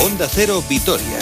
Onda 0.00 0.28
Cero 0.28 0.62
Vitoria. 0.68 1.18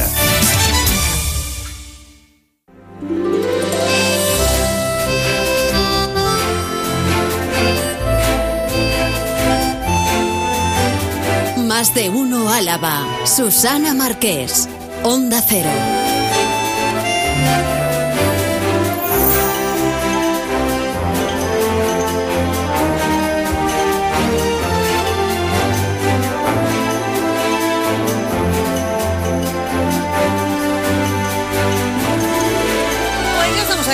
Más 11.67 11.95
de 11.95 12.11
uno 12.11 12.49
Álava. 12.49 13.07
Susana 13.25 13.95
Marqués. 13.95 14.69
Onda 15.05 15.41
Cero. 15.41 16.04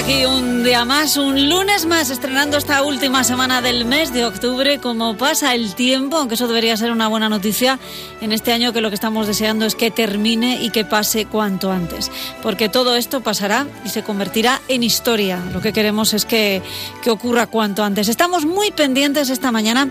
Aquí 0.01 0.25
un 0.25 0.65
día 0.65 0.87
más, 0.87 1.19
un 1.19 1.51
lunes 1.51 1.85
más, 1.85 2.09
estrenando 2.09 2.57
esta 2.57 2.83
última 2.83 3.23
semana 3.23 3.61
del 3.61 3.85
mes 3.85 4.15
de 4.15 4.25
octubre. 4.25 4.79
Como 4.79 5.17
pasa 5.17 5.55
el 5.55 5.75
tiempo, 5.75 6.17
aunque 6.17 6.37
eso 6.37 6.49
debería 6.49 6.77
ser 6.79 6.91
una 6.91 7.09
buena 7.09 7.29
noticia 7.29 7.79
en 8.23 8.33
este 8.33 8.53
año, 8.53 8.73
que 8.73 8.81
lo 8.81 8.89
que 8.89 8.95
estamos 8.95 9.27
deseando 9.27 9.67
es 9.67 9.75
que 9.75 9.91
termine 9.91 10.63
y 10.63 10.71
que 10.71 10.87
pase 10.87 11.27
cuanto 11.27 11.71
antes. 11.71 12.11
Porque 12.43 12.71
todo 12.71 12.97
esto 12.97 13.21
pasará 13.21 13.67
y 13.85 13.91
se 13.91 14.03
convertirá 14.03 14.63
en 14.69 14.83
historia. 14.83 15.43
Lo 15.53 15.61
que 15.61 15.73
queremos 15.73 16.15
es 16.15 16.25
que, 16.25 16.63
que 17.03 17.11
ocurra 17.11 17.47
cuanto 17.47 17.85
antes. 17.85 18.09
Estamos 18.09 18.47
muy 18.47 18.71
pendientes 18.71 19.29
esta 19.29 19.53
mañana 19.53 19.91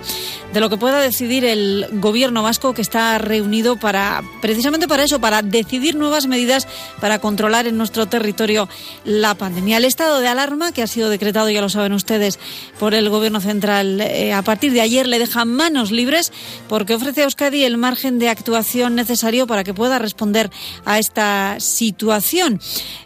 de 0.54 0.60
lo 0.60 0.70
que 0.70 0.78
pueda 0.78 1.00
decidir 1.00 1.46
el 1.46 1.88
gobierno 1.94 2.42
vasco, 2.42 2.74
que 2.74 2.82
está 2.82 3.18
reunido 3.20 3.78
para 3.78 4.24
precisamente 4.42 4.88
para 4.88 5.04
eso, 5.04 5.20
para 5.20 5.44
decidir 5.44 5.96
nuevas 5.96 6.26
medidas 6.26 6.68
para 7.00 7.20
controlar 7.20 7.68
en 7.68 7.78
nuestro 7.78 8.08
territorio 8.08 8.68
la 9.04 9.36
pandemia. 9.36 9.80
Estado 10.00 10.22
de 10.22 10.30
alarma, 10.30 10.72
que 10.72 10.82
ha 10.82 10.88
sido 10.88 11.10
decretado, 11.10 11.50
ya 11.50 11.60
lo 11.60 11.68
saben 11.68 11.92
ustedes, 11.92 12.40
por 12.80 12.94
el 12.94 13.10
Gobierno 13.10 13.42
central 13.42 14.00
eh, 14.00 14.32
a 14.32 14.42
partir 14.44 14.72
de 14.72 14.80
ayer, 14.80 15.06
le 15.06 15.20
deja 15.20 15.44
manos 15.44 15.92
libres 15.92 16.32
porque 16.70 16.94
ofrece 16.94 17.20
a 17.20 17.24
Euskadi 17.26 17.66
el 17.66 17.76
margen 17.76 18.18
de 18.18 18.30
actuación 18.30 18.96
necesario 18.96 19.46
para 19.46 19.66
que 19.66 19.74
pueda 19.74 20.00
responder 20.00 20.52
a 20.86 21.00
esta 21.00 21.58
situación. 21.60 22.62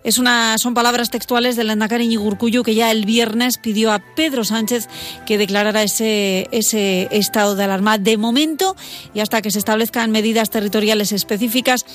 Son 0.06 0.74
palabras 0.76 1.10
textuales 1.10 1.56
del 1.56 1.72
Endacari 1.72 2.08
Ñigurcuyu, 2.08 2.62
que 2.62 2.76
ya 2.76 2.92
el 2.92 3.06
viernes 3.06 3.58
pidió 3.58 3.92
a 3.92 3.98
Pedro 3.98 4.44
Sánchez 4.44 4.88
que 5.26 5.40
declarara 5.40 5.82
ese 5.82 6.48
estado 7.10 7.56
de 7.56 7.64
alarma. 7.64 7.98
De 7.98 8.18
momento, 8.18 8.76
y 9.16 9.22
hasta 9.22 9.42
que 9.42 9.50
se 9.50 9.58
establezcan 9.58 10.12
medidas 10.12 10.52
territoriales 10.52 11.12
específicas, 11.12 11.88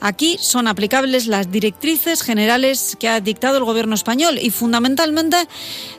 aquí 0.00 0.38
son 0.40 0.66
aplicables 0.66 1.26
las 1.26 1.52
directrices 1.52 2.22
generales 2.22 2.96
que 2.98 3.10
ha 3.10 3.20
dictado 3.20 3.58
el 3.58 3.64
Gobierno 3.64 3.94
español 3.94 4.38
y 4.46 4.50
fundamentalmente 4.50 5.36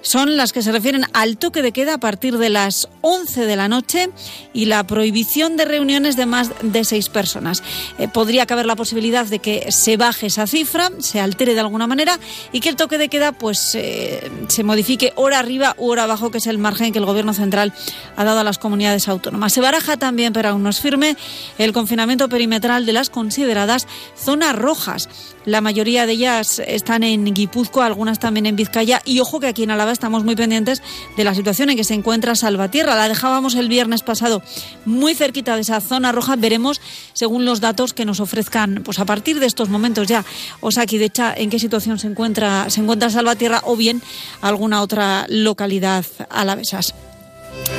son 0.01 0.37
las 0.37 0.53
que 0.53 0.61
se 0.61 0.71
refieren 0.71 1.03
al 1.11 1.37
toque 1.37 1.61
de 1.61 1.73
queda 1.73 1.95
a 1.95 1.97
partir 1.97 2.37
de 2.37 2.47
las 2.47 2.87
11 3.01 3.45
de 3.45 3.55
la 3.57 3.67
noche 3.67 4.09
y 4.53 4.65
la 4.65 4.87
prohibición 4.87 5.57
de 5.57 5.65
reuniones 5.65 6.15
de 6.15 6.25
más 6.25 6.51
de 6.61 6.85
seis 6.85 7.09
personas. 7.09 7.61
Eh, 7.99 8.07
podría 8.07 8.45
caber 8.45 8.65
la 8.65 8.77
posibilidad 8.77 9.25
de 9.25 9.39
que 9.39 9.69
se 9.73 9.97
baje 9.97 10.27
esa 10.27 10.47
cifra, 10.47 10.91
se 10.99 11.19
altere 11.19 11.55
de 11.55 11.59
alguna 11.59 11.87
manera 11.87 12.17
y 12.53 12.61
que 12.61 12.69
el 12.69 12.77
toque 12.77 12.97
de 12.97 13.09
queda 13.09 13.33
pues 13.33 13.75
eh, 13.75 14.31
se 14.47 14.63
modifique 14.63 15.11
hora 15.15 15.39
arriba 15.39 15.75
u 15.77 15.89
hora 15.89 16.03
abajo, 16.03 16.31
que 16.31 16.37
es 16.37 16.47
el 16.47 16.57
margen 16.57 16.93
que 16.93 16.99
el 16.99 17.05
Gobierno 17.05 17.33
central 17.33 17.73
ha 18.15 18.23
dado 18.23 18.39
a 18.39 18.43
las 18.45 18.59
comunidades 18.59 19.09
autónomas. 19.09 19.51
Se 19.51 19.59
baraja 19.59 19.97
también, 19.97 20.31
pero 20.31 20.49
aún 20.49 20.63
no 20.63 20.69
es 20.69 20.79
firme, 20.79 21.17
el 21.57 21.73
confinamiento 21.73 22.29
perimetral 22.29 22.85
de 22.85 22.93
las 22.93 23.09
consideradas 23.09 23.87
zonas 24.15 24.55
rojas. 24.55 25.09
La 25.47 25.61
mayoría 25.61 26.05
de 26.05 26.11
ellas 26.11 26.61
están 26.67 27.03
en 27.03 27.23
Guipúzcoa, 27.33 27.85
algunas 27.85 28.19
también 28.19 28.45
en 28.47 28.57
Vizcaya. 28.57 29.01
Y 29.05 29.21
ojo 29.21 29.39
que 29.39 29.47
aquí 29.47 29.63
en 29.63 29.71
Álava 29.71 29.93
estamos 29.93 30.25
muy 30.25 30.35
pendientes 30.35 30.83
de 31.15 31.23
la 31.23 31.33
situación 31.33 31.69
en 31.69 31.77
que 31.77 31.85
se 31.85 31.93
encuentra 31.93 32.35
Salvatierra. 32.35 32.95
La 32.95 33.08
dejábamos 33.08 33.55
el 33.55 33.69
viernes 33.69 34.03
pasado 34.03 34.43
muy 34.83 35.15
cerquita 35.15 35.55
de 35.55 35.61
esa 35.61 35.80
zona 35.80 36.11
roja. 36.11 36.36
Veremos, 36.36 36.81
según 37.13 37.45
los 37.45 37.61
datos 37.61 37.93
que 37.93 38.03
nos 38.03 38.19
ofrezcan, 38.19 38.81
pues 38.83 38.99
a 38.99 39.05
partir 39.05 39.39
de 39.39 39.45
estos 39.45 39.69
momentos 39.69 40.05
ya, 40.09 40.25
Osaki, 40.59 40.97
de 40.97 41.05
hecho, 41.05 41.23
en 41.37 41.49
qué 41.49 41.59
situación 41.59 41.97
se 41.97 42.07
encuentra, 42.07 42.69
se 42.69 42.81
encuentra 42.81 43.09
Salvatierra 43.09 43.61
o 43.63 43.77
bien 43.77 44.02
alguna 44.41 44.81
otra 44.81 45.27
localidad 45.30 46.03
alavesas. 46.30 46.93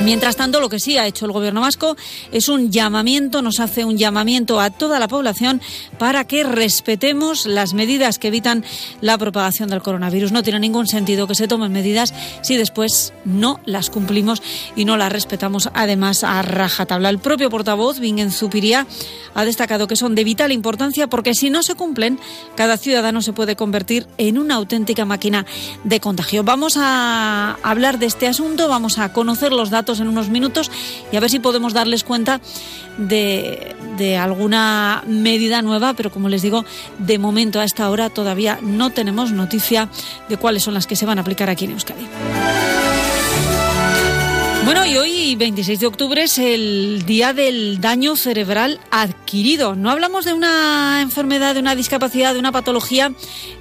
Mientras 0.03 0.37
tanto, 0.37 0.61
lo 0.61 0.69
que 0.69 0.79
sí 0.79 0.97
ha 0.97 1.05
hecho 1.05 1.25
el 1.25 1.33
gobierno 1.33 1.59
vasco 1.59 1.97
es 2.31 2.47
un 2.47 2.71
llamamiento, 2.71 3.41
nos 3.41 3.59
hace 3.59 3.83
un 3.83 3.97
llamamiento 3.97 4.61
a 4.61 4.69
toda 4.69 4.97
la 4.97 5.09
población 5.09 5.61
para 5.97 6.25
que 6.25 6.43
respetemos 6.43 7.45
las 7.45 7.73
medidas 7.73 8.17
que 8.17 8.29
evitan 8.29 8.63
la 9.01 9.17
propagación 9.17 9.69
del 9.69 9.81
coronavirus. 9.81 10.31
No 10.31 10.41
tiene 10.41 10.61
ningún 10.61 10.87
sentido 10.87 11.27
que 11.27 11.35
se 11.35 11.49
tomen 11.49 11.73
medidas 11.73 12.13
si 12.41 12.55
después 12.55 13.13
no 13.25 13.59
las 13.65 13.89
cumplimos 13.89 14.41
y 14.75 14.85
no 14.85 14.95
las 14.95 15.11
respetamos 15.11 15.69
además 15.73 16.23
a 16.23 16.41
rajatabla. 16.43 17.09
El 17.09 17.19
propio 17.19 17.49
portavoz, 17.49 17.99
Vingen 17.99 18.31
Zupiría, 18.31 18.87
ha 19.35 19.43
destacado 19.43 19.87
que 19.87 19.97
son 19.97 20.15
de 20.15 20.23
vital 20.23 20.53
importancia 20.53 21.07
porque 21.07 21.33
si 21.33 21.49
no 21.49 21.61
se 21.61 21.75
cumplen, 21.75 22.19
cada 22.55 22.77
ciudadano 22.77 23.21
se 23.21 23.33
puede 23.33 23.57
convertir 23.57 24.07
en 24.17 24.37
una 24.37 24.55
auténtica 24.55 25.03
máquina 25.03 25.45
de 25.83 25.99
contagio. 25.99 26.43
Vamos 26.43 26.77
a 26.77 27.57
hablar 27.63 27.99
de 27.99 28.05
este 28.05 28.27
asunto, 28.27 28.69
vamos 28.69 28.97
a 28.97 29.11
conocer 29.11 29.51
los 29.51 29.68
datos 29.69 29.99
en 29.99 30.07
unos 30.07 30.29
minutos 30.29 30.71
y 31.11 31.15
a 31.15 31.19
ver 31.19 31.29
si 31.29 31.39
podemos 31.39 31.73
darles 31.73 32.03
cuenta 32.03 32.41
de, 32.97 33.75
de, 33.97 34.17
alguna 34.17 35.03
medida 35.07 35.61
nueva, 35.61 35.93
pero 35.93 36.11
como 36.11 36.29
les 36.29 36.41
digo, 36.41 36.65
de 36.97 37.17
momento 37.17 37.59
a 37.59 37.63
esta 37.63 37.89
hora 37.89 38.09
todavía 38.09 38.59
no 38.61 38.89
tenemos 38.89 39.31
noticia 39.31 39.89
de 40.27 40.37
cuáles 40.37 40.63
son 40.63 40.73
las 40.73 40.87
que 40.87 40.95
se 40.95 41.05
van 41.05 41.17
a 41.17 41.21
aplicar 41.21 41.49
aquí 41.49 41.65
en 41.65 41.71
Euskadi. 41.71 42.07
Bueno, 44.65 44.85
y 44.85 44.97
hoy, 44.97 45.35
26 45.35 45.79
de 45.79 45.87
octubre, 45.87 46.23
es 46.23 46.37
el 46.37 47.03
día 47.05 47.33
del 47.33 47.79
daño 47.79 48.15
cerebral 48.15 48.79
adquirido. 48.91 49.73
No 49.73 49.89
hablamos 49.89 50.25
de 50.25 50.33
una 50.33 51.01
enfermedad, 51.01 51.55
de 51.55 51.61
una 51.61 51.75
discapacidad, 51.75 52.33
de 52.33 52.39
una 52.39 52.51
patología 52.51 53.11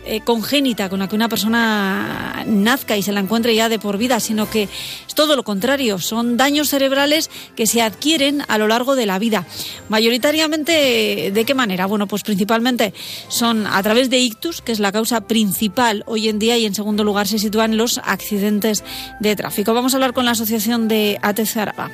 eh, 0.04 0.20
congénita 0.22 0.88
con 0.88 0.98
la 0.98 1.08
que 1.08 1.16
una 1.16 1.28
persona 1.28 2.44
nazca 2.46 2.96
y 2.96 3.02
se 3.02 3.12
la 3.12 3.20
encuentre 3.20 3.54
ya 3.54 3.68
de 3.68 3.78
por 3.78 3.96
vida, 3.96 4.20
sino 4.20 4.50
que 4.50 4.64
es 4.64 5.14
todo 5.14 5.36
lo 5.36 5.44
contrario. 5.44 5.98
Son 5.98 6.36
daños 6.36 6.68
cerebrales 6.68 7.30
que 7.54 7.66
se 7.66 7.80
adquieren 7.80 8.42
a 8.48 8.58
lo 8.58 8.68
largo 8.68 8.96
de 8.96 9.06
la 9.06 9.18
vida. 9.18 9.46
Mayoritariamente, 9.88 11.30
¿de 11.32 11.44
qué 11.44 11.54
manera? 11.54 11.86
Bueno, 11.86 12.06
pues 12.06 12.22
principalmente 12.22 12.92
son 13.28 13.66
a 13.66 13.82
través 13.82 14.10
de 14.10 14.18
ictus, 14.18 14.62
que 14.62 14.72
es 14.72 14.80
la 14.80 14.92
causa 14.92 15.22
principal 15.22 16.02
hoy 16.06 16.28
en 16.28 16.38
día, 16.38 16.56
y 16.58 16.66
en 16.66 16.74
segundo 16.74 17.04
lugar 17.04 17.28
se 17.28 17.38
sitúan 17.38 17.76
los 17.76 17.98
accidentes 17.98 18.82
de 19.20 19.36
tráfico. 19.36 19.74
Vamos 19.74 19.94
a 19.94 19.98
hablar 19.98 20.12
con 20.12 20.24
la 20.24 20.32
Asociación 20.32 20.87
de 20.88 21.18
ATC 21.22 21.56
Araba. 21.58 21.90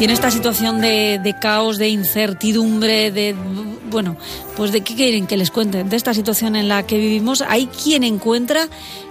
Y 0.00 0.04
en 0.04 0.10
esta 0.10 0.30
situación 0.30 0.80
de, 0.80 1.36
caos, 1.42 1.76
de 1.76 1.90
incertidumbre, 1.90 3.10
de 3.10 3.34
bueno, 3.90 4.16
pues 4.56 4.72
de 4.72 4.80
qué 4.80 4.94
quieren 4.94 5.26
que 5.26 5.36
les 5.36 5.50
cuenten, 5.50 5.90
de 5.90 5.96
esta 5.96 6.14
situación 6.14 6.56
en 6.56 6.68
la 6.68 6.86
que 6.86 6.96
vivimos, 6.96 7.42
hay 7.42 7.66
quien 7.66 8.04
encuentra 8.04 8.68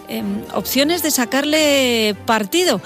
eh, 0.08 0.24
opciones 0.53 1.03
de 1.03 1.12
sacarle 1.12 2.16
partido. 2.25 2.81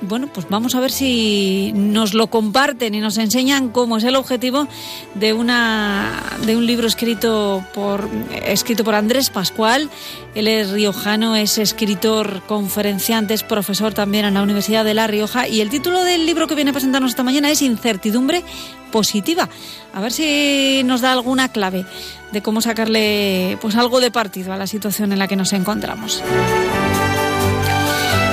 Bueno, 0.00 0.28
pues 0.32 0.48
vamos 0.48 0.76
a 0.76 0.80
ver 0.80 0.92
si 0.92 1.72
nos 1.74 2.14
lo 2.14 2.28
comparten 2.28 2.94
y 2.94 3.00
nos 3.00 3.18
enseñan 3.18 3.70
cómo 3.70 3.96
es 3.96 4.04
el 4.04 4.14
objetivo 4.14 4.68
de 5.14 5.32
una 5.32 6.22
de 6.46 6.56
un 6.56 6.66
libro 6.66 6.86
escrito 6.86 7.64
por 7.74 8.08
escrito 8.44 8.84
por 8.84 8.94
Andrés 8.94 9.30
Pascual. 9.30 9.90
Él 10.36 10.46
es 10.46 10.70
riojano, 10.70 11.34
es 11.34 11.58
escritor, 11.58 12.42
conferenciante, 12.46 13.34
es 13.34 13.42
profesor 13.42 13.92
también 13.92 14.24
en 14.24 14.34
la 14.34 14.42
Universidad 14.42 14.84
de 14.84 14.94
La 14.94 15.08
Rioja 15.08 15.48
y 15.48 15.60
el 15.60 15.68
título 15.68 16.04
del 16.04 16.26
libro 16.26 16.46
que 16.46 16.54
viene 16.54 16.70
a 16.70 16.74
presentarnos 16.74 17.10
esta 17.10 17.24
mañana 17.24 17.50
es 17.50 17.60
Incertidumbre 17.60 18.44
positiva. 18.92 19.48
A 19.92 20.00
ver 20.00 20.12
si 20.12 20.82
nos 20.84 21.00
da 21.00 21.10
alguna 21.10 21.50
clave 21.50 21.84
de 22.30 22.40
cómo 22.40 22.60
sacarle 22.60 23.58
pues 23.60 23.74
algo 23.74 23.98
de 23.98 24.12
partido 24.12 24.52
a 24.52 24.56
la 24.56 24.68
situación 24.68 25.12
en 25.12 25.18
la 25.18 25.26
que 25.26 25.34
nos 25.34 25.52
encontramos. 25.52 26.22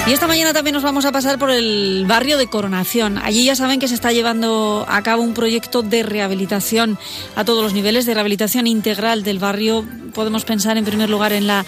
Y 0.08 0.14
esta 0.14 0.28
mañana 0.28 0.54
también 0.54 0.76
nos 0.76 0.84
vamos 0.84 1.04
a 1.06 1.12
pasar 1.12 1.40
por 1.40 1.50
el 1.50 2.06
barrio 2.08 2.38
de 2.38 2.46
Coronación. 2.46 3.18
Allí 3.18 3.46
ya 3.46 3.56
saben 3.56 3.80
que 3.80 3.88
se 3.88 3.96
está 3.96 4.12
llevando 4.12 4.86
a 4.88 5.02
cabo 5.02 5.24
un 5.24 5.34
proyecto 5.34 5.82
de 5.82 6.04
rehabilitación 6.04 7.00
a 7.36 7.44
todos 7.44 7.64
los 7.64 7.74
niveles, 7.74 8.06
de 8.06 8.14
rehabilitación 8.14 8.68
integral 8.68 9.24
del 9.24 9.40
barrio. 9.40 9.84
Podemos 10.14 10.46
pensar 10.46 10.78
en 10.78 10.86
primer 10.86 11.10
lugar 11.10 11.34
en 11.34 11.48
la 11.48 11.66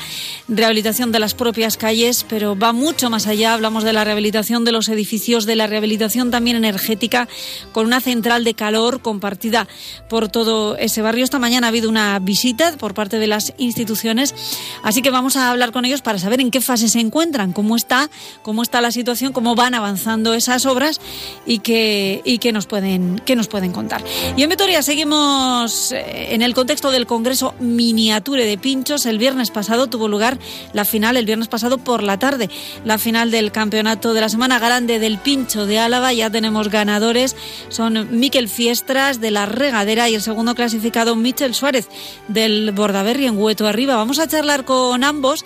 rehabilitación 0.48 1.12
de 1.12 1.20
las 1.20 1.34
propias 1.34 1.78
calles, 1.78 2.28
pero 2.30 2.58
va 2.58 2.74
mucho 2.74 3.10
más 3.10 3.26
allá. 3.26 3.56
Hablamos 3.56 3.84
de 3.84 3.92
la 3.92 4.04
rehabilitación 4.04 4.64
de 4.66 4.72
los 4.72 4.88
edificios, 4.88 5.48
de 5.48 5.56
la 5.56 5.66
rehabilitación 5.66 6.30
también 6.30 6.58
energética, 6.58 7.28
con 7.72 7.88
una 7.88 8.02
central 8.02 8.44
de 8.44 8.54
calor 8.54 9.02
compartida 9.02 9.68
por 10.10 10.30
todo 10.30 10.78
ese 10.78 11.02
barrio. 11.02 11.24
Esta 11.24 11.40
mañana 11.40 11.68
ha 11.68 11.70
habido 11.70 11.90
una 11.90 12.20
visita 12.20 12.78
por 12.78 12.94
parte 12.94 13.18
de 13.18 13.28
las 13.28 13.54
instituciones, 13.58 14.36
así 14.84 15.02
que 15.02 15.10
vamos 15.10 15.36
a 15.36 15.50
hablar 15.50 15.72
con 15.72 15.86
ellos 15.86 16.04
para 16.04 16.20
saber 16.20 16.40
en 16.40 16.52
qué 16.52 16.62
fase 16.62 16.88
se 16.88 17.00
encuentran, 17.00 17.52
cómo 17.52 17.76
está 17.76 18.10
cómo 18.42 18.64
está 18.64 18.82
la 18.82 18.92
situación, 18.92 19.34
cómo 19.34 19.56
van 19.56 19.74
avanzando 19.74 20.34
esas 20.34 20.66
obras 20.66 21.00
y 21.46 21.60
que, 21.60 22.22
y 22.24 22.38
que, 22.40 22.52
nos, 22.52 22.66
pueden, 22.66 23.20
que 23.26 23.36
nos 23.36 23.48
pueden 23.48 23.72
contar. 23.72 24.04
Y 24.36 24.44
en 24.44 24.50
Vitoria 24.50 24.82
seguimos 24.82 25.92
eh, 25.92 26.34
en 26.34 26.42
el 26.42 26.54
contexto 26.54 26.92
del 26.92 27.06
Congreso 27.06 27.54
Miniature 27.60 28.46
de 28.46 28.58
Pinchos. 28.58 29.06
El 29.06 29.18
viernes 29.18 29.52
pasado 29.52 29.88
tuvo 29.88 30.08
lugar 30.08 30.38
la 30.74 30.86
final, 30.86 31.18
el 31.18 31.26
viernes 31.26 31.48
pasado 31.48 31.78
por 31.78 32.04
la 32.04 32.20
tarde, 32.20 32.50
la 32.86 32.98
final 32.98 33.32
del 33.32 33.52
campeonato 33.52 34.14
de 34.14 34.22
la 34.22 34.30
Semana 34.30 34.60
Grande 34.60 35.00
del 35.00 35.18
Pincho 35.18 35.66
de 35.66 35.80
Álava. 35.80 36.14
Ya 36.14 36.30
tenemos 36.30 36.70
ganadores, 36.70 37.36
son 37.70 38.20
Miquel 38.20 38.50
Fiestras 38.50 39.20
de 39.22 39.32
la 39.32 39.46
Regadera 39.46 40.10
y 40.10 40.16
el 40.16 40.22
segundo 40.22 40.56
clasificado 40.56 41.16
Michel 41.16 41.54
Suárez 41.54 41.88
del 42.28 42.72
Bordaberry 42.72 43.26
en 43.26 43.38
Hueto 43.38 43.68
Arriba. 43.68 43.96
Vamos 43.96 44.20
a 44.20 44.28
charlar 44.28 44.66
con 44.66 45.04
ambos 45.04 45.46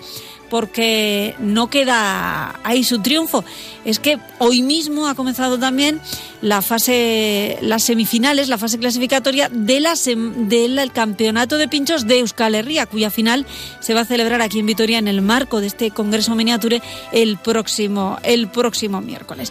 porque 0.52 1.34
no 1.38 1.70
queda 1.70 2.60
ahí 2.62 2.84
su 2.84 3.00
triunfo. 3.00 3.42
Es 3.86 3.98
que 3.98 4.18
hoy 4.38 4.60
mismo 4.60 5.08
ha 5.08 5.14
comenzado 5.14 5.58
también 5.58 5.98
la 6.42 6.60
fase, 6.60 7.56
las 7.62 7.84
semifinales, 7.84 8.50
la 8.50 8.58
fase 8.58 8.78
clasificatoria 8.78 9.48
de 9.48 9.80
del 9.80 10.92
campeonato 10.92 11.56
de 11.56 11.68
pinchos 11.68 12.06
de 12.06 12.18
Euskal 12.18 12.54
Herria, 12.54 12.84
cuya 12.84 13.10
final 13.10 13.46
se 13.80 13.94
va 13.94 14.02
a 14.02 14.04
celebrar 14.04 14.42
aquí 14.42 14.58
en 14.58 14.66
Vitoria 14.66 14.98
en 14.98 15.08
el 15.08 15.22
marco 15.22 15.62
de 15.62 15.68
este 15.68 15.90
Congreso 15.90 16.34
Miniature 16.34 16.82
el 17.12 17.38
próximo, 17.38 18.18
el 18.22 18.48
próximo 18.48 19.00
miércoles. 19.00 19.50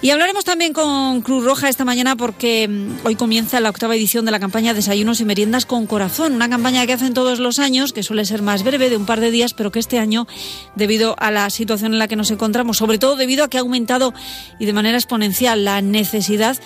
Y 0.00 0.10
hablaremos 0.10 0.44
también 0.44 0.72
con 0.72 1.22
Cruz 1.22 1.44
Roja 1.44 1.68
esta 1.68 1.84
mañana 1.84 2.14
porque 2.14 2.68
mm, 2.68 3.04
hoy 3.04 3.16
comienza 3.16 3.58
la 3.58 3.68
octava 3.68 3.96
edición 3.96 4.24
de 4.24 4.30
la 4.30 4.38
campaña 4.38 4.72
Desayunos 4.72 5.20
y 5.20 5.24
Meriendas 5.24 5.66
con 5.66 5.88
Corazón, 5.88 6.34
una 6.34 6.48
campaña 6.48 6.86
que 6.86 6.92
hacen 6.92 7.14
todos 7.14 7.40
los 7.40 7.58
años, 7.58 7.92
que 7.92 8.04
suele 8.04 8.24
ser 8.24 8.40
más 8.40 8.62
breve, 8.62 8.90
de 8.90 8.96
un 8.96 9.06
par 9.06 9.18
de 9.18 9.32
días, 9.32 9.54
pero 9.54 9.72
que 9.72 9.80
este 9.80 9.98
año, 9.98 10.28
debido 10.76 11.16
a 11.18 11.32
la 11.32 11.50
situación 11.50 11.94
en 11.94 11.98
la 11.98 12.06
que 12.06 12.14
nos 12.14 12.30
encontramos, 12.30 12.76
sobre 12.76 12.98
todo 12.98 13.16
debido 13.16 13.42
a 13.42 13.48
que 13.48 13.56
ha 13.56 13.60
aumentado 13.60 14.14
y 14.60 14.66
de 14.66 14.72
manera 14.72 14.96
exponencial 14.96 15.64
la 15.64 15.82
necesidad, 15.82 16.56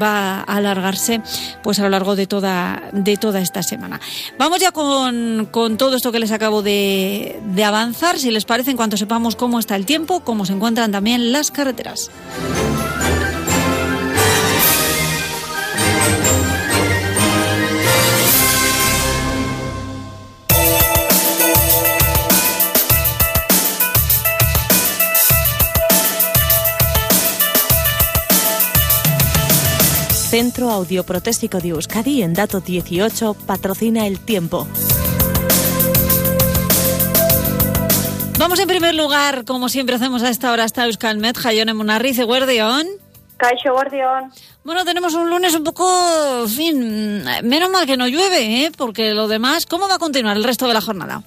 va 0.00 0.40
a 0.40 0.56
alargarse 0.56 1.22
pues 1.62 1.78
a 1.78 1.84
lo 1.84 1.90
largo 1.90 2.16
de 2.16 2.26
toda, 2.26 2.90
de 2.92 3.16
toda 3.16 3.40
esta 3.40 3.62
semana. 3.62 4.00
Vamos 4.36 4.58
ya 4.58 4.72
con, 4.72 5.46
con 5.52 5.76
todo 5.76 5.94
esto 5.94 6.10
que 6.10 6.18
les 6.18 6.32
acabo 6.32 6.60
de, 6.62 7.40
de 7.54 7.62
avanzar, 7.62 8.18
si 8.18 8.32
les 8.32 8.44
parece, 8.44 8.72
en 8.72 8.76
cuanto 8.76 8.96
sepamos 8.96 9.36
cómo 9.36 9.60
está 9.60 9.76
el 9.76 9.86
tiempo, 9.86 10.24
cómo 10.24 10.44
se 10.44 10.54
encuentran 10.54 10.90
también 10.90 11.30
las 11.30 11.52
carreteras. 11.52 12.10
Centro 30.30 30.70
Audioprotésico 30.70 31.58
de 31.58 31.70
Euskadi 31.70 32.22
en 32.22 32.34
dato 32.34 32.60
18 32.60 33.34
patrocina 33.34 34.06
el 34.06 34.20
tiempo. 34.20 34.66
Vamos 38.40 38.58
en 38.58 38.68
primer 38.68 38.94
lugar, 38.94 39.44
como 39.44 39.68
siempre 39.68 39.96
hacemos 39.96 40.22
a 40.22 40.30
esta 40.30 40.50
hora, 40.50 40.64
hasta 40.64 40.86
Euskalmet, 40.86 41.36
Jayone 41.36 41.74
Munarriz, 41.74 42.24
Guardión. 42.24 42.86
Caixo 43.36 43.70
Guardión. 43.74 44.32
Bueno, 44.64 44.82
tenemos 44.86 45.12
un 45.12 45.28
lunes 45.28 45.54
un 45.54 45.62
poco, 45.62 45.84
en 46.44 46.48
fin, 46.48 47.22
menos 47.42 47.68
mal 47.68 47.84
que 47.84 47.98
no 47.98 48.08
llueve, 48.08 48.64
¿eh? 48.64 48.72
porque 48.78 49.12
lo 49.12 49.28
demás, 49.28 49.66
¿cómo 49.66 49.88
va 49.88 49.96
a 49.96 49.98
continuar 49.98 50.38
el 50.38 50.44
resto 50.44 50.66
de 50.66 50.72
la 50.72 50.80
jornada? 50.80 51.22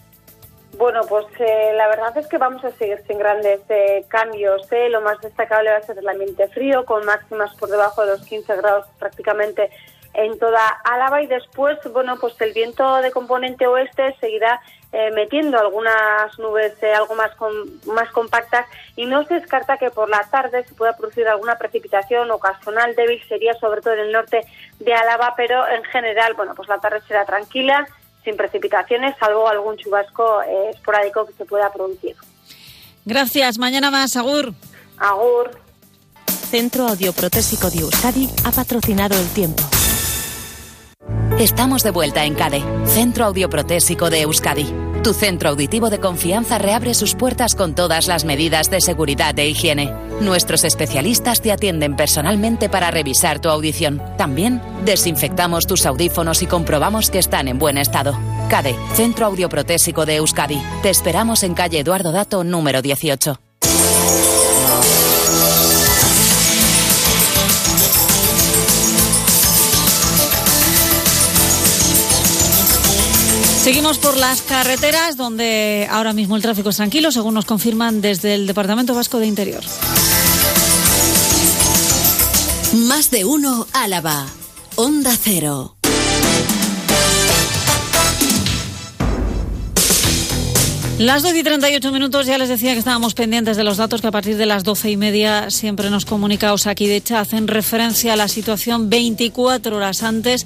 Bueno, 0.80 1.02
pues 1.08 1.28
eh, 1.38 1.74
la 1.78 1.88
verdad 1.88 2.18
es 2.18 2.26
que 2.26 2.40
vamos 2.40 2.66
a 2.66 2.72
seguir 2.72 3.00
sin 3.06 3.20
grandes 3.20 3.62
eh, 3.70 4.04
cambios. 4.08 4.64
Eh. 4.72 4.90
Lo 4.90 5.02
más 5.02 5.22
destacable 5.22 5.70
va 5.70 5.78
a 5.78 5.84
ser 5.84 6.00
el 6.00 6.10
ambiente 6.10 6.48
frío, 6.48 6.84
con 6.84 7.06
máximas 7.06 7.54
por 7.58 7.70
debajo 7.70 8.02
de 8.02 8.14
los 8.14 8.26
15 8.26 8.56
grados 8.56 8.88
prácticamente 8.98 9.70
en 10.16 10.40
toda 10.40 10.68
Álava. 10.84 11.22
Y 11.22 11.28
después, 11.28 11.78
bueno, 11.92 12.18
pues 12.20 12.34
el 12.42 12.54
viento 12.54 13.02
de 13.04 13.12
componente 13.12 13.68
oeste 13.68 14.16
seguirá 14.20 14.60
metiendo 15.14 15.58
algunas 15.60 16.38
nubes 16.38 16.74
algo 16.96 17.16
más, 17.16 17.32
más 17.88 18.10
compactas 18.12 18.68
y 18.96 19.06
no 19.06 19.26
se 19.26 19.36
descarta 19.36 19.78
que 19.78 19.90
por 19.90 20.10
la 20.10 20.22
tarde 20.30 20.64
se 20.68 20.74
pueda 20.76 20.96
producir 20.96 21.28
alguna 21.28 21.58
precipitación 21.58 22.30
ocasional 22.30 22.96
débil, 22.96 23.22
sería 23.28 23.54
sobre 23.56 23.82
todo 23.82 23.94
en 23.96 24.02
el 24.02 24.12
norte 24.12 24.42
de 24.80 24.94
Álava, 24.94 25.34
pero 25.36 25.68
en 25.68 25.84
general, 25.86 26.34
bueno, 26.36 26.54
pues 26.56 26.70
la 26.70 26.80
tarde 26.80 27.02
será 27.08 27.26
tranquila 27.26 27.88
sin 28.24 28.38
precipitaciones, 28.38 29.16
salvo 29.20 29.48
algún 29.48 29.78
chubasco 29.78 30.42
eh, 30.44 30.70
esporádico 30.74 31.26
que 31.26 31.34
se 31.34 31.46
pueda 31.46 31.72
producir. 31.72 32.16
Gracias. 33.06 33.58
Mañana 33.58 33.92
más. 33.92 34.16
Agur. 34.16 34.54
Agur. 34.98 35.52
Centro 36.26 36.88
Audioprotésico 36.88 37.70
de 37.70 37.80
Euskadi 37.80 38.30
ha 38.46 38.52
patrocinado 38.52 39.18
el 39.18 39.28
tiempo. 39.34 39.64
Estamos 41.40 41.84
de 41.84 41.90
vuelta 41.90 42.26
en 42.26 42.36
CADE, 42.36 42.64
Centro 42.86 43.26
Audioprotésico 43.26 44.12
de 44.12 44.22
Euskadi. 44.22 44.72
Tu 45.04 45.14
centro 45.14 45.50
auditivo 45.50 45.90
de 45.90 46.00
confianza 46.00 46.60
reabre 46.60 46.94
sus 46.94 47.16
puertas 47.16 47.56
con 47.56 47.74
todas 47.74 48.08
las 48.08 48.24
medidas 48.24 48.70
de 48.70 48.80
seguridad 48.80 49.38
e 49.40 49.50
higiene. 49.50 49.92
Nuestros 50.22 50.64
especialistas 50.64 51.42
te 51.42 51.52
atienden 51.52 51.96
personalmente 51.96 52.70
para 52.70 52.92
revisar 52.92 53.40
tu 53.40 53.50
audición. 53.50 54.02
También 54.16 54.62
desinfectamos 54.86 55.66
tus 55.66 55.88
audífonos 55.88 56.44
y 56.44 56.46
comprobamos 56.46 57.10
que 57.10 57.20
están 57.20 57.48
en 57.48 57.58
buen 57.58 57.80
estado. 57.80 58.18
CADE, 58.50 58.76
Centro 58.94 59.26
Audioprotésico 59.26 60.06
de 60.06 60.18
Euskadi. 60.18 60.62
Te 60.84 60.92
esperamos 60.92 61.42
en 61.42 61.56
calle 61.56 61.80
Eduardo 61.80 62.12
Dato, 62.12 62.44
número 62.44 62.82
18. 62.84 63.40
Seguimos 73.64 73.98
por 73.98 74.18
las 74.18 74.42
carreteras 74.42 75.16
donde 75.16 75.88
ahora 75.90 76.12
mismo 76.12 76.36
el 76.36 76.42
tráfico 76.42 76.72
es 76.72 76.76
tranquilo, 76.76 77.14
según 77.14 77.34
nos 77.34 77.46
confirman 77.46 78.02
desde 78.02 78.36
el 78.36 78.46
Departamento 78.46 78.94
Vasco 78.94 79.20
de 79.20 79.26
Interior. 79.26 79.64
Más 82.90 83.10
de 83.10 83.24
uno 83.24 83.66
Álava. 83.72 84.26
Onda 84.76 85.16
Cero. 85.18 85.78
Las 91.00 91.24
12 91.24 91.40
y 91.40 91.44
38 91.44 91.92
minutos 91.94 92.26
ya 92.26 92.38
les 92.38 92.50
decía 92.50 92.74
que 92.74 92.80
estábamos 92.80 93.14
pendientes 93.14 93.56
de 93.56 93.64
los 93.64 93.78
datos 93.78 94.02
que 94.02 94.08
a 94.08 94.12
partir 94.12 94.36
de 94.36 94.46
las 94.46 94.66
12 94.66 94.92
y 94.92 94.98
media 94.98 95.50
siempre 95.50 95.90
nos 95.90 96.04
comunica 96.04 96.52
Osakidecha. 96.52 97.22
Hacen 97.22 97.48
referencia 97.48 98.12
a 98.12 98.16
la 98.18 98.28
situación 98.28 98.90
24 98.90 99.78
horas 99.78 100.04
antes 100.04 100.46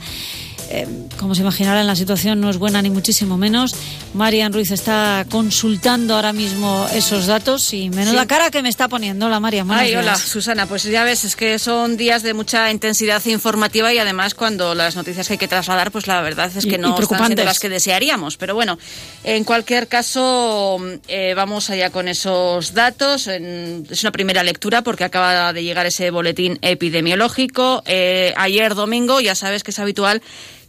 eh, 0.69 0.87
como 1.17 1.35
se 1.35 1.41
imaginarán, 1.41 1.87
la 1.87 1.95
situación 1.95 2.39
no 2.41 2.49
es 2.49 2.57
buena 2.57 2.81
ni 2.81 2.89
muchísimo 2.89 3.37
menos. 3.37 3.75
Marian 4.13 4.53
Ruiz 4.53 4.71
está 4.71 5.25
consultando 5.29 6.15
ahora 6.15 6.33
mismo 6.33 6.87
esos 6.93 7.27
datos 7.27 7.73
y 7.73 7.89
menos 7.89 8.13
la 8.13 8.25
cara 8.25 8.49
que 8.49 8.61
me 8.61 8.69
está 8.69 8.87
poniendo 8.87 9.29
la 9.29 9.39
Marian. 9.39 9.69
Ay, 9.71 9.95
hola, 9.95 10.15
Susana. 10.15 10.65
Pues 10.65 10.83
ya 10.83 11.03
ves, 11.03 11.23
es 11.23 11.35
que 11.35 11.59
son 11.59 11.97
días 11.97 12.23
de 12.23 12.33
mucha 12.33 12.71
intensidad 12.71 13.23
informativa 13.25 13.93
y 13.93 13.99
además 13.99 14.33
cuando 14.33 14.75
las 14.75 14.95
noticias 14.95 15.27
que 15.27 15.33
hay 15.33 15.37
que 15.37 15.47
trasladar, 15.47 15.91
pues 15.91 16.07
la 16.07 16.21
verdad 16.21 16.51
es 16.55 16.65
que 16.65 16.77
no 16.77 16.97
están 16.99 17.25
siendo 17.25 17.43
las 17.43 17.59
que 17.59 17.69
desearíamos. 17.69 18.37
Pero 18.37 18.55
bueno, 18.55 18.77
en 19.23 19.43
cualquier 19.43 19.87
caso, 19.87 20.79
eh, 21.07 21.33
vamos 21.35 21.69
allá 21.69 21.89
con 21.89 22.07
esos 22.07 22.73
datos. 22.73 23.27
es 23.27 24.03
una 24.03 24.11
primera 24.11 24.43
lectura 24.43 24.81
porque 24.81 25.03
acaba 25.03 25.53
de 25.53 25.63
llegar 25.63 25.85
ese 25.85 26.11
boletín 26.11 26.59
epidemiológico. 26.61 27.83
Eh, 27.85 28.33
ayer 28.37 28.75
domingo, 28.75 29.19
ya 29.21 29.35
sabes 29.35 29.63
que 29.63 29.71
es 29.71 29.79
habitual 29.79 30.21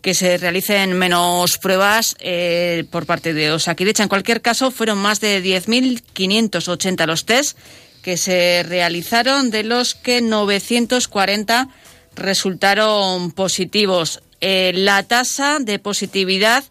que 0.03 0.15
se 0.15 0.39
realicen 0.39 0.93
menos 0.93 1.59
pruebas 1.59 2.17
eh, 2.21 2.85
por 2.91 3.07
parte 3.07 3.35
de 3.35 3.51
Osakidecha. 3.53 4.03
En 4.03 4.09
cualquier 4.09 4.41
caso, 4.41 4.71
fueron 4.71 4.99
más 4.99 5.21
de 5.21 5.43
10.580 5.43 7.07
los 7.07 7.25
test 7.25 7.59
que 8.03 8.17
se 8.17 8.65
realizaron, 8.67 9.51
de 9.51 9.65
los 9.65 9.95
que 9.95 10.21
940 10.21 11.69
resultaron 12.15 13.33
positivos. 13.33 14.23
Eh, 14.41 14.73
la 14.75 15.03
tasa 15.03 15.59
de 15.61 15.79
positividad 15.79 16.65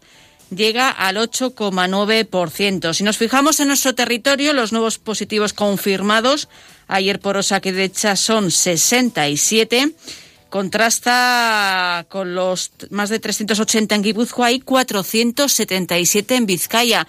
llega 0.50 0.88
al 0.88 1.16
8,9%. 1.16 2.94
Si 2.94 3.04
nos 3.04 3.18
fijamos 3.18 3.60
en 3.60 3.68
nuestro 3.68 3.94
territorio, 3.94 4.52
los 4.52 4.72
nuevos 4.72 4.98
positivos 4.98 5.52
confirmados 5.52 6.48
ayer 6.86 7.20
por 7.20 7.36
Osakidecha 7.36 8.16
son 8.16 8.50
67 8.50 9.92
contrasta 10.50 12.06
con 12.08 12.34
los 12.34 12.70
más 12.90 13.10
de 13.10 13.18
380 13.18 13.94
en 13.94 14.02
Guipúzcoa 14.02 14.52
y 14.52 14.60
477 14.60 16.36
en 16.36 16.46
Vizcaya. 16.46 17.06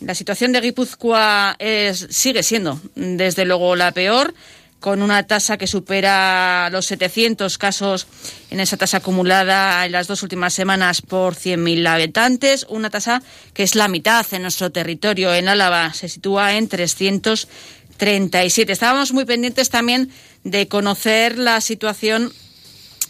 La 0.00 0.14
situación 0.14 0.52
de 0.52 0.60
Guipúzcoa 0.60 1.56
es, 1.58 2.06
sigue 2.10 2.42
siendo, 2.42 2.80
desde 2.94 3.44
luego, 3.44 3.74
la 3.74 3.92
peor, 3.92 4.32
con 4.80 5.02
una 5.02 5.26
tasa 5.26 5.56
que 5.56 5.66
supera 5.66 6.70
los 6.70 6.86
700 6.86 7.58
casos 7.58 8.06
en 8.50 8.60
esa 8.60 8.76
tasa 8.76 8.98
acumulada 8.98 9.84
en 9.84 9.90
las 9.90 10.06
dos 10.06 10.22
últimas 10.22 10.54
semanas 10.54 11.02
por 11.02 11.34
100.000 11.34 11.86
habitantes, 11.88 12.64
una 12.68 12.88
tasa 12.88 13.22
que 13.54 13.64
es 13.64 13.74
la 13.74 13.88
mitad 13.88 14.24
en 14.30 14.42
nuestro 14.42 14.70
territorio. 14.70 15.34
En 15.34 15.48
Álava 15.48 15.92
se 15.94 16.08
sitúa 16.08 16.54
en 16.56 16.68
300 16.68 17.48
37. 17.98 18.72
Estábamos 18.72 19.12
muy 19.12 19.26
pendientes 19.26 19.68
también 19.68 20.10
de 20.44 20.68
conocer 20.68 21.36
la 21.36 21.60
situación 21.60 22.32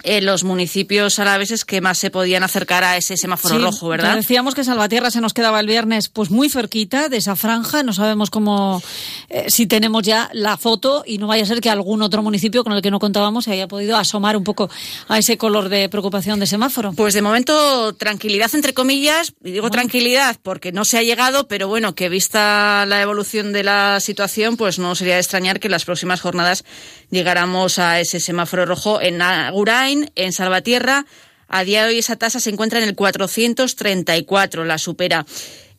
en 0.02 0.26
los 0.26 0.44
municipios 0.44 1.18
alaveses 1.18 1.64
que 1.64 1.80
más 1.80 1.98
se 1.98 2.10
podían 2.10 2.42
acercar 2.42 2.84
a 2.84 2.96
ese 2.96 3.16
semáforo 3.16 3.58
rojo, 3.58 3.88
¿verdad? 3.88 4.16
Decíamos 4.16 4.54
que 4.54 4.64
Salvatierra 4.64 5.10
se 5.10 5.20
nos 5.20 5.34
quedaba 5.34 5.60
el 5.60 5.66
viernes 5.66 6.08
pues 6.08 6.30
muy 6.30 6.48
cerquita 6.48 7.08
de 7.08 7.16
esa 7.16 7.36
franja, 7.36 7.82
no 7.82 7.92
sabemos 7.92 8.30
cómo 8.30 8.82
eh, 9.28 9.46
si 9.48 9.66
tenemos 9.66 10.02
ya 10.02 10.30
la 10.32 10.56
foto 10.56 11.02
y 11.06 11.18
no 11.18 11.26
vaya 11.26 11.42
a 11.42 11.46
ser 11.46 11.60
que 11.60 11.70
algún 11.70 12.02
otro 12.02 12.22
municipio 12.22 12.64
con 12.64 12.72
el 12.72 12.82
que 12.82 12.90
no 12.90 12.98
contábamos 12.98 13.44
se 13.44 13.52
haya 13.52 13.68
podido 13.68 13.96
asomar 13.96 14.36
un 14.36 14.44
poco 14.44 14.70
a 15.08 15.18
ese 15.18 15.36
color 15.36 15.68
de 15.68 15.88
preocupación 15.88 16.40
de 16.40 16.46
semáforo. 16.46 16.92
Pues 16.92 17.14
de 17.14 17.22
momento 17.22 17.94
tranquilidad 17.94 18.50
entre 18.54 18.74
comillas, 18.74 19.34
y 19.44 19.52
digo 19.52 19.70
tranquilidad 19.70 20.36
porque 20.42 20.72
no 20.72 20.84
se 20.84 20.98
ha 20.98 21.02
llegado, 21.02 21.48
pero 21.48 21.68
bueno, 21.68 21.94
que 21.94 22.08
vista 22.08 22.86
la 22.86 23.02
evolución 23.02 23.52
de 23.52 23.64
la 23.64 24.00
situación, 24.00 24.56
pues 24.56 24.78
no 24.78 24.94
sería 24.94 25.14
de 25.14 25.20
extrañar 25.20 25.60
que 25.60 25.68
en 25.68 25.72
las 25.72 25.84
próximas 25.84 26.20
jornadas 26.20 26.64
llegáramos 27.10 27.78
a 27.78 28.00
ese 28.00 28.20
semáforo 28.20 28.66
rojo 28.66 29.00
en 29.00 29.22
Agurain, 29.22 30.10
en 30.14 30.32
Salvatierra. 30.32 31.06
A 31.48 31.64
día 31.64 31.84
de 31.84 31.90
hoy 31.90 31.98
esa 31.98 32.16
tasa 32.16 32.40
se 32.40 32.50
encuentra 32.50 32.78
en 32.78 32.88
el 32.88 32.94
434, 32.94 34.64
la 34.64 34.78
supera. 34.78 35.24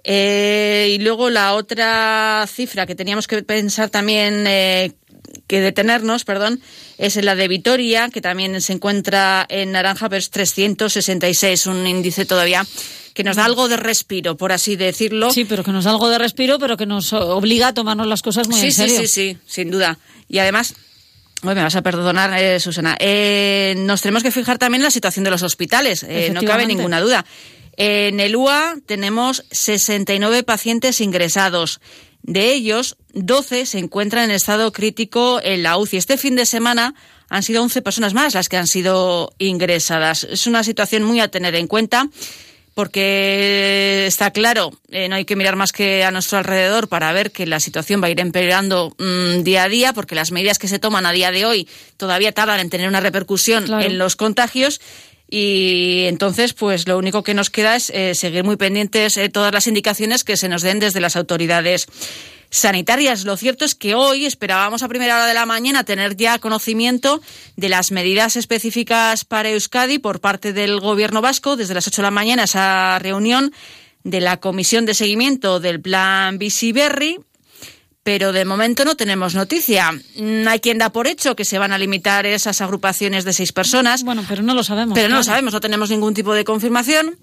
Eh, 0.04 0.96
y 0.96 1.04
luego 1.04 1.30
la 1.30 1.54
otra 1.54 2.46
cifra 2.48 2.86
que 2.86 2.96
teníamos 2.96 3.28
que 3.28 3.44
pensar 3.44 3.90
también, 3.90 4.46
eh, 4.48 4.94
que 5.46 5.62
detenernos, 5.62 6.24
perdón, 6.24 6.62
es 6.98 7.16
la 7.24 7.36
de 7.36 7.48
Vitoria, 7.48 8.10
que 8.10 8.22
también 8.22 8.60
se 8.62 8.74
encuentra 8.74 9.46
en 9.50 9.72
naranja, 9.72 10.10
pero 10.10 10.20
es 10.20 10.30
366, 10.32 11.68
un 11.68 11.86
índice 11.86 12.26
todavía 12.26 12.66
que 13.14 13.24
nos 13.24 13.36
da 13.36 13.44
algo 13.44 13.68
de 13.68 13.76
respiro, 13.76 14.38
por 14.38 14.54
así 14.54 14.78
decirlo. 14.78 15.32
Sí, 15.32 15.44
pero 15.44 15.64
que 15.64 15.72
nos 15.72 15.84
da 15.84 15.92
algo 15.92 16.10
de 16.10 16.18
respiro, 16.18 16.58
pero 16.58 16.78
que 16.78 16.86
nos 16.86 17.12
obliga 17.12 17.68
a 17.68 17.74
tomarnos 17.74 18.08
las 18.08 18.22
cosas 18.22 18.48
muy 18.48 18.62
en 18.62 18.72
serio. 18.72 19.02
Sí, 19.02 19.08
sí, 19.08 19.34
sí, 19.34 19.38
sin 19.46 19.72
duda. 19.72 20.00
Y 20.30 20.38
además, 20.38 20.76
me 21.44 21.54
vas 21.54 21.76
a 21.76 21.82
perdonar, 21.82 22.34
eh, 22.38 22.60
Susana. 22.60 22.98
Eh, 23.00 23.76
nos 23.78 24.02
tenemos 24.02 24.24
que 24.24 24.32
fijar 24.32 24.58
también 24.58 24.82
en 24.82 24.86
la 24.86 24.92
situación 24.92 25.24
de 25.24 25.32
los 25.32 25.44
hospitales, 25.44 26.04
eh, 26.04 26.32
no 26.34 26.42
cabe 26.44 26.66
ninguna 26.66 27.00
duda. 27.00 27.26
En 27.78 28.20
el 28.20 28.36
UA 28.36 28.76
tenemos 28.86 29.46
69 29.52 30.44
pacientes 30.44 31.00
ingresados. 31.00 31.80
De 32.22 32.52
ellos, 32.52 32.98
12 33.14 33.66
se 33.66 33.80
encuentran 33.80 34.26
en 34.26 34.32
estado 34.32 34.74
crítico 34.74 35.40
en 35.42 35.64
la 35.64 35.78
UCI. 35.78 35.98
Este 35.98 36.18
fin 36.18 36.36
de 36.36 36.46
semana 36.46 36.94
han 37.30 37.44
sido 37.44 37.64
11 37.64 37.82
personas 37.82 38.14
más 38.14 38.34
las 38.34 38.50
que 38.50 38.58
han 38.58 38.68
sido 38.68 39.32
ingresadas. 39.38 40.26
Es 40.26 40.46
una 40.46 40.64
situación 40.64 41.04
muy 41.04 41.22
a 41.22 41.30
tener 41.30 41.56
en 41.56 41.68
cuenta 41.68 42.10
porque 42.80 44.06
está 44.08 44.32
claro, 44.32 44.72
eh, 44.90 45.10
no 45.10 45.16
hay 45.16 45.26
que 45.26 45.36
mirar 45.36 45.58
más 45.58 45.74
que 45.74 46.06
a 46.06 46.12
nuestro 46.12 46.38
alrededor 46.38 46.88
para 46.88 47.12
ver 47.12 47.34
que 47.34 47.46
la 47.46 47.60
situación 47.60 48.02
va 48.02 48.08
a 48.08 48.10
ir 48.10 48.22
empeorando 48.22 48.96
mm, 48.98 49.44
día 49.44 49.64
a 49.64 49.68
día, 49.68 49.92
porque 49.92 50.16
las 50.16 50.32
medidas 50.32 50.60
que 50.60 50.70
se 50.70 50.80
toman 50.80 51.06
a 51.06 51.12
día 51.12 51.30
de 51.30 51.46
hoy 51.46 51.68
todavía 51.98 52.32
tardan 52.32 52.62
en 52.62 52.70
tener 52.70 52.88
una 52.88 53.02
repercusión 53.02 53.70
en 53.82 53.98
los 53.98 54.16
contagios. 54.16 54.80
Y 55.30 56.06
entonces, 56.08 56.54
pues 56.54 56.88
lo 56.88 56.98
único 56.98 57.22
que 57.22 57.34
nos 57.34 57.50
queda 57.50 57.76
es 57.76 57.90
eh, 57.90 58.16
seguir 58.16 58.46
muy 58.46 58.56
pendientes 58.56 59.16
de 59.16 59.28
todas 59.28 59.54
las 59.54 59.68
indicaciones 59.68 60.24
que 60.24 60.38
se 60.38 60.48
nos 60.48 60.62
den 60.62 60.80
desde 60.80 61.02
las 61.02 61.18
autoridades 61.18 61.86
sanitarias. 62.50 63.26
Lo 63.26 63.38
cierto 63.38 63.66
es 63.66 63.76
que 63.76 63.96
hoy 63.96 64.26
esperábamos 64.26 64.84
a 64.84 64.88
primera 64.88 65.16
hora 65.16 65.26
de 65.26 65.34
la 65.34 65.46
mañana 65.46 65.84
tener 65.84 66.16
ya 66.16 66.40
conocimiento 66.40 67.22
de 67.56 67.70
las 67.70 67.92
medidas 67.92 68.36
específicas 68.36 69.26
para 69.26 69.50
Euskadi 69.50 70.00
por 70.00 70.20
parte 70.20 70.54
del 70.54 70.80
Gobierno 70.80 71.22
vasco. 71.22 71.56
Desde 71.56 71.74
las 71.74 71.88
8 71.88 72.02
de 72.02 72.08
la 72.08 72.12
mañana 72.12 72.44
esa 72.44 72.98
reunión 73.00 73.54
de 74.04 74.22
la 74.22 74.38
Comisión 74.38 74.86
de 74.86 74.94
Seguimiento 74.94 75.60
del 75.60 75.82
Plan 75.82 76.38
Visiberri 76.38 77.20
pero 78.10 78.32
de 78.32 78.44
momento 78.44 78.86
no 78.86 78.96
tenemos 78.96 79.36
noticia. 79.36 79.92
Mm, 79.92 80.48
hay 80.48 80.60
quien 80.60 80.80
da 80.80 80.90
por 80.90 81.06
hecho 81.06 81.36
que 81.36 81.46
se 81.46 81.60
van 81.60 81.72
a 81.74 81.78
limitar 81.78 82.26
esas 82.26 82.60
agrupaciones 82.60 83.24
de 83.24 83.34
seis 83.34 83.52
personas. 83.52 84.04
Bueno, 84.04 84.26
pero 84.28 84.42
no 84.42 84.56
lo 84.56 84.64
sabemos. 84.64 84.96
Pero 84.96 85.10
no 85.10 85.18
lo 85.18 85.24
sabemos, 85.24 85.54
no 85.54 85.60
tenemos 85.60 85.92
ningún 85.92 86.16
tipo 86.16 86.34
de 86.34 86.44
confirmación. 86.44 87.18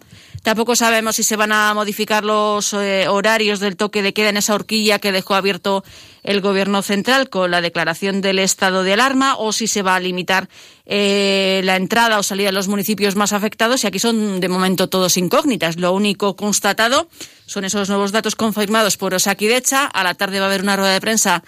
Tampoco 0.46 0.76
sabemos 0.76 1.16
si 1.16 1.24
se 1.24 1.34
van 1.34 1.50
a 1.50 1.74
modificar 1.74 2.24
los 2.24 2.72
eh, 2.72 3.08
horarios 3.08 3.58
del 3.58 3.76
toque 3.76 4.00
de 4.00 4.14
queda 4.14 4.28
en 4.28 4.36
esa 4.36 4.54
horquilla 4.54 5.00
que 5.00 5.10
dejó 5.10 5.34
abierto 5.34 5.82
el 6.22 6.40
Gobierno 6.40 6.82
central 6.82 7.28
con 7.28 7.50
la 7.50 7.60
declaración 7.60 8.20
del 8.20 8.38
estado 8.38 8.84
de 8.84 8.92
alarma 8.92 9.34
o 9.38 9.50
si 9.50 9.66
se 9.66 9.82
va 9.82 9.96
a 9.96 9.98
limitar 9.98 10.48
eh, 10.84 11.62
la 11.64 11.74
entrada 11.74 12.20
o 12.20 12.22
salida 12.22 12.50
de 12.50 12.52
los 12.52 12.68
municipios 12.68 13.16
más 13.16 13.32
afectados. 13.32 13.82
Y 13.82 13.88
aquí 13.88 13.98
son 13.98 14.38
de 14.38 14.48
momento 14.48 14.88
todos 14.88 15.16
incógnitas. 15.16 15.78
Lo 15.78 15.92
único 15.92 16.36
constatado 16.36 17.08
son 17.46 17.64
esos 17.64 17.88
nuevos 17.88 18.12
datos 18.12 18.36
confirmados 18.36 18.96
por 18.96 19.14
Osakidecha. 19.14 19.86
A 19.86 20.04
la 20.04 20.14
tarde 20.14 20.38
va 20.38 20.46
a 20.46 20.48
haber 20.48 20.62
una 20.62 20.76
rueda 20.76 20.92
de 20.92 21.00
prensa 21.00 21.42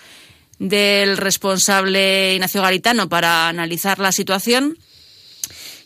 del 0.58 1.18
responsable 1.18 2.34
Ignacio 2.34 2.62
Garitano 2.62 3.08
para 3.08 3.46
analizar 3.46 4.00
la 4.00 4.10
situación 4.10 4.76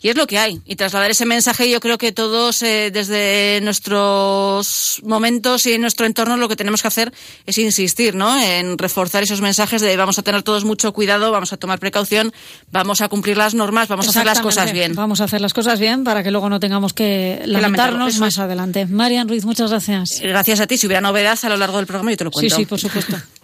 y 0.02 0.08
es 0.08 0.16
lo 0.16 0.26
que 0.26 0.38
hay. 0.38 0.60
Y 0.66 0.76
trasladar 0.76 1.10
ese 1.10 1.24
mensaje, 1.26 1.70
yo 1.70 1.78
creo 1.80 1.96
que 1.96 2.10
todos, 2.10 2.60
eh, 2.62 2.90
desde 2.92 3.60
nuestros 3.62 5.00
momentos 5.04 5.64
y 5.66 5.74
en 5.74 5.80
nuestro 5.80 6.06
entorno, 6.06 6.36
lo 6.36 6.48
que 6.48 6.56
tenemos 6.56 6.82
que 6.82 6.88
hacer 6.88 7.12
es 7.46 7.56
insistir, 7.58 8.16
¿no? 8.16 8.38
En 8.40 8.78
reforzar 8.78 9.22
esos 9.22 9.40
mensajes 9.40 9.80
de 9.80 9.96
vamos 9.96 10.18
a 10.18 10.22
tener 10.22 10.42
todos 10.42 10.64
mucho 10.64 10.92
cuidado, 10.92 11.30
vamos 11.30 11.52
a 11.52 11.56
tomar 11.56 11.78
precaución, 11.78 12.32
vamos 12.72 13.00
a 13.00 13.08
cumplir 13.08 13.36
las 13.36 13.54
normas, 13.54 13.86
vamos 13.86 14.08
a 14.08 14.10
hacer 14.10 14.26
las 14.26 14.40
cosas 14.40 14.72
bien. 14.72 14.94
Vamos 14.94 15.20
a 15.20 15.24
hacer 15.24 15.40
las 15.40 15.54
cosas 15.54 15.78
bien 15.78 16.02
para 16.02 16.24
que 16.24 16.32
luego 16.32 16.48
no 16.48 16.58
tengamos 16.58 16.92
que 16.92 17.40
lamentarnos 17.46 18.18
más 18.18 18.38
adelante. 18.38 18.86
Marian 18.86 19.28
Ruiz, 19.28 19.44
muchas 19.44 19.70
gracias. 19.70 20.20
Gracias 20.20 20.58
a 20.58 20.66
ti. 20.66 20.76
Si 20.76 20.86
hubiera 20.86 21.00
novedad 21.00 21.38
a 21.40 21.48
lo 21.48 21.56
largo 21.56 21.76
del 21.76 21.86
programa, 21.86 22.10
yo 22.10 22.16
te 22.16 22.24
lo 22.24 22.30
cuento. 22.32 22.56
Sí, 22.56 22.62
sí, 22.62 22.66
por 22.66 22.80
supuesto. 22.80 23.16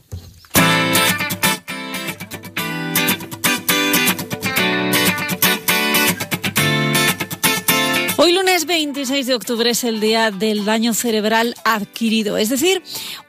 26 8.69 9.27
de 9.27 9.35
octubre 9.35 9.71
es 9.71 9.83
el 9.83 9.99
día 9.99 10.31
del 10.31 10.67
daño 10.67 10.93
cerebral 10.93 11.55
adquirido, 11.65 12.37
es 12.37 12.51
decir, 12.51 12.83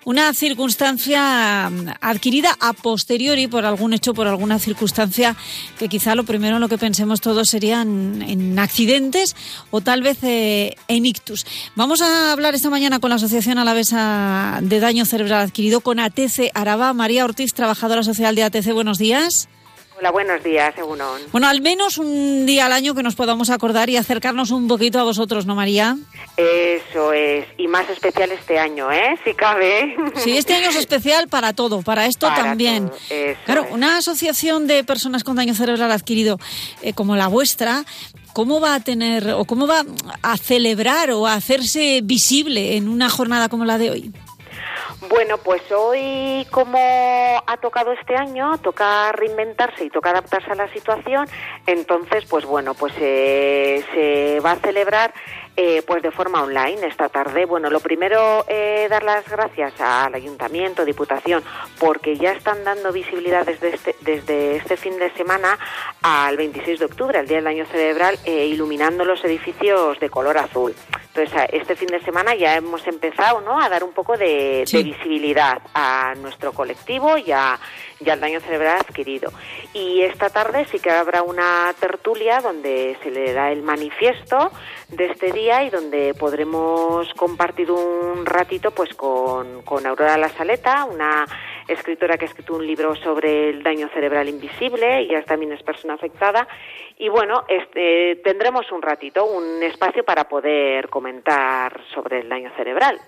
una 0.03 0.33
circunstancia 0.33 1.69
mm, 1.69 1.87
adquirida 2.01 2.55
a 2.59 2.73
posteriori 2.73 3.47
por 3.47 3.65
algún 3.65 3.93
hecho, 3.93 4.13
por 4.13 4.27
alguna 4.27 4.59
circunstancia 4.59 5.37
que 5.79 5.87
quizá 5.87 6.13
lo 6.13 6.25
primero 6.25 6.57
en 6.57 6.61
lo 6.61 6.67
que 6.67 6.77
pensemos 6.77 7.21
todos 7.21 7.47
serían 7.49 8.21
en 8.21 8.59
accidentes 8.59 9.35
o 9.71 9.79
tal 9.79 10.01
vez 10.01 10.17
eh, 10.23 10.75
en 10.89 11.05
ictus. 11.05 11.45
Vamos 11.73 12.01
a 12.01 12.33
hablar 12.33 12.53
esta 12.53 12.69
mañana 12.69 12.99
con 12.99 13.09
la 13.09 13.15
Asociación 13.15 13.57
Alavesa 13.59 14.59
de 14.61 14.79
Daño 14.81 15.05
Cerebral 15.05 15.41
Adquirido, 15.41 15.79
con 15.79 16.01
ATC 16.01 16.51
Araba. 16.53 16.93
María 16.93 17.23
Ortiz, 17.23 17.53
trabajadora 17.53 18.03
social 18.03 18.35
de 18.35 18.43
ATC, 18.43 18.73
buenos 18.73 18.97
días. 18.97 19.47
Hola, 19.99 20.11
buenos 20.11 20.41
días, 20.45 20.77
Egunon. 20.77 21.21
Bueno, 21.33 21.49
al 21.49 21.59
menos 21.59 21.97
un 21.97 22.45
día 22.45 22.67
al 22.67 22.71
año 22.71 22.95
que 22.95 23.03
nos 23.03 23.15
podamos 23.15 23.49
acordar 23.49 23.89
y 23.89 23.97
acercarnos 23.97 24.49
un 24.49 24.69
poquito 24.69 24.97
a 24.97 25.03
vosotros, 25.03 25.45
¿no, 25.45 25.55
María? 25.55 25.97
Eso 26.37 27.11
es, 27.11 27.45
y 27.57 27.67
más 27.67 27.89
especial 27.89 28.31
este 28.31 28.57
año, 28.57 28.89
¿eh? 28.93 29.19
Si 29.25 29.33
cabe. 29.33 29.97
Sí, 30.15 30.37
este 30.37 30.55
año 30.55 30.69
es 30.69 30.77
especial 30.77 31.27
para 31.27 31.51
todo, 31.51 31.81
para 31.81 32.05
esto 32.05 32.27
también. 32.27 32.89
claro, 33.43 33.67
una 33.71 33.97
asociación 33.97 34.67
de 34.67 34.85
personas 34.85 35.25
con 35.25 35.35
daño 35.35 35.53
cerebral 35.53 35.91
adquirido 35.91 36.39
eh, 36.81 36.93
como 36.93 37.17
la 37.17 37.27
vuestra, 37.27 37.83
¿cómo 38.31 38.61
va 38.61 38.75
a 38.75 38.79
tener 38.79 39.31
o 39.31 39.43
cómo 39.43 39.67
va 39.67 39.83
a 40.21 40.37
celebrar 40.37 41.11
o 41.11 41.27
a 41.27 41.33
hacerse 41.33 41.99
visible 42.05 42.77
en 42.77 42.87
una 42.87 43.09
jornada 43.09 43.49
como 43.49 43.65
la 43.65 43.77
de 43.77 43.91
hoy? 43.91 44.13
Bueno, 45.09 45.37
pues 45.37 45.61
hoy 45.71 46.45
como 46.51 46.79
ha 46.79 47.57
tocado 47.57 47.91
este 47.93 48.15
año, 48.15 48.57
toca 48.57 49.11
reinventarse 49.11 49.85
y 49.85 49.89
toca 49.89 50.09
adaptarse 50.09 50.51
a 50.51 50.55
la 50.55 50.71
situación, 50.73 51.27
entonces 51.65 52.25
pues 52.25 52.45
bueno, 52.45 52.73
pues 52.73 52.93
eh, 52.99 53.83
se 53.93 54.39
va 54.41 54.51
a 54.51 54.55
celebrar 54.57 55.13
eh, 55.61 55.83
pues 55.85 56.01
de 56.01 56.09
forma 56.09 56.41
online 56.41 56.87
esta 56.87 57.09
tarde. 57.09 57.43
Bueno, 57.43 57.69
lo 57.69 57.81
primero, 57.81 58.45
eh, 58.47 58.87
dar 58.89 59.03
las 59.03 59.27
gracias 59.27 59.73
al 59.81 60.15
Ayuntamiento, 60.15 60.85
Diputación, 60.85 61.43
porque 61.77 62.15
ya 62.15 62.31
están 62.31 62.63
dando 62.63 62.93
visibilidad 62.93 63.45
desde 63.45 63.75
este, 63.75 63.93
desde 63.99 64.55
este 64.55 64.77
fin 64.77 64.97
de 64.97 65.11
semana 65.15 65.59
al 66.01 66.37
26 66.37 66.79
de 66.79 66.85
octubre, 66.85 67.19
el 67.19 67.27
Día 67.27 67.39
del 67.39 67.47
Año 67.47 67.65
Cerebral, 67.65 68.17
eh, 68.23 68.45
iluminando 68.45 69.03
los 69.03 69.21
edificios 69.25 69.99
de 69.99 70.09
color 70.09 70.37
azul. 70.37 70.73
Entonces, 71.13 71.49
este 71.51 71.75
fin 71.75 71.89
de 71.89 71.99
semana 72.03 72.35
ya 72.35 72.55
hemos 72.55 72.87
empezado 72.87 73.41
¿no? 73.41 73.59
a 73.61 73.67
dar 73.67 73.83
un 73.83 73.91
poco 73.91 74.15
de, 74.15 74.63
de 74.65 74.83
visibilidad 74.83 75.61
a 75.73 76.13
nuestro 76.21 76.53
colectivo 76.53 77.17
y 77.17 77.33
a 77.33 77.59
y 77.99 78.09
al 78.09 78.19
daño 78.19 78.39
cerebral 78.39 78.79
adquirido. 78.79 79.31
Y 79.73 80.01
esta 80.01 80.29
tarde 80.29 80.65
sí 80.65 80.79
que 80.79 80.89
habrá 80.89 81.23
una 81.23 81.73
tertulia 81.79 82.39
donde 82.41 82.97
se 83.03 83.11
le 83.11 83.33
da 83.33 83.51
el 83.51 83.61
manifiesto 83.61 84.51
de 84.89 85.05
este 85.05 85.31
día 85.31 85.63
y 85.63 85.69
donde 85.69 86.13
podremos 86.13 87.13
compartir 87.13 87.71
un 87.71 88.25
ratito 88.25 88.71
pues 88.71 88.93
con, 88.93 89.61
con 89.63 89.85
Aurora 89.85 90.17
La 90.17 90.29
Saleta, 90.29 90.85
una 90.85 91.25
escritora 91.67 92.17
que 92.17 92.25
ha 92.25 92.27
escrito 92.27 92.55
un 92.55 92.65
libro 92.65 92.95
sobre 92.95 93.49
el 93.49 93.61
daño 93.61 93.89
cerebral 93.89 94.27
invisible, 94.27 94.99
ella 94.99 95.23
también 95.23 95.51
es 95.51 95.61
persona 95.61 95.93
afectada, 95.93 96.47
y 96.97 97.09
bueno, 97.09 97.43
este, 97.47 98.17
tendremos 98.23 98.71
un 98.71 98.81
ratito, 98.81 99.25
un 99.25 99.61
espacio 99.61 100.03
para 100.03 100.27
poder 100.27 100.89
comentar 100.89 101.79
sobre 101.93 102.21
el 102.21 102.29
daño 102.29 102.51
cerebral. 102.57 102.99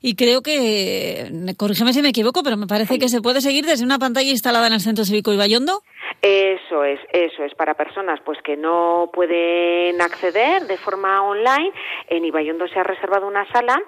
Y 0.00 0.16
creo 0.16 0.42
que, 0.42 1.54
corrígeme 1.56 1.92
si 1.92 2.02
me 2.02 2.08
equivoco, 2.08 2.42
pero 2.42 2.56
me 2.56 2.66
parece 2.66 2.98
que 2.98 3.08
se 3.08 3.20
puede 3.20 3.40
seguir 3.40 3.64
desde 3.64 3.84
una 3.84 3.98
pantalla 3.98 4.30
instalada 4.30 4.66
en 4.66 4.74
el 4.74 4.80
Centro 4.80 5.04
Cívico 5.04 5.32
Ibayondo. 5.32 5.82
Eso 6.20 6.84
es, 6.84 7.00
eso 7.12 7.44
es 7.44 7.54
para 7.54 7.74
personas 7.74 8.20
pues 8.24 8.38
que 8.42 8.56
no 8.56 9.10
pueden 9.12 10.00
acceder 10.00 10.66
de 10.66 10.76
forma 10.76 11.22
online. 11.22 11.72
En 12.08 12.24
Ibayondo 12.24 12.68
se 12.68 12.78
ha 12.78 12.84
reservado 12.84 13.26
una 13.26 13.50
sala 13.50 13.80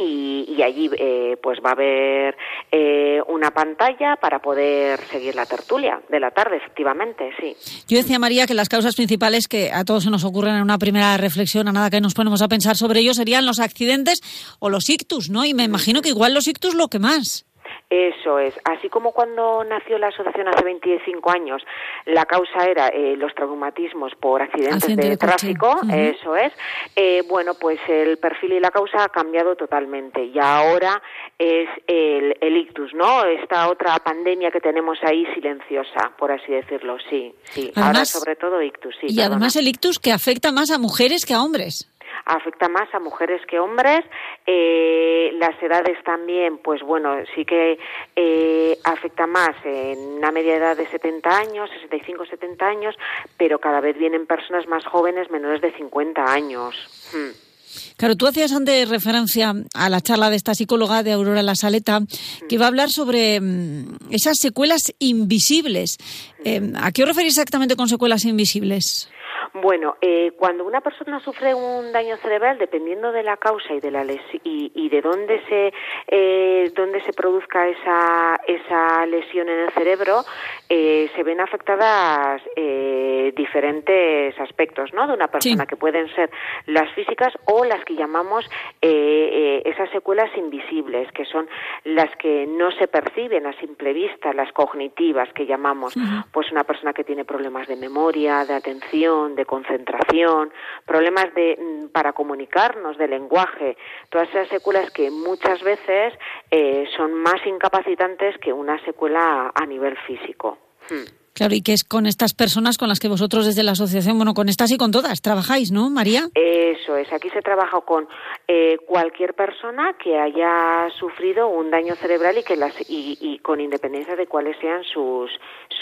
y, 0.00 0.62
allí 0.62 0.90
eh, 0.98 1.36
pues 1.42 1.58
va 1.64 1.70
a 1.70 1.72
haber 1.72 2.36
eh, 2.70 3.20
una 3.28 3.50
pantalla 3.50 4.16
para 4.16 4.40
poder 4.40 5.00
seguir 5.10 5.34
la 5.34 5.46
tertulia 5.46 6.00
de 6.08 6.20
la 6.20 6.30
tarde, 6.30 6.56
efectivamente, 6.56 7.30
sí. 7.38 7.56
Yo 7.88 7.98
decía, 7.98 8.18
María, 8.18 8.46
que 8.46 8.54
las 8.54 8.68
causas 8.68 8.96
principales 8.96 9.48
que 9.48 9.70
a 9.72 9.84
todos 9.84 10.04
se 10.04 10.10
nos 10.10 10.24
ocurren 10.24 10.56
en 10.56 10.62
una 10.62 10.78
primera 10.78 11.16
reflexión, 11.16 11.68
a 11.68 11.72
nada 11.72 11.90
que 11.90 12.00
nos 12.00 12.14
ponemos 12.14 12.42
a 12.42 12.48
pensar 12.48 12.76
sobre 12.76 13.00
ello, 13.00 13.14
serían 13.14 13.46
los 13.46 13.60
accidentes 13.60 14.20
o 14.58 14.70
los 14.70 14.88
ictus, 14.88 15.30
¿no? 15.30 15.44
Y 15.44 15.54
me 15.54 15.64
imagino 15.64 16.02
que 16.02 16.08
igual 16.08 16.34
los 16.34 16.48
ictus 16.48 16.74
lo 16.74 16.88
que 16.88 16.98
más. 16.98 17.46
Eso 17.90 18.38
es. 18.38 18.54
Así 18.64 18.88
como 18.88 19.10
cuando 19.10 19.64
nació 19.64 19.98
la 19.98 20.08
asociación 20.08 20.46
hace 20.46 20.62
25 20.62 21.28
años, 21.28 21.60
la 22.06 22.24
causa 22.24 22.64
era 22.64 22.86
eh, 22.86 23.16
los 23.16 23.34
traumatismos 23.34 24.14
por 24.14 24.42
accidentes 24.42 24.96
de, 24.96 25.16
tráfico, 25.16 25.76
eso 25.92 26.36
es. 26.36 26.52
Eh, 26.94 27.24
bueno, 27.28 27.54
pues 27.60 27.80
el 27.88 28.18
perfil 28.18 28.52
y 28.52 28.60
la 28.60 28.70
causa 28.70 29.02
ha 29.02 29.08
cambiado 29.08 29.56
totalmente 29.56 30.22
y 30.22 30.38
ahora 30.38 31.02
es 31.36 31.68
el, 31.88 32.36
el, 32.40 32.56
ictus, 32.58 32.94
¿no? 32.94 33.24
Esta 33.24 33.68
otra 33.68 33.98
pandemia 33.98 34.52
que 34.52 34.60
tenemos 34.60 34.98
ahí 35.02 35.26
silenciosa, 35.34 36.12
por 36.16 36.30
así 36.30 36.52
decirlo, 36.52 36.96
sí, 37.08 37.34
sí. 37.42 37.72
ahora 37.74 38.04
sobre 38.04 38.36
todo 38.36 38.62
ictus, 38.62 38.94
sí. 39.00 39.08
Y 39.08 39.20
además 39.20 39.56
el 39.56 39.66
ictus 39.66 39.98
que 39.98 40.12
afecta 40.12 40.52
más 40.52 40.70
a 40.70 40.78
mujeres 40.78 41.26
que 41.26 41.34
a 41.34 41.42
hombres 41.42 41.90
afecta 42.30 42.68
más 42.68 42.92
a 42.94 43.00
mujeres 43.00 43.40
que 43.46 43.58
hombres. 43.58 44.04
Eh, 44.46 45.32
las 45.38 45.60
edades 45.62 46.02
también, 46.04 46.58
pues 46.58 46.82
bueno, 46.82 47.16
sí 47.34 47.44
que 47.44 47.78
eh, 48.16 48.78
afecta 48.84 49.26
más 49.26 49.54
en 49.64 49.98
una 49.98 50.30
media 50.30 50.56
edad 50.56 50.76
de 50.76 50.86
70 50.86 51.28
años, 51.28 51.70
65, 51.70 52.26
70 52.26 52.66
años, 52.66 52.94
pero 53.36 53.58
cada 53.58 53.80
vez 53.80 53.98
vienen 53.98 54.26
personas 54.26 54.66
más 54.66 54.84
jóvenes, 54.86 55.30
menores 55.30 55.60
de 55.60 55.72
50 55.72 56.24
años. 56.24 56.74
Hmm. 57.12 57.50
Claro, 57.96 58.16
tú 58.16 58.26
hacías 58.26 58.52
antes 58.52 58.88
referencia 58.88 59.54
a 59.74 59.88
la 59.88 60.00
charla 60.00 60.30
de 60.30 60.36
esta 60.36 60.54
psicóloga 60.54 61.02
de 61.02 61.12
Aurora 61.12 61.42
La 61.42 61.54
Saleta, 61.54 62.00
que 62.48 62.58
va 62.58 62.64
a 62.64 62.68
hablar 62.68 62.90
sobre 62.90 63.40
mm, 63.40 64.10
esas 64.10 64.38
secuelas 64.38 64.92
invisibles. 64.98 65.98
Eh, 66.44 66.72
¿A 66.76 66.90
qué 66.92 67.02
os 67.02 67.08
referís 67.08 67.34
exactamente 67.34 67.76
con 67.76 67.88
secuelas 67.88 68.24
invisibles? 68.24 69.08
Bueno, 69.52 69.96
eh, 70.00 70.32
cuando 70.38 70.64
una 70.64 70.80
persona 70.80 71.18
sufre 71.20 71.54
un 71.54 71.92
daño 71.92 72.16
cerebral, 72.18 72.58
dependiendo 72.58 73.10
de 73.10 73.24
la 73.24 73.36
causa 73.36 73.74
y 73.74 73.80
de 73.80 73.90
la 73.90 74.04
y, 74.04 74.72
y, 74.74 74.88
de 74.88 75.02
dónde 75.02 75.42
se 75.48 75.72
eh, 76.06 76.70
dónde 76.74 77.00
se 77.02 77.12
produzca 77.12 77.66
esa 77.68 78.40
esa 78.46 79.04
lesión 79.06 79.48
en 79.48 79.60
el 79.60 79.70
cerebro, 79.70 80.22
eh, 80.68 81.10
se 81.16 81.22
ven 81.24 81.40
afectadas 81.40 82.40
eh, 82.54 83.32
diferentes 83.36 84.38
aspectos, 84.38 84.92
¿no? 84.92 85.06
De 85.08 85.14
una 85.14 85.28
persona 85.28 85.66
que 85.66 85.76
pueden 85.76 86.08
ser 86.14 86.30
las 86.66 86.92
físicas 86.94 87.32
o 87.46 87.64
las 87.64 87.84
que 87.84 87.94
llamamos 87.94 88.48
eh, 88.80 89.62
esas 89.64 89.90
secuelas 89.90 90.30
invisibles, 90.36 91.10
que 91.12 91.24
son 91.24 91.48
las 91.84 92.14
que 92.16 92.46
no 92.46 92.70
se 92.72 92.86
perciben 92.86 93.46
a 93.46 93.52
simple 93.60 93.92
vista, 93.92 94.32
las 94.32 94.52
cognitivas 94.52 95.32
que 95.32 95.46
llamamos, 95.46 95.94
pues 96.32 96.50
una 96.52 96.64
persona 96.64 96.92
que 96.92 97.04
tiene 97.04 97.24
problemas 97.24 97.66
de 97.66 97.76
memoria, 97.76 98.44
de 98.44 98.54
atención, 98.54 99.34
de 99.34 99.39
concentración, 99.44 100.52
problemas 100.86 101.32
de, 101.34 101.58
mm, 101.58 101.88
para 101.88 102.12
comunicarnos, 102.12 102.96
de 102.98 103.08
lenguaje, 103.08 103.76
todas 104.08 104.28
esas 104.30 104.48
secuelas 104.48 104.90
que 104.90 105.10
muchas 105.10 105.62
veces 105.62 106.14
eh, 106.50 106.86
son 106.96 107.14
más 107.14 107.44
incapacitantes 107.46 108.38
que 108.38 108.52
una 108.52 108.82
secuela 108.84 109.52
a 109.54 109.66
nivel 109.66 109.96
físico. 109.98 110.58
Hmm. 110.88 111.19
Claro, 111.40 111.54
y 111.54 111.62
que 111.62 111.72
es 111.72 111.84
con 111.84 112.04
estas 112.04 112.34
personas 112.34 112.76
con 112.76 112.90
las 112.90 113.00
que 113.00 113.08
vosotros 113.08 113.46
desde 113.46 113.62
la 113.62 113.72
asociación, 113.72 114.18
bueno, 114.18 114.34
con 114.34 114.50
estas 114.50 114.70
y 114.72 114.76
con 114.76 114.90
todas, 114.90 115.22
trabajáis, 115.22 115.72
¿no, 115.72 115.88
María? 115.88 116.28
Eso 116.34 116.98
es, 116.98 117.10
aquí 117.14 117.30
se 117.30 117.40
trabaja 117.40 117.80
con 117.80 118.06
eh, 118.46 118.76
cualquier 118.86 119.32
persona 119.32 119.94
que 119.94 120.18
haya 120.18 120.90
sufrido 120.98 121.48
un 121.48 121.70
daño 121.70 121.94
cerebral 121.94 122.36
y 122.36 122.42
que 122.42 122.56
las 122.56 122.74
y, 122.90 123.38
con 123.38 123.58
independencia 123.58 124.16
de 124.16 124.26
cuáles 124.26 124.54
sean 124.60 124.84
sus 124.84 125.30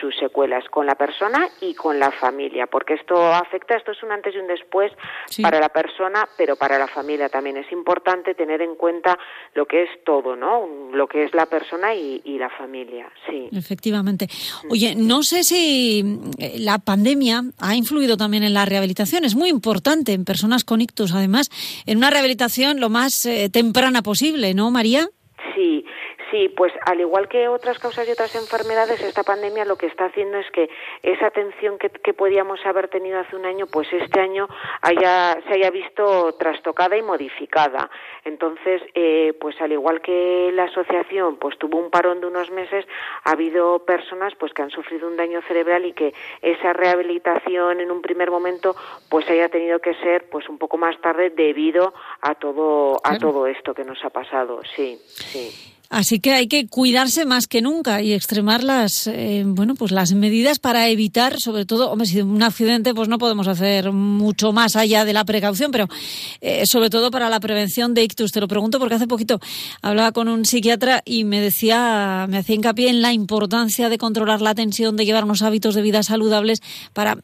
sus 0.00 0.14
secuelas, 0.16 0.64
con 0.70 0.86
la 0.86 0.94
persona 0.94 1.48
y 1.60 1.74
con 1.74 1.98
la 1.98 2.12
familia, 2.12 2.68
porque 2.68 2.94
esto 2.94 3.16
afecta, 3.34 3.74
esto 3.74 3.90
es 3.90 4.00
un 4.04 4.12
antes 4.12 4.32
y 4.36 4.38
un 4.38 4.46
después 4.46 4.92
para 5.42 5.58
la 5.58 5.70
persona, 5.70 6.28
pero 6.36 6.54
para 6.54 6.78
la 6.78 6.86
familia 6.86 7.28
también 7.28 7.56
es 7.56 7.72
importante 7.72 8.36
tener 8.36 8.62
en 8.62 8.76
cuenta 8.76 9.18
lo 9.54 9.66
que 9.66 9.82
es 9.82 10.04
todo, 10.04 10.36
¿no? 10.36 10.68
Lo 10.92 11.08
que 11.08 11.24
es 11.24 11.34
la 11.34 11.46
persona 11.46 11.96
y, 11.96 12.20
y 12.24 12.38
la 12.38 12.48
familia, 12.48 13.10
sí. 13.28 13.48
Efectivamente. 13.50 14.28
Oye, 14.70 14.94
no 14.94 15.24
sé 15.24 15.42
si 15.48 16.04
eh, 16.36 16.56
la 16.58 16.78
pandemia 16.78 17.44
ha 17.58 17.74
influido 17.74 18.16
también 18.16 18.42
en 18.42 18.52
la 18.52 18.66
rehabilitación. 18.66 19.24
Es 19.24 19.34
muy 19.34 19.48
importante 19.48 20.12
en 20.12 20.24
personas 20.24 20.64
con 20.64 20.80
ictus, 20.80 21.12
además, 21.12 21.50
en 21.86 21.96
una 21.98 22.10
rehabilitación 22.10 22.80
lo 22.80 22.90
más 22.90 23.24
eh, 23.24 23.48
temprana 23.48 24.02
posible, 24.02 24.52
¿no, 24.52 24.70
María? 24.70 25.08
Sí, 26.30 26.50
pues 26.50 26.72
al 26.84 27.00
igual 27.00 27.28
que 27.28 27.48
otras 27.48 27.78
causas 27.78 28.06
y 28.06 28.10
otras 28.10 28.34
enfermedades, 28.34 29.00
esta 29.00 29.22
pandemia 29.22 29.64
lo 29.64 29.76
que 29.76 29.86
está 29.86 30.06
haciendo 30.06 30.36
es 30.38 30.50
que 30.50 30.68
esa 31.02 31.26
atención 31.26 31.78
que, 31.78 31.88
podíamos 32.12 32.64
haber 32.66 32.88
tenido 32.88 33.18
hace 33.18 33.36
un 33.36 33.46
año, 33.46 33.66
pues 33.66 33.86
este 33.92 34.20
año 34.20 34.48
haya, 34.82 35.38
se 35.46 35.54
haya 35.54 35.70
visto 35.70 36.34
trastocada 36.34 36.96
y 36.96 37.02
modificada. 37.02 37.88
Entonces, 38.24 38.82
eh, 38.94 39.34
pues 39.40 39.58
al 39.60 39.72
igual 39.72 40.00
que 40.02 40.50
la 40.52 40.64
asociación 40.64 41.36
pues 41.36 41.56
tuvo 41.58 41.78
un 41.78 41.90
parón 41.90 42.20
de 42.20 42.26
unos 42.26 42.50
meses, 42.50 42.84
ha 43.24 43.30
habido 43.30 43.84
personas 43.84 44.34
pues 44.34 44.52
que 44.52 44.62
han 44.62 44.70
sufrido 44.70 45.08
un 45.08 45.16
daño 45.16 45.40
cerebral 45.42 45.86
y 45.86 45.92
que 45.92 46.12
esa 46.42 46.72
rehabilitación 46.72 47.80
en 47.80 47.90
un 47.90 48.02
primer 48.02 48.30
momento 48.30 48.74
pues 49.08 49.28
haya 49.30 49.48
tenido 49.48 49.78
que 49.78 49.94
ser 49.94 50.28
pues 50.28 50.48
un 50.48 50.58
poco 50.58 50.76
más 50.76 51.00
tarde 51.00 51.30
debido 51.30 51.94
a 52.20 52.34
todo 52.34 52.98
a 53.04 53.16
todo 53.18 53.46
esto 53.46 53.74
que 53.74 53.84
nos 53.84 54.04
ha 54.04 54.10
pasado. 54.10 54.60
Sí, 54.74 54.98
sí. 55.06 55.77
Así 55.90 56.20
que 56.20 56.32
hay 56.32 56.48
que 56.48 56.66
cuidarse 56.66 57.24
más 57.24 57.46
que 57.46 57.62
nunca 57.62 58.02
y 58.02 58.12
extremar 58.12 58.62
las, 58.62 59.06
eh, 59.06 59.42
bueno, 59.46 59.74
pues 59.74 59.90
las 59.90 60.12
medidas 60.12 60.58
para 60.58 60.88
evitar, 60.88 61.40
sobre 61.40 61.64
todo, 61.64 61.90
hombre, 61.90 62.06
si 62.06 62.20
un 62.20 62.42
accidente, 62.42 62.92
pues 62.92 63.08
no 63.08 63.16
podemos 63.16 63.48
hacer 63.48 63.90
mucho 63.92 64.52
más 64.52 64.76
allá 64.76 65.06
de 65.06 65.14
la 65.14 65.24
precaución, 65.24 65.70
pero 65.70 65.88
eh, 66.42 66.66
sobre 66.66 66.90
todo 66.90 67.10
para 67.10 67.30
la 67.30 67.40
prevención 67.40 67.94
de 67.94 68.02
ictus. 68.02 68.32
Te 68.32 68.40
lo 68.40 68.48
pregunto 68.48 68.78
porque 68.78 68.96
hace 68.96 69.06
poquito 69.06 69.40
hablaba 69.80 70.12
con 70.12 70.28
un 70.28 70.44
psiquiatra 70.44 71.02
y 71.06 71.24
me 71.24 71.40
decía, 71.40 72.26
me 72.28 72.36
hacía 72.36 72.56
hincapié 72.56 72.90
en 72.90 73.00
la 73.00 73.14
importancia 73.14 73.88
de 73.88 73.96
controlar 73.96 74.42
la 74.42 74.54
tensión, 74.54 74.96
de 74.96 75.06
llevar 75.06 75.24
unos 75.24 75.40
hábitos 75.40 75.74
de 75.74 75.80
vida 75.80 76.02
saludables 76.02 76.60
para 76.92 77.16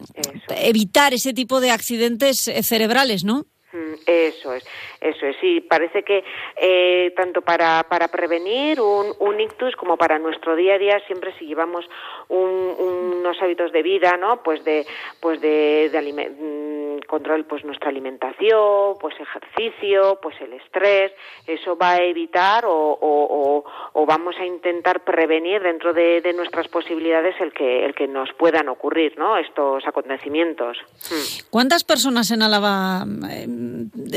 evitar 0.56 1.12
ese 1.12 1.34
tipo 1.34 1.60
de 1.60 1.70
accidentes 1.70 2.48
eh, 2.48 2.62
cerebrales, 2.62 3.24
¿no? 3.24 3.46
Mm, 3.74 3.94
eso 4.06 4.54
es, 4.54 4.62
eso 5.04 5.26
es. 5.26 5.36
Sí, 5.38 5.60
parece 5.60 6.02
que 6.02 6.24
eh, 6.56 7.12
tanto 7.14 7.42
para, 7.42 7.84
para 7.90 8.08
prevenir 8.08 8.80
un, 8.80 9.12
un, 9.18 9.38
ictus 9.38 9.76
como 9.76 9.98
para 9.98 10.18
nuestro 10.18 10.56
día 10.56 10.74
a 10.74 10.78
día, 10.78 10.98
siempre 11.06 11.34
si 11.38 11.44
llevamos 11.44 11.84
unos 12.28 13.36
hábitos 13.42 13.70
de 13.70 13.82
vida, 13.82 14.16
¿no? 14.16 14.42
Pues 14.42 14.64
de, 14.64 14.86
pues 15.20 15.42
de, 15.42 15.90
de 15.90 17.00
mm, 17.00 17.06
control, 17.06 17.44
pues 17.44 17.64
nuestra 17.64 17.90
alimentación, 17.90 18.96
pues 18.98 19.14
ejercicio, 19.20 20.18
pues 20.22 20.40
el 20.40 20.54
estrés, 20.54 21.12
eso 21.46 21.76
va 21.76 21.92
a 21.92 22.02
evitar 22.02 22.64
o, 22.64 22.72
o, 22.72 23.64
o, 23.92 24.06
vamos 24.06 24.36
a 24.40 24.46
intentar 24.46 25.04
prevenir 25.04 25.62
dentro 25.62 25.92
de, 25.92 26.22
nuestras 26.34 26.66
posibilidades 26.68 27.34
el 27.40 27.52
que, 27.52 27.84
el 27.84 27.94
que 27.94 28.08
nos 28.08 28.32
puedan 28.38 28.68
ocurrir, 28.68 29.16
¿no? 29.18 29.36
Estos 29.36 29.86
acontecimientos. 29.86 30.78
Mm. 31.10 31.50
¿Cuántas 31.50 31.84
personas 31.84 32.30
en 32.30 32.42
Álava 32.42 33.04
eh, 33.30 33.46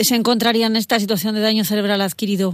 se 0.04 0.15
encontrarían 0.15 0.76
en 0.76 0.76
esta 0.77 0.99
situación 0.99 1.35
de 1.35 1.41
daño 1.41 1.63
cerebral 1.63 2.01
adquirido? 2.01 2.53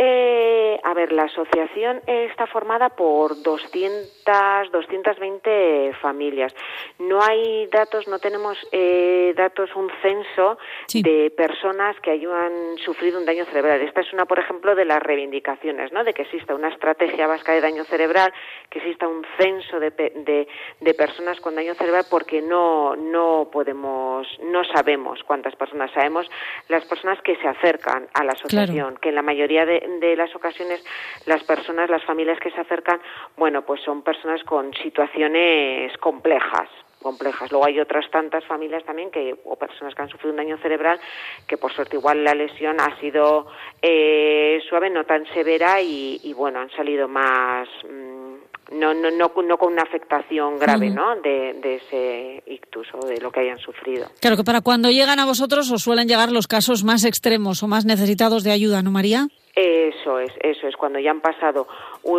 Eh, 0.00 0.78
a 0.84 0.94
ver, 0.94 1.12
la 1.12 1.24
asociación 1.24 2.00
está 2.06 2.46
formada 2.46 2.90
por 2.90 3.42
200, 3.42 4.70
220 4.70 5.92
familias. 6.00 6.54
No 7.00 7.20
hay 7.20 7.66
datos, 7.66 8.06
no 8.06 8.20
tenemos 8.20 8.56
eh, 8.70 9.34
datos, 9.36 9.74
un 9.74 9.90
censo 10.00 10.56
de 10.94 11.32
personas 11.36 11.98
que 12.00 12.12
hayan 12.12 12.78
sufrido 12.84 13.18
un 13.18 13.26
daño 13.26 13.44
cerebral. 13.46 13.80
Esta 13.80 14.02
es 14.02 14.12
una, 14.12 14.24
por 14.26 14.38
ejemplo, 14.38 14.76
de 14.76 14.84
las 14.84 15.02
reivindicaciones, 15.02 15.92
¿no? 15.92 16.04
De 16.04 16.14
que 16.14 16.22
exista 16.22 16.54
una 16.54 16.68
estrategia 16.68 17.26
vasca 17.26 17.52
de 17.52 17.60
daño 17.60 17.84
cerebral, 17.84 18.32
que 18.70 18.78
exista 18.78 19.08
un 19.08 19.26
censo 19.36 19.80
de, 19.80 19.90
de, 19.90 20.46
de 20.80 20.94
personas 20.94 21.40
con 21.40 21.56
daño 21.56 21.74
cerebral, 21.74 22.04
porque 22.08 22.40
no, 22.40 22.94
no 22.94 23.48
podemos, 23.50 24.28
no 24.44 24.62
sabemos 24.64 25.24
cuántas 25.24 25.56
personas 25.56 25.90
sabemos, 25.92 26.30
las 26.68 26.84
personas 26.84 27.20
que 27.22 27.36
se 27.36 27.48
acercan 27.48 28.06
a 28.14 28.24
la 28.24 28.32
asociación, 28.32 28.96
que 28.98 29.10
la 29.10 29.22
mayoría 29.22 29.66
de, 29.66 29.87
las 30.16 30.34
ocasiones 30.34 30.84
las 31.26 31.42
personas, 31.44 31.90
las 31.90 32.04
familias 32.04 32.38
que 32.40 32.50
se 32.50 32.60
acercan, 32.60 33.00
bueno, 33.36 33.62
pues 33.62 33.80
son 33.82 34.02
personas 34.02 34.42
con 34.44 34.72
situaciones 34.74 35.96
complejas. 35.98 36.68
complejas. 37.00 37.52
Luego 37.52 37.66
hay 37.66 37.78
otras 37.78 38.10
tantas 38.10 38.44
familias 38.44 38.84
también 38.84 39.10
que 39.10 39.34
o 39.44 39.54
personas 39.56 39.94
que 39.94 40.02
han 40.02 40.08
sufrido 40.08 40.30
un 40.30 40.38
daño 40.38 40.58
cerebral 40.58 40.98
que 41.46 41.56
por 41.56 41.72
suerte 41.72 41.96
igual 41.96 42.24
la 42.24 42.34
lesión 42.34 42.80
ha 42.80 42.98
sido 42.98 43.46
eh, 43.80 44.60
suave, 44.68 44.90
no 44.90 45.04
tan 45.04 45.24
severa 45.32 45.80
y, 45.80 46.32
bueno 46.36 46.58
han 46.58 46.70
salido 46.70 47.06
más 47.06 47.68
mm, 47.84 48.78
no, 48.78 48.92
no, 48.94 49.10
no, 49.10 49.32
no, 49.42 49.58
con 49.58 49.72
una 49.72 49.82
afectación 49.82 50.58
grave 50.58 50.90
¿no? 50.90 51.16
De, 51.16 51.54
de, 51.62 51.76
ese 51.76 52.42
ictus 52.46 52.88
o 52.92 53.06
de 53.06 53.20
lo 53.20 53.30
que 53.30 53.40
hayan 53.40 53.58
sufrido. 53.58 54.10
Claro 54.20 54.36
que 54.36 54.44
para 54.44 54.60
cuando 54.60 54.90
llegan 54.90 55.20
a 55.20 55.24
vosotros 55.24 55.70
os 55.70 55.82
suelen 55.82 56.08
llegar 56.08 56.32
los 56.32 56.48
casos 56.48 56.84
más 56.84 57.04
extremos 57.04 57.62
o 57.62 57.68
más 57.68 57.84
necesitados 57.84 58.42
de 58.42 58.50
ayuda, 58.50 58.82
¿no, 58.82 58.90
María? 58.90 59.28
Eso 59.60 60.20
es, 60.20 60.30
eso 60.40 60.68
es, 60.68 60.76
cuando 60.76 61.00
ya 61.00 61.10
han 61.10 61.20
pasado 61.20 61.66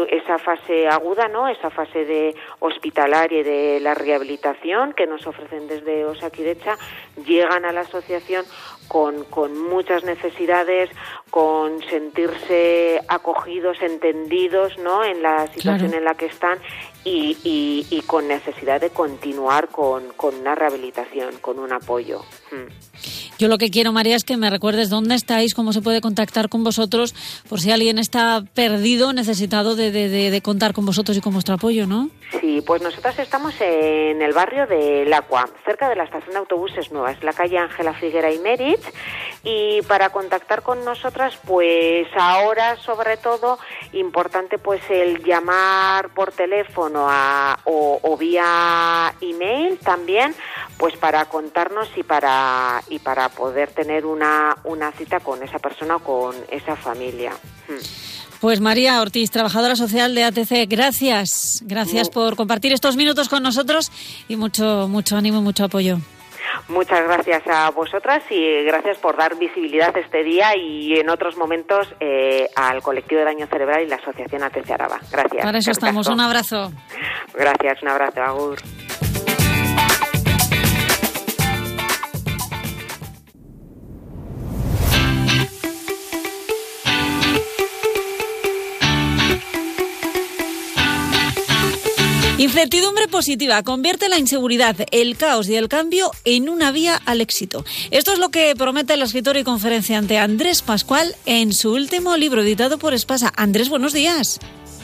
esa 0.09 0.37
fase 0.39 0.89
aguda, 0.89 1.29
¿no? 1.29 1.47
Esa 1.47 1.69
fase 1.69 2.03
de 2.03 2.35
hospitalaria 2.59 3.39
y 3.39 3.43
de 3.43 3.79
la 3.79 3.93
rehabilitación 3.93 4.91
que 4.91 5.07
nos 5.07 5.25
ofrecen 5.25 5.69
desde 5.69 6.03
Osakidecha, 6.03 6.77
llegan 7.25 7.63
a 7.63 7.71
la 7.71 7.81
asociación 7.81 8.45
con, 8.89 9.23
con 9.23 9.57
muchas 9.57 10.03
necesidades, 10.03 10.89
con 11.29 11.81
sentirse 11.83 12.99
acogidos, 13.07 13.81
entendidos, 13.83 14.77
¿no? 14.77 15.05
En 15.05 15.21
la 15.21 15.47
situación 15.47 15.93
en 15.93 16.03
la 16.03 16.15
que 16.15 16.25
están 16.25 16.59
y, 17.05 17.87
y, 17.89 18.01
con 18.01 18.27
necesidad 18.27 18.81
de 18.81 18.89
continuar 18.89 19.69
con, 19.69 20.11
con, 20.17 20.35
una 20.35 20.55
rehabilitación, 20.55 21.37
con 21.37 21.57
un 21.57 21.71
apoyo. 21.71 22.19
Hmm. 22.51 22.88
Yo 23.39 23.47
lo 23.47 23.57
que 23.57 23.71
quiero, 23.71 23.93
María, 23.93 24.17
es 24.17 24.25
que 24.25 24.35
me 24.35 24.49
recuerdes 24.49 24.89
dónde 24.89 25.15
estáis, 25.15 25.53
cómo 25.53 25.71
se 25.71 25.81
puede 25.81 26.01
contactar 26.01 26.49
con 26.49 26.65
vosotros, 26.65 27.15
por 27.47 27.61
si 27.61 27.71
alguien 27.71 27.97
está 27.97 28.43
perdido, 28.53 29.13
necesitado 29.13 29.77
de, 29.77 29.91
de, 29.91 30.41
contar 30.41 30.73
con 30.73 30.85
vosotros 30.85 31.15
y 31.15 31.21
con 31.21 31.31
vuestro 31.31 31.55
apoyo, 31.55 31.87
¿no? 31.87 32.09
Sí, 32.41 32.61
pues 32.67 32.81
nosotras 32.81 33.17
estamos 33.17 33.53
en 33.61 34.21
el 34.21 34.33
barrio 34.33 34.67
de 34.67 35.05
Lacua, 35.05 35.49
cerca 35.63 35.87
de 35.87 35.95
la 35.95 36.03
estación 36.03 36.31
de 36.31 36.39
autobuses 36.39 36.91
nuevas, 36.91 37.23
la 37.23 37.31
calle 37.31 37.57
Ángela 37.57 37.93
Figuera 37.93 38.29
y 38.29 38.39
Merit. 38.39 38.81
Y 39.45 39.81
para 39.83 40.09
contactar 40.09 40.61
con 40.61 40.83
nosotras, 40.83 41.39
pues 41.47 42.07
ahora, 42.19 42.75
sobre 42.75 43.15
todo, 43.15 43.57
importante 43.93 44.57
pues 44.57 44.81
el 44.89 45.23
llamar 45.23 46.09
por 46.09 46.33
teléfono 46.33 47.07
a, 47.07 47.57
o, 47.63 47.99
o 48.03 48.17
vía 48.17 49.13
email 49.21 49.77
también, 49.77 50.35
pues 50.77 50.97
para 50.97 51.23
contarnos 51.25 51.89
y 51.95 52.03
para 52.03 52.81
y 52.89 52.99
para 52.99 53.28
poder 53.29 53.71
tener 53.71 54.05
una, 54.05 54.57
una 54.63 54.91
cita 54.91 55.19
con 55.19 55.41
esa 55.43 55.59
persona 55.59 55.97
o 55.97 55.99
con 55.99 56.35
esa 56.49 56.75
familia. 56.75 57.31
Hmm. 57.67 58.09
Pues 58.41 58.61
María 58.61 59.01
Ortiz, 59.01 59.31
trabajadora 59.31 59.75
social 59.75 60.15
de 60.15 60.23
ATC, 60.23 60.69
gracias. 60.69 61.61
Gracias 61.65 62.09
por 62.09 62.37
compartir 62.37 62.71
estos 62.71 62.95
minutos 62.95 63.27
con 63.27 63.43
nosotros 63.43 63.91
y 64.29 64.37
mucho, 64.37 64.87
mucho 64.87 65.17
ánimo 65.17 65.39
y 65.39 65.41
mucho 65.41 65.65
apoyo. 65.65 65.97
Muchas 66.69 67.03
gracias 67.03 67.43
a 67.47 67.69
vosotras 67.71 68.23
y 68.29 68.63
gracias 68.63 68.97
por 68.99 69.17
dar 69.17 69.37
visibilidad 69.37 69.95
este 69.97 70.23
día 70.23 70.55
y 70.55 70.93
en 70.99 71.09
otros 71.09 71.35
momentos 71.35 71.87
eh, 71.99 72.47
al 72.55 72.81
colectivo 72.81 73.19
de 73.19 73.25
daño 73.25 73.47
cerebral 73.47 73.83
y 73.83 73.87
la 73.87 73.95
asociación 73.97 74.43
ATC 74.43 74.69
Araba. 74.71 74.99
Gracias. 75.11 75.43
Para 75.43 75.57
eso 75.57 75.71
estamos. 75.71 76.07
Un 76.07 76.21
abrazo. 76.21 76.71
Gracias, 77.33 77.81
un 77.81 77.89
abrazo. 77.89 78.21
Agur. 78.21 78.59
Incertidumbre 92.39 93.09
positiva 93.09 93.61
convierte 93.63 94.07
la 94.07 94.17
inseguridad, 94.17 94.73
el 94.93 95.17
caos 95.17 95.49
y 95.49 95.57
el 95.57 95.67
cambio 95.67 96.09
en 96.23 96.47
una 96.47 96.71
vía 96.71 96.97
al 97.05 97.19
éxito. 97.19 97.65
Esto 97.91 98.13
es 98.13 98.19
lo 98.19 98.29
que 98.29 98.53
promete 98.57 98.93
el 98.93 99.01
escritor 99.01 99.35
y 99.35 99.43
conferenciante 99.43 100.17
Andrés 100.17 100.61
Pascual 100.61 101.17
en 101.25 101.51
su 101.51 101.73
último 101.73 102.15
libro 102.15 102.41
editado 102.41 102.77
por 102.77 102.93
Espasa. 102.93 103.33
Andrés, 103.35 103.67
buenos 103.67 103.91
días. 103.91 104.39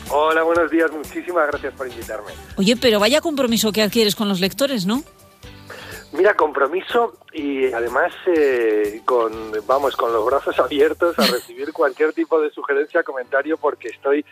Hola, 0.10 0.44
buenos 0.44 0.70
días. 0.70 0.92
Muchísimas 0.92 1.48
gracias 1.48 1.74
por 1.76 1.88
invitarme. 1.88 2.34
Oye, 2.58 2.76
pero 2.76 3.00
vaya 3.00 3.22
compromiso 3.22 3.72
que 3.72 3.84
adquieres 3.84 4.18
con 4.18 4.28
los 4.28 4.42
lectores, 4.42 4.86
¿no? 4.86 5.02
Mira, 6.12 6.34
compromiso 6.34 7.18
y 7.32 7.72
además 7.72 8.14
eh, 8.36 9.02
con, 9.06 9.32
vamos, 9.66 9.96
con 9.96 10.12
los 10.12 10.26
brazos 10.26 10.60
abiertos 10.60 11.18
a 11.20 11.26
recibir 11.28 11.72
cualquier 11.72 12.12
tipo 12.12 12.42
de 12.42 12.52
sugerencia, 12.52 13.02
comentario, 13.04 13.56
porque 13.56 13.88
estoy 13.88 14.26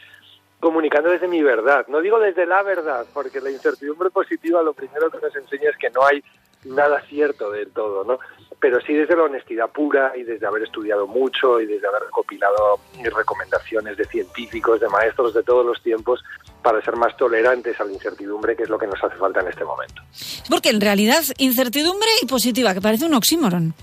comunicando 0.63 1.09
desde 1.09 1.27
mi 1.27 1.43
verdad. 1.43 1.85
No 1.89 1.99
digo 1.99 2.19
desde 2.19 2.45
la 2.45 2.63
verdad, 2.63 3.05
porque 3.13 3.41
la 3.41 3.51
incertidumbre 3.51 4.09
positiva 4.09 4.63
lo 4.63 4.73
primero 4.73 5.11
que 5.11 5.19
nos 5.19 5.35
enseña 5.35 5.69
es 5.69 5.77
que 5.77 5.89
no 5.89 6.05
hay 6.05 6.23
nada 6.63 7.01
cierto 7.01 7.51
del 7.51 7.69
todo, 7.71 8.05
¿no? 8.05 8.17
Pero 8.61 8.79
sí 8.79 8.93
desde 8.93 9.17
la 9.17 9.23
honestidad 9.23 9.69
pura 9.69 10.13
y 10.15 10.23
desde 10.23 10.47
haber 10.47 10.63
estudiado 10.63 11.05
mucho 11.05 11.59
y 11.59 11.65
desde 11.65 11.85
haber 11.85 12.03
recopilado 12.03 12.79
recomendaciones 13.13 13.97
de 13.97 14.05
científicos, 14.05 14.79
de 14.79 14.87
maestros 14.87 15.33
de 15.33 15.43
todos 15.43 15.65
los 15.65 15.83
tiempos 15.83 16.23
para 16.61 16.81
ser 16.81 16.95
más 16.95 17.15
tolerantes 17.17 17.77
a 17.81 17.83
la 17.83 17.91
incertidumbre, 17.91 18.55
que 18.55 18.63
es 18.63 18.69
lo 18.69 18.79
que 18.79 18.87
nos 18.87 19.03
hace 19.03 19.17
falta 19.17 19.41
en 19.41 19.49
este 19.49 19.65
momento. 19.65 20.01
Porque 20.49 20.69
en 20.69 20.79
realidad 20.79 21.21
incertidumbre 21.39 22.09
y 22.21 22.25
positiva, 22.25 22.73
que 22.73 22.79
parece 22.79 23.05
un 23.05 23.15
oxímoron. 23.15 23.73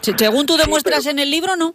Según 0.00 0.46
tú 0.46 0.56
demuestras 0.56 1.06
en 1.06 1.18
el 1.18 1.32
libro, 1.32 1.56
¿no? 1.56 1.74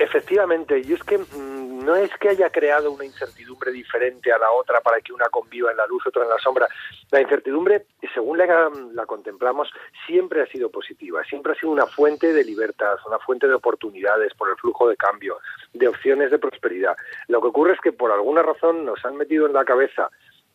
Efectivamente, 0.00 0.80
y 0.80 0.94
es 0.94 1.02
que 1.04 1.18
mm, 1.18 1.57
no 1.78 1.96
es 1.96 2.10
que 2.18 2.30
haya 2.30 2.50
creado 2.50 2.90
una 2.90 3.04
incertidumbre 3.04 3.72
diferente 3.72 4.32
a 4.32 4.38
la 4.38 4.50
otra 4.50 4.80
para 4.80 5.00
que 5.00 5.12
una 5.12 5.28
conviva 5.28 5.70
en 5.70 5.76
la 5.76 5.86
luz, 5.86 6.06
otra 6.06 6.24
en 6.24 6.30
la 6.30 6.38
sombra. 6.38 6.68
La 7.10 7.20
incertidumbre, 7.20 7.86
según 8.14 8.38
la, 8.38 8.70
la 8.92 9.06
contemplamos, 9.06 9.70
siempre 10.06 10.42
ha 10.42 10.46
sido 10.46 10.70
positiva, 10.70 11.22
siempre 11.24 11.52
ha 11.52 11.54
sido 11.54 11.70
una 11.70 11.86
fuente 11.86 12.32
de 12.32 12.44
libertad, 12.44 12.96
una 13.06 13.18
fuente 13.18 13.46
de 13.46 13.54
oportunidades 13.54 14.34
por 14.34 14.50
el 14.50 14.56
flujo 14.56 14.88
de 14.88 14.96
cambio, 14.96 15.38
de 15.72 15.88
opciones 15.88 16.30
de 16.30 16.38
prosperidad. 16.38 16.96
Lo 17.28 17.40
que 17.40 17.48
ocurre 17.48 17.74
es 17.74 17.80
que 17.80 17.92
por 17.92 18.10
alguna 18.10 18.42
razón 18.42 18.84
nos 18.84 19.04
han 19.04 19.16
metido 19.16 19.46
en 19.46 19.52
la 19.52 19.64
cabeza 19.64 20.10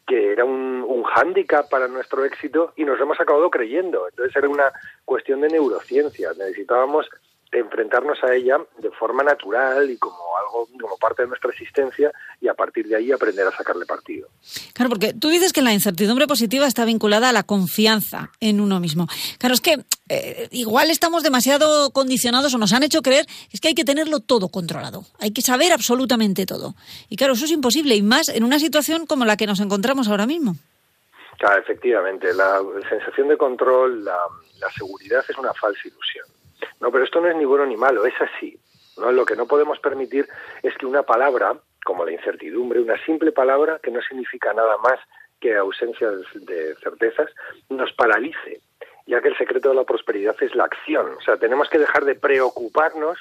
que 0.06 0.34
era 0.34 0.44
un, 0.44 0.84
un 0.86 1.04
hándicap 1.04 1.70
para 1.70 1.88
nuestro 1.88 2.26
éxito 2.26 2.74
y 2.76 2.84
nos 2.84 3.00
hemos 3.00 3.20
acabado 3.20 3.50
creyendo. 3.50 4.08
Entonces 4.10 4.36
era 4.36 4.50
una 4.50 4.72
cuestión 5.06 5.42
de 5.42 5.48
neurociencia. 5.48 6.32
Necesitábamos 6.38 7.08
enfrentarnos 7.60 8.24
a 8.24 8.34
ella 8.34 8.58
de 8.78 8.90
forma 8.92 9.24
natural 9.24 9.90
y 9.90 9.98
como 9.98 10.16
algo 10.38 10.68
como 10.80 10.98
parte 10.98 11.24
de 11.24 11.28
nuestra 11.28 11.52
existencia 11.52 12.12
y 12.42 12.48
a 12.48 12.54
partir 12.54 12.88
de 12.88 12.96
ahí 12.96 13.12
aprender 13.12 13.48
a 13.48 13.52
sacarle 13.52 13.86
partido. 13.86 14.28
Claro, 14.74 14.90
porque 14.90 15.14
tú 15.14 15.30
dices 15.30 15.54
que 15.54 15.62
la 15.62 15.74
incertidumbre 15.74 16.28
positiva 16.28 16.68
está 16.68 16.86
vinculada 16.86 17.30
a 17.30 17.34
la 17.34 17.44
confianza 17.44 18.32
en 18.40 18.60
uno 18.60 18.80
mismo. 18.80 19.08
Claro, 19.40 19.56
es 19.56 19.62
que 19.62 19.78
eh, 20.10 20.48
igual 20.52 20.90
estamos 20.90 21.24
demasiado 21.24 21.92
condicionados 21.92 22.54
o 22.54 22.58
nos 22.58 22.74
han 22.74 22.84
hecho 22.84 23.02
creer 23.02 23.26
es 23.52 23.62
que 23.62 23.70
hay 23.70 23.76
que 23.76 23.86
tenerlo 23.86 24.20
todo 24.20 24.50
controlado, 24.50 25.06
hay 25.20 25.32
que 25.32 25.42
saber 25.42 25.72
absolutamente 25.72 26.46
todo. 26.46 26.76
Y 27.10 27.16
claro, 27.16 27.34
eso 27.34 27.46
es 27.46 27.52
imposible 27.52 27.96
y 27.96 28.02
más 28.02 28.30
en 28.30 28.44
una 28.44 28.60
situación 28.60 29.06
como 29.06 29.26
la 29.26 29.38
que 29.38 29.48
nos 29.48 29.60
encontramos 29.60 30.08
ahora 30.08 30.26
mismo. 30.26 30.56
Claro, 31.38 31.60
efectivamente, 31.62 32.34
la 32.34 32.62
sensación 32.90 33.28
de 33.28 33.38
control, 33.38 34.04
la 34.06 34.70
seguridad 34.78 35.26
es 35.28 35.38
una 35.38 35.54
falsa 35.54 35.82
ilusión. 35.88 36.33
No, 36.80 36.92
pero 36.92 37.04
esto 37.04 37.22
no 37.22 37.28
es 37.28 37.36
ni 37.36 37.46
bueno 37.46 37.66
ni 37.66 37.78
malo, 37.78 38.06
es 38.06 38.14
así. 38.20 38.58
¿no? 38.98 39.12
Lo 39.12 39.26
que 39.26 39.36
no 39.36 39.46
podemos 39.46 39.80
permitir 39.80 40.28
es 40.62 40.76
que 40.78 40.86
una 40.86 41.04
palabra, 41.04 41.56
como 41.84 42.06
la 42.06 42.12
incertidumbre, 42.12 42.80
una 42.80 43.04
simple 43.06 43.32
palabra 43.32 43.80
que 43.82 43.92
no 43.92 44.02
significa 44.02 44.54
nada 44.54 44.78
más 44.78 45.00
que 45.40 45.56
ausencia 45.56 46.10
de 46.10 46.76
certezas, 46.76 47.30
nos 47.70 47.92
paralice, 47.94 48.62
ya 49.06 49.22
que 49.22 49.28
el 49.28 49.38
secreto 49.38 49.70
de 49.70 49.76
la 49.76 49.84
prosperidad 49.84 50.36
es 50.42 50.56
la 50.56 50.66
acción. 50.66 51.16
O 51.18 51.22
sea, 51.22 51.38
tenemos 51.38 51.70
que 51.70 51.80
dejar 51.80 52.06
de 52.06 52.16
preocuparnos 52.16 53.20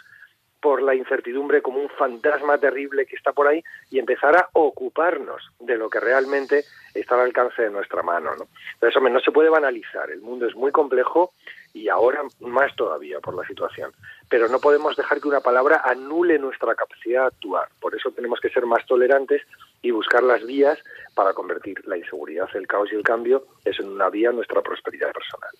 por 0.63 0.81
la 0.81 0.95
incertidumbre 0.95 1.61
como 1.61 1.81
un 1.81 1.89
fantasma 1.89 2.57
terrible 2.57 3.05
que 3.05 3.17
está 3.17 3.33
por 3.33 3.49
ahí 3.49 3.65
y 3.91 3.99
empezar 3.99 4.37
a 4.37 4.49
ocuparnos 4.53 5.43
de 5.59 5.77
lo 5.77 5.91
que 5.91 5.99
realmente 5.99 6.65
está 6.95 7.17
al 7.17 7.23
alcance 7.23 7.63
de 7.63 7.71
nuestra 7.71 8.05
mano. 8.05 8.31
¿no? 8.37 8.47
Entonces, 8.75 8.97
hombre, 8.97 9.13
no 9.13 9.19
se 9.19 9.33
puede 9.33 9.49
banalizar. 9.49 10.09
El 10.13 10.21
mundo 10.21 10.47
es 10.47 10.55
muy 10.55 10.71
complejo 10.71 11.35
y 11.75 11.89
ahora 11.89 12.23
más 12.41 12.75
todavía 12.77 13.21
por 13.21 13.35
la 13.35 13.47
situación. 13.47 13.93
Pero 14.29 14.49
no 14.49 14.59
podemos 14.59 14.97
dejar 14.97 15.21
que 15.21 15.29
una 15.29 15.41
palabra 15.41 15.83
anule 15.85 16.39
nuestra 16.39 16.75
capacidad 16.75 17.23
de 17.23 17.27
actuar. 17.29 17.69
Por 17.81 17.95
eso 17.95 18.11
tenemos 18.11 18.41
que 18.41 18.51
ser 18.51 18.67
más 18.67 18.85
tolerantes 18.87 19.43
y 19.81 19.91
buscar 19.91 20.23
las 20.23 20.45
vías 20.45 20.79
para 21.15 21.35
convertir 21.35 21.83
la 21.87 21.97
inseguridad, 21.97 22.49
el 22.55 22.67
caos 22.67 22.89
y 22.93 22.95
el 22.95 23.03
cambio 23.03 23.47
eso 23.65 23.83
en 23.83 23.91
una 23.91 24.09
vía 24.11 24.31
a 24.31 24.33
nuestra 24.33 24.63
prosperidad 24.63 25.13
personal. 25.13 25.51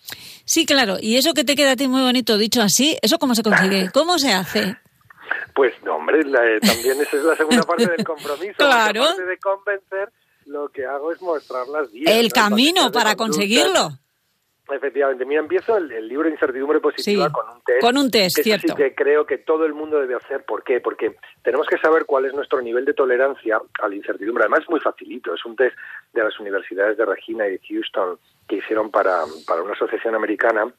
Sí, 0.45 0.65
claro. 0.65 0.97
Y 0.99 1.17
eso 1.17 1.33
que 1.33 1.43
te 1.43 1.55
queda 1.55 1.71
a 1.71 1.75
ti 1.75 1.87
muy 1.87 2.01
bonito 2.01 2.37
dicho 2.37 2.61
así, 2.61 2.97
¿eso 3.01 3.17
cómo 3.17 3.35
se 3.35 3.43
consigue? 3.43 3.89
¿Cómo 3.93 4.17
se 4.17 4.31
hace? 4.31 4.77
Pues, 5.55 5.73
no, 5.83 5.95
hombre, 5.95 6.21
eh, 6.21 6.59
también 6.59 6.99
esa 7.01 7.17
es 7.17 7.23
la 7.23 7.35
segunda 7.35 7.63
parte 7.63 7.87
del 7.87 8.03
compromiso. 8.03 8.53
claro. 8.57 9.01
La 9.01 9.07
parte 9.07 9.25
de 9.25 9.37
convencer, 9.37 10.11
lo 10.45 10.69
que 10.69 10.85
hago 10.85 11.11
es 11.11 11.21
mostrar 11.21 11.67
las 11.67 11.91
vías. 11.91 12.13
El 12.13 12.31
camino 12.31 12.91
para 12.91 13.15
conseguirlo. 13.15 13.99
Efectivamente, 14.71 15.25
mira, 15.25 15.41
empiezo 15.41 15.75
el, 15.75 16.07
libro 16.07 16.29
Incertidumbre 16.29 16.79
Positiva 16.79 17.29
con 17.31 17.49
un 17.49 17.61
test. 17.63 17.81
Con 17.81 17.97
un 17.97 18.09
test, 18.09 18.39
cierto. 18.39 18.69
Sí 18.69 18.75
que 18.75 18.95
creo 18.95 19.25
que 19.25 19.37
todo 19.37 19.65
el 19.65 19.73
mundo 19.73 19.99
debe 19.99 20.15
hacer. 20.15 20.45
¿Por 20.45 20.63
qué? 20.63 20.79
Porque 20.79 21.15
tenemos 21.43 21.67
que 21.67 21.77
saber 21.79 22.05
cuál 22.05 22.25
es 22.25 22.33
nuestro 22.33 22.61
nivel 22.61 22.85
de 22.85 22.93
tolerancia 22.93 23.61
a 23.81 23.87
la 23.89 23.95
incertidumbre. 23.95 24.43
Además, 24.43 24.61
es 24.61 24.69
muy 24.69 24.79
facilito. 24.79 25.33
Es 25.33 25.43
un 25.43 25.57
test 25.57 25.75
de 26.13 26.23
las 26.23 26.39
universidades 26.39 26.97
de 26.97 27.05
Regina 27.05 27.45
y 27.47 27.51
de 27.51 27.61
Houston 27.67 28.17
que 28.47 28.57
hicieron 28.57 28.89
para, 28.89 29.23
para 29.45 29.61
una 29.61 29.73
asociación 29.73 30.15
americana 30.15 30.73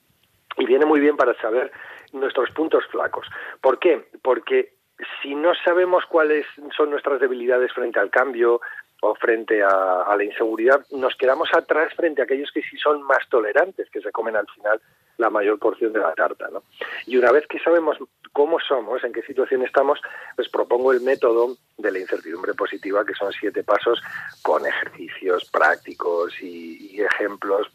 y 0.57 0.65
viene 0.65 0.87
muy 0.87 1.01
bien 1.01 1.17
para 1.17 1.35
saber 1.41 1.71
nuestros 2.13 2.51
puntos 2.53 2.85
flacos. 2.91 3.27
¿Por 3.61 3.79
qué? 3.79 4.09
Porque 4.23 4.75
si 5.23 5.35
no 5.35 5.53
sabemos 5.65 6.05
cuáles 6.07 6.47
son 6.77 6.91
nuestras 6.91 7.21
debilidades 7.21 7.73
frente 7.73 7.99
al 7.99 8.11
cambio, 8.11 8.61
o 9.07 9.15
frente 9.15 9.63
a, 9.63 10.15
la 10.17 10.25
inseguridad, 10.25 10.81
nos 10.91 11.15
quedamos 11.17 11.51
atrás 11.55 11.93
frente 11.95 12.23
a 12.23 12.25
aquellos 12.25 12.51
que 12.51 12.63
sí 12.63 12.79
son 12.79 13.03
más 13.03 13.29
tolerantes, 13.29 13.91
que 13.91 14.01
se 14.01 14.11
comen 14.11 14.35
al 14.35 14.47
final 14.49 14.81
la 15.19 15.29
mayor 15.29 15.59
porción 15.59 15.93
de 15.93 15.99
la 15.99 16.15
tarta. 16.15 16.49
¿no? 16.51 16.63
Y 17.07 17.19
una 17.19 17.31
vez 17.31 17.47
que 17.47 17.59
sabemos 17.59 17.99
cómo 18.33 18.59
somos, 18.61 19.05
en 19.05 19.13
qué 19.13 19.21
situación 19.23 19.63
estamos, 19.63 20.01
pues 20.37 20.49
propongo 20.49 20.93
el 20.93 21.03
método 21.03 21.55
de 21.77 21.93
la 21.93 21.99
incertidumbre 21.99 22.55
positiva, 22.55 23.05
que 23.05 23.15
son 23.15 23.31
siete 23.33 23.63
pasos 23.63 24.03
con 24.43 24.65
ejercicios 24.65 25.51
prácticos 25.51 26.33
y, 26.41 26.97
y 26.97 27.03
ejemplos 27.03 27.69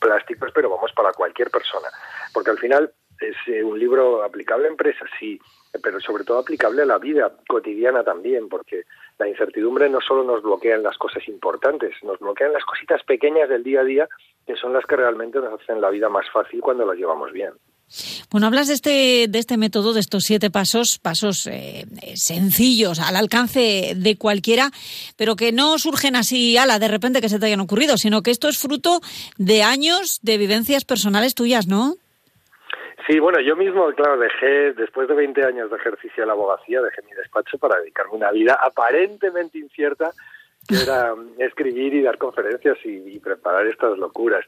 plásticos, 0.00 0.50
pero 0.52 0.68
vamos 0.68 0.90
para 0.92 1.12
cualquier 1.12 1.50
persona. 1.50 1.88
Porque 2.34 2.50
al 2.50 2.58
final 2.58 2.92
es 3.20 3.36
eh, 3.46 3.62
un 3.62 3.78
libro 3.78 4.22
aplicable 4.24 4.66
a 4.66 4.70
empresas, 4.70 5.08
sí, 5.18 5.40
pero 5.82 6.00
sobre 6.00 6.24
todo 6.24 6.38
aplicable 6.38 6.82
a 6.82 6.86
la 6.86 6.98
vida 6.98 7.32
cotidiana 7.48 8.02
también, 8.02 8.48
porque 8.48 8.84
la 9.18 9.28
incertidumbre 9.28 9.88
no 9.88 10.00
solo 10.00 10.24
nos 10.24 10.42
bloquea 10.42 10.76
en 10.76 10.82
las 10.82 10.96
cosas 10.98 11.26
importantes, 11.28 11.94
nos 12.02 12.18
bloquea 12.18 12.48
en 12.48 12.52
las 12.54 12.64
cositas 12.64 13.02
pequeñas 13.04 13.48
del 13.48 13.62
día 13.62 13.80
a 13.80 13.84
día, 13.84 14.08
que 14.46 14.56
son 14.56 14.72
las 14.72 14.84
que 14.86 14.96
realmente 14.96 15.38
nos 15.38 15.60
hacen 15.60 15.80
la 15.80 15.90
vida 15.90 16.08
más 16.08 16.28
fácil 16.30 16.60
cuando 16.60 16.84
las 16.86 16.96
llevamos 16.96 17.32
bien. 17.32 17.52
Bueno, 18.30 18.46
hablas 18.46 18.68
de 18.68 18.74
este, 18.74 19.26
de 19.28 19.38
este 19.38 19.58
método, 19.58 19.92
de 19.92 20.00
estos 20.00 20.24
siete 20.24 20.50
pasos, 20.50 20.98
pasos 20.98 21.46
eh, 21.46 21.86
sencillos, 22.14 22.98
al 22.98 23.16
alcance 23.16 23.92
de 23.94 24.16
cualquiera, 24.16 24.70
pero 25.16 25.36
que 25.36 25.52
no 25.52 25.78
surgen 25.78 26.16
así, 26.16 26.56
ala, 26.56 26.78
de 26.78 26.88
repente 26.88 27.20
que 27.20 27.28
se 27.28 27.38
te 27.38 27.46
hayan 27.46 27.60
ocurrido, 27.60 27.98
sino 27.98 28.22
que 28.22 28.30
esto 28.30 28.48
es 28.48 28.58
fruto 28.58 29.00
de 29.36 29.62
años 29.62 30.20
de 30.22 30.38
vivencias 30.38 30.84
personales 30.84 31.34
tuyas, 31.34 31.66
¿no? 31.66 31.96
Sí, 33.06 33.18
bueno, 33.18 33.40
yo 33.40 33.56
mismo, 33.56 33.92
claro, 33.94 34.18
dejé, 34.18 34.72
después 34.74 35.08
de 35.08 35.14
20 35.14 35.44
años 35.44 35.70
de 35.70 35.76
ejercicio 35.76 36.22
de 36.22 36.26
la 36.26 36.34
abogacía, 36.34 36.80
dejé 36.80 37.02
mi 37.02 37.12
despacho 37.12 37.58
para 37.58 37.80
dedicarme 37.80 38.12
a 38.12 38.16
una 38.16 38.30
vida 38.30 38.58
aparentemente 38.62 39.58
incierta, 39.58 40.12
que 40.68 40.76
era 40.76 41.14
escribir 41.38 41.94
y 41.94 42.02
dar 42.02 42.18
conferencias 42.18 42.78
y, 42.84 43.18
preparar 43.18 43.66
estas 43.66 43.98
locuras. 43.98 44.44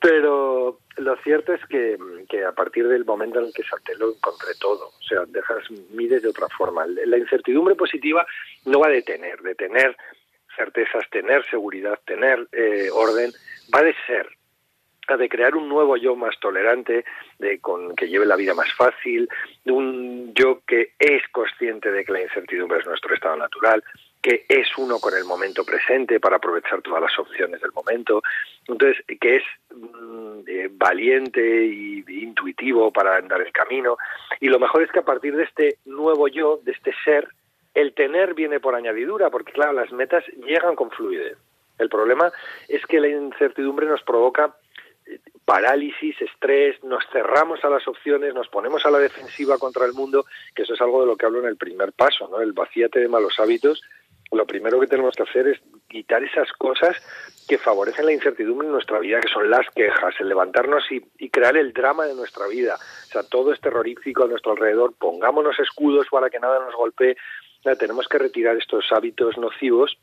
Pero 0.00 0.80
lo 0.96 1.16
cierto 1.18 1.52
es 1.52 1.64
que, 1.66 1.96
que, 2.28 2.44
a 2.44 2.52
partir 2.52 2.88
del 2.88 3.04
momento 3.04 3.38
en 3.38 3.46
el 3.46 3.52
que 3.52 3.62
salté 3.62 3.94
lo 3.96 4.08
encontré 4.08 4.50
todo. 4.58 4.88
O 4.88 5.02
sea, 5.02 5.24
dejas, 5.28 5.70
mides 5.90 6.22
de 6.22 6.28
otra 6.28 6.48
forma. 6.56 6.84
La 6.86 7.18
incertidumbre 7.18 7.76
positiva 7.76 8.26
no 8.64 8.80
va 8.80 8.88
de 8.88 9.02
tener, 9.02 9.40
de 9.42 9.54
tener 9.54 9.96
certezas, 10.56 11.08
tener 11.10 11.44
seguridad, 11.48 11.98
tener 12.04 12.46
eh, 12.52 12.88
orden, 12.92 13.30
va 13.74 13.82
de 13.82 13.94
ser 14.06 14.28
de 15.16 15.28
crear 15.28 15.54
un 15.54 15.68
nuevo 15.68 15.96
yo 15.96 16.16
más 16.16 16.38
tolerante, 16.40 17.04
de 17.38 17.60
con 17.60 17.94
que 17.94 18.08
lleve 18.08 18.26
la 18.26 18.36
vida 18.36 18.54
más 18.54 18.72
fácil, 18.74 19.28
de 19.64 19.72
un 19.72 20.32
yo 20.34 20.60
que 20.66 20.92
es 20.98 21.22
consciente 21.32 21.90
de 21.90 22.04
que 22.04 22.12
la 22.12 22.22
incertidumbre 22.22 22.78
es 22.78 22.86
nuestro 22.86 23.14
estado 23.14 23.36
natural, 23.36 23.82
que 24.22 24.44
es 24.48 24.68
uno 24.78 25.00
con 25.00 25.14
el 25.16 25.24
momento 25.24 25.64
presente 25.64 26.20
para 26.20 26.36
aprovechar 26.36 26.80
todas 26.80 27.02
las 27.02 27.18
opciones 27.18 27.60
del 27.60 27.72
momento, 27.72 28.22
entonces 28.68 29.04
que 29.20 29.36
es 29.36 29.42
mm, 29.74 30.40
eh, 30.46 30.68
valiente 30.70 31.64
y, 31.64 32.04
intuitivo 32.08 32.92
para 32.92 33.16
andar 33.16 33.40
el 33.40 33.52
camino 33.52 33.96
y 34.40 34.48
lo 34.48 34.58
mejor 34.58 34.82
es 34.82 34.92
que 34.92 35.00
a 35.00 35.04
partir 35.04 35.36
de 35.36 35.44
este 35.44 35.78
nuevo 35.84 36.28
yo, 36.28 36.60
de 36.62 36.72
este 36.72 36.92
ser, 37.04 37.28
el 37.74 37.94
tener 37.94 38.34
viene 38.34 38.60
por 38.60 38.74
añadidura, 38.74 39.30
porque 39.30 39.52
claro, 39.52 39.72
las 39.72 39.90
metas 39.92 40.24
llegan 40.46 40.76
con 40.76 40.90
fluidez. 40.90 41.36
El 41.78 41.88
problema 41.88 42.30
es 42.68 42.84
que 42.86 43.00
la 43.00 43.08
incertidumbre 43.08 43.86
nos 43.86 44.02
provoca 44.02 44.54
parálisis, 45.44 46.20
estrés, 46.20 46.82
nos 46.84 47.04
cerramos 47.12 47.64
a 47.64 47.68
las 47.68 47.86
opciones, 47.88 48.34
nos 48.34 48.48
ponemos 48.48 48.86
a 48.86 48.90
la 48.90 48.98
defensiva 48.98 49.58
contra 49.58 49.84
el 49.86 49.92
mundo, 49.92 50.24
que 50.54 50.62
eso 50.62 50.74
es 50.74 50.80
algo 50.80 51.00
de 51.00 51.06
lo 51.06 51.16
que 51.16 51.26
hablo 51.26 51.40
en 51.40 51.46
el 51.46 51.56
primer 51.56 51.92
paso, 51.92 52.28
¿no? 52.28 52.40
El 52.40 52.52
vacíate 52.52 53.00
de 53.00 53.08
malos 53.08 53.38
hábitos. 53.38 53.82
Lo 54.30 54.46
primero 54.46 54.80
que 54.80 54.86
tenemos 54.86 55.14
que 55.14 55.24
hacer 55.24 55.48
es 55.48 55.60
quitar 55.88 56.24
esas 56.24 56.50
cosas 56.52 56.96
que 57.46 57.58
favorecen 57.58 58.06
la 58.06 58.12
incertidumbre 58.12 58.66
en 58.66 58.72
nuestra 58.72 58.98
vida, 58.98 59.20
que 59.20 59.28
son 59.28 59.50
las 59.50 59.68
quejas, 59.74 60.14
el 60.20 60.28
levantarnos 60.28 60.90
y, 60.90 61.04
y 61.18 61.28
crear 61.28 61.56
el 61.56 61.72
drama 61.72 62.06
de 62.06 62.14
nuestra 62.14 62.46
vida. 62.46 62.76
O 62.76 63.06
sea, 63.08 63.22
todo 63.24 63.52
es 63.52 63.60
terrorífico 63.60 64.24
a 64.24 64.28
nuestro 64.28 64.52
alrededor, 64.52 64.94
pongámonos 64.98 65.58
escudos 65.58 66.06
para 66.10 66.30
que 66.30 66.40
nada 66.40 66.60
nos 66.60 66.74
golpee. 66.74 67.16
tenemos 67.78 68.08
que 68.08 68.18
retirar 68.18 68.56
estos 68.56 68.86
hábitos 68.92 69.36
nocivos 69.36 69.98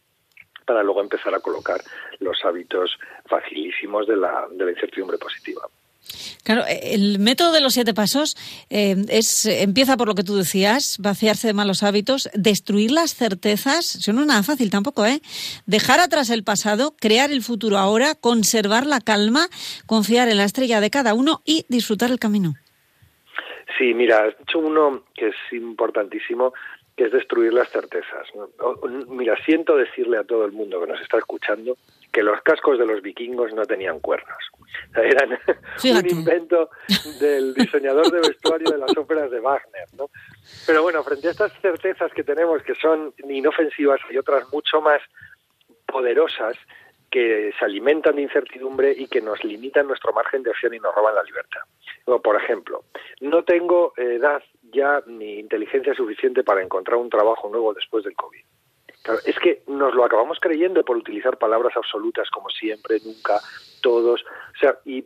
para 0.69 0.83
luego 0.83 1.01
empezar 1.01 1.33
a 1.33 1.39
colocar 1.39 1.81
los 2.19 2.45
hábitos 2.45 2.95
facilísimos 3.25 4.05
de 4.05 4.15
la, 4.15 4.45
de 4.51 4.65
la 4.65 4.69
incertidumbre 4.69 5.17
positiva. 5.17 5.63
Claro, 6.43 6.63
el 6.67 7.17
método 7.17 7.51
de 7.51 7.59
los 7.59 7.73
siete 7.73 7.95
pasos 7.95 8.37
eh, 8.69 8.95
es 9.09 9.47
empieza 9.47 9.97
por 9.97 10.07
lo 10.07 10.13
que 10.13 10.23
tú 10.23 10.35
decías, 10.35 10.97
vaciarse 10.99 11.47
de 11.47 11.55
malos 11.55 11.81
hábitos, 11.81 12.29
destruir 12.35 12.91
las 12.91 13.15
certezas, 13.15 13.95
eso 13.95 14.13
no 14.13 14.21
es 14.21 14.27
nada 14.27 14.43
fácil 14.43 14.69
tampoco, 14.69 15.07
¿eh? 15.07 15.21
Dejar 15.65 15.99
atrás 15.99 16.29
el 16.29 16.43
pasado, 16.43 16.93
crear 16.99 17.31
el 17.31 17.41
futuro 17.41 17.79
ahora, 17.79 18.13
conservar 18.13 18.85
la 18.85 19.01
calma, 19.01 19.47
confiar 19.87 20.29
en 20.29 20.37
la 20.37 20.43
estrella 20.43 20.81
de 20.81 20.91
cada 20.91 21.15
uno 21.15 21.41
y 21.45 21.65
disfrutar 21.67 22.11
el 22.11 22.19
camino. 22.19 22.53
Sí, 23.79 23.95
mira, 23.95 24.25
has 24.25 24.35
hecho 24.41 24.59
uno 24.59 25.05
que 25.15 25.29
es 25.29 25.35
importantísimo, 25.51 26.53
que 26.99 27.05
es 27.05 27.13
destruir 27.13 27.53
las 27.53 27.69
certezas. 27.69 28.27
Mira, 29.07 29.33
siento 29.45 29.77
decirle 29.77 30.17
a 30.17 30.25
todo 30.25 30.43
el 30.43 30.51
mundo 30.51 30.81
que 30.81 30.87
nos 30.87 30.99
está 30.99 31.17
escuchando 31.17 31.77
que 32.11 32.21
los 32.21 32.41
cascos 32.41 32.77
de 32.77 32.85
los 32.85 33.01
vikingos 33.01 33.53
no 33.53 33.63
tenían 33.65 34.01
cuernos. 34.01 34.37
eran 34.95 35.29
un 35.85 36.09
invento 36.09 36.69
del 37.21 37.53
diseñador 37.53 38.11
de 38.11 38.19
vestuario 38.19 38.69
de 38.69 38.79
las 38.79 38.97
óperas 38.97 39.31
de 39.31 39.39
Wagner. 39.39 39.85
¿no? 39.97 40.09
Pero 40.67 40.83
bueno, 40.83 41.01
frente 41.05 41.29
a 41.29 41.31
estas 41.31 41.53
certezas 41.61 42.11
que 42.11 42.25
tenemos, 42.25 42.61
que 42.63 42.75
son 42.75 43.13
inofensivas, 43.29 44.01
hay 44.09 44.17
otras 44.17 44.51
mucho 44.51 44.81
más 44.81 44.99
poderosas 45.85 46.57
que 47.09 47.53
se 47.57 47.63
alimentan 47.63 48.17
de 48.17 48.23
incertidumbre 48.23 48.91
y 48.91 49.07
que 49.07 49.21
nos 49.21 49.41
limitan 49.45 49.87
nuestro 49.87 50.11
margen 50.11 50.43
de 50.43 50.51
acción 50.51 50.73
y 50.73 50.79
nos 50.79 50.93
roban 50.93 51.15
la 51.15 51.23
libertad. 51.23 51.61
Por 52.21 52.35
ejemplo, 52.35 52.83
no 53.21 53.43
tengo 53.43 53.93
edad 53.95 54.43
ya 54.71 55.01
ni 55.07 55.39
inteligencia 55.39 55.93
suficiente 55.93 56.43
para 56.43 56.61
encontrar 56.61 56.97
un 56.97 57.09
trabajo 57.09 57.49
nuevo 57.49 57.73
después 57.73 58.03
del 58.03 58.15
COVID. 58.15 58.43
es 59.25 59.39
que 59.39 59.63
nos 59.67 59.93
lo 59.95 60.03
acabamos 60.03 60.39
creyendo 60.39 60.83
por 60.83 60.97
utilizar 60.97 61.37
palabras 61.37 61.75
absolutas 61.75 62.29
como 62.29 62.49
siempre, 62.49 62.97
nunca, 63.05 63.39
todos. 63.81 64.23
O 64.23 64.59
sea, 64.59 64.77
y 64.85 65.03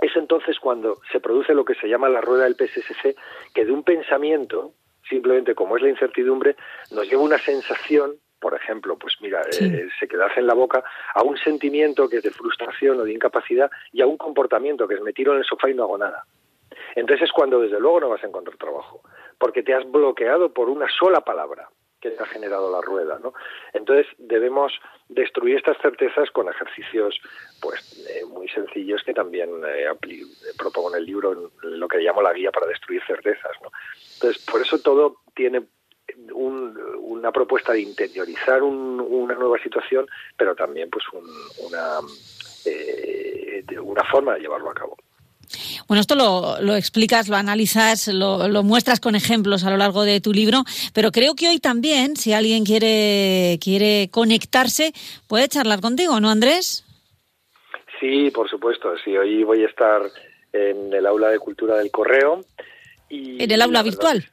es 0.00 0.16
entonces 0.16 0.58
cuando 0.58 1.00
se 1.12 1.20
produce 1.20 1.54
lo 1.54 1.64
que 1.64 1.74
se 1.74 1.88
llama 1.88 2.08
la 2.08 2.20
rueda 2.20 2.44
del 2.44 2.56
PSSC, 2.56 3.14
que 3.54 3.64
de 3.64 3.72
un 3.72 3.84
pensamiento, 3.84 4.72
simplemente 5.08 5.54
como 5.54 5.76
es 5.76 5.82
la 5.82 5.90
incertidumbre, 5.90 6.56
nos 6.90 7.08
lleva 7.08 7.22
una 7.22 7.38
sensación 7.38 8.16
por 8.40 8.54
ejemplo, 8.54 8.96
pues 8.96 9.14
mira, 9.20 9.42
eh, 9.42 9.88
se 10.00 10.08
quedase 10.08 10.40
en 10.40 10.46
la 10.46 10.54
boca 10.54 10.82
a 11.14 11.22
un 11.22 11.36
sentimiento 11.36 12.08
que 12.08 12.16
es 12.16 12.22
de 12.22 12.30
frustración 12.30 12.98
o 12.98 13.04
de 13.04 13.12
incapacidad 13.12 13.70
y 13.92 14.00
a 14.00 14.06
un 14.06 14.16
comportamiento 14.16 14.88
que 14.88 14.94
es 14.94 15.02
me 15.02 15.12
tiro 15.12 15.32
en 15.32 15.40
el 15.40 15.44
sofá 15.44 15.68
y 15.68 15.74
no 15.74 15.84
hago 15.84 15.98
nada. 15.98 16.24
Entonces 16.94 17.26
es 17.26 17.32
cuando 17.32 17.60
desde 17.60 17.80
luego 17.80 18.00
no 18.00 18.08
vas 18.08 18.22
a 18.22 18.26
encontrar 18.26 18.56
trabajo, 18.56 19.02
porque 19.38 19.62
te 19.62 19.74
has 19.74 19.90
bloqueado 19.90 20.52
por 20.52 20.68
una 20.68 20.86
sola 20.88 21.20
palabra 21.20 21.68
que 22.00 22.10
te 22.10 22.22
ha 22.22 22.26
generado 22.26 22.72
la 22.72 22.80
rueda, 22.80 23.18
¿no? 23.22 23.34
Entonces 23.72 24.06
debemos 24.18 24.72
destruir 25.08 25.56
estas 25.56 25.76
certezas 25.82 26.30
con 26.30 26.48
ejercicios, 26.48 27.20
pues 27.60 28.06
eh, 28.08 28.24
muy 28.24 28.48
sencillos 28.48 29.02
que 29.04 29.12
también 29.12 29.50
eh, 29.66 29.86
propongo 30.56 30.90
en 30.90 30.96
el 30.96 31.04
libro, 31.04 31.52
lo 31.62 31.88
que 31.88 31.98
llamo 31.98 32.22
la 32.22 32.32
guía 32.32 32.50
para 32.50 32.66
destruir 32.66 33.02
certezas, 33.06 33.52
¿no? 33.62 33.70
Entonces 34.14 34.42
por 34.44 34.62
eso 34.62 34.78
todo 34.78 35.16
tiene 35.34 35.62
una 36.32 37.30
propuesta 37.30 37.72
de 37.72 37.82
interiorizar 37.82 38.62
una 38.62 39.34
nueva 39.34 39.58
situación, 39.62 40.08
pero 40.36 40.54
también 40.56 40.90
pues 40.90 41.04
una, 41.12 42.00
eh, 42.64 43.64
una 43.80 44.02
forma 44.04 44.34
de 44.34 44.40
llevarlo 44.40 44.70
a 44.70 44.74
cabo. 44.74 44.96
Bueno, 45.88 46.00
esto 46.00 46.14
lo, 46.14 46.76
explicas, 46.76 47.28
lo 47.28 47.36
analizas, 47.36 48.08
lo, 48.08 48.62
muestras 48.62 49.00
con 49.00 49.14
ejemplos 49.14 49.64
a 49.64 49.70
lo 49.70 49.76
largo 49.76 50.04
de 50.04 50.20
tu 50.20 50.32
libro, 50.32 50.64
pero 50.94 51.10
creo 51.10 51.34
que 51.34 51.48
hoy 51.48 51.58
también, 51.58 52.16
si 52.16 52.32
alguien 52.32 52.64
quiere, 52.64 53.58
quiere 53.60 54.08
conectarse, 54.10 54.92
puede 55.26 55.48
charlar 55.48 55.80
contigo, 55.80 56.20
¿no, 56.20 56.30
Andrés? 56.30 56.84
Sí, 57.98 58.30
por 58.30 58.48
supuesto. 58.48 58.94
Sí, 59.04 59.16
hoy 59.16 59.44
voy 59.44 59.62
a 59.62 59.66
estar 59.66 60.02
en 60.52 60.92
el 60.92 61.06
aula 61.06 61.28
de 61.28 61.38
cultura 61.38 61.76
del 61.76 61.90
correo. 61.90 62.44
Y 63.08 63.42
¿En 63.42 63.50
el 63.50 63.60
aula 63.62 63.82
virtual? 63.82 64.30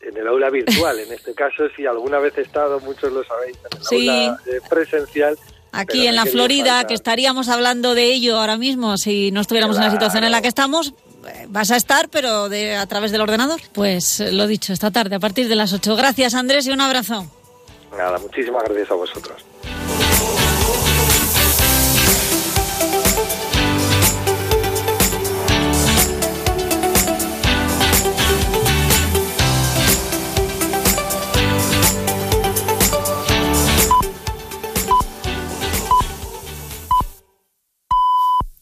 en 0.00 0.16
el 0.16 0.26
aula 0.26 0.50
virtual. 0.50 0.98
En 0.98 1.12
este 1.12 1.34
caso, 1.34 1.68
si 1.76 1.86
alguna 1.86 2.18
vez 2.18 2.36
he 2.38 2.42
estado, 2.42 2.80
muchos 2.80 3.12
lo 3.12 3.22
sabéis, 3.24 3.56
en 3.58 3.98
el 3.98 4.08
aula 4.08 4.40
eh, 4.46 4.60
presencial, 4.68 5.36
aquí 5.72 6.06
en 6.06 6.16
la 6.16 6.26
Florida, 6.26 6.86
que 6.86 6.94
estaríamos 6.94 7.48
hablando 7.48 7.94
de 7.94 8.12
ello 8.12 8.38
ahora 8.38 8.56
mismo 8.56 8.96
si 8.96 9.30
no 9.30 9.40
estuviéramos 9.40 9.76
en 9.76 9.84
la 9.84 9.90
situación 9.90 10.24
en 10.24 10.32
la 10.32 10.42
que 10.42 10.48
estamos, 10.48 10.94
eh, 11.26 11.46
vas 11.48 11.70
a 11.70 11.76
estar, 11.76 12.08
pero 12.08 12.48
de, 12.48 12.76
a 12.76 12.86
través 12.86 13.12
del 13.12 13.20
ordenador. 13.20 13.60
Pues 13.72 14.20
eh, 14.20 14.32
lo 14.32 14.46
dicho, 14.46 14.72
esta 14.72 14.90
tarde, 14.90 15.16
a 15.16 15.20
partir 15.20 15.48
de 15.48 15.56
las 15.56 15.72
8. 15.72 15.96
Gracias, 15.96 16.34
Andrés, 16.34 16.66
y 16.66 16.70
un 16.70 16.80
abrazo. 16.80 17.26
Nada, 17.96 18.18
muchísimas 18.18 18.64
gracias 18.64 18.90
a 18.90 18.94
vosotros. 18.94 19.44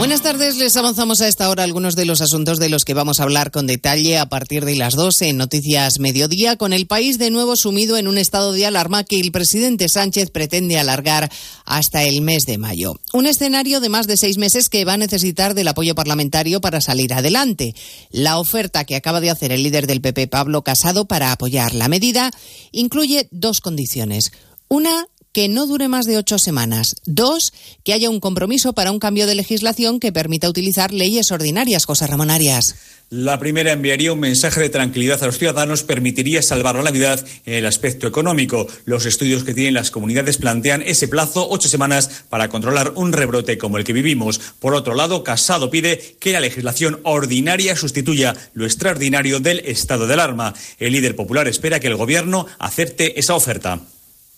Buenas 0.00 0.22
tardes, 0.22 0.56
les 0.56 0.78
avanzamos 0.78 1.20
a 1.20 1.28
esta 1.28 1.50
hora 1.50 1.62
algunos 1.62 1.94
de 1.94 2.06
los 2.06 2.22
asuntos 2.22 2.58
de 2.58 2.70
los 2.70 2.86
que 2.86 2.94
vamos 2.94 3.20
a 3.20 3.24
hablar 3.24 3.50
con 3.50 3.66
detalle 3.66 4.16
a 4.16 4.30
partir 4.30 4.64
de 4.64 4.74
las 4.74 4.94
12 4.94 5.28
en 5.28 5.36
Noticias 5.36 5.98
Mediodía, 5.98 6.56
con 6.56 6.72
el 6.72 6.86
país 6.86 7.18
de 7.18 7.30
nuevo 7.30 7.54
sumido 7.54 7.98
en 7.98 8.08
un 8.08 8.16
estado 8.16 8.52
de 8.52 8.64
alarma 8.64 9.04
que 9.04 9.20
el 9.20 9.30
presidente 9.30 9.90
Sánchez 9.90 10.30
pretende 10.30 10.78
alargar 10.78 11.30
hasta 11.66 12.02
el 12.04 12.22
mes 12.22 12.46
de 12.46 12.56
mayo. 12.56 12.94
Un 13.12 13.26
escenario 13.26 13.78
de 13.80 13.90
más 13.90 14.06
de 14.06 14.16
seis 14.16 14.38
meses 14.38 14.70
que 14.70 14.86
va 14.86 14.94
a 14.94 14.96
necesitar 14.96 15.52
del 15.52 15.68
apoyo 15.68 15.94
parlamentario 15.94 16.62
para 16.62 16.80
salir 16.80 17.12
adelante. 17.12 17.74
La 18.10 18.38
oferta 18.38 18.84
que 18.84 18.96
acaba 18.96 19.20
de 19.20 19.28
hacer 19.28 19.52
el 19.52 19.62
líder 19.62 19.86
del 19.86 20.00
PP, 20.00 20.28
Pablo 20.28 20.64
Casado, 20.64 21.04
para 21.08 21.30
apoyar 21.30 21.74
la 21.74 21.88
medida 21.88 22.30
incluye 22.72 23.28
dos 23.32 23.60
condiciones. 23.60 24.32
Una, 24.68 25.08
que 25.32 25.48
no 25.48 25.66
dure 25.66 25.88
más 25.88 26.06
de 26.06 26.16
ocho 26.16 26.38
semanas. 26.38 26.96
Dos, 27.04 27.52
que 27.84 27.92
haya 27.92 28.10
un 28.10 28.20
compromiso 28.20 28.72
para 28.72 28.90
un 28.90 28.98
cambio 28.98 29.26
de 29.26 29.34
legislación 29.34 30.00
que 30.00 30.12
permita 30.12 30.48
utilizar 30.48 30.92
leyes 30.92 31.30
ordinarias. 31.30 31.84
José 31.84 32.06
Ramón 32.06 32.30
Arias. 32.30 32.74
La 33.10 33.40
primera 33.40 33.72
enviaría 33.72 34.12
un 34.12 34.20
mensaje 34.20 34.60
de 34.60 34.68
tranquilidad 34.68 35.20
a 35.20 35.26
los 35.26 35.36
ciudadanos, 35.36 35.82
permitiría 35.82 36.42
salvar 36.42 36.76
la 36.76 36.84
Navidad 36.84 37.26
en 37.44 37.54
el 37.54 37.66
aspecto 37.66 38.06
económico. 38.06 38.68
Los 38.84 39.04
estudios 39.04 39.42
que 39.42 39.52
tienen 39.52 39.74
las 39.74 39.90
comunidades 39.90 40.38
plantean 40.38 40.82
ese 40.82 41.08
plazo, 41.08 41.48
ocho 41.50 41.68
semanas, 41.68 42.24
para 42.28 42.48
controlar 42.48 42.92
un 42.94 43.12
rebrote 43.12 43.58
como 43.58 43.78
el 43.78 43.84
que 43.84 43.92
vivimos. 43.92 44.38
Por 44.60 44.74
otro 44.74 44.94
lado, 44.94 45.24
Casado 45.24 45.70
pide 45.70 46.16
que 46.20 46.30
la 46.30 46.38
legislación 46.38 47.00
ordinaria 47.02 47.74
sustituya 47.74 48.36
lo 48.54 48.64
extraordinario 48.64 49.40
del 49.40 49.58
estado 49.58 50.06
de 50.06 50.14
alarma. 50.14 50.54
El 50.78 50.92
líder 50.92 51.16
popular 51.16 51.48
espera 51.48 51.80
que 51.80 51.88
el 51.88 51.96
Gobierno 51.96 52.46
acepte 52.60 53.18
esa 53.18 53.34
oferta. 53.34 53.80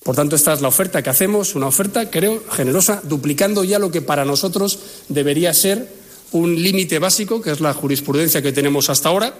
Por 0.02 0.16
tanto, 0.16 0.34
esta 0.34 0.52
es 0.52 0.60
la 0.60 0.68
oferta 0.68 1.02
que 1.02 1.10
hacemos, 1.10 1.54
una 1.54 1.68
oferta, 1.68 2.10
creo, 2.10 2.42
generosa, 2.50 3.00
duplicando 3.04 3.62
ya 3.62 3.78
lo 3.78 3.90
que 3.90 4.02
para 4.02 4.24
nosotros 4.24 4.78
debería 5.08 5.54
ser 5.54 5.88
un 6.32 6.60
límite 6.60 6.98
básico, 6.98 7.40
que 7.40 7.52
es 7.52 7.60
la 7.60 7.72
jurisprudencia 7.72 8.42
que 8.42 8.52
tenemos 8.52 8.90
hasta 8.90 9.10
ahora, 9.10 9.34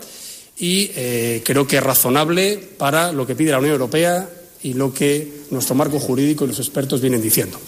y 0.59 0.91
eh, 0.95 1.43
creo 1.45 1.67
que 1.67 1.79
es 1.79 1.83
razonable 1.83 2.59
para 2.79 3.11
lo 3.13 3.27
que 3.27 3.35
pide 3.35 3.51
la 3.51 3.59
Unión 3.59 3.73
Europea 3.73 4.29
y 4.63 4.75
lo 4.75 4.95
que 4.95 5.43
nuestro 5.51 5.75
marco 5.75 5.99
jurídico 5.99 6.45
y 6.45 6.49
los 6.49 6.59
expertos 6.59 7.01
vienen 7.01 7.23
diciendo. 7.23 7.59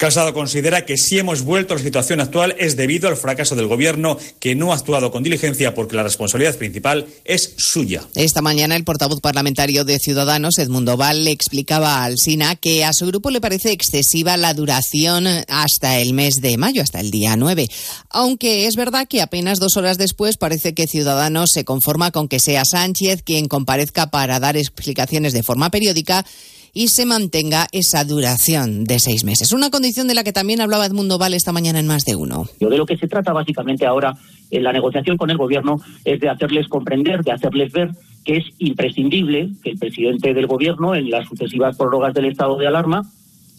Casado 0.00 0.32
considera 0.32 0.86
que 0.86 0.96
si 0.96 1.18
hemos 1.18 1.42
vuelto 1.42 1.74
a 1.74 1.76
la 1.76 1.82
situación 1.82 2.20
actual 2.20 2.56
es 2.58 2.74
debido 2.74 3.06
al 3.06 3.18
fracaso 3.18 3.54
del 3.54 3.66
Gobierno 3.66 4.16
que 4.38 4.54
no 4.54 4.72
ha 4.72 4.76
actuado 4.76 5.10
con 5.10 5.22
diligencia 5.22 5.74
porque 5.74 5.94
la 5.94 6.02
responsabilidad 6.02 6.56
principal 6.56 7.06
es 7.26 7.52
suya. 7.58 8.04
Esta 8.14 8.40
mañana 8.40 8.76
el 8.76 8.84
portavoz 8.84 9.20
parlamentario 9.20 9.84
de 9.84 9.98
Ciudadanos, 9.98 10.58
Edmundo 10.58 10.96
Val, 10.96 11.24
le 11.24 11.32
explicaba 11.32 12.02
al 12.02 12.16
SINA 12.16 12.56
que 12.56 12.82
a 12.82 12.94
su 12.94 13.08
grupo 13.08 13.28
le 13.30 13.42
parece 13.42 13.72
excesiva 13.72 14.38
la 14.38 14.54
duración 14.54 15.26
hasta 15.48 15.98
el 15.98 16.14
mes 16.14 16.36
de 16.40 16.56
mayo, 16.56 16.80
hasta 16.80 17.00
el 17.00 17.10
día 17.10 17.36
9. 17.36 17.68
Aunque 18.08 18.66
es 18.66 18.76
verdad 18.76 19.06
que 19.06 19.20
apenas 19.20 19.58
dos 19.58 19.76
horas 19.76 19.98
después 19.98 20.38
parece 20.38 20.72
que 20.72 20.86
Ciudadanos 20.86 21.50
se 21.52 21.66
conforma 21.66 22.10
con 22.10 22.26
que 22.26 22.40
sea 22.40 22.64
Sánchez 22.64 23.22
quien 23.22 23.48
comparezca 23.48 24.10
para 24.10 24.40
dar 24.40 24.56
explicaciones 24.56 25.34
de 25.34 25.42
forma 25.42 25.70
periódica 25.70 26.24
y 26.72 26.88
se 26.88 27.06
mantenga 27.06 27.66
esa 27.72 28.04
duración 28.04 28.84
de 28.84 28.98
seis 28.98 29.24
meses. 29.24 29.52
Una 29.52 29.70
condición 29.70 30.08
de 30.08 30.14
la 30.14 30.24
que 30.24 30.32
también 30.32 30.60
hablaba 30.60 30.86
Edmundo 30.86 31.18
Val 31.18 31.34
esta 31.34 31.52
mañana 31.52 31.80
en 31.80 31.86
más 31.86 32.04
de 32.04 32.16
uno. 32.16 32.46
De 32.58 32.76
lo 32.76 32.86
que 32.86 32.96
se 32.96 33.08
trata 33.08 33.32
básicamente 33.32 33.86
ahora 33.86 34.16
en 34.50 34.62
la 34.62 34.72
negociación 34.72 35.16
con 35.16 35.30
el 35.30 35.36
Gobierno 35.36 35.76
es 36.04 36.20
de 36.20 36.28
hacerles 36.28 36.68
comprender, 36.68 37.22
de 37.22 37.32
hacerles 37.32 37.72
ver 37.72 37.90
que 38.24 38.38
es 38.38 38.44
imprescindible 38.58 39.50
que 39.62 39.70
el 39.70 39.78
presidente 39.78 40.34
del 40.34 40.46
Gobierno, 40.46 40.94
en 40.94 41.10
las 41.10 41.26
sucesivas 41.26 41.76
prórrogas 41.76 42.14
del 42.14 42.26
estado 42.26 42.56
de 42.56 42.66
alarma, 42.66 43.02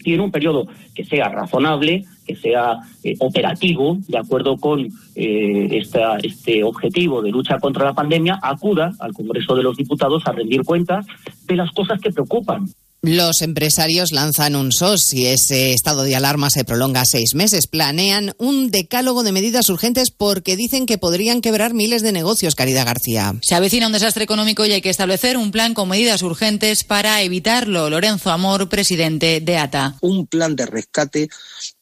tiene 0.03 0.23
un 0.23 0.31
periodo 0.31 0.67
que 0.95 1.05
sea 1.05 1.29
razonable, 1.29 2.05
que 2.25 2.35
sea 2.35 2.79
eh, 3.03 3.15
operativo, 3.19 3.97
de 4.07 4.17
acuerdo 4.17 4.57
con 4.57 4.87
eh, 5.15 5.67
esta, 5.71 6.17
este 6.17 6.63
objetivo 6.63 7.21
de 7.21 7.31
lucha 7.31 7.59
contra 7.59 7.85
la 7.85 7.93
pandemia, 7.93 8.39
acuda 8.41 8.93
al 8.99 9.13
Congreso 9.13 9.55
de 9.55 9.63
los 9.63 9.77
Diputados 9.77 10.23
a 10.25 10.31
rendir 10.31 10.63
cuentas 10.63 11.05
de 11.45 11.55
las 11.55 11.71
cosas 11.71 11.99
que 11.99 12.11
preocupan. 12.11 12.67
Los 13.03 13.41
empresarios 13.41 14.11
lanzan 14.11 14.55
un 14.55 14.71
SOS 14.71 15.01
si 15.01 15.25
ese 15.25 15.73
estado 15.73 16.03
de 16.03 16.15
alarma 16.15 16.51
se 16.51 16.63
prolonga 16.63 17.03
seis 17.03 17.33
meses. 17.33 17.65
Planean 17.65 18.35
un 18.37 18.69
decálogo 18.69 19.23
de 19.23 19.31
medidas 19.31 19.69
urgentes 19.69 20.11
porque 20.11 20.55
dicen 20.55 20.85
que 20.85 20.99
podrían 20.99 21.41
quebrar 21.41 21.73
miles 21.73 22.03
de 22.03 22.11
negocios, 22.11 22.53
Caridad 22.53 22.85
García. 22.85 23.33
Se 23.41 23.55
avecina 23.55 23.87
un 23.87 23.93
desastre 23.93 24.23
económico 24.23 24.67
y 24.67 24.73
hay 24.73 24.81
que 24.81 24.91
establecer 24.91 25.35
un 25.37 25.49
plan 25.49 25.73
con 25.73 25.89
medidas 25.89 26.21
urgentes 26.21 26.83
para 26.83 27.23
evitarlo. 27.23 27.89
Lorenzo 27.89 28.29
Amor, 28.29 28.69
presidente 28.69 29.41
de 29.41 29.57
ATA. 29.57 29.95
Un 30.01 30.27
plan 30.27 30.55
de 30.55 30.67
rescate 30.67 31.27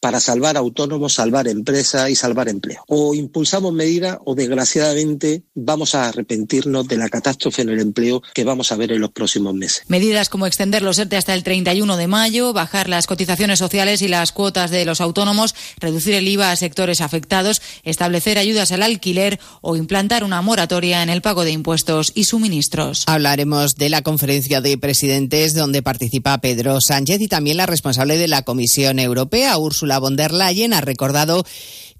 para 0.00 0.20
salvar 0.20 0.56
autónomos, 0.56 1.12
salvar 1.12 1.48
empresas 1.48 2.08
y 2.08 2.14
salvar 2.14 2.48
empleo. 2.48 2.82
O 2.88 3.14
impulsamos 3.14 3.74
medidas 3.74 4.16
o 4.24 4.34
desgraciadamente 4.34 5.42
vamos 5.54 5.94
a 5.94 6.08
arrepentirnos 6.08 6.88
de 6.88 6.96
la 6.96 7.10
catástrofe 7.10 7.60
en 7.60 7.68
el 7.68 7.80
empleo 7.80 8.22
que 8.32 8.44
vamos 8.44 8.72
a 8.72 8.76
ver 8.76 8.92
en 8.92 9.02
los 9.02 9.12
próximos 9.12 9.52
meses. 9.52 9.82
Medidas 9.88 10.30
como 10.30 10.46
extender 10.46 10.80
los 10.80 10.96
hasta 11.16 11.34
el 11.34 11.42
31 11.42 11.96
de 11.96 12.06
mayo, 12.06 12.52
bajar 12.52 12.88
las 12.88 13.06
cotizaciones 13.06 13.58
sociales 13.58 14.02
y 14.02 14.08
las 14.08 14.32
cuotas 14.32 14.70
de 14.70 14.84
los 14.84 15.00
autónomos, 15.00 15.54
reducir 15.78 16.14
el 16.14 16.28
IVA 16.28 16.50
a 16.50 16.56
sectores 16.56 17.00
afectados, 17.00 17.62
establecer 17.84 18.38
ayudas 18.38 18.72
al 18.72 18.82
alquiler 18.82 19.40
o 19.60 19.76
implantar 19.76 20.24
una 20.24 20.42
moratoria 20.42 21.02
en 21.02 21.10
el 21.10 21.22
pago 21.22 21.44
de 21.44 21.52
impuestos 21.52 22.12
y 22.14 22.24
suministros. 22.24 23.04
Hablaremos 23.06 23.76
de 23.76 23.88
la 23.88 24.02
conferencia 24.02 24.60
de 24.60 24.78
presidentes 24.78 25.54
donde 25.54 25.82
participa 25.82 26.38
Pedro 26.38 26.80
Sánchez 26.80 27.20
y 27.20 27.28
también 27.28 27.56
la 27.56 27.66
responsable 27.66 28.18
de 28.18 28.28
la 28.28 28.42
Comisión 28.42 28.98
Europea, 28.98 29.58
Ursula 29.58 29.98
von 29.98 30.16
der 30.16 30.32
Leyen, 30.32 30.72
ha 30.72 30.80
recordado 30.80 31.44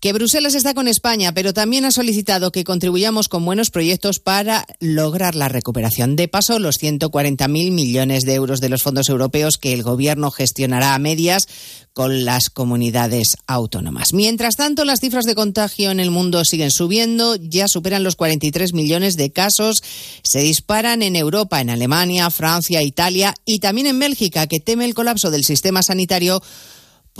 que 0.00 0.14
Bruselas 0.14 0.54
está 0.54 0.72
con 0.72 0.88
España, 0.88 1.32
pero 1.34 1.52
también 1.52 1.84
ha 1.84 1.90
solicitado 1.90 2.52
que 2.52 2.64
contribuyamos 2.64 3.28
con 3.28 3.44
buenos 3.44 3.70
proyectos 3.70 4.18
para 4.18 4.66
lograr 4.80 5.34
la 5.34 5.48
recuperación. 5.48 6.16
De 6.16 6.26
paso, 6.26 6.58
los 6.58 6.80
140.000 6.82 7.70
millones 7.70 8.22
de 8.24 8.34
euros 8.34 8.62
de 8.62 8.70
los 8.70 8.82
fondos 8.82 8.99
europeos 9.08 9.58
que 9.58 9.72
el 9.72 9.82
Gobierno 9.82 10.30
gestionará 10.30 10.94
a 10.94 10.98
medias 10.98 11.48
con 11.92 12.24
las 12.24 12.50
comunidades 12.50 13.36
autónomas. 13.46 14.12
Mientras 14.12 14.56
tanto, 14.56 14.84
las 14.84 15.00
cifras 15.00 15.24
de 15.24 15.34
contagio 15.34 15.90
en 15.90 16.00
el 16.00 16.10
mundo 16.10 16.44
siguen 16.44 16.70
subiendo, 16.70 17.36
ya 17.36 17.68
superan 17.68 18.04
los 18.04 18.16
43 18.16 18.72
millones 18.72 19.16
de 19.16 19.32
casos, 19.32 19.82
se 20.22 20.40
disparan 20.40 21.02
en 21.02 21.16
Europa, 21.16 21.60
en 21.60 21.70
Alemania, 21.70 22.30
Francia, 22.30 22.82
Italia 22.82 23.34
y 23.44 23.58
también 23.58 23.86
en 23.86 23.98
Bélgica, 23.98 24.46
que 24.46 24.60
teme 24.60 24.84
el 24.84 24.94
colapso 24.94 25.30
del 25.30 25.44
sistema 25.44 25.82
sanitario 25.82 26.42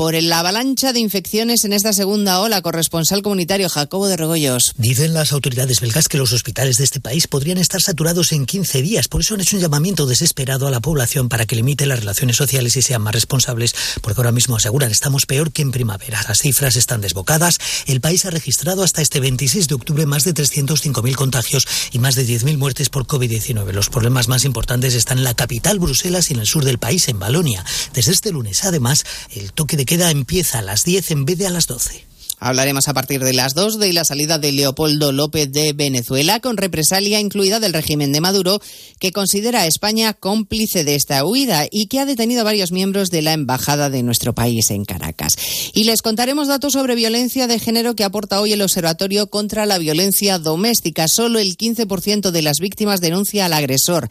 por 0.00 0.14
la 0.14 0.38
avalancha 0.38 0.94
de 0.94 0.98
infecciones 0.98 1.66
en 1.66 1.74
esta 1.74 1.92
segunda 1.92 2.40
ola. 2.40 2.62
Corresponsal 2.62 3.20
comunitario 3.20 3.68
Jacobo 3.68 4.08
de 4.08 4.16
Regoyos. 4.16 4.72
Dicen 4.78 5.12
las 5.12 5.30
autoridades 5.30 5.82
belgas 5.82 6.08
que 6.08 6.16
los 6.16 6.32
hospitales 6.32 6.78
de 6.78 6.84
este 6.84 7.00
país 7.00 7.26
podrían 7.26 7.58
estar 7.58 7.82
saturados 7.82 8.32
en 8.32 8.46
15 8.46 8.80
días. 8.80 9.08
Por 9.08 9.20
eso 9.20 9.34
han 9.34 9.42
hecho 9.42 9.56
un 9.56 9.62
llamamiento 9.62 10.06
desesperado 10.06 10.66
a 10.66 10.70
la 10.70 10.80
población 10.80 11.28
para 11.28 11.44
que 11.44 11.54
limite 11.54 11.84
las 11.84 12.00
relaciones 12.00 12.36
sociales 12.36 12.78
y 12.78 12.80
sean 12.80 13.02
más 13.02 13.12
responsables, 13.12 13.74
porque 14.00 14.18
ahora 14.18 14.32
mismo 14.32 14.56
aseguran 14.56 14.90
estamos 14.90 15.26
peor 15.26 15.52
que 15.52 15.60
en 15.60 15.70
primavera. 15.70 16.24
Las 16.26 16.38
cifras 16.38 16.76
están 16.76 17.02
desbocadas. 17.02 17.58
El 17.84 18.00
país 18.00 18.24
ha 18.24 18.30
registrado 18.30 18.82
hasta 18.82 19.02
este 19.02 19.20
26 19.20 19.68
de 19.68 19.74
octubre 19.74 20.06
más 20.06 20.24
de 20.24 20.32
305.000 20.32 21.14
contagios 21.14 21.68
y 21.92 21.98
más 21.98 22.14
de 22.14 22.26
10.000 22.26 22.56
muertes 22.56 22.88
por 22.88 23.06
COVID-19. 23.06 23.70
Los 23.72 23.90
problemas 23.90 24.28
más 24.28 24.46
importantes 24.46 24.94
están 24.94 25.18
en 25.18 25.24
la 25.24 25.34
capital, 25.34 25.78
Bruselas, 25.78 26.30
y 26.30 26.32
en 26.32 26.40
el 26.40 26.46
sur 26.46 26.64
del 26.64 26.78
país, 26.78 27.06
en 27.08 27.18
Balonia. 27.18 27.66
Desde 27.92 28.12
este 28.12 28.32
lunes, 28.32 28.64
además, 28.64 29.04
el 29.34 29.52
toque 29.52 29.76
de 29.76 29.89
queda 29.90 30.12
empieza 30.12 30.60
a 30.60 30.62
las 30.62 30.84
10 30.84 31.10
en 31.10 31.24
vez 31.24 31.36
de 31.36 31.48
a 31.48 31.50
las 31.50 31.66
12. 31.66 32.06
Hablaremos 32.38 32.86
a 32.86 32.94
partir 32.94 33.24
de 33.24 33.32
las 33.32 33.54
2 33.54 33.80
de 33.80 33.92
la 33.92 34.04
salida 34.04 34.38
de 34.38 34.52
Leopoldo 34.52 35.10
López 35.10 35.50
de 35.50 35.72
Venezuela, 35.72 36.38
con 36.38 36.56
represalia 36.56 37.18
incluida 37.18 37.58
del 37.58 37.72
régimen 37.72 38.12
de 38.12 38.20
Maduro, 38.20 38.60
que 39.00 39.10
considera 39.10 39.62
a 39.62 39.66
España 39.66 40.14
cómplice 40.14 40.84
de 40.84 40.94
esta 40.94 41.24
huida 41.24 41.66
y 41.68 41.88
que 41.88 41.98
ha 41.98 42.06
detenido 42.06 42.42
a 42.42 42.44
varios 42.44 42.70
miembros 42.70 43.10
de 43.10 43.22
la 43.22 43.32
embajada 43.32 43.90
de 43.90 44.04
nuestro 44.04 44.32
país 44.32 44.70
en 44.70 44.84
Caracas. 44.84 45.36
Y 45.74 45.82
les 45.82 46.02
contaremos 46.02 46.46
datos 46.46 46.74
sobre 46.74 46.94
violencia 46.94 47.48
de 47.48 47.58
género 47.58 47.96
que 47.96 48.04
aporta 48.04 48.40
hoy 48.40 48.52
el 48.52 48.62
Observatorio 48.62 49.26
contra 49.26 49.66
la 49.66 49.78
Violencia 49.78 50.38
Doméstica. 50.38 51.08
Solo 51.08 51.40
el 51.40 51.56
15% 51.56 52.30
de 52.30 52.42
las 52.42 52.60
víctimas 52.60 53.00
denuncia 53.00 53.46
al 53.46 53.54
agresor 53.54 54.08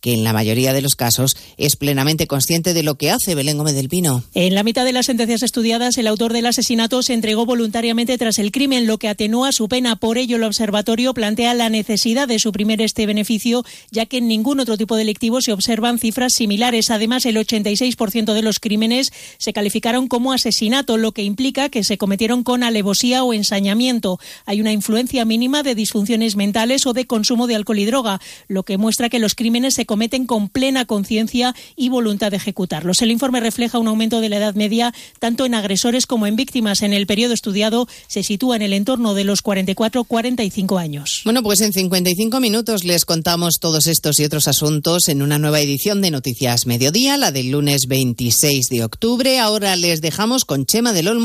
que 0.00 0.12
en 0.12 0.24
la 0.24 0.32
mayoría 0.32 0.72
de 0.72 0.82
los 0.82 0.96
casos 0.96 1.36
es 1.56 1.76
plenamente 1.76 2.26
consciente 2.26 2.74
de 2.74 2.82
lo 2.82 2.96
que 2.96 3.10
hace 3.10 3.34
Belén 3.34 3.58
Gómez 3.58 3.74
del 3.74 3.88
Pino. 3.88 4.24
En 4.34 4.54
la 4.54 4.62
mitad 4.62 4.84
de 4.84 4.92
las 4.92 5.06
sentencias 5.06 5.42
estudiadas, 5.42 5.98
el 5.98 6.06
autor 6.06 6.32
del 6.32 6.46
asesinato 6.46 7.02
se 7.02 7.14
entregó 7.14 7.46
voluntariamente 7.46 8.16
tras 8.18 8.38
el 8.38 8.52
crimen, 8.52 8.86
lo 8.86 8.98
que 8.98 9.08
atenúa 9.08 9.52
su 9.52 9.68
pena. 9.68 9.96
Por 9.96 10.18
ello, 10.18 10.36
el 10.36 10.44
observatorio 10.44 11.14
plantea 11.14 11.54
la 11.54 11.68
necesidad 11.68 12.28
de 12.28 12.38
suprimir 12.38 12.80
este 12.82 13.06
beneficio, 13.06 13.64
ya 13.90 14.06
que 14.06 14.18
en 14.18 14.28
ningún 14.28 14.60
otro 14.60 14.76
tipo 14.76 14.96
delictivo 14.96 15.40
se 15.40 15.52
observan 15.52 15.98
cifras 15.98 16.34
similares. 16.34 16.90
Además, 16.90 17.26
el 17.26 17.36
86% 17.36 18.32
de 18.32 18.42
los 18.42 18.60
crímenes 18.60 19.12
se 19.38 19.52
calificaron 19.52 20.08
como 20.08 20.32
asesinato, 20.32 20.96
lo 20.96 21.12
que 21.12 21.22
implica 21.22 21.68
que 21.68 21.84
se 21.84 21.98
cometieron 21.98 22.42
con 22.42 22.62
alevosía 22.62 23.24
o 23.24 23.32
ensañamiento. 23.32 24.18
Hay 24.46 24.60
una 24.60 24.72
influencia 24.72 25.24
mínima 25.24 25.62
de 25.62 25.74
disfunciones 25.74 26.36
mentales 26.36 26.86
o 26.86 26.92
de 26.92 27.06
consumo 27.06 27.46
de 27.46 27.56
alcohol 27.56 27.78
y 27.78 27.84
droga, 27.84 28.20
lo 28.48 28.62
que 28.62 28.78
muestra 28.78 29.08
que 29.08 29.18
los 29.18 29.34
crímenes 29.34 29.74
se 29.74 29.86
cometen 29.90 30.24
con 30.24 30.48
plena 30.48 30.84
conciencia 30.84 31.52
y 31.74 31.88
voluntad 31.88 32.30
de 32.30 32.36
ejecutarlos. 32.36 33.02
El 33.02 33.10
informe 33.10 33.40
refleja 33.40 33.80
un 33.80 33.88
aumento 33.88 34.20
de 34.20 34.28
la 34.28 34.36
edad 34.36 34.54
media 34.54 34.94
tanto 35.18 35.44
en 35.46 35.52
agresores 35.52 36.06
como 36.06 36.28
en 36.28 36.36
víctimas. 36.36 36.82
En 36.82 36.92
el 36.92 37.08
periodo 37.08 37.34
estudiado 37.34 37.88
se 38.06 38.22
sitúa 38.22 38.54
en 38.54 38.62
el 38.62 38.72
entorno 38.72 39.14
de 39.14 39.24
los 39.24 39.42
44-45 39.42 40.80
años. 40.80 41.22
Bueno, 41.24 41.42
pues 41.42 41.60
en 41.60 41.72
55 41.72 42.38
minutos 42.38 42.84
les 42.84 43.04
contamos 43.04 43.58
todos 43.58 43.88
estos 43.88 44.20
y 44.20 44.24
otros 44.24 44.46
asuntos 44.46 45.08
en 45.08 45.22
una 45.22 45.40
nueva 45.40 45.58
edición 45.58 46.02
de 46.02 46.12
Noticias 46.12 46.66
Mediodía, 46.66 47.16
la 47.16 47.32
del 47.32 47.50
lunes 47.50 47.88
26 47.88 48.68
de 48.68 48.84
octubre. 48.84 49.40
Ahora 49.40 49.74
les 49.74 50.00
dejamos 50.00 50.44
con 50.44 50.66
Chema 50.66 50.92
del 50.92 51.08
Olmo 51.08 51.24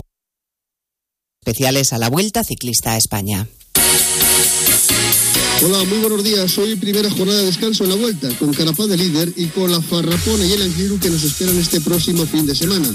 especiales 1.44 1.94
a 1.94 2.00
la 2.00 2.10
Vuelta 2.10 2.44
Ciclista 2.44 2.94
a 2.94 2.98
España. 2.98 3.48
Hola, 5.64 5.78
muy 5.86 6.00
buenos 6.00 6.22
días. 6.24 6.58
Hoy 6.58 6.76
primera 6.76 7.10
jornada 7.10 7.40
de 7.40 7.46
descanso 7.46 7.86
en 7.86 7.92
la 7.92 7.96
vuelta, 7.96 8.28
con 8.40 8.54
Carapaz 8.54 8.88
de 8.88 8.98
líder 8.98 9.32
y 9.38 9.46
con 9.48 9.72
la 9.72 9.82
Farrapona 9.82 10.46
y 10.46 10.52
el 10.52 10.62
Angliru 10.64 11.00
que 11.00 11.10
nos 11.10 11.24
esperan 11.24 11.58
este 11.58 11.80
próximo 11.80 12.26
fin 12.26 12.46
de 12.46 12.54
semana. 12.54 12.88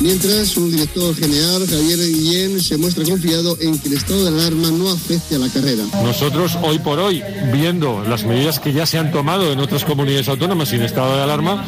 Mientras, 0.00 0.48
su 0.48 0.70
director 0.70 1.14
general, 1.14 1.66
Javier 1.66 1.98
Guillén, 1.98 2.60
se 2.60 2.76
muestra 2.76 3.04
confiado 3.04 3.56
en 3.60 3.78
que 3.78 3.88
el 3.88 3.94
estado 3.94 4.24
de 4.24 4.28
alarma 4.28 4.70
no 4.70 4.90
afecte 4.90 5.36
a 5.36 5.38
la 5.38 5.48
carrera. 5.48 5.84
Nosotros, 6.02 6.58
hoy 6.62 6.78
por 6.80 6.98
hoy, 6.98 7.22
viendo 7.52 8.02
las 8.06 8.24
medidas 8.24 8.58
que 8.58 8.72
ya 8.72 8.84
se 8.84 8.98
han 8.98 9.10
tomado 9.10 9.50
en 9.50 9.60
otras 9.60 9.84
comunidades 9.84 10.28
autónomas 10.28 10.68
sin 10.68 10.82
estado 10.82 11.16
de 11.16 11.22
alarma, 11.22 11.66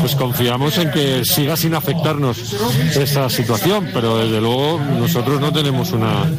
pues 0.00 0.16
confiamos 0.16 0.76
en 0.78 0.90
que 0.90 1.24
siga 1.24 1.56
sin 1.56 1.74
afectarnos 1.74 2.38
esa 2.96 3.30
situación, 3.30 3.90
pero 3.92 4.18
desde 4.18 4.40
luego 4.40 4.80
nosotros 4.98 5.40
no 5.40 5.52
tenemos 5.52 5.92
una 5.92 6.30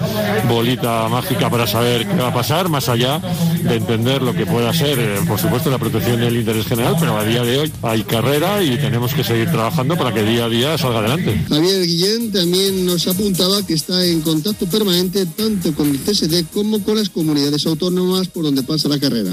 bolita 0.49 1.07
mágica 1.09 1.49
para 1.49 1.67
saber 1.67 2.07
qué 2.07 2.15
va 2.15 2.29
a 2.29 2.33
pasar, 2.33 2.69
más 2.69 2.89
allá 2.89 3.21
de 3.63 3.75
entender 3.75 4.21
lo 4.21 4.33
que 4.33 4.45
pueda 4.45 4.73
ser, 4.73 4.99
eh, 4.99 5.19
por 5.27 5.39
supuesto, 5.39 5.69
la 5.69 5.77
protección 5.77 6.19
del 6.19 6.35
interés 6.37 6.65
general, 6.65 6.95
pero 6.99 7.17
a 7.17 7.23
día 7.23 7.43
de 7.43 7.59
hoy 7.59 7.71
hay 7.81 8.03
carrera 8.03 8.63
y 8.63 8.77
tenemos 8.77 9.13
que 9.13 9.23
seguir 9.23 9.49
trabajando 9.49 9.97
para 9.97 10.13
que 10.13 10.23
día 10.23 10.45
a 10.45 10.49
día 10.49 10.77
salga 10.77 10.99
adelante. 10.99 11.45
Javier 11.49 11.85
Guillén 11.85 12.31
también 12.31 12.85
nos 12.85 13.07
apuntaba 13.07 13.65
que 13.65 13.73
está 13.73 14.05
en 14.05 14.21
contacto 14.21 14.65
permanente 14.67 15.25
tanto 15.25 15.73
con 15.73 15.89
el 15.89 15.99
CSD 15.99 16.45
como 16.53 16.83
con 16.83 16.97
las 16.97 17.09
comunidades 17.09 17.65
autónomas 17.65 18.27
por 18.27 18.43
donde 18.43 18.63
pasa 18.63 18.89
la 18.89 18.99
carrera. 18.99 19.31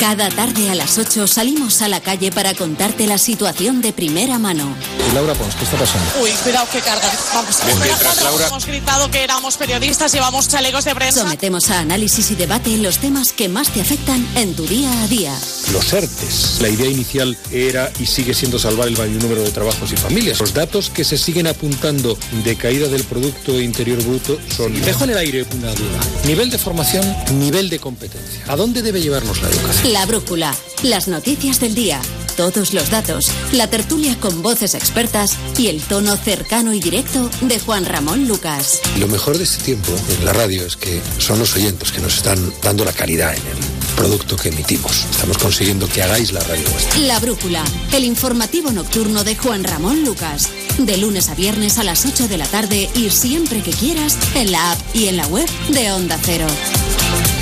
Cada 0.00 0.30
tarde 0.30 0.70
a 0.70 0.74
las 0.74 0.96
8 0.96 1.26
salimos 1.26 1.82
a 1.82 1.88
la 1.88 2.00
calle 2.00 2.32
para 2.32 2.54
contarte 2.54 3.06
la 3.06 3.18
situación 3.18 3.82
de 3.82 3.92
primera 3.92 4.38
mano. 4.38 4.74
Laura 5.12 5.34
Pons, 5.34 5.54
¿qué 5.56 5.64
está 5.64 5.76
pasando? 5.76 6.22
Uy, 6.22 6.30
cuidado 6.42 6.66
que 6.72 6.80
carga. 6.80 7.12
Vamos. 7.34 7.58
Mientras, 7.84 8.22
Laura... 8.22 8.46
Hemos 8.46 8.64
gritado 8.64 9.10
que 9.10 9.22
éramos 9.22 9.58
periodistas, 9.58 10.10
llevamos 10.12 10.48
chalecos 10.48 10.84
de 10.84 10.94
prensa. 10.94 11.20
Sometemos 11.20 11.68
a 11.68 11.80
análisis 11.80 12.30
y 12.30 12.34
debate 12.34 12.78
los 12.78 12.96
temas 12.96 13.32
que 13.32 13.50
más 13.50 13.68
te 13.68 13.82
afectan 13.82 14.26
en 14.36 14.54
tu 14.54 14.66
día 14.66 14.90
a 15.02 15.06
día. 15.08 15.38
Los 15.70 15.92
ERTES. 15.92 16.60
La 16.62 16.70
idea 16.70 16.88
inicial 16.88 17.36
era 17.52 17.92
y 18.00 18.06
sigue 18.06 18.32
siendo 18.32 18.58
salvar 18.58 18.88
el 18.88 18.96
mayor 18.96 19.22
número 19.22 19.42
de 19.42 19.50
trabajos 19.50 19.92
y 19.92 19.96
familias. 19.96 20.40
Los 20.40 20.54
datos 20.54 20.88
que 20.88 21.04
se 21.04 21.18
siguen 21.18 21.46
apuntando 21.46 22.16
de 22.42 22.56
caída 22.56 22.88
del 22.88 23.04
Producto 23.04 23.60
Interior 23.60 24.02
Bruto 24.02 24.38
son... 24.56 24.80
Dejo 24.80 25.04
en 25.04 25.10
el 25.10 25.18
aire 25.18 25.46
una 25.54 25.74
duda. 25.74 26.00
Nivel 26.24 26.48
de 26.48 26.56
formación, 26.56 27.04
nivel 27.38 27.68
de 27.68 27.78
competencia. 27.78 28.44
¿A 28.48 28.56
dónde 28.56 28.80
debe 28.80 29.02
llevarnos 29.02 29.42
la 29.42 29.50
educación? 29.50 29.89
La 29.90 30.06
brújula, 30.06 30.54
las 30.84 31.08
noticias 31.08 31.58
del 31.58 31.74
día, 31.74 32.00
todos 32.36 32.74
los 32.74 32.90
datos, 32.90 33.28
la 33.50 33.68
tertulia 33.68 34.16
con 34.20 34.40
voces 34.40 34.76
expertas 34.76 35.36
y 35.58 35.66
el 35.66 35.82
tono 35.82 36.16
cercano 36.16 36.72
y 36.72 36.78
directo 36.78 37.28
de 37.40 37.58
Juan 37.58 37.84
Ramón 37.84 38.28
Lucas. 38.28 38.80
Lo 39.00 39.08
mejor 39.08 39.36
de 39.36 39.42
este 39.42 39.64
tiempo 39.64 39.90
en 40.16 40.24
la 40.24 40.32
radio 40.32 40.64
es 40.64 40.76
que 40.76 41.02
son 41.18 41.40
los 41.40 41.56
oyentes 41.56 41.90
que 41.90 42.00
nos 42.00 42.18
están 42.18 42.52
dando 42.62 42.84
la 42.84 42.92
calidad 42.92 43.34
en 43.34 43.44
el 43.44 43.96
producto 43.96 44.36
que 44.36 44.50
emitimos. 44.50 45.06
Estamos 45.10 45.38
consiguiendo 45.38 45.88
que 45.88 46.04
hagáis 46.04 46.30
la 46.30 46.40
radio 46.44 46.70
vuestra. 46.70 47.00
La 47.00 47.18
brújula, 47.18 47.64
el 47.92 48.04
informativo 48.04 48.70
nocturno 48.70 49.24
de 49.24 49.34
Juan 49.34 49.64
Ramón 49.64 50.04
Lucas. 50.04 50.50
De 50.78 50.98
lunes 50.98 51.30
a 51.30 51.34
viernes 51.34 51.78
a 51.78 51.82
las 51.82 52.06
8 52.06 52.28
de 52.28 52.38
la 52.38 52.46
tarde 52.46 52.88
y 52.94 53.10
siempre 53.10 53.60
que 53.60 53.72
quieras 53.72 54.16
en 54.36 54.52
la 54.52 54.70
app 54.70 54.78
y 54.94 55.08
en 55.08 55.16
la 55.16 55.26
web 55.26 55.48
de 55.70 55.90
Onda 55.90 56.16
Cero. 56.22 56.46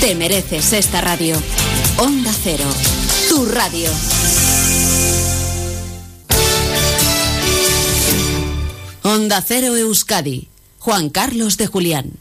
Te 0.01 0.15
mereces 0.15 0.73
esta 0.73 1.03
radio. 1.03 1.37
Onda 2.01 2.31
Cero, 2.33 2.71
tu 3.29 3.45
radio. 3.45 3.91
Onda 9.03 9.43
Cero 9.43 9.75
Euskadi. 9.75 10.47
Juan 10.79 11.11
Carlos 11.11 11.57
de 11.57 11.67
Julián. 11.67 12.13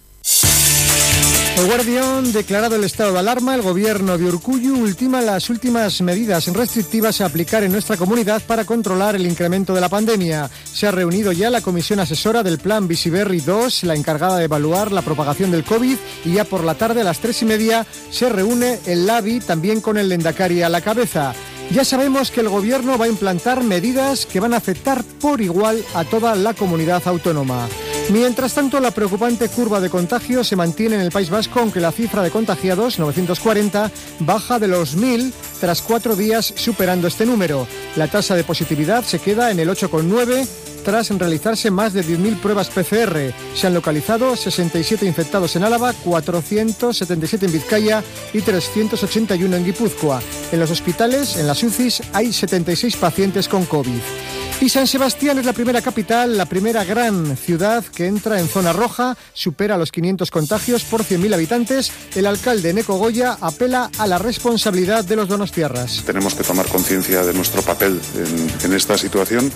El 1.58 1.66
Guardián, 1.66 2.32
declarado 2.34 2.76
el 2.76 2.84
estado 2.84 3.14
de 3.14 3.20
alarma, 3.20 3.56
el 3.56 3.64
gobierno 3.64 4.16
de 4.16 4.26
Urcuyu 4.26 4.76
ultima 4.76 5.22
las 5.22 5.50
últimas 5.50 6.00
medidas 6.02 6.46
restrictivas 6.54 7.20
a 7.20 7.26
aplicar 7.26 7.64
en 7.64 7.72
nuestra 7.72 7.98
comunidad 7.98 8.44
para 8.44 8.64
controlar 8.64 9.16
el 9.16 9.26
incremento 9.26 9.74
de 9.74 9.82
la 9.82 9.90
pandemia. 9.90 10.52
Se 10.72 10.86
ha 10.86 10.92
reunido 10.92 11.32
ya 11.32 11.50
la 11.50 11.62
comisión 11.62 12.00
asesora 12.00 12.44
del 12.44 12.60
plan 12.60 12.88
Visiberri 12.88 13.40
2, 13.40 13.86
la 13.86 13.96
encargada 13.96 14.38
de 14.38 14.46
evaluar 14.46 14.92
la 14.92 15.02
propagación 15.02 15.50
del 15.50 15.64
COVID, 15.64 15.98
y 16.26 16.34
ya 16.34 16.44
por 16.44 16.64
la 16.64 16.76
tarde 16.76 17.02
a 17.02 17.06
las 17.06 17.22
tres 17.22 17.42
y 17.42 17.46
media 17.46 17.88
se 18.12 18.30
reúne 18.30 18.80
el 18.86 19.08
LABI 19.08 19.40
también 19.40 19.82
con 19.82 19.98
el 19.98 20.10
Lendakari 20.10 20.62
a 20.62 20.70
la 20.70 20.82
cabeza. 20.82 21.34
Ya 21.72 21.84
sabemos 21.84 22.30
que 22.30 22.42
el 22.42 22.50
gobierno 22.50 23.00
va 23.00 23.06
a 23.06 23.10
implantar 23.10 23.64
medidas 23.64 24.28
que 24.28 24.40
van 24.40 24.54
a 24.54 24.58
afectar 24.58 25.04
por 25.20 25.42
igual 25.42 25.84
a 25.96 26.04
toda 26.04 26.36
la 26.36 26.54
comunidad 26.54 27.02
autónoma. 27.08 27.68
Mientras 28.10 28.54
tanto, 28.54 28.80
la 28.80 28.92
preocupante 28.92 29.50
curva 29.50 29.82
de 29.82 29.90
contagio 29.90 30.42
se 30.46 30.56
mantiene 30.56 30.96
en 30.96 31.02
el 31.02 31.12
País 31.12 31.30
Vasco, 31.30 31.60
aunque 31.60 31.82
la 31.82 31.92
cifra 31.92 32.24
de 32.24 32.32
contagiados, 32.32 33.00
940, 33.00 33.92
baja 34.20 34.60
de 34.60 34.70
los 34.70 34.98
1.000 34.98 35.34
tras 35.60 35.82
cuatro 35.82 36.16
días 36.16 36.54
superando 36.56 37.08
este 37.08 37.26
número. 37.26 37.68
La 37.98 38.08
tasa 38.08 38.36
de 38.36 38.46
positividad 38.46 39.04
se 39.04 39.20
queda 39.20 39.52
en 39.52 39.60
el 39.60 39.70
8,9 39.70 40.48
tras 40.86 41.10
realizarse 41.10 41.70
más 41.70 41.92
de 41.92 42.06
10.000 42.06 42.40
pruebas 42.40 42.70
PCR. 42.70 43.34
Se 43.54 43.68
han 43.68 43.74
localizado 43.74 44.38
67 44.38 45.06
infectados 45.06 45.58
en 45.58 45.66
Álava, 45.66 45.92
477 45.92 47.46
en 47.46 47.52
Vizcaya 47.52 48.04
y 48.32 48.40
381 48.40 49.54
en 49.54 49.66
Guipúzcoa. 49.66 50.22
En 50.54 50.62
los 50.62 50.72
hospitales, 50.72 51.36
en 51.36 51.46
las 51.46 51.62
UCIs, 51.62 52.04
hay 52.14 52.32
76 52.32 52.96
pacientes 52.96 53.50
con 53.50 53.66
COVID. 53.66 54.00
Y 54.60 54.70
San 54.70 54.88
Sebastián 54.88 55.38
es 55.38 55.46
la 55.46 55.54
primera 55.54 55.84
capital, 55.84 56.36
la 56.36 56.48
primera 56.48 56.84
gran 56.84 57.38
ciudad 57.38 57.86
que 57.86 58.08
entra 58.08 58.40
en 58.40 58.48
zona 58.48 58.74
roja, 58.74 59.16
supera 59.34 59.78
los 59.78 59.92
500 59.92 60.32
contagios 60.32 60.84
por 60.84 61.04
100.000 61.04 61.36
habitantes. 61.36 61.92
El 62.16 62.26
alcalde 62.26 62.74
Neco 62.74 62.98
Goya 62.98 63.38
apela 63.40 63.92
a 64.00 64.08
la 64.08 64.18
responsabilidad 64.18 65.06
de 65.06 65.16
los 65.16 65.28
donostiarras. 65.28 66.04
Tenemos 66.08 66.34
que 66.34 66.44
tomar 66.44 66.66
conciencia 66.66 67.24
de 67.24 67.36
nuestro 67.36 67.62
papel 67.62 68.02
en, 68.16 68.66
en 68.66 68.74
esta 68.74 68.98
situación, 68.98 69.52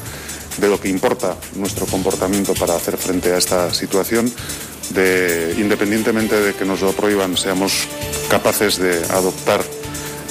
de 0.58 0.70
lo 0.70 0.80
que 0.80 0.90
importa 0.90 1.36
nuestro 1.56 1.88
comportamiento 1.88 2.54
para 2.54 2.76
hacer 2.76 2.96
frente 2.98 3.34
a 3.34 3.38
esta 3.38 3.74
situación. 3.74 4.32
De, 4.92 5.56
independientemente 5.58 6.40
de 6.40 6.54
que 6.54 6.66
nos 6.66 6.82
lo 6.82 6.92
prohíban, 6.92 7.38
seamos 7.38 7.88
capaces 8.30 8.78
de 8.78 9.04
adoptar 9.06 9.64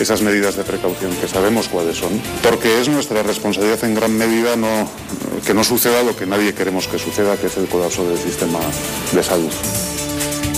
esas 0.01 0.23
medidas 0.23 0.57
de 0.57 0.65
precaución 0.65 1.13
que 1.17 1.29
sabemos 1.29 1.69
cuáles 1.69 1.99
son, 1.99 2.21
porque 2.43 2.81
es 2.81 2.89
nuestra 2.89 3.23
responsabilidad 3.23 3.83
en 3.85 3.95
gran 3.95 4.17
medida 4.17 4.57
no, 4.57 4.89
que 5.47 5.55
no 5.55 5.65
suceda 5.65 6.03
lo 6.03 6.17
que 6.17 6.27
nadie 6.27 6.55
queremos 6.55 6.87
que 6.87 6.99
suceda, 6.99 7.37
que 7.37 7.47
es 7.47 7.57
el 7.57 7.67
colapso 7.67 8.09
del 8.09 8.19
sistema 8.19 8.61
de 9.13 9.23
salud. 9.23 9.53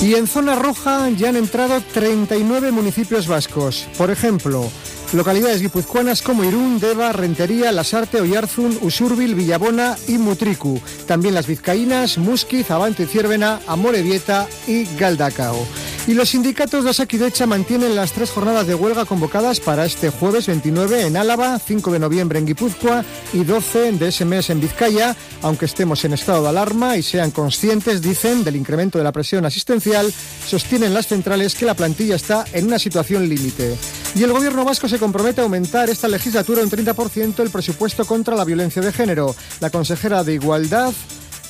Y 0.03 0.15
en 0.15 0.27
zona 0.27 0.57
roja 0.57 1.09
ya 1.11 1.29
han 1.29 1.37
entrado 1.37 1.81
39 1.81 2.73
municipios 2.73 3.29
vascos. 3.29 3.87
Por 3.97 4.11
ejemplo, 4.11 4.69
Localidades 5.13 5.61
guipuzcoanas 5.61 6.23
como 6.23 6.43
Irún, 6.43 6.81
Deva, 6.81 7.13
Rentería, 7.13 7.71
Lasarte, 7.71 8.19
Oyarzun, 8.19 8.79
Usurbil, 8.81 9.35
Villabona 9.35 9.95
y 10.09 10.17
Mutricu. 10.17 10.81
También 11.07 11.35
las 11.35 11.47
vizcaínas, 11.47 12.17
Musquiz, 12.17 12.71
Avante 12.71 13.03
y 13.03 13.07
Ciervena, 13.07 13.61
Amorebieta 13.67 14.49
y 14.67 14.85
Galdacao. 14.97 15.67
Y 16.05 16.15
los 16.15 16.31
sindicatos 16.31 16.83
de 16.83 16.91
Asaquidecha 16.91 17.47
mantienen 17.47 17.95
las 17.95 18.11
tres 18.13 18.31
jornadas 18.31 18.67
de 18.67 18.75
huelga 18.75 19.05
convocadas 19.05 19.61
para 19.61 19.85
este 19.85 20.11
jueves 20.11 20.49
29 20.49 21.07
en 21.07 21.17
Álava, 21.17 21.57
5 21.61 21.93
de 21.93 22.01
noviembre 22.01 22.41
en 22.41 22.47
Guipúzcoa 22.47 23.05
y 23.33 23.45
12 23.45 23.93
de 23.93 24.09
ese 24.09 24.25
mes 24.25 24.51
en 24.51 24.61
Vizcaya, 24.61 25.15
aunque 25.43 25.67
estemos 25.67 26.05
en 26.05 26.13
estado 26.13 26.43
de 26.43 26.49
alarma 26.49 26.97
y 26.97 27.05
sean 27.05 27.31
conscientes, 27.31 28.03
dicen, 28.03 28.43
del 28.43 28.57
incremento 28.57 28.99
de 28.99 29.05
la 29.05 29.13
presión 29.13 29.45
asistencial, 29.45 30.13
sostienen 30.45 30.93
las 30.93 31.07
centrales 31.07 31.55
que 31.55 31.67
la 31.67 31.75
plantilla 31.75 32.17
está 32.17 32.47
en 32.53 32.67
una 32.67 32.81
situación 32.81 33.29
límite. 33.29 33.77
Y 34.17 34.25
el 34.25 34.33
gobierno 34.33 34.65
vasco 34.65 34.89
se 34.89 34.99
compromete 34.99 35.41
a 35.41 35.45
aumentar 35.45 35.89
esta 35.89 36.09
legislatura 36.09 36.63
un 36.63 36.71
30% 36.71 37.41
el 37.41 37.51
presupuesto 37.51 38.05
contra 38.05 38.35
la 38.35 38.45
violencia 38.45 38.83
de 38.83 38.93
género. 38.93 39.37
La 39.61 39.71
consejera 39.71 40.25
de 40.25 40.35
Igualdad 40.35 40.93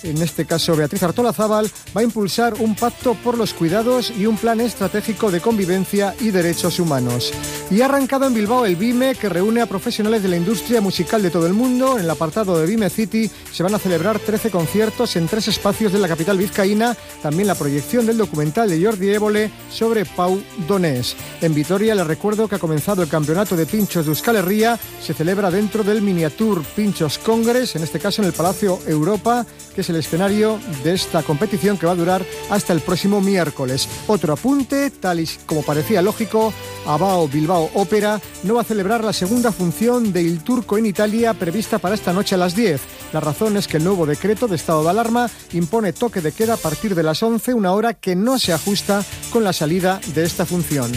en 0.03 0.21
este 0.21 0.45
caso 0.45 0.77
Beatriz 0.77 1.03
Artola 1.03 1.33
Zaval, 1.33 1.71
va 1.97 2.01
a 2.01 2.05
impulsar 2.05 2.55
un 2.59 2.75
pacto 2.75 3.15
por 3.15 3.37
los 3.37 3.55
cuidados 3.55 4.11
y 4.11 4.27
un 4.27 4.37
plan 4.37 4.61
estratégico 4.61 5.31
de 5.31 5.41
convivencia 5.41 6.15
y 6.21 6.31
derechos 6.31 6.79
humanos. 6.79 7.33
Y 7.71 7.81
ha 7.81 7.87
arrancado 7.87 8.27
en 8.27 8.35
Bilbao 8.35 8.67
el 8.67 8.77
BIME, 8.77 9.15
que 9.15 9.29
reúne 9.29 9.61
a 9.61 9.67
profesionales 9.67 10.23
de 10.23 10.29
la 10.29 10.37
industria 10.37 10.81
musical 10.81 11.23
de 11.23 11.31
todo 11.31 11.47
el 11.47 11.55
mundo. 11.55 11.99
En 11.99 12.05
el 12.05 12.11
apartado 12.11 12.59
de 12.59 12.67
BIME 12.67 12.91
City 12.91 13.31
se 13.53 13.63
van 13.63 13.75
a 13.75 13.79
celebrar 13.79 14.19
13 14.19 14.51
conciertos 14.51 15.17
en 15.17 15.27
tres 15.27 15.49
espacios 15.49 15.93
de 15.93 15.99
la 15.99 16.09
capital 16.09 16.39
vizcaína, 16.39 16.97
también 17.23 17.49
la 17.49 17.55
proyección 17.55 18.07
del 18.07 18.19
documental 18.19 18.69
de 18.69 18.85
Jordi 18.85 19.11
Évole 19.11 19.51
sobre 19.71 20.05
Pau 20.05 20.43
Donés. 20.69 21.17
En 21.41 21.55
Vitoria 21.55 21.95
les 21.95 22.07
recuerdo 22.07 22.49
que 22.49 22.57
ha 22.57 22.59
comenzado 22.59 23.03
el 23.03 23.09
campeonato 23.09 23.57
de 23.57 23.67
pinchos 23.67 24.05
de 24.05 24.11
Euskal 24.11 24.37
Herria, 24.37 24.79
se 25.01 25.15
celebra 25.15 25.51
dentro 25.51 25.83
del 25.83 26.03
Miniatur 26.03 26.63
Pinchos 26.77 27.19
Congress, 27.19 27.77
en 27.77 27.83
este 27.83 27.99
caso 27.99 28.23
en 28.23 28.29
el 28.29 28.35
Palacio 28.35 28.79
Europa, 28.87 29.47
que 29.75 29.83
es 29.83 29.91
el 29.91 29.97
escenario 29.97 30.59
de 30.85 30.95
esta 30.95 31.23
competición 31.23 31.79
que 31.79 31.87
va 31.87 31.93
a 31.93 31.97
durar 31.97 32.25
hasta 32.51 32.73
el 32.73 32.81
próximo 32.81 33.21
miércoles. 33.21 33.89
Otro 34.07 34.33
apunte, 34.33 34.91
tal 34.91 35.21
y 35.21 35.29
como 35.47 35.63
parecía 35.63 36.03
lógico, 36.03 36.53
Abao 36.87 37.29
Bilbao 37.29 37.71
Ópera 37.75 38.21
no 38.45 38.55
va 38.55 38.63
a 38.63 38.65
celebrar 38.65 39.05
la 39.05 39.13
segunda 39.13 39.53
función 39.53 40.13
de 40.13 40.23
Il 40.23 40.43
Turco 40.43 40.79
en 40.79 40.87
Italia 40.87 41.35
prevista 41.35 41.79
para 41.79 41.95
esta 41.95 42.13
noche 42.13 42.35
a 42.35 42.39
las 42.39 42.55
10. 42.55 42.81
La 43.13 43.21
razón 43.21 43.57
es 43.57 43.69
que 43.69 43.77
el 43.77 43.85
nuevo 43.85 44.07
decreto 44.07 44.49
de 44.49 44.57
estado 44.57 44.83
de 44.83 44.91
alarma 44.91 45.31
impone 45.53 45.93
toque 45.93 46.21
de 46.21 46.33
queda 46.33 46.55
a 46.55 46.59
partir 46.59 46.95
de 46.95 47.03
las 47.03 47.23
11, 47.23 47.55
una 47.55 47.73
hora 47.73 47.95
que 47.95 48.17
no 48.17 48.39
se 48.39 48.53
ajusta 48.53 49.05
con 49.33 49.45
la 49.45 49.53
salida 49.53 50.01
de 50.15 50.25
esta 50.25 50.47
función. 50.47 50.91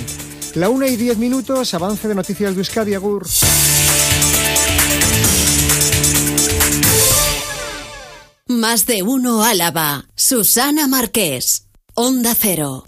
La 0.55 0.69
1 0.69 0.88
y 0.88 0.95
10 0.95 1.17
minutos, 1.17 1.73
avance 1.73 2.07
de 2.07 2.15
noticias 2.15 2.55
de 2.55 2.59
Euskadi 2.59 2.93
Agur. 2.93 3.26
Más 8.48 8.86
de 8.86 9.02
uno 9.02 9.43
Álava. 9.43 10.06
Susana 10.16 10.88
Marqués. 10.88 11.68
Onda 11.96 12.36
Cero. 12.36 12.84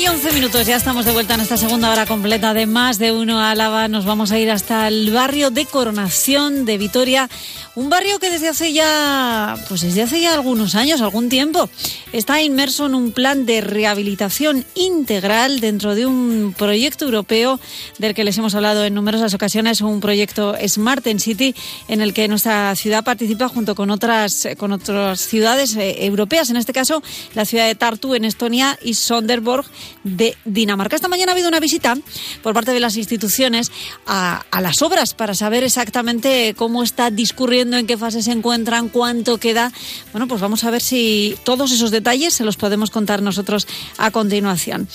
Y 0.00 0.06
once 0.06 0.30
minutos, 0.32 0.66
ya 0.66 0.76
estamos 0.76 1.06
de 1.06 1.12
vuelta 1.12 1.34
en 1.34 1.40
esta 1.40 1.56
segunda 1.56 1.90
hora 1.90 2.06
completa 2.06 2.54
de 2.54 2.66
Más 2.66 2.98
de 2.98 3.10
Uno 3.10 3.40
Álava. 3.40 3.88
Nos 3.88 4.04
vamos 4.04 4.30
a 4.30 4.38
ir 4.38 4.50
hasta 4.50 4.86
el 4.86 5.10
barrio 5.10 5.50
de 5.50 5.64
Coronación 5.66 6.64
de 6.64 6.78
Vitoria, 6.78 7.28
un 7.74 7.90
barrio 7.90 8.18
que 8.20 8.30
desde 8.30 8.48
hace 8.48 8.72
ya, 8.72 9.56
pues 9.68 9.80
desde 9.80 10.02
hace 10.02 10.20
ya 10.20 10.34
algunos 10.34 10.74
años, 10.76 11.00
algún 11.00 11.28
tiempo, 11.28 11.68
está 12.12 12.40
inmerso 12.42 12.86
en 12.86 12.94
un 12.94 13.12
plan 13.12 13.44
de 13.44 13.60
rehabilitación 13.60 14.64
integral 14.74 15.58
dentro 15.58 15.94
de 15.94 16.06
un 16.06 16.54
proyecto 16.56 17.04
europeo 17.06 17.58
del 17.98 18.14
que 18.14 18.24
les 18.24 18.38
hemos 18.38 18.54
hablado 18.54 18.84
en 18.84 18.94
numerosas 18.94 19.34
ocasiones, 19.34 19.80
un 19.80 20.00
proyecto 20.00 20.54
Smart 20.66 21.06
en 21.08 21.18
City, 21.18 21.54
en 21.88 22.02
el 22.02 22.14
que 22.14 22.28
nuestra 22.28 22.74
ciudad 22.76 23.04
participa 23.04 23.48
junto 23.48 23.74
con 23.74 23.90
otras, 23.90 24.48
con 24.58 24.72
otras 24.72 25.20
ciudades 25.20 25.74
eh, 25.76 26.04
europeas, 26.04 26.50
en 26.50 26.56
este 26.56 26.72
caso 26.72 27.02
la 27.34 27.44
ciudad 27.44 27.66
de 27.66 27.74
Tartu 27.74 28.14
en 28.14 28.24
Estonia 28.24 28.78
y 28.82 28.94
Sonderborg 28.94 29.66
de 30.04 30.36
Dinamarca. 30.44 30.96
Esta 30.96 31.08
mañana 31.08 31.32
ha 31.32 31.34
habido 31.34 31.48
una 31.48 31.60
visita 31.60 31.96
por 32.42 32.54
parte 32.54 32.72
de 32.72 32.80
las 32.80 32.96
instituciones 32.96 33.70
a, 34.06 34.44
las 34.60 34.82
obras 34.82 35.14
para 35.14 35.34
saber 35.34 35.64
exactamente 35.64 36.54
cómo 36.56 36.82
está 36.82 37.10
discurriendo 37.10 37.76
en 37.76 37.86
qué 37.86 37.96
fase 37.96 38.22
se 38.22 38.32
encuentran, 38.32 38.88
cuánto 38.88 39.38
queda. 39.38 39.72
Bueno, 40.12 40.28
pues 40.28 40.40
vamos 40.40 40.64
a 40.64 40.70
ver 40.70 40.82
si 40.82 41.36
todos 41.44 41.72
esos 41.72 41.90
detalles 41.90 42.34
se 42.34 42.44
los 42.44 42.56
podemos 42.56 42.90
contar 42.90 43.22
nosotros 43.22 43.66
a 43.98 44.10
continuación. 44.10 44.88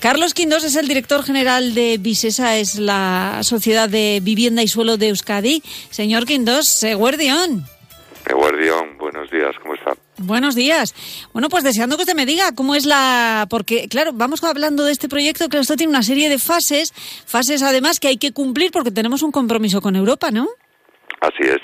Carlos 0.00 0.34
Quindos 0.34 0.64
es 0.64 0.76
el 0.76 0.88
director 0.88 1.22
general 1.22 1.74
de 1.74 1.98
Visesa, 1.98 2.56
es 2.56 2.78
la 2.78 3.40
Sociedad 3.42 3.88
de 3.88 4.20
Vivienda 4.22 4.62
y 4.62 4.68
Suelo 4.68 4.96
de 4.96 5.08
Euskadi. 5.08 5.62
Señor 5.90 6.26
Quindos, 6.26 6.84
Guardión. 6.96 7.66
Guardión, 8.30 8.98
buenos 8.98 9.30
días, 9.30 9.54
¿cómo 9.62 9.74
está? 9.74 10.07
Buenos 10.18 10.56
días. 10.56 10.94
Bueno, 11.32 11.48
pues 11.48 11.62
deseando 11.62 11.96
que 11.96 12.02
usted 12.02 12.16
me 12.16 12.26
diga 12.26 12.54
cómo 12.56 12.74
es 12.74 12.86
la... 12.86 13.46
Porque, 13.48 13.88
claro, 13.88 14.10
vamos 14.12 14.42
hablando 14.42 14.84
de 14.84 14.90
este 14.90 15.08
proyecto, 15.08 15.48
que 15.48 15.58
esto 15.58 15.76
tiene 15.76 15.90
una 15.90 16.02
serie 16.02 16.28
de 16.28 16.38
fases, 16.38 16.92
fases 17.26 17.62
además 17.62 18.00
que 18.00 18.08
hay 18.08 18.18
que 18.18 18.32
cumplir 18.32 18.72
porque 18.72 18.90
tenemos 18.90 19.22
un 19.22 19.30
compromiso 19.30 19.80
con 19.80 19.94
Europa, 19.94 20.30
¿no? 20.32 20.48
Así 21.20 21.42
es. 21.42 21.60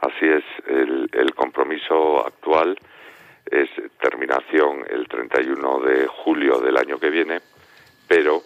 Así 0.00 0.26
es, 0.26 0.44
el, 0.68 1.34
compromiso 1.34 2.26
actual 2.26 2.78
es 3.50 3.68
terminación 4.00 4.84
el 4.90 5.08
31 5.08 5.80
de 5.80 6.06
julio 6.06 6.60
del 6.60 6.76
año 6.76 6.98
que 6.98 7.08
viene, 7.08 7.40
pero 8.06 8.42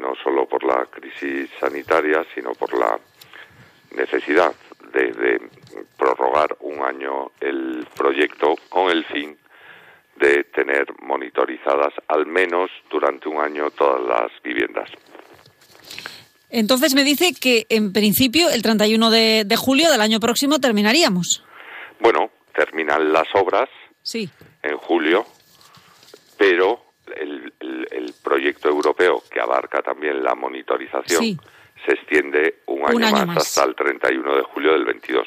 no 0.00 0.14
solo 0.22 0.46
por 0.46 0.64
la 0.64 0.86
crisis 0.86 1.50
sanitaria, 1.58 2.24
sino 2.34 2.52
por 2.52 2.72
la 2.78 2.98
necesidad 3.96 4.52
de, 5.02 5.40
prorrogar 5.96 6.56
un 6.60 6.82
año 6.82 7.32
el 7.40 7.86
proyecto 7.96 8.54
con 8.68 8.90
el 8.90 9.04
fin 9.04 9.36
de 10.16 10.44
tener 10.44 10.86
monitorizadas 11.02 11.92
al 12.08 12.26
menos 12.26 12.70
durante 12.90 13.28
un 13.28 13.40
año 13.40 13.70
todas 13.70 14.02
las 14.02 14.30
viviendas. 14.42 14.90
Entonces 16.48 16.94
me 16.94 17.04
dice 17.04 17.32
que 17.38 17.66
en 17.68 17.92
principio 17.92 18.48
el 18.48 18.62
31 18.62 19.10
de, 19.10 19.44
de 19.44 19.56
julio 19.56 19.90
del 19.90 20.00
año 20.00 20.20
próximo 20.20 20.58
terminaríamos. 20.58 21.44
Bueno, 22.00 22.30
terminan 22.54 23.12
las 23.12 23.26
obras 23.34 23.68
sí. 24.02 24.30
en 24.62 24.76
julio, 24.78 25.26
pero 26.38 26.86
el, 27.14 27.52
proyecto 28.22 28.68
europeo 28.68 29.22
que 29.30 29.40
abarca 29.40 29.82
también 29.82 30.22
la 30.22 30.34
monitorización 30.34 31.38
se 31.86 31.92
extiende 31.92 32.56
un 32.66 32.84
año, 32.84 32.98
más, 32.98 33.36
hasta 33.36 33.64
el 33.64 33.74
31 33.74 34.36
de 34.36 34.42
julio 34.42 34.72
del 34.72 34.84
22. 34.84 35.26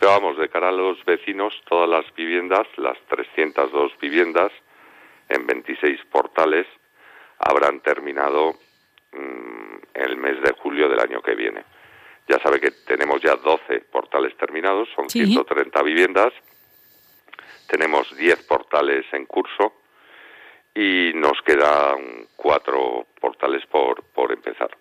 Pero 0.00 0.12
vamos, 0.12 0.38
de 0.38 0.48
cara 0.48 0.70
a 0.70 0.72
los 0.72 1.04
vecinos, 1.04 1.54
todas 1.68 1.88
las 1.88 2.14
viviendas, 2.14 2.66
las 2.76 2.98
302 3.08 3.92
viviendas 4.00 4.50
en 5.28 5.46
26 5.46 6.00
portales, 6.10 6.66
habrán 7.38 7.80
terminado 7.80 8.54
Mm, 9.12 9.78
en 9.94 10.04
el 10.04 10.16
mes 10.16 10.40
de 10.42 10.52
julio 10.52 10.88
del 10.88 11.00
año 11.00 11.22
que 11.22 11.34
viene. 11.34 11.64
Ya 12.28 12.38
sabe 12.40 12.60
que 12.60 12.70
tenemos 12.86 13.22
ya 13.22 13.36
12 13.36 13.80
portales 13.90 14.36
terminados, 14.36 14.88
son 14.94 15.08
130 15.08 15.82
viviendas, 15.82 16.32
tenemos 17.68 18.14
10 18.14 18.42
portales 18.46 19.06
en 19.12 19.24
curso 19.24 19.80
y 20.74 21.12
nos 21.14 21.40
quedan 21.40 22.26
cuatro 22.36 23.06
portales 23.18 23.64
por, 23.66 24.04
por 24.12 24.30
empezar. 24.30 24.76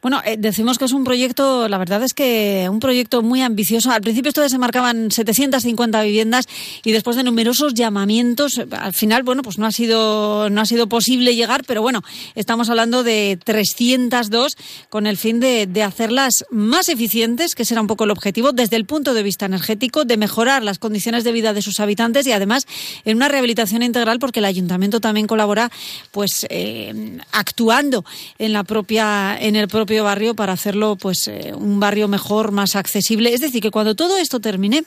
Bueno, 0.00 0.22
eh, 0.24 0.36
decimos 0.38 0.78
que 0.78 0.84
es 0.84 0.92
un 0.92 1.02
proyecto, 1.02 1.68
la 1.68 1.78
verdad 1.78 2.04
es 2.04 2.14
que 2.14 2.68
un 2.70 2.78
proyecto 2.78 3.20
muy 3.22 3.42
ambicioso. 3.42 3.90
Al 3.90 4.00
principio 4.00 4.28
esto 4.28 4.48
se 4.48 4.58
marcaban 4.58 5.10
750 5.10 6.02
viviendas 6.02 6.46
y 6.84 6.92
después 6.92 7.16
de 7.16 7.24
numerosos 7.24 7.74
llamamientos, 7.74 8.60
al 8.70 8.94
final, 8.94 9.24
bueno, 9.24 9.42
pues 9.42 9.58
no 9.58 9.66
ha 9.66 9.72
sido 9.72 10.48
no 10.50 10.60
ha 10.60 10.66
sido 10.66 10.88
posible 10.88 11.34
llegar, 11.34 11.64
pero 11.66 11.82
bueno, 11.82 12.04
estamos 12.36 12.70
hablando 12.70 13.02
de 13.02 13.38
302 13.42 14.56
con 14.88 15.08
el 15.08 15.16
fin 15.16 15.40
de, 15.40 15.66
de 15.66 15.82
hacerlas 15.82 16.44
más 16.50 16.88
eficientes, 16.88 17.56
que 17.56 17.64
será 17.64 17.80
un 17.80 17.88
poco 17.88 18.04
el 18.04 18.12
objetivo 18.12 18.52
desde 18.52 18.76
el 18.76 18.84
punto 18.84 19.14
de 19.14 19.24
vista 19.24 19.46
energético, 19.46 20.04
de 20.04 20.16
mejorar 20.16 20.62
las 20.62 20.78
condiciones 20.78 21.24
de 21.24 21.32
vida 21.32 21.52
de 21.52 21.62
sus 21.62 21.80
habitantes 21.80 22.24
y 22.28 22.32
además 22.32 22.66
en 23.04 23.16
una 23.16 23.26
rehabilitación 23.26 23.82
integral 23.82 24.20
porque 24.20 24.38
el 24.38 24.44
ayuntamiento 24.44 25.00
también 25.00 25.26
colabora, 25.26 25.72
pues 26.12 26.46
eh, 26.50 27.18
actuando 27.32 28.04
en 28.38 28.52
la 28.52 28.62
propia 28.62 29.07
en 29.40 29.56
el 29.56 29.68
propio 29.68 30.04
barrio 30.04 30.34
para 30.34 30.52
hacerlo 30.52 30.96
pues 31.00 31.28
eh, 31.28 31.52
un 31.54 31.80
barrio 31.80 32.08
mejor, 32.08 32.52
más 32.52 32.76
accesible. 32.76 33.32
Es 33.32 33.40
decir, 33.40 33.60
que 33.62 33.70
cuando 33.70 33.94
todo 33.94 34.16
esto 34.16 34.40
termine, 34.40 34.82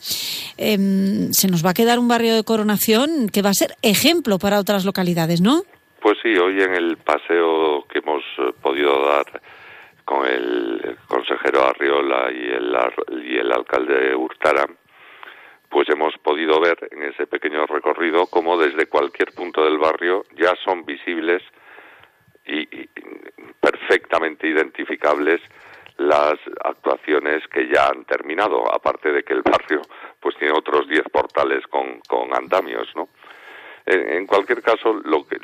em, 0.57 1.31
se 1.31 1.47
nos 1.47 1.65
va 1.65 1.71
a 1.71 1.73
quedar 1.73 1.99
un 1.99 2.07
barrio 2.07 2.35
de 2.35 2.43
coronación 2.43 3.29
que 3.29 3.41
va 3.41 3.49
a 3.49 3.53
ser 3.53 3.75
ejemplo 3.81 4.39
para 4.39 4.59
otras 4.59 4.85
localidades, 4.85 5.41
¿no? 5.41 5.63
Pues 6.01 6.17
sí, 6.23 6.35
hoy 6.35 6.61
en 6.61 6.73
el 6.73 6.97
paseo 6.97 7.85
que 7.87 7.99
hemos 7.99 8.23
eh, 8.39 8.53
podido 8.61 9.05
dar 9.05 9.41
con 10.05 10.25
el 10.25 10.97
consejero 11.07 11.65
Arriola 11.67 12.31
y 12.31 12.43
el, 12.49 12.75
y 13.23 13.37
el 13.37 13.51
alcalde 13.51 14.15
Hurtara, 14.15 14.65
pues 15.69 15.87
hemos 15.89 16.13
podido 16.17 16.59
ver 16.59 16.77
en 16.91 17.03
ese 17.03 17.27
pequeño 17.27 17.65
recorrido 17.65 18.27
cómo 18.27 18.57
desde 18.57 18.87
cualquier 18.87 19.31
punto 19.31 19.63
del 19.63 19.77
barrio 19.77 20.25
ya 20.37 20.53
son 20.65 20.83
visibles 20.85 21.41
y, 22.45 22.67
perfectamente 23.61 24.47
identificables 24.47 25.39
las 25.97 26.39
actuaciones 26.63 27.47
que 27.47 27.67
ya 27.67 27.87
han 27.89 28.05
terminado, 28.05 28.73
aparte 28.73 29.11
de 29.11 29.23
que 29.23 29.33
el 29.33 29.43
barrio 29.43 29.81
pues 30.19 30.35
tiene 30.37 30.53
otros 30.57 30.87
10 30.87 31.03
portales 31.11 31.65
con, 31.67 31.99
con 32.07 32.35
andamios, 32.35 32.87
¿no? 32.95 33.09
En, 33.85 34.25
cualquier 34.27 34.61
caso, 34.61 34.93
lo 34.93 35.27
que, 35.27 35.37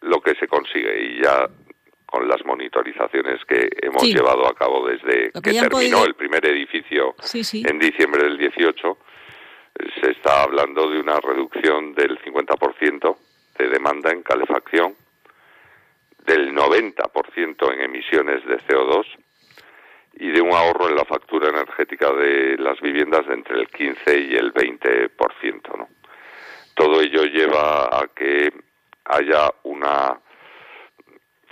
lo 0.00 0.20
que 0.20 0.34
se 0.34 0.48
consigue, 0.48 1.00
y 1.02 1.22
ya 1.22 1.48
con 2.06 2.26
las 2.26 2.44
monitorizaciones 2.44 3.44
que 3.44 3.68
hemos 3.82 4.02
llevado 4.02 4.48
a 4.48 4.54
cabo 4.54 4.86
desde 4.86 5.30
que, 5.30 5.52
terminó 5.52 6.04
el 6.04 6.14
primer 6.14 6.44
edificio 6.46 7.14
en 7.34 7.78
diciembre 7.78 8.24
del 8.24 8.36
18, 8.36 8.98
se 10.00 10.10
está 10.10 10.42
hablando 10.42 10.90
de 10.90 10.98
una 10.98 11.20
reducción 11.20 11.94
del 11.94 12.18
50% 12.18 13.16
de 13.58 13.68
demanda 13.68 14.10
en 14.10 14.22
calefacción, 14.22 14.94
del 16.30 16.54
90% 16.54 17.72
en 17.72 17.80
emisiones 17.80 18.46
de 18.46 18.58
CO2 18.58 19.04
y 20.12 20.30
de 20.30 20.40
un 20.40 20.52
ahorro 20.52 20.88
en 20.88 20.94
la 20.94 21.04
factura 21.04 21.48
energética 21.48 22.12
de 22.12 22.56
las 22.56 22.80
viviendas 22.80 23.26
de 23.26 23.34
entre 23.34 23.58
el 23.58 23.66
15 23.66 24.16
y 24.16 24.36
el 24.36 24.54
20%. 24.54 25.76
¿no? 25.76 25.88
Todo 26.74 27.00
ello 27.00 27.24
lleva 27.24 27.86
a 27.86 28.06
que 28.14 28.52
haya 29.06 29.50
una 29.64 30.20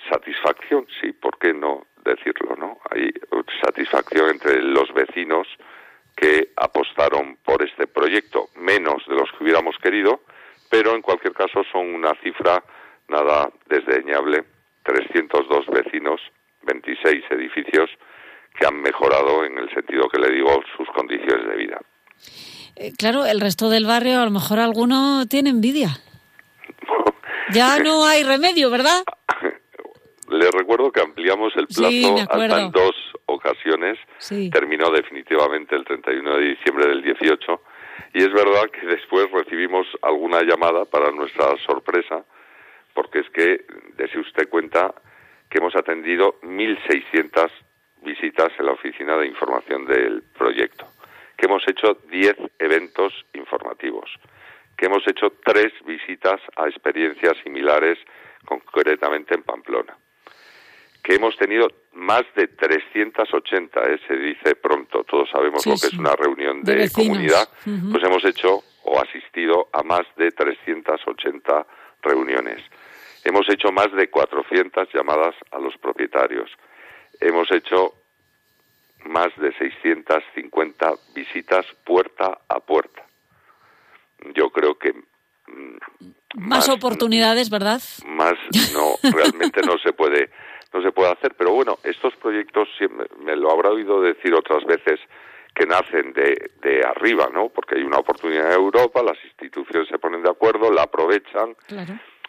satisfacción, 0.09 0.87
sí, 1.01 1.11
¿por 1.11 1.37
qué 1.39 1.53
no 1.53 1.89
decirlo, 2.05 2.55
no? 2.57 2.79
Hay 2.91 3.13
satisfacción 3.61 4.31
entre 4.31 4.63
los 4.63 4.95
vecinos 4.95 5.49
que 6.15 6.53
apostaron 6.57 7.37
por 7.45 7.65
este 7.65 7.89
proyecto, 7.89 8.47
menos 8.55 9.05
de 9.09 9.17
los 9.17 9.29
que 9.33 9.43
hubiéramos 9.43 9.77
querido, 9.79 10.21
pero 10.71 10.95
en 10.95 11.03
cualquier 11.03 11.33
caso 11.33 11.65
son 11.73 11.93
una 11.93 12.15
cifra 12.23 12.63
nada 13.09 13.51
desdeñable, 13.67 14.45
302 14.89 15.67
vecinos, 15.67 16.21
26 16.63 17.25
edificios 17.31 17.91
que 18.59 18.67
han 18.67 18.81
mejorado 18.81 19.45
en 19.45 19.59
el 19.59 19.69
sentido 19.75 20.09
que 20.09 20.19
le 20.19 20.33
digo 20.33 20.63
sus 20.77 20.89
condiciones 20.89 21.47
de 21.47 21.57
vida. 21.57 21.79
Eh, 22.77 22.93
claro, 22.97 23.27
el 23.27 23.41
resto 23.41 23.69
del 23.69 23.85
barrio, 23.85 24.21
a 24.21 24.25
lo 24.25 24.31
mejor 24.31 24.59
alguno 24.59 25.27
tiene 25.29 25.51
envidia. 25.51 25.91
ya 27.53 27.79
no 27.81 28.07
hay 28.07 28.23
remedio, 28.25 28.71
¿verdad? 28.71 29.05
Le 30.31 30.51
recuerdo 30.51 30.93
que 30.93 31.01
ampliamos 31.01 31.55
el 31.57 31.67
plazo 31.67 32.17
hasta 32.31 32.61
en 32.61 32.71
dos 32.71 32.95
ocasiones. 33.25 33.99
Terminó 34.53 34.91
definitivamente 34.91 35.75
el 35.75 35.85
31 35.85 36.37
de 36.37 36.45
diciembre 36.51 36.87
del 36.87 37.03
18. 37.03 37.63
Y 38.13 38.19
es 38.19 38.33
verdad 38.33 38.65
que 38.71 38.87
después 38.87 39.31
recibimos 39.33 39.87
alguna 40.03 40.43
llamada 40.43 40.85
para 40.85 41.11
nuestra 41.13 41.57
sorpresa, 41.65 42.25
porque 42.99 43.21
es 43.21 43.31
que, 43.31 43.65
dése 43.97 44.19
usted 44.19 44.49
cuenta, 44.49 44.93
que 45.49 45.59
hemos 45.59 45.77
atendido 45.77 46.41
1.600 46.43 47.49
visitas 48.03 48.49
en 48.59 48.67
la 48.67 48.73
oficina 48.73 49.17
de 49.17 49.29
información 49.29 49.87
del 49.87 50.25
proyecto, 50.37 50.85
que 51.37 51.47
hemos 51.47 51.63
hecho 51.69 51.97
10 52.11 52.35
eventos 52.59 53.13
informativos, 53.35 54.11
que 54.77 54.87
hemos 54.87 55.07
hecho 55.07 55.33
tres 55.45 55.73
visitas 55.87 56.41
a 56.57 56.67
experiencias 56.67 57.37
similares, 57.45 58.01
concretamente 58.45 59.37
en 59.37 59.45
Pamplona 59.45 59.97
que 61.05 61.15
hemos 61.15 61.37
tenido 61.37 61.69
más 61.93 62.25
de 62.35 62.49
380, 62.49 63.81
¿eh? 63.81 64.01
se 64.09 64.15
dice 64.15 64.57
pronto, 64.57 65.05
todos 65.05 65.31
sabemos 65.31 65.65
lo 65.65 65.77
que 65.77 65.87
es 65.87 65.95
una 65.95 66.15
reunión 66.17 66.63
de, 66.65 66.91
comunidad, 66.91 67.49
pues 67.65 68.05
hemos 68.05 68.25
hecho 68.25 68.63
o 68.83 69.01
asistido 69.01 69.69
a 69.73 69.83
más 69.85 70.03
de 70.17 70.33
380 70.33 71.67
reuniones. 72.03 72.63
Hemos 73.29 73.47
hecho 73.51 73.71
más 73.71 73.93
de 73.93 74.09
400 74.09 74.89
llamadas 74.95 75.35
a 75.51 75.59
los 75.59 75.77
propietarios. 75.77 76.51
Hemos 77.21 77.53
hecho 77.53 77.93
más 79.05 79.29
de 79.37 79.53
650 79.53 80.93
visitas 81.15 81.67
puerta 81.85 82.39
a 82.49 82.61
puerta. 82.61 83.05
Yo 84.35 84.49
creo 84.49 84.79
que 84.79 84.95
mm, 84.95 85.77
más, 86.37 86.71
oportunidades, 86.71 87.51
¿verdad? 87.51 87.83
Más 88.07 88.33
no, 88.73 88.95
realmente 89.13 89.61
no 89.61 89.77
se 89.77 89.93
puede 89.93 90.31
no 90.73 90.81
se 90.81 90.91
puede 90.91 91.13
hacer. 91.13 91.35
Pero 91.37 91.53
bueno, 91.53 91.77
estos 91.85 92.17
proyectos, 92.17 92.67
me 93.19 93.37
lo 93.37 93.53
habrá 93.53 93.69
oído 93.69 94.01
decir 94.01 94.33
otras 94.33 94.65
veces, 94.65 95.01
que 95.55 95.67
nacen 95.67 96.15
de, 96.15 96.51
de 96.63 96.83
arriba, 96.83 97.29
¿no? 97.31 97.51
Porque 97.51 97.77
hay 97.77 97.83
una 97.83 97.99
oportunidad 97.99 98.47
en 98.47 98.53
Europa, 98.53 99.03
las 99.03 99.23
instituciones 99.23 99.87
se 99.89 99.99
ponen 99.99 100.23
de 100.23 100.31
acuerdo, 100.31 100.73
la 100.73 100.85
aprovechan. 100.85 101.55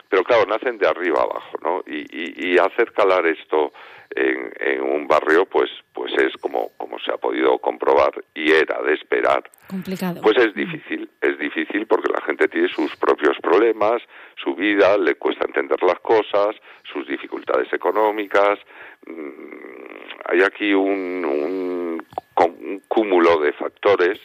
Pero 0.10 0.24
claro, 0.24 0.46
nacen 0.48 0.80
de 0.80 0.88
arriba 0.88 1.22
abajo, 1.22 1.58
¿no? 1.62 1.84
Y, 1.86 2.54
y, 2.54 2.58
hacer 2.58 2.92
calar 2.94 3.28
esto 3.28 3.72
en, 4.10 4.52
en, 4.60 4.82
un 4.82 5.08
barrio, 5.08 5.46
pues, 5.46 5.70
pues 5.94 6.12
es 6.18 6.36
como, 6.38 6.72
como 6.78 6.98
se 7.00 7.12
ha 7.12 7.18
podido 7.18 7.60
comprobar 7.60 8.12
y 8.34 8.52
era 8.52 8.82
de 8.82 8.96
esperar. 8.96 9.44
Complicado. 9.68 10.22
Pues 10.22 10.36
es 10.38 10.56
difícil, 10.56 11.08
es 11.22 11.38
difícil 11.38 11.86
porque 11.86 12.12
la 12.12 12.22
gente 12.22 12.48
tiene 12.48 12.70
sus 12.70 12.96
propios 12.96 13.38
problemas, 13.40 14.02
su 14.44 14.56
vida, 14.56 14.98
le 14.98 15.14
cuesta 15.14 15.46
entender 15.46 15.82
las 15.84 16.00
cosas, 16.00 16.56
sus 16.92 17.08
dificultades 17.08 17.72
económicas. 17.72 18.58
Mm, 19.06 20.00
hay 20.26 20.42
aquí 20.42 20.74
un, 20.74 21.24
un, 21.24 22.06
un 22.36 22.82
cúmulo 22.88 23.40
de 23.42 23.54
factores 23.54 24.20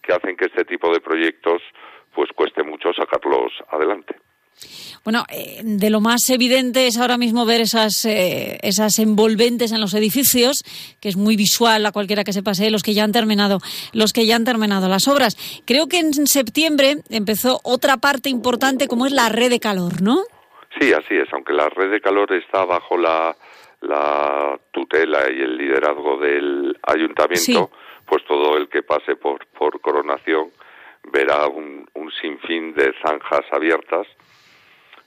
que 0.00 0.12
hacen 0.12 0.36
que 0.36 0.44
este 0.44 0.64
tipo 0.64 0.92
de 0.92 1.00
proyectos 1.00 1.60
pues 2.14 2.30
cueste 2.32 2.62
mucho 2.62 2.92
sacarlos 2.92 3.52
adelante. 3.70 4.14
Bueno, 5.04 5.24
eh, 5.30 5.60
de 5.62 5.90
lo 5.90 6.00
más 6.00 6.28
evidente 6.30 6.86
es 6.86 6.96
ahora 6.98 7.18
mismo 7.18 7.44
ver 7.44 7.60
esas, 7.60 8.04
eh, 8.06 8.58
esas 8.62 8.98
envolventes 8.98 9.70
en 9.72 9.80
los 9.80 9.92
edificios, 9.92 10.64
que 11.00 11.10
es 11.10 11.16
muy 11.16 11.36
visual 11.36 11.84
a 11.84 11.92
cualquiera 11.92 12.24
que 12.24 12.32
se 12.32 12.42
pase, 12.42 12.70
los 12.70 12.82
que 12.82 12.94
ya 12.94 13.04
han 13.04 13.12
terminado, 13.12 13.58
los 13.92 14.12
que 14.12 14.26
ya 14.26 14.36
han 14.36 14.44
terminado 14.44 14.88
las 14.88 15.06
obras. 15.06 15.36
Creo 15.66 15.88
que 15.88 15.98
en 15.98 16.26
septiembre 16.26 16.96
empezó 17.10 17.60
otra 17.64 17.98
parte 17.98 18.30
importante 18.30 18.88
como 18.88 19.06
es 19.06 19.12
la 19.12 19.28
red 19.28 19.50
de 19.50 19.60
calor, 19.60 20.00
¿no? 20.00 20.22
Sí, 20.78 20.92
así 20.92 21.14
es, 21.14 21.28
aunque 21.32 21.52
la 21.52 21.68
red 21.68 21.90
de 21.90 22.00
calor 22.00 22.32
está 22.32 22.64
bajo 22.64 22.96
la, 22.96 23.36
la 23.82 24.58
tutela 24.72 25.30
y 25.30 25.40
el 25.40 25.56
liderazgo 25.56 26.18
del 26.18 26.78
ayuntamiento, 26.82 27.70
pues 28.06 28.24
todo 28.26 28.56
el 28.56 28.68
que 28.68 28.82
pase 28.82 29.16
por, 29.16 29.46
por 29.48 29.80
coronación 29.80 30.50
verá 31.12 31.46
un, 31.46 31.86
un 31.94 32.10
sinfín 32.10 32.74
de 32.74 32.92
zanjas 33.02 33.44
abiertas 33.52 34.06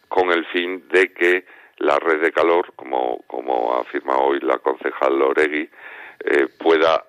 con 0.08 0.32
el 0.32 0.46
fin 0.48 0.88
de 0.90 1.14
que 1.14 1.46
la 1.78 1.98
red 2.00 2.22
de 2.22 2.32
calor, 2.32 2.74
como, 2.76 3.24
como 3.28 3.76
afirma 3.76 4.18
hoy 4.18 4.40
la 4.42 4.58
concejal 4.60 5.18
Loregui, 5.18 5.70
eh, 6.26 6.48
pueda 6.58 7.06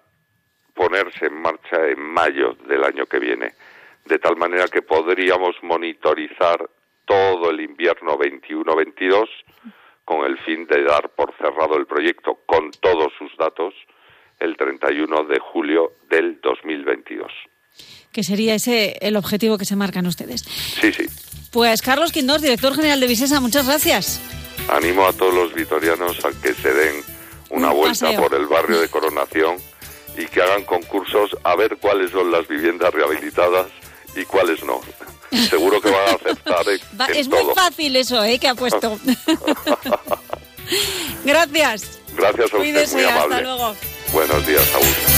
ponerse 0.74 1.26
en 1.26 1.34
marcha 1.34 1.86
en 1.88 2.01
mayo 2.01 2.55
del 2.68 2.84
año 2.84 3.07
que 3.07 3.18
viene, 3.18 3.55
de 4.05 4.18
tal 4.18 4.36
manera 4.36 4.66
que 4.68 4.82
podríamos 4.82 5.57
monitorizar 5.62 6.68
todo 7.05 7.51
el 7.51 7.61
invierno 7.61 8.18
21-22 8.18 9.28
con 10.05 10.24
el 10.24 10.38
fin 10.38 10.66
de 10.66 10.84
dar 10.84 11.11
por 11.11 11.34
cerrado 11.36 11.76
el 11.76 11.86
proyecto 11.86 12.38
con 12.46 12.70
todos 12.70 13.12
sus 13.18 13.36
datos 13.36 13.74
el 14.38 14.57
31 14.57 15.24
de 15.24 15.38
julio 15.38 15.92
del 16.09 16.40
2022. 16.40 17.30
Que 18.12 18.22
sería 18.22 18.55
ese 18.55 18.96
el 19.01 19.16
objetivo 19.16 19.59
que 19.59 19.64
se 19.64 19.76
marcan 19.76 20.07
ustedes. 20.07 20.42
Sí, 20.42 20.92
sí. 20.92 21.07
Pues 21.51 21.82
Carlos 21.82 22.12
Quindós, 22.12 22.42
director 22.42 22.74
general 22.74 23.01
de 23.01 23.07
Visesa, 23.07 23.40
muchas 23.40 23.66
gracias. 23.66 24.20
Animo 24.68 25.07
a 25.07 25.12
todos 25.12 25.34
los 25.34 25.55
vitorianos 25.55 26.24
a 26.24 26.30
que 26.42 26.53
se 26.55 26.72
den 26.72 27.03
una 27.51 27.70
vuelta 27.70 28.12
por 28.16 28.34
el 28.34 28.46
barrio 28.46 28.80
de 28.80 28.88
Coronación 28.88 29.57
y 30.16 30.26
que 30.26 30.42
hagan 30.42 30.64
concursos 30.64 31.36
a 31.44 31.57
ver 31.57 31.78
cuáles 31.78 32.11
son 32.11 32.30
las 32.30 32.46
viviendas 32.49 32.92
rehabilitadas 32.92 33.66
y 34.14 34.24
cuáles 34.24 34.62
no. 34.64 34.80
Seguro 35.49 35.80
que 35.80 35.90
van 35.90 36.09
a 36.09 36.12
aceptar. 36.12 36.64
es 37.14 37.28
muy 37.28 37.44
fácil 37.55 37.96
eso, 37.96 38.22
¿eh? 38.24 38.38
Que 38.38 38.49
ha 38.49 38.55
puesto. 38.55 38.99
Gracias. 41.24 41.99
Gracias 42.16 42.53
a 42.53 42.57
usted, 42.57 42.92
muy 42.92 43.05
amable. 43.05 43.34
Hasta 43.36 43.40
luego. 43.40 43.76
Buenos 44.12 44.46
días, 44.46 44.64
Saúl. 44.66 45.17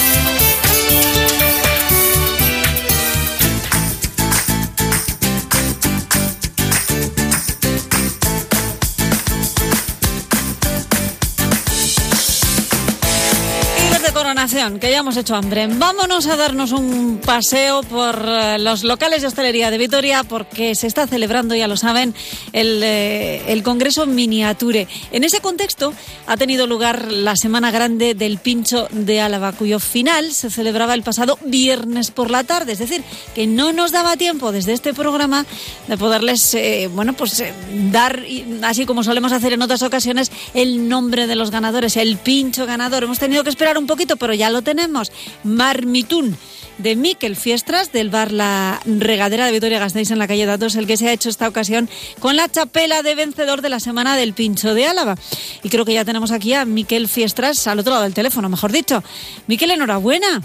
Que 14.40 14.90
ya 14.90 15.00
hemos 15.00 15.18
hecho 15.18 15.34
hambre, 15.36 15.66
vámonos 15.66 16.26
a 16.26 16.34
darnos 16.34 16.72
un 16.72 17.20
paseo 17.22 17.82
por 17.82 18.24
eh, 18.26 18.58
los 18.58 18.84
locales 18.84 19.20
de 19.20 19.28
hostelería 19.28 19.70
de 19.70 19.76
Vitoria 19.76 20.24
porque 20.24 20.74
se 20.74 20.86
está 20.86 21.06
celebrando, 21.06 21.54
ya 21.54 21.68
lo 21.68 21.76
saben, 21.76 22.14
el, 22.54 22.82
eh, 22.82 23.42
el 23.52 23.62
Congreso 23.62 24.06
Miniature. 24.06 24.88
En 25.12 25.24
ese 25.24 25.40
contexto 25.40 25.92
ha 26.26 26.38
tenido 26.38 26.66
lugar 26.66 27.12
la 27.12 27.36
Semana 27.36 27.70
Grande 27.70 28.14
del 28.14 28.38
Pincho 28.38 28.88
de 28.92 29.20
Álava, 29.20 29.52
cuyo 29.52 29.78
final 29.78 30.32
se 30.32 30.48
celebraba 30.48 30.94
el 30.94 31.02
pasado 31.02 31.38
viernes 31.44 32.10
por 32.10 32.30
la 32.30 32.42
tarde. 32.42 32.72
Es 32.72 32.78
decir, 32.78 33.04
que 33.34 33.46
no 33.46 33.74
nos 33.74 33.92
daba 33.92 34.16
tiempo 34.16 34.52
desde 34.52 34.72
este 34.72 34.94
programa 34.94 35.44
de 35.86 35.98
poderles, 35.98 36.54
eh, 36.54 36.88
bueno, 36.90 37.12
pues 37.12 37.44
dar, 37.90 38.24
así 38.62 38.86
como 38.86 39.04
solemos 39.04 39.32
hacer 39.32 39.52
en 39.52 39.60
otras 39.60 39.82
ocasiones, 39.82 40.32
el 40.54 40.88
nombre 40.88 41.26
de 41.26 41.34
los 41.34 41.50
ganadores, 41.50 41.98
el 41.98 42.16
pincho 42.16 42.64
ganador. 42.64 43.04
Hemos 43.04 43.18
tenido 43.18 43.44
que 43.44 43.50
esperar 43.50 43.76
un 43.76 43.86
poquito, 43.86 44.16
pero 44.16 44.29
ya 44.34 44.50
lo 44.50 44.62
tenemos. 44.62 45.12
Marmitún 45.44 46.36
de 46.78 46.96
Miquel 46.96 47.36
Fiestras, 47.36 47.92
del 47.92 48.10
bar 48.10 48.32
La 48.32 48.80
Regadera 48.86 49.46
de 49.46 49.52
Vitoria 49.52 49.78
Gasteiz 49.78 50.10
en 50.10 50.18
la 50.18 50.26
calle 50.26 50.46
Datos, 50.46 50.76
el 50.76 50.86
que 50.86 50.96
se 50.96 51.08
ha 51.08 51.12
hecho 51.12 51.28
esta 51.28 51.48
ocasión 51.48 51.88
con 52.20 52.36
la 52.36 52.48
chapela 52.48 53.02
de 53.02 53.14
vencedor 53.14 53.60
de 53.60 53.68
la 53.68 53.80
semana 53.80 54.16
del 54.16 54.32
Pincho 54.32 54.74
de 54.74 54.86
Álava. 54.86 55.16
Y 55.62 55.68
creo 55.68 55.84
que 55.84 55.94
ya 55.94 56.04
tenemos 56.04 56.32
aquí 56.32 56.54
a 56.54 56.64
Miquel 56.64 57.08
Fiestras 57.08 57.66
al 57.66 57.78
otro 57.80 57.92
lado 57.92 58.04
del 58.04 58.14
teléfono, 58.14 58.48
mejor 58.48 58.72
dicho. 58.72 59.02
Miquel, 59.46 59.70
enhorabuena. 59.70 60.42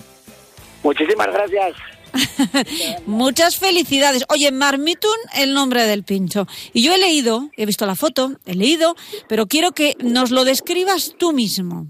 Muchísimas 0.83 1.27
gracias. 1.27 1.75
Muchas 3.05 3.57
felicidades. 3.57 4.25
Oye, 4.29 4.51
Marmitun, 4.51 5.17
el 5.35 5.53
nombre 5.53 5.83
del 5.83 6.03
pincho. 6.03 6.47
Y 6.73 6.83
yo 6.83 6.93
he 6.93 6.97
leído, 6.97 7.49
he 7.57 7.65
visto 7.65 7.85
la 7.85 7.95
foto, 7.95 8.33
he 8.45 8.55
leído, 8.55 8.95
pero 9.27 9.47
quiero 9.47 9.71
que 9.71 9.95
nos 9.99 10.31
lo 10.31 10.45
describas 10.45 11.15
tú 11.17 11.33
mismo. 11.33 11.87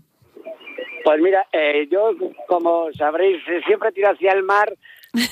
Pues 1.05 1.21
mira, 1.21 1.45
eh, 1.51 1.87
yo, 1.91 2.15
como 2.47 2.91
sabréis, 2.93 3.39
siempre 3.67 3.91
tiro 3.91 4.09
hacia 4.09 4.31
el 4.31 4.41
mar. 4.41 4.73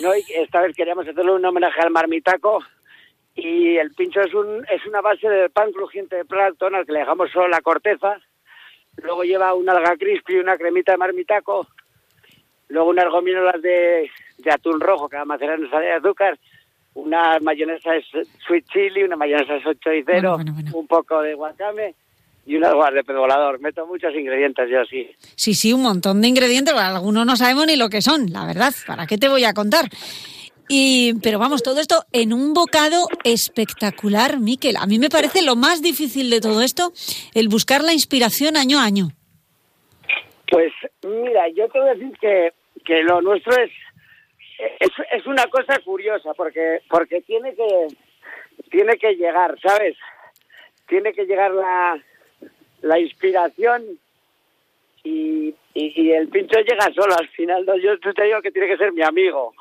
¿no? 0.03 0.13
esta 0.13 0.61
vez 0.61 0.76
queríamos 0.76 1.07
hacerle 1.07 1.32
un 1.32 1.43
homenaje 1.43 1.82
al 1.82 1.89
marmitaco. 1.89 2.59
Y 3.34 3.78
el 3.78 3.89
pincho 3.95 4.21
es, 4.21 4.36
un, 4.36 4.63
es 4.71 4.86
una 4.86 5.01
base 5.01 5.28
de 5.28 5.49
pan 5.49 5.71
crujiente 5.71 6.15
de 6.15 6.26
plancton 6.26 6.76
al 6.76 6.86
que 6.86 6.91
le 6.91 6.99
dejamos 6.99 7.32
solo 7.32 7.47
la 7.47 7.61
corteza. 7.61 8.19
Luego 8.97 9.24
lleva 9.24 9.55
una 9.55 9.71
alga 9.71 9.97
crispy 9.97 10.36
y 10.36 10.39
una 10.41 10.57
cremita 10.57 10.91
de 10.91 10.99
marmitaco. 10.99 11.65
Luego 12.67 12.91
unas 12.91 13.09
gominolas 13.09 13.59
de, 13.59 14.11
de 14.38 14.51
atún 14.51 14.80
rojo 14.80 15.09
que 15.09 15.17
a 15.17 15.24
en 15.24 15.69
sal 15.71 15.82
de 15.82 15.91
azúcar. 15.91 16.38
Unas 16.93 17.41
mayonesas 17.41 18.03
sweet 18.45 18.67
chili, 18.71 19.01
una 19.05 19.15
mayonesa 19.15 19.55
8 19.65 19.93
y 19.93 20.03
0, 20.03 20.38
un 20.76 20.86
poco 20.86 21.19
de 21.24 21.34
guacame 21.34 21.95
y 22.45 22.55
unas 22.55 22.73
guas 22.73 22.93
de 22.93 23.03
pez 23.03 23.15
volador. 23.15 23.59
Meto 23.59 23.85
muchos 23.87 24.13
ingredientes 24.13 24.69
yo 24.69 24.83
sí. 24.85 25.09
Sí, 25.35 25.53
sí, 25.53 25.73
un 25.73 25.83
montón 25.83 26.21
de 26.21 26.27
ingredientes. 26.27 26.73
algunos 26.73 27.25
no 27.25 27.35
sabemos 27.35 27.67
ni 27.67 27.75
lo 27.75 27.89
que 27.89 28.01
son, 28.01 28.31
la 28.31 28.45
verdad. 28.45 28.73
¿Para 28.85 29.05
qué 29.07 29.17
te 29.17 29.29
voy 29.29 29.45
a 29.45 29.53
contar? 29.53 29.85
Y, 30.69 31.13
pero 31.21 31.39
vamos, 31.39 31.61
todo 31.61 31.79
esto 31.79 32.03
en 32.11 32.33
un 32.33 32.53
bocado 32.53 33.07
espectacular, 33.23 34.39
Miquel. 34.39 34.77
A 34.77 34.85
mí 34.85 34.97
me 34.97 35.09
parece 35.09 35.43
lo 35.43 35.55
más 35.55 35.81
difícil 35.81 36.29
de 36.29 36.39
todo 36.39 36.61
esto, 36.61 36.91
el 37.33 37.49
buscar 37.49 37.81
la 37.81 37.93
inspiración 37.93 38.55
año 38.55 38.79
a 38.79 38.85
año. 38.85 39.09
Pues 40.49 40.71
mira, 41.03 41.49
yo 41.49 41.67
te 41.67 41.79
voy 41.79 41.89
a 41.89 41.93
decir 41.93 42.17
que, 42.19 42.53
que 42.85 43.03
lo 43.03 43.21
nuestro 43.21 43.53
es, 43.61 43.71
es, 44.79 44.91
es 45.11 45.25
una 45.25 45.45
cosa 45.47 45.79
curiosa, 45.83 46.33
porque, 46.33 46.79
porque 46.89 47.21
tiene 47.21 47.53
que 47.55 47.87
tiene 48.69 48.97
que 48.97 49.13
llegar, 49.15 49.55
¿sabes? 49.61 49.95
Tiene 50.87 51.13
que 51.13 51.25
llegar 51.25 51.51
la, 51.51 52.01
la 52.84 52.99
inspiración 52.99 53.84
y, 55.03 55.53
y, 55.73 56.11
el 56.11 56.27
pincho 56.29 56.59
llega 56.59 56.93
solo 56.93 57.15
al 57.17 57.27
final. 57.29 57.65
¿no? 57.65 57.75
Yo 57.77 57.97
te 57.99 58.23
digo 58.23 58.41
que 58.41 58.51
tiene 58.51 58.67
que 58.67 58.77
ser 58.77 58.93
mi 58.93 59.01
amigo. 59.01 59.53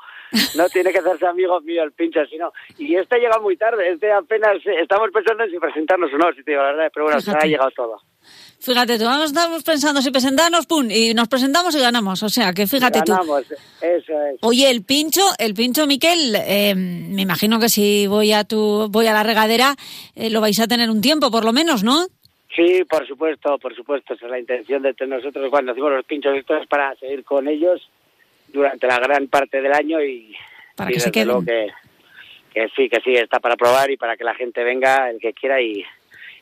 No 0.57 0.67
tiene 0.69 0.91
que 0.91 0.97
hacerse 0.97 1.27
amigo 1.27 1.61
mío 1.61 1.83
el 1.83 1.91
pincho, 1.91 2.19
sino. 2.29 2.51
Y 2.77 2.95
este 2.95 3.19
llega 3.19 3.39
muy 3.39 3.55
tarde. 3.55 3.91
Este 3.91 4.11
apenas 4.11 4.57
estamos 4.81 5.09
pensando 5.13 5.43
en 5.43 5.51
si 5.51 5.59
presentarnos 5.59 6.11
o 6.11 6.17
no, 6.17 6.33
si 6.33 6.43
te 6.43 6.51
digo 6.51 6.63
la 6.63 6.71
verdad. 6.71 6.91
Pero 6.91 7.05
bueno, 7.05 7.21
se 7.21 7.31
ha 7.31 7.45
llegado 7.45 7.69
todo. 7.71 8.01
Fíjate, 8.59 8.97
tú 8.97 9.05
estamos 9.23 9.63
pensando 9.63 10.01
si 10.01 10.09
presentarnos, 10.09 10.65
pum, 10.65 10.89
y 10.89 11.13
nos 11.13 11.27
presentamos 11.27 11.75
y 11.75 11.79
ganamos. 11.79 12.23
O 12.23 12.29
sea, 12.29 12.53
que 12.53 12.65
fíjate 12.65 13.01
ganamos, 13.05 13.45
tú. 13.47 13.53
eso 13.81 14.21
es. 14.23 14.37
Oye, 14.41 14.71
el 14.71 14.83
pincho, 14.83 15.21
el 15.37 15.53
pincho, 15.53 15.85
Miquel, 15.85 16.35
eh, 16.35 16.73
me 16.73 17.21
imagino 17.21 17.59
que 17.59 17.69
si 17.69 18.07
voy 18.07 18.31
a 18.31 18.43
tu, 18.43 18.87
voy 18.89 19.05
a 19.07 19.13
la 19.13 19.23
regadera, 19.23 19.75
eh, 20.15 20.31
lo 20.31 20.41
vais 20.41 20.59
a 20.59 20.67
tener 20.67 20.89
un 20.89 21.01
tiempo, 21.01 21.29
por 21.29 21.45
lo 21.45 21.53
menos, 21.53 21.83
¿no? 21.83 22.07
Sí, 22.55 22.83
por 22.87 23.07
supuesto, 23.07 23.57
por 23.57 23.75
supuesto. 23.75 24.13
Esa 24.13 24.25
es 24.25 24.31
la 24.31 24.39
intención 24.39 24.83
de 24.83 24.93
nosotros 25.07 25.49
cuando 25.49 25.71
hacemos 25.71 25.91
los 25.91 26.05
pinchos 26.05 26.35
estos 26.37 26.67
para 26.67 26.95
seguir 26.95 27.23
con 27.23 27.47
ellos 27.47 27.89
durante 28.47 28.85
la 28.85 28.99
gran 28.99 29.27
parte 29.27 29.61
del 29.61 29.73
año 29.73 30.03
y, 30.03 30.35
para 30.75 30.91
que 30.91 30.99
se 30.99 31.11
queden. 31.11 31.43
Que, 31.45 31.69
que 32.53 32.67
sí, 32.75 32.89
que 32.89 33.01
sí, 33.01 33.15
está 33.15 33.39
para 33.39 33.55
probar 33.55 33.89
y 33.89 33.97
para 33.97 34.15
que 34.15 34.23
la 34.23 34.35
gente 34.35 34.63
venga, 34.63 35.09
el 35.09 35.19
que 35.19 35.33
quiera 35.33 35.59
y, 35.59 35.83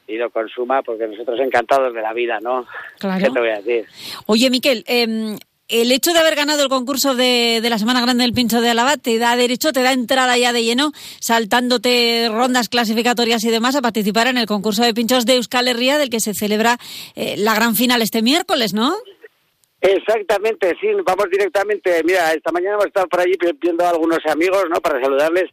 y 0.07 0.17
lo 0.17 0.29
consuma, 0.29 0.81
porque 0.81 1.07
nosotros 1.07 1.39
encantados 1.39 1.93
de 1.93 2.01
la 2.01 2.11
vida, 2.11 2.39
¿no? 2.41 2.67
Claro. 2.99 3.23
¿Qué 3.23 3.31
te 3.31 3.39
voy 3.39 3.49
a 3.49 3.61
decir? 3.61 3.85
Oye, 4.25 4.49
Miquel, 4.49 4.83
eh, 4.87 5.37
el 5.71 5.91
hecho 5.91 6.11
de 6.11 6.19
haber 6.19 6.35
ganado 6.35 6.63
el 6.63 6.69
concurso 6.69 7.15
de, 7.15 7.61
la 7.63 7.77
Semana 7.77 8.01
Grande 8.01 8.23
del 8.23 8.33
Pincho 8.33 8.59
de 8.59 8.69
Álava 8.69 8.97
te 8.97 9.17
da 9.17 9.35
derecho, 9.37 9.71
te 9.71 9.81
da 9.81 9.93
entrada 9.93 10.37
ya 10.37 10.51
de 10.51 10.63
lleno, 10.63 10.91
saltándote 11.19 12.27
rondas 12.29 12.67
clasificatorias 12.67 13.43
y 13.45 13.49
demás, 13.49 13.75
a 13.75 13.81
participar 13.81 14.27
en 14.27 14.37
el 14.37 14.47
concurso 14.47 14.83
de 14.83 14.93
pinchos 14.93 15.25
de 15.25 15.35
Euskal 15.35 15.69
Herria, 15.69 15.97
del 15.97 16.09
que 16.09 16.19
se 16.19 16.33
celebra 16.33 16.77
eh, 17.15 17.35
la 17.37 17.55
gran 17.55 17.75
final 17.75 18.01
este 18.01 18.21
miércoles, 18.21 18.73
¿no? 18.73 18.93
Exactamente, 19.79 20.75
sí, 20.79 20.87
vamos 21.05 21.25
directamente. 21.31 22.01
Mira, 22.03 22.33
esta 22.33 22.51
mañana 22.51 22.75
hemos 22.75 22.87
estado 22.87 23.07
por 23.07 23.21
allí 23.21 23.33
viendo 23.59 23.85
a 23.85 23.89
algunos 23.89 24.19
amigos, 24.25 24.65
¿no? 24.69 24.81
Para 24.81 25.01
saludarles. 25.01 25.49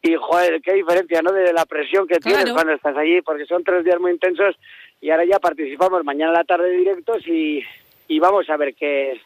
Y, 0.00 0.14
joder, 0.14 0.62
qué 0.62 0.74
diferencia, 0.74 1.20
¿no? 1.22 1.32
De 1.32 1.52
la 1.52 1.66
presión 1.66 2.06
que 2.06 2.20
tienes 2.20 2.52
cuando 2.52 2.72
estás 2.72 2.96
allí, 2.96 3.20
porque 3.20 3.44
son 3.46 3.64
tres 3.64 3.84
días 3.84 4.00
muy 4.00 4.12
intensos 4.12 4.54
y 5.00 5.10
ahora 5.10 5.24
ya 5.24 5.38
participamos 5.40 6.04
mañana 6.04 6.30
a 6.30 6.38
la 6.38 6.44
tarde 6.44 6.70
directos 6.70 7.26
y, 7.26 7.62
y 8.08 8.18
vamos 8.18 8.48
a 8.48 8.56
ver 8.56 8.74
qué, 8.74 9.20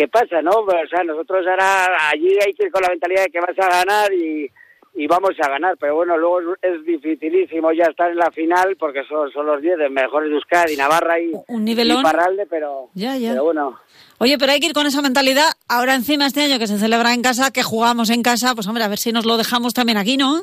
qué 0.00 0.08
pasa, 0.08 0.40
¿no? 0.40 0.50
O 0.50 0.88
sea, 0.88 1.04
nosotros 1.04 1.46
ahora 1.46 1.86
allí 2.10 2.30
hay 2.42 2.54
que 2.54 2.64
ir 2.64 2.72
con 2.72 2.80
la 2.80 2.88
mentalidad 2.88 3.24
de 3.24 3.30
que 3.30 3.38
vas 3.40 3.58
a 3.58 3.68
ganar 3.68 4.10
y, 4.14 4.50
y 4.94 5.06
vamos 5.06 5.32
a 5.42 5.48
ganar, 5.48 5.76
pero 5.78 5.94
bueno, 5.96 6.16
luego 6.16 6.54
es 6.62 6.82
dificilísimo 6.86 7.70
ya 7.72 7.84
estar 7.84 8.10
en 8.10 8.16
la 8.16 8.30
final 8.30 8.76
porque 8.78 9.04
son, 9.06 9.30
son 9.30 9.44
los 9.44 9.60
10 9.60 9.76
de 9.76 9.90
mejores 9.90 10.30
de 10.30 10.36
Euskadi, 10.36 10.74
Navarra 10.74 11.20
y, 11.20 11.32
Un 11.48 11.66
nivelón. 11.66 12.00
y 12.00 12.02
Parralde, 12.02 12.46
pero, 12.48 12.88
ya, 12.94 13.18
ya. 13.18 13.32
pero 13.32 13.44
bueno. 13.44 13.78
Oye, 14.16 14.38
pero 14.38 14.52
hay 14.52 14.60
que 14.60 14.68
ir 14.68 14.72
con 14.72 14.86
esa 14.86 15.02
mentalidad. 15.02 15.50
Ahora 15.68 15.94
encima 15.94 16.26
este 16.26 16.40
año 16.40 16.58
que 16.58 16.66
se 16.66 16.78
celebra 16.78 17.12
en 17.12 17.20
casa, 17.20 17.50
que 17.50 17.62
jugamos 17.62 18.08
en 18.08 18.22
casa, 18.22 18.54
pues 18.54 18.66
hombre, 18.68 18.84
a 18.84 18.88
ver 18.88 18.98
si 18.98 19.12
nos 19.12 19.26
lo 19.26 19.36
dejamos 19.36 19.74
también 19.74 19.98
aquí, 19.98 20.16
¿no? 20.16 20.40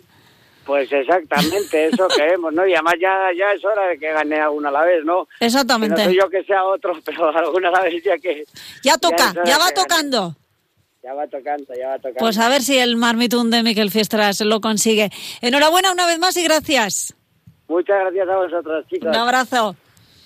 Pues 0.68 0.92
exactamente, 0.92 1.88
eso 1.88 2.08
queremos, 2.16 2.54
¿no? 2.54 2.68
Y 2.68 2.74
además 2.74 2.96
ya, 3.00 3.30
ya 3.36 3.54
es 3.54 3.64
hora 3.64 3.88
de 3.88 3.98
que 3.98 4.12
gane 4.12 4.36
alguna 4.36 4.68
a 4.68 4.74
la 4.74 4.84
vez, 4.84 5.04
¿no? 5.06 5.30
Exactamente. 5.40 5.96
Que 5.96 6.02
no 6.02 6.08
soy 6.10 6.18
yo 6.18 6.30
que 6.30 6.44
sea 6.44 6.66
otro, 6.66 6.94
pero 7.06 7.30
alguna 7.30 7.70
a 7.70 7.72
la 7.72 7.82
vez 7.82 8.04
ya 8.04 8.18
que... 8.18 8.44
Ya 8.84 8.98
toca, 8.98 9.34
ya, 9.46 9.58
va 9.58 9.72
tocando. 9.74 10.36
Ya 11.02 11.14
va 11.14 11.26
tocando, 11.28 11.74
ya 11.74 11.88
va 11.88 11.96
tocando. 11.96 12.20
Pues 12.20 12.38
a 12.38 12.50
ver 12.50 12.62
si 12.62 12.78
el 12.78 12.98
marmitún 12.98 13.50
de 13.50 13.64
Miquel 13.64 13.92
Fiestras 13.92 14.42
lo 14.42 14.60
consigue. 14.60 15.10
Enhorabuena 15.42 15.94
una 15.94 16.06
vez 16.06 16.20
más 16.20 16.36
y 16.36 16.44
gracias. 16.44 17.16
Muchas 17.70 18.00
gracias 18.02 18.28
a 18.28 18.36
vosotros, 18.36 18.86
chicos. 18.90 19.08
Un 19.08 19.16
abrazo. 19.16 19.76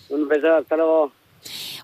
Un 0.09 0.27
beso, 0.27 0.55
hasta 0.55 0.75
luego. 0.75 1.11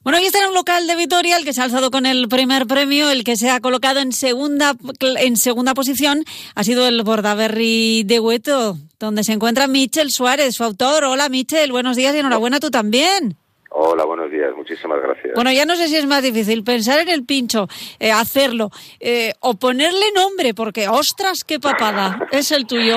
Bueno, 0.08 0.22
y 0.22 0.26
este 0.26 0.38
era 0.38 0.48
un 0.48 0.54
local 0.54 0.88
de 0.88 0.96
Vitoria, 0.96 1.36
el 1.36 1.44
que 1.44 1.52
se 1.52 1.60
ha 1.60 1.66
alzado 1.66 1.92
con 1.92 2.06
el 2.06 2.30
primer 2.30 2.66
premio, 2.66 3.10
el 3.12 3.26
que 3.26 3.36
se 3.36 3.50
ha 3.50 3.60
colocado 3.60 4.00
en 4.00 4.14
segunda, 4.14 4.74
en 5.02 5.36
segunda 5.36 5.74
posición, 5.74 6.24
ha 6.56 6.64
sido 6.64 6.88
el 6.88 7.04
Bordaberry 7.04 8.04
de 8.06 8.22
Hueto, 8.22 8.78
donde 9.02 9.26
se 9.26 9.34
encuentra 9.34 9.68
Michel 9.68 10.10
Suárez, 10.10 10.56
su 10.56 10.64
autor. 10.64 11.04
Hola 11.04 11.28
Michel, 11.28 11.74
buenos 11.74 11.98
días 11.98 12.16
y 12.16 12.20
enhorabuena 12.20 12.62
tú 12.62 12.72
también. 12.72 13.36
Hola, 13.70 14.06
buenos 14.06 14.32
días, 14.32 14.56
muchísimas 14.56 15.02
gracias. 15.02 15.34
Bueno, 15.36 15.52
ya 15.52 15.66
no 15.66 15.76
sé 15.76 15.90
si 15.90 15.98
es 15.98 16.06
más 16.06 16.24
difícil 16.24 16.64
pensar 16.64 17.00
en 17.00 17.10
el 17.10 17.26
pincho, 17.26 17.68
eh, 18.00 18.14
hacerlo, 18.14 18.70
eh, 19.02 19.34
o 19.42 19.56
ponerle 19.56 20.06
nombre, 20.16 20.54
porque 20.54 20.88
ostras, 20.88 21.44
qué 21.44 21.60
papada, 21.60 22.30
es 22.32 22.54
el 22.54 22.66
tuyo. 22.66 22.96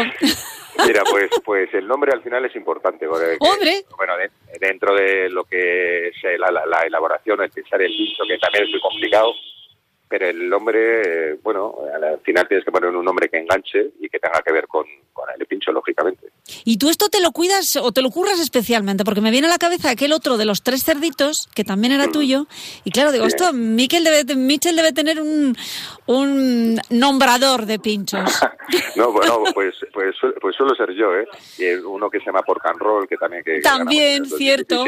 Mira, 0.87 1.03
pues, 1.11 1.29
pues 1.45 1.75
el 1.75 1.89
nombre 1.89 2.13
al 2.15 2.23
final 2.23 2.45
es 2.45 2.55
importante. 2.55 3.07
Hombre. 3.41 3.85
Bueno, 3.97 4.13
dentro 4.61 4.95
de 4.95 5.31
lo 5.31 5.45
que 5.45 6.09
es 6.09 6.17
la, 6.39 6.51
la, 6.51 6.67
la 6.67 6.83
elaboración, 6.83 7.43
el 7.43 7.51
pensar 7.51 7.81
el 7.81 7.91
pincho, 7.91 8.25
que 8.29 8.39
también 8.39 8.65
es 8.65 8.71
muy 8.71 8.81
complicado, 8.81 9.33
pero 10.11 10.29
el 10.29 10.49
nombre, 10.49 11.35
bueno, 11.35 11.79
al 11.95 12.19
final 12.21 12.47
tienes 12.49 12.65
que 12.65 12.73
poner 12.73 12.91
un 12.91 13.05
nombre 13.05 13.29
que 13.29 13.39
enganche 13.39 13.91
y 14.01 14.09
que 14.09 14.19
tenga 14.19 14.43
que 14.43 14.53
ver 14.53 14.67
con, 14.67 14.85
el 15.39 15.47
pincho, 15.47 15.71
lógicamente. 15.71 16.20
¿Y 16.65 16.79
tú 16.79 16.91
esto 16.91 17.09
te 17.09 17.21
lo 17.21 17.33
cuidas 17.33 17.77
o 17.77 17.93
te 17.93 18.03
lo 18.03 18.11
curras 18.11 18.41
especialmente? 18.41 19.05
Porque 19.05 19.21
me 19.21 19.31
viene 19.31 19.47
a 19.47 19.51
la 19.51 19.59
cabeza 19.59 19.91
aquel 19.91 20.13
otro 20.13 20.37
de 20.37 20.45
los 20.45 20.63
tres 20.63 20.85
cerditos, 20.85 21.49
que 21.55 21.65
también 21.65 21.93
era 21.93 22.09
tuyo, 22.09 22.47
y 22.85 22.91
claro, 22.91 23.13
digo, 23.13 23.27
esto, 23.27 23.53
Miquel 23.53 24.05
debe, 24.05 24.35
Michel 24.37 24.77
debe 24.77 24.93
tener 24.93 25.21
un, 25.21 25.57
un 26.07 26.81
nombrador 26.91 27.67
de 27.67 27.79
pinchos. 27.79 28.41
no, 28.97 29.13
bueno, 29.13 29.43
pues, 29.55 29.75
pues, 29.93 30.17
pues 30.41 30.57
suelo 30.57 30.75
ser 30.75 30.93
yo, 30.95 31.15
¿eh? 31.17 31.27
Y 31.59 31.75
uno 31.85 32.11
que 32.11 32.19
se 32.19 32.27
llama 32.27 32.43
Pork 32.43 32.67
and 32.67 32.81
Roll, 32.81 33.09
que 33.09 33.17
también... 33.17 33.43
Que 33.45 33.61
también, 33.61 34.27
cierto. 34.27 34.85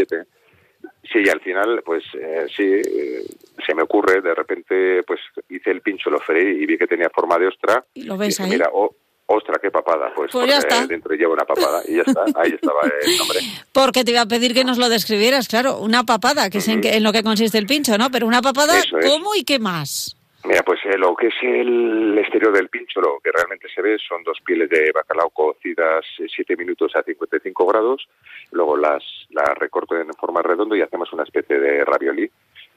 Sí, 1.12 1.18
y 1.24 1.28
al 1.28 1.40
final, 1.40 1.82
pues 1.84 2.04
eh, 2.14 2.46
sí, 2.56 2.62
eh, 2.64 3.24
se 3.66 3.74
me 3.74 3.82
ocurre, 3.82 4.20
de 4.20 4.34
repente, 4.34 5.02
pues 5.02 5.20
hice 5.48 5.70
el 5.70 5.80
pincho, 5.80 6.10
lo 6.10 6.18
freí 6.20 6.62
y 6.62 6.66
vi 6.66 6.78
que 6.78 6.86
tenía 6.86 7.10
forma 7.10 7.38
de 7.38 7.48
ostra. 7.48 7.84
Y 7.92 8.04
lo 8.04 8.16
ves 8.16 8.28
dije, 8.28 8.42
ahí. 8.44 8.50
Mira, 8.50 8.70
oh, 8.72 8.94
ostra, 9.36 9.58
qué 9.60 9.70
papada. 9.70 10.12
Pues, 10.14 10.30
Pues 10.32 10.46
ya 10.48 10.58
porque 10.60 10.74
está. 10.74 10.86
dentro 10.86 11.14
lleva 11.14 11.32
una 11.32 11.44
papada 11.44 11.82
y 11.88 11.96
ya 11.96 12.02
está, 12.06 12.24
ahí 12.36 12.52
estaba 12.52 12.80
el 12.82 13.16
nombre. 13.18 13.38
Porque 13.72 14.04
te 14.04 14.10
iba 14.12 14.20
a 14.20 14.26
pedir 14.26 14.54
que 14.54 14.64
nos 14.64 14.78
lo 14.78 14.88
describieras, 14.88 15.48
claro, 15.48 15.78
una 15.78 16.04
papada, 16.04 16.50
que 16.50 16.58
es 16.58 16.68
en, 16.68 16.80
que- 16.80 16.96
en 16.96 17.02
lo 17.02 17.12
que 17.12 17.22
consiste 17.22 17.58
el 17.58 17.66
pincho, 17.66 17.96
¿no? 17.98 18.10
Pero 18.10 18.26
una 18.26 18.42
papada, 18.42 18.78
Eso 18.78 18.98
es. 18.98 19.06
¿cómo 19.06 19.34
y 19.34 19.44
qué 19.44 19.58
más? 19.58 20.16
Mira, 20.44 20.62
pues 20.64 20.80
eh, 20.86 20.98
lo 20.98 21.14
que 21.14 21.28
es 21.28 21.34
el 21.42 22.18
exterior 22.18 22.52
del 22.52 22.68
pincho, 22.68 23.00
lo 23.00 23.20
que 23.22 23.30
realmente 23.30 23.68
se 23.72 23.80
ve 23.80 23.96
son 24.08 24.24
dos 24.24 24.38
pieles 24.44 24.68
de 24.70 24.90
bacalao 24.92 25.30
cocidas 25.30 26.04
7 26.34 26.56
minutos 26.56 26.90
a 26.96 27.02
55 27.04 27.64
grados, 27.66 28.08
luego 28.50 28.76
las, 28.76 29.02
las 29.30 29.56
recorto 29.56 29.96
en 29.96 30.12
forma 30.14 30.42
redonda 30.42 30.76
y 30.76 30.80
hacemos 30.82 31.12
una 31.12 31.22
especie 31.22 31.58
de 31.60 31.84
ravioli. 31.84 32.28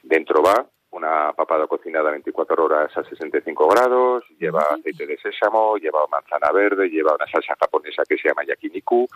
Dentro 0.02 0.42
va 0.42 0.64
una 0.90 1.32
papada 1.32 1.66
cocinada 1.66 2.10
24 2.10 2.64
horas 2.64 2.96
a 2.96 3.04
65 3.04 3.68
grados, 3.68 4.24
lleva 4.38 4.62
aceite 4.62 5.06
de 5.06 5.18
sésamo, 5.18 5.76
lleva 5.76 6.06
manzana 6.10 6.50
verde, 6.52 6.88
lleva 6.88 7.14
una 7.14 7.26
salsa 7.26 7.54
japonesa 7.60 8.02
que 8.08 8.16
se 8.16 8.28
llama 8.28 8.44
yakiniku, 8.44 9.06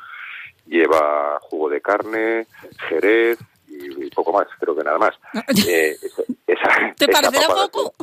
lleva 0.67 1.39
jugo 1.43 1.69
de 1.71 1.81
carne, 1.81 2.47
jerez 2.89 3.39
y, 3.69 4.07
y 4.07 4.11
poco 4.11 4.33
más, 4.33 4.47
creo 4.59 4.77
que 4.77 4.85
nada 4.85 4.99
más. 4.99 5.15
Eh, 5.69 5.93
esa- 6.03 6.23
esa- 6.47 6.95
¿Te 6.99 7.05
esa 7.11 7.21
parecerá 7.23 7.49
papada- 7.49 7.69
poco? 7.69 7.95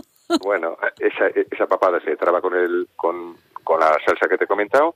bueno, 0.43 0.77
esa, 0.99 1.27
esa 1.27 1.67
papada 1.67 1.99
se 2.01 2.15
traba 2.17 2.41
con 2.41 2.55
el 2.55 2.87
con, 2.95 3.37
con 3.63 3.79
la 3.79 3.95
salsa 4.05 4.27
que 4.27 4.37
te 4.37 4.43
he 4.43 4.47
comentado 4.47 4.95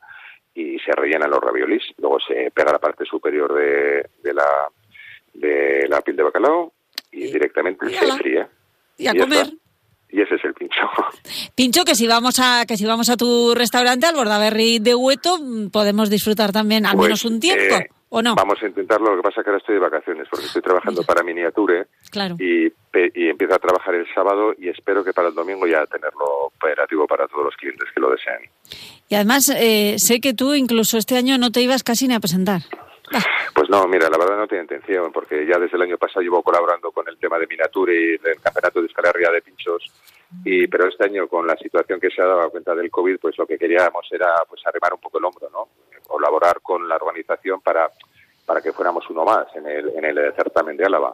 y 0.53 0.77
se 0.79 0.91
rellenan 0.93 1.29
los 1.29 1.39
raviolis. 1.39 1.83
Luego 1.99 2.19
se 2.19 2.51
pega 2.51 2.73
la 2.73 2.79
parte 2.79 3.05
superior 3.05 3.53
de, 3.53 4.09
de 4.23 4.33
la 4.33 4.45
de 5.33 5.87
la 5.87 6.01
piel 6.01 6.17
de 6.17 6.23
bacalao 6.23 6.73
y 7.11 7.31
directamente 7.31 7.89
se 7.89 7.99
ala. 7.99 8.49
Y 9.03 9.07
a 9.07 9.13
comer. 9.15 9.41
está. 9.43 9.55
Y 10.13 10.21
ese 10.21 10.35
es 10.35 10.43
el 10.43 10.53
pincho. 10.53 10.81
Pincho, 11.55 11.85
que 11.85 11.95
si 11.95 12.05
vamos 12.05 12.37
a 12.39 12.65
que 12.67 12.75
si 12.75 12.85
vamos 12.85 13.09
a 13.09 13.15
tu 13.15 13.55
restaurante, 13.55 14.05
al 14.07 14.15
Bordaberry 14.15 14.79
de 14.79 14.93
Hueto, 14.93 15.37
mm, 15.39 15.69
podemos 15.69 16.09
disfrutar 16.09 16.51
también 16.51 16.85
al 16.85 16.95
Pues, 16.97 17.05
menos 17.07 17.23
un 17.23 17.39
tiempo, 17.39 17.75
eh, 17.75 17.87
¿o 18.09 18.21
no? 18.21 18.35
Vamos 18.35 18.61
a 18.61 18.67
intentarlo. 18.67 19.11
Lo 19.15 19.21
que 19.21 19.29
pasa 19.29 19.39
es 19.39 19.45
que 19.45 19.49
ahora 19.51 19.59
estoy 19.59 19.75
de 19.75 19.79
vacaciones 19.81 20.27
porque 20.29 20.47
estoy 20.47 20.61
trabajando 20.61 21.03
para 21.03 21.23
Miniature 21.23 21.87
Claro. 22.09 22.35
y, 22.39 22.65
y 22.67 23.29
empiezo 23.29 23.55
a 23.55 23.59
trabajar 23.59 23.95
el 23.95 24.05
sábado 24.13 24.53
y 24.57 24.67
espero 24.67 25.01
que 25.05 25.13
para 25.13 25.29
el 25.29 25.33
domingo 25.33 25.65
ya 25.65 25.85
tenerlo 25.85 26.25
operativo 26.57 27.07
para 27.07 27.25
todos 27.29 27.45
los 27.45 27.55
clientes 27.55 27.87
que 27.95 28.01
lo 28.01 28.11
deseen. 28.11 28.49
Y 29.07 29.15
además, 29.15 29.47
eh, 29.55 29.95
sé 29.97 30.19
que 30.19 30.33
tú 30.33 30.53
incluso 30.55 30.97
este 30.97 31.15
año 31.15 31.37
no 31.37 31.51
te 31.53 31.61
ibas 31.61 31.83
casi 31.83 32.09
ni 32.09 32.15
a 32.15 32.19
presentar. 32.19 32.63
Pues 33.53 33.69
no, 33.69 33.85
mira, 33.87 34.09
la 34.09 34.17
verdad 34.17 34.37
no 34.37 34.47
tiene 34.47 34.63
intención, 34.63 35.11
porque 35.11 35.45
ya 35.45 35.59
desde 35.59 35.75
el 35.75 35.83
año 35.83 35.97
pasado 35.97 36.21
llevo 36.21 36.41
colaborando 36.41 36.91
con 36.91 37.07
el 37.07 37.17
tema 37.17 37.37
de 37.37 37.47
Minature 37.47 37.93
y 37.93 38.17
del 38.17 38.39
campeonato 38.41 38.81
de 38.81 38.87
escalería 38.87 39.29
de 39.31 39.41
pinchos, 39.41 39.83
y 40.45 40.67
pero 40.67 40.87
este 40.87 41.05
año 41.05 41.27
con 41.27 41.45
la 41.45 41.55
situación 41.57 41.99
que 41.99 42.09
se 42.09 42.21
ha 42.21 42.25
dado 42.25 42.41
a 42.41 42.49
cuenta 42.49 42.73
del 42.73 42.89
COVID, 42.89 43.19
pues 43.19 43.37
lo 43.37 43.45
que 43.45 43.57
queríamos 43.57 44.07
era 44.11 44.33
pues 44.47 44.65
arrimar 44.65 44.93
un 44.93 45.01
poco 45.01 45.17
el 45.17 45.25
hombro, 45.25 45.49
¿no? 45.49 45.67
Colaborar 46.07 46.61
con 46.61 46.87
la 46.87 46.95
organización 46.95 47.61
para, 47.61 47.89
para 48.45 48.61
que 48.61 48.71
fuéramos 48.71 49.09
uno 49.09 49.25
más 49.25 49.47
en 49.55 49.67
el, 49.67 49.89
en 49.89 50.05
el 50.05 50.33
certamen 50.33 50.77
de 50.77 50.85
Álava. 50.85 51.13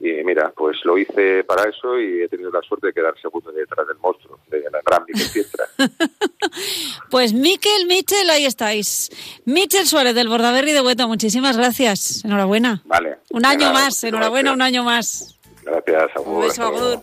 Y 0.00 0.24
mira, 0.24 0.50
pues 0.56 0.78
lo 0.84 0.96
hice 0.96 1.44
para 1.44 1.68
eso 1.68 1.98
y 2.00 2.22
he 2.22 2.28
tenido 2.28 2.50
la 2.50 2.62
suerte 2.62 2.86
de 2.86 2.92
quedar 2.94 3.14
segundo 3.20 3.52
detrás 3.52 3.86
del 3.86 3.98
monstruo, 3.98 4.40
de 4.48 4.62
la 4.70 4.80
gran 4.84 5.04
Miquel 5.06 5.28
Fiestra. 5.28 5.64
Pues 7.10 7.32
Miquel, 7.32 7.86
Michel, 7.86 8.30
ahí 8.30 8.44
estáis. 8.44 9.10
Michel 9.44 9.86
Suárez 9.86 10.14
del 10.14 10.28
Bordaberry 10.28 10.72
de 10.72 10.80
Hueto, 10.80 11.08
muchísimas 11.08 11.56
gracias. 11.56 12.24
Enhorabuena. 12.24 12.82
Vale. 12.84 13.18
Un 13.30 13.44
año 13.44 13.72
más, 13.72 14.02
enhorabuena, 14.04 14.52
un 14.52 14.62
año 14.62 14.84
más. 14.84 15.38
Gracias, 15.64 16.10
Un 16.16 16.22
Agur, 16.22 16.44
beso, 16.44 17.02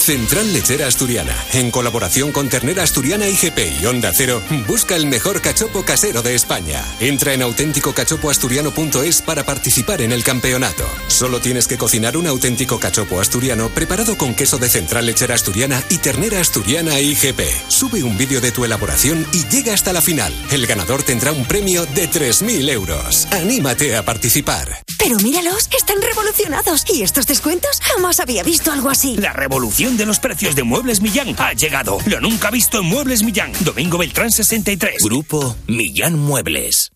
Central 0.00 0.52
Lechera 0.52 0.86
Asturiana, 0.86 1.36
en 1.52 1.70
colaboración 1.70 2.32
con 2.32 2.48
Ternera 2.48 2.82
Asturiana 2.82 3.28
IGP 3.28 3.80
y 3.80 3.86
Onda 3.86 4.12
Cero, 4.14 4.42
busca 4.66 4.96
el 4.96 5.06
mejor 5.06 5.40
cachopo 5.42 5.84
casero 5.84 6.22
de 6.22 6.34
España. 6.34 6.84
Entra 7.00 7.34
en 7.34 7.42
auténticocachopoasturiano.es 7.42 9.22
para 9.22 9.44
participar 9.44 10.00
en 10.00 10.12
el 10.12 10.24
campeonato. 10.24 10.84
Solo 11.08 11.40
tienes 11.40 11.66
que 11.68 11.76
cocinar 11.76 12.16
un 12.16 12.26
auténtico 12.26 12.80
cachopo 12.80 13.20
asturiano 13.20 13.68
preparado 13.68 14.16
con 14.16 14.34
queso 14.34 14.58
de 14.58 14.70
Central 14.70 15.06
Lechera 15.06 15.34
Asturiana 15.34 15.82
y 15.90 15.98
Ternera 15.98 16.40
Asturiana 16.40 16.98
IGP. 16.98 17.40
Sube 17.68 18.02
un 18.02 18.16
vídeo 18.16 18.40
de 18.40 18.52
tu 18.52 18.64
elaboración 18.64 19.26
y 19.32 19.46
llega 19.48 19.74
hasta 19.74 19.92
la 19.92 20.00
final. 20.00 20.32
El 20.50 20.66
ganador 20.66 21.02
tendrá 21.02 21.32
un 21.32 21.44
premio 21.44 21.84
de 21.86 22.10
3.000 22.10 22.70
euros. 22.70 23.28
Anímate 23.30 23.96
a 23.96 24.04
participar. 24.04 24.82
Pero 24.98 25.16
míralos, 25.18 25.68
están 25.76 26.00
revolucionados. 26.02 26.84
¿Y 26.88 27.02
estos 27.02 27.26
descuentos? 27.26 27.80
Jamás 27.80 28.20
había 28.20 28.42
visto 28.42 28.70
algo 28.70 28.90
así. 28.90 29.16
La 29.16 29.32
revolución 29.32 29.89
de 29.96 30.06
los 30.06 30.18
precios 30.18 30.54
de 30.54 30.62
Muebles 30.62 31.00
Millán 31.00 31.34
ha 31.38 31.52
llegado. 31.52 31.98
Lo 32.06 32.20
nunca 32.20 32.50
visto 32.50 32.78
en 32.78 32.86
Muebles 32.86 33.22
Millán. 33.22 33.52
Domingo 33.60 33.98
Beltrán 33.98 34.30
63. 34.30 35.02
Grupo 35.02 35.56
Millán 35.66 36.18
Muebles. 36.18 36.92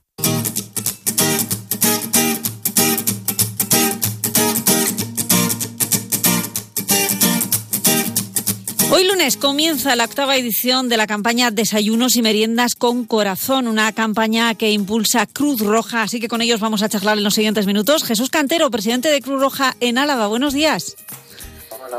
Hoy 8.91 9.09
lunes 9.09 9.37
comienza 9.37 9.97
la 9.97 10.05
octava 10.05 10.37
edición 10.37 10.89
de 10.89 10.97
la 10.97 11.09
campaña 11.09 11.51
Desayunos 11.51 12.15
y 12.15 12.23
Meriendas 12.23 12.77
con 12.77 13.07
Corazón, 13.07 13.67
una 13.67 13.91
campaña 13.93 14.55
que 14.55 14.71
impulsa 14.71 15.27
Cruz 15.27 15.61
Roja, 15.61 16.03
así 16.03 16.21
que 16.21 16.29
con 16.29 16.43
ellos 16.43 16.61
vamos 16.61 16.83
a 16.83 16.89
charlar 16.89 17.19
en 17.19 17.25
los 17.25 17.35
siguientes 17.35 17.67
minutos. 17.67 18.05
Jesús 18.05 18.31
Cantero, 18.31 18.71
presidente 18.71 19.09
de 19.09 19.21
Cruz 19.21 19.41
Roja 19.41 19.75
en 19.81 19.99
Álava, 19.99 20.29
buenos 20.29 20.55
días. 20.55 20.95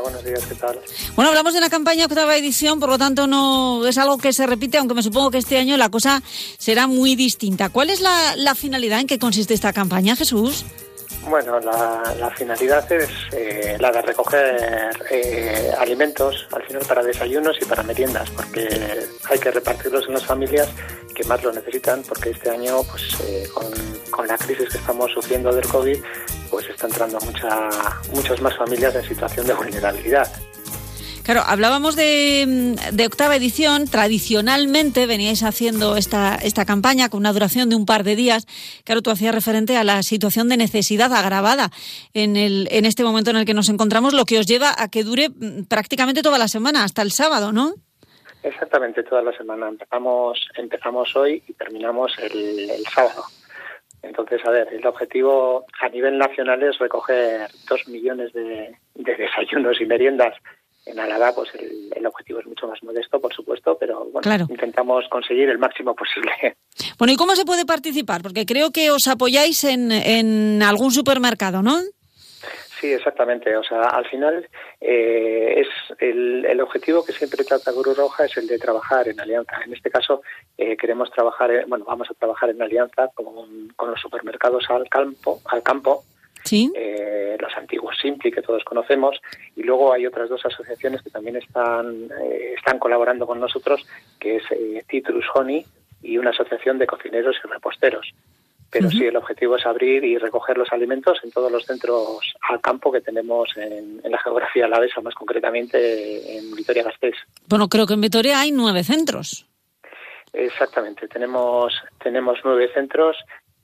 Buenos 0.02 0.24
días, 0.24 0.44
¿qué 0.48 0.54
tal? 0.54 0.80
Bueno, 1.14 1.30
hablamos 1.30 1.52
de 1.52 1.58
una 1.58 1.70
campaña 1.70 2.06
octava 2.06 2.36
edición, 2.36 2.80
por 2.80 2.88
lo 2.88 2.98
tanto 2.98 3.26
no 3.26 3.86
es 3.86 3.98
algo 3.98 4.18
que 4.18 4.32
se 4.32 4.46
repite, 4.46 4.78
aunque 4.78 4.94
me 4.94 5.02
supongo 5.02 5.30
que 5.30 5.38
este 5.38 5.58
año 5.58 5.76
la 5.76 5.88
cosa 5.88 6.22
será 6.58 6.86
muy 6.86 7.16
distinta. 7.16 7.68
¿Cuál 7.68 7.90
es 7.90 8.00
la, 8.00 8.36
la 8.36 8.54
finalidad 8.54 9.00
en 9.00 9.06
qué 9.06 9.18
consiste 9.18 9.54
esta 9.54 9.72
campaña, 9.72 10.16
Jesús? 10.16 10.64
Bueno, 11.28 11.58
la, 11.58 12.14
la 12.20 12.30
finalidad 12.30 12.90
es 12.92 13.10
eh, 13.32 13.76
la 13.80 13.90
de 13.90 14.00
recoger 14.00 14.92
eh, 15.10 15.72
alimentos 15.76 16.46
al 16.52 16.62
final 16.62 16.82
para 16.86 17.02
desayunos 17.02 17.56
y 17.60 17.64
para 17.64 17.82
meriendas, 17.82 18.30
porque 18.30 18.68
hay 19.28 19.38
que 19.38 19.50
repartirlos 19.50 20.06
en 20.06 20.14
las 20.14 20.24
familias 20.24 20.68
que 21.14 21.24
más 21.24 21.42
lo 21.42 21.52
necesitan, 21.52 22.02
porque 22.04 22.30
este 22.30 22.50
año, 22.50 22.82
pues 22.84 23.20
eh, 23.26 23.48
con, 23.52 24.26
la 24.26 24.38
crisis 24.38 24.68
que 24.70 24.78
estamos 24.78 25.10
sufriendo 25.12 25.52
del 25.52 25.66
COVID, 25.66 25.98
pues 26.50 26.68
está 26.68 26.86
entrando 26.86 27.18
mucha, 27.20 27.68
muchas 28.12 28.40
más 28.40 28.56
familias 28.56 28.94
en 28.94 29.04
situación 29.04 29.46
de 29.46 29.54
vulnerabilidad. 29.54 30.28
Claro, 31.26 31.42
hablábamos 31.44 31.96
de, 31.96 32.76
de 32.92 33.06
octava 33.06 33.34
edición. 33.34 33.86
Tradicionalmente 33.86 35.06
veníais 35.06 35.42
haciendo 35.42 35.96
esta, 35.96 36.36
esta 36.36 36.64
campaña 36.64 37.08
con 37.08 37.18
una 37.18 37.32
duración 37.32 37.68
de 37.68 37.74
un 37.74 37.84
par 37.84 38.04
de 38.04 38.14
días. 38.14 38.46
Claro, 38.84 39.02
tú 39.02 39.10
hacías 39.10 39.34
referente 39.34 39.76
a 39.76 39.82
la 39.82 40.04
situación 40.04 40.48
de 40.48 40.56
necesidad 40.56 41.12
agravada 41.12 41.70
en, 42.14 42.36
el, 42.36 42.68
en 42.70 42.84
este 42.84 43.02
momento 43.02 43.30
en 43.30 43.38
el 43.38 43.44
que 43.44 43.54
nos 43.54 43.68
encontramos, 43.68 44.14
lo 44.14 44.24
que 44.24 44.38
os 44.38 44.46
lleva 44.46 44.70
a 44.78 44.88
que 44.88 45.02
dure 45.02 45.30
mm, 45.30 45.64
prácticamente 45.64 46.22
toda 46.22 46.38
la 46.38 46.46
semana, 46.46 46.84
hasta 46.84 47.02
el 47.02 47.10
sábado, 47.10 47.50
¿no? 47.50 47.74
Exactamente, 48.44 49.02
toda 49.02 49.22
la 49.22 49.36
semana. 49.36 49.66
Empezamos, 49.66 50.46
empezamos 50.54 51.16
hoy 51.16 51.42
y 51.48 51.54
terminamos 51.54 52.16
el, 52.20 52.70
el 52.70 52.84
sábado. 52.84 53.24
Entonces, 54.00 54.40
a 54.44 54.50
ver, 54.50 54.68
el 54.72 54.86
objetivo 54.86 55.64
a 55.80 55.88
nivel 55.88 56.18
nacional 56.18 56.62
es 56.62 56.78
recoger 56.78 57.48
dos 57.68 57.88
millones 57.88 58.32
de, 58.32 58.76
de 58.94 59.16
desayunos 59.16 59.80
y 59.80 59.86
meriendas. 59.86 60.36
En 60.86 61.00
Álava, 61.00 61.34
pues 61.34 61.50
el, 61.56 61.90
el, 61.94 62.06
objetivo 62.06 62.38
es 62.40 62.46
mucho 62.46 62.68
más 62.68 62.80
modesto, 62.82 63.20
por 63.20 63.34
supuesto, 63.34 63.76
pero 63.78 64.04
bueno, 64.04 64.20
Claro. 64.22 64.46
intentamos 64.48 65.04
conseguir 65.08 65.48
el 65.50 65.58
máximo 65.58 65.94
posible. 65.94 66.32
Bueno, 66.98 67.12
¿y 67.12 67.16
cómo 67.16 67.34
se 67.34 67.44
puede 67.44 67.64
participar? 67.66 68.22
Porque 68.22 68.44
creo 68.46 68.70
que 68.70 68.90
os 68.90 69.08
apoyáis 69.08 69.64
en, 69.64 69.90
en 69.92 70.62
algún 70.62 70.90
supermercado, 70.92 71.62
¿no? 71.62 71.78
Sí, 72.80 72.92
exactamente. 72.92 73.56
O 73.56 73.62
sea, 73.64 73.80
al 73.82 74.06
final 74.06 74.46
eh, 74.80 75.62
es 75.62 75.68
el, 75.98 76.44
el, 76.44 76.60
objetivo 76.60 77.02
que 77.04 77.12
siempre 77.12 77.42
trata 77.44 77.72
Cruz 77.72 77.96
Roja 77.96 78.26
es 78.26 78.36
el 78.36 78.46
de 78.46 78.58
trabajar 78.58 79.08
en 79.08 79.18
alianza. 79.18 79.56
En 79.64 79.72
este 79.72 79.90
caso 79.90 80.22
eh, 80.58 80.76
queremos 80.76 81.10
trabajar, 81.10 81.50
en- 81.50 81.68
bueno, 81.68 81.84
vamos 81.86 82.08
a 82.10 82.14
trabajar 82.14 82.50
en 82.50 82.60
alianza 82.60 83.08
con, 83.14 83.68
con 83.76 83.90
los 83.90 84.00
supermercados 84.00 84.64
al 84.68 84.88
campo, 84.90 85.40
al 85.46 85.62
campo, 85.62 86.04
Sí. 86.46 86.72
eh, 86.74 87.36
los 87.38 87.54
antiguos 87.56 87.96
Simpli 88.00 88.30
que 88.30 88.40
todos 88.40 88.64
conocemos, 88.64 89.20
y 89.54 89.62
luego 89.62 89.92
hay 89.92 90.06
otras 90.06 90.28
dos 90.28 90.44
asociaciones 90.46 91.02
que 91.02 91.10
también 91.10 91.36
están 91.36 92.08
eh, 92.22 92.54
están 92.56 92.78
colaborando 92.78 93.26
con 93.26 93.38
nosotros, 93.40 93.86
que 94.18 94.36
es 94.36 94.44
eh, 94.50 94.82
Citrus 94.88 95.26
Honey 95.34 95.66
y 96.02 96.18
una 96.18 96.30
asociación 96.30 96.78
de 96.78 96.86
cocineros 96.86 97.36
y 97.44 97.48
reposteros. 97.48 98.12
Pero 98.68 98.90
sí, 98.90 99.04
el 99.06 99.16
objetivo 99.16 99.56
es 99.56 99.64
abrir 99.64 100.04
y 100.04 100.18
recoger 100.18 100.58
los 100.58 100.70
alimentos 100.72 101.18
en 101.22 101.30
todos 101.30 101.50
los 101.52 101.64
centros 101.64 102.34
al 102.50 102.60
campo 102.60 102.90
que 102.90 103.00
tenemos 103.00 103.56
en, 103.56 104.00
en 104.02 104.10
la 104.10 104.18
geografía 104.18 104.66
alavesa, 104.66 105.00
más 105.00 105.14
concretamente 105.14 106.36
en 106.36 106.54
Vitoria-Gasteiz. 106.54 107.14
Bueno, 107.48 107.68
creo 107.68 107.86
que 107.86 107.94
en 107.94 108.00
Vitoria 108.00 108.40
hay 108.40 108.50
nueve 108.50 108.82
centros. 108.82 109.46
Exactamente, 110.32 111.06
tenemos, 111.08 111.80
tenemos 112.02 112.38
nueve 112.44 112.68
centros 112.74 113.16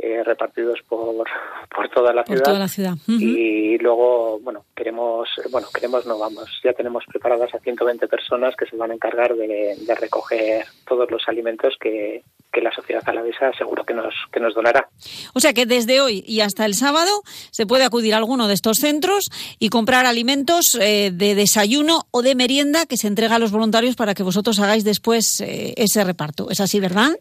eh, 0.02 0.22
repartidos 0.24 0.80
por, 0.88 1.26
por 1.74 1.88
toda 1.90 2.12
la 2.12 2.24
ciudad. 2.24 2.42
toda 2.42 2.58
la 2.58 2.68
ciudad. 2.68 2.94
Y 3.06 3.78
luego, 3.78 4.40
bueno, 4.40 4.64
queremos, 4.74 5.28
bueno, 5.52 5.68
queremos 5.72 6.04
no 6.06 6.18
vamos, 6.18 6.50
ya 6.64 6.72
tenemos 6.72 7.04
preparadas 7.06 7.54
a 7.54 7.60
120 7.60 8.08
personas 8.08 8.56
que 8.56 8.66
se 8.66 8.76
van 8.76 8.90
a 8.90 8.94
encargar 8.94 9.36
de, 9.36 9.76
de 9.78 9.94
recoger 9.94 10.64
todos 10.88 11.08
los 11.08 11.22
alimentos 11.28 11.74
que, 11.80 12.24
que 12.52 12.60
la 12.60 12.72
sociedad 12.72 13.02
alavesa 13.06 13.52
seguro 13.56 13.84
que 13.84 13.94
nos, 13.94 14.12
que 14.32 14.40
nos 14.40 14.54
donará. 14.54 14.88
O 15.34 15.40
sea 15.40 15.52
que 15.52 15.66
desde 15.66 16.00
hoy 16.00 16.22
y 16.26 16.40
hasta 16.40 16.66
el 16.66 16.74
sábado 16.74 17.10
se 17.50 17.66
puede 17.66 17.84
acudir 17.84 18.14
a 18.14 18.18
alguno 18.18 18.46
de 18.46 18.54
estos 18.54 18.78
centros 18.78 19.30
y 19.58 19.68
comprar 19.68 20.04
alimentos 20.04 20.76
eh, 20.80 21.10
de 21.12 21.34
desayuno 21.34 22.02
o 22.10 22.22
de 22.22 22.34
merienda 22.34 22.86
que 22.86 22.96
se 22.96 23.06
entrega 23.06 23.36
a 23.36 23.38
los 23.38 23.52
voluntarios 23.52 23.96
para 23.96 24.14
que 24.14 24.22
vosotros 24.22 24.58
hagáis 24.60 24.84
después 24.84 25.40
eh, 25.40 25.74
ese 25.76 26.04
reparto. 26.04 26.50
¿Es 26.50 26.60
así, 26.60 26.78
verdad? 26.80 27.12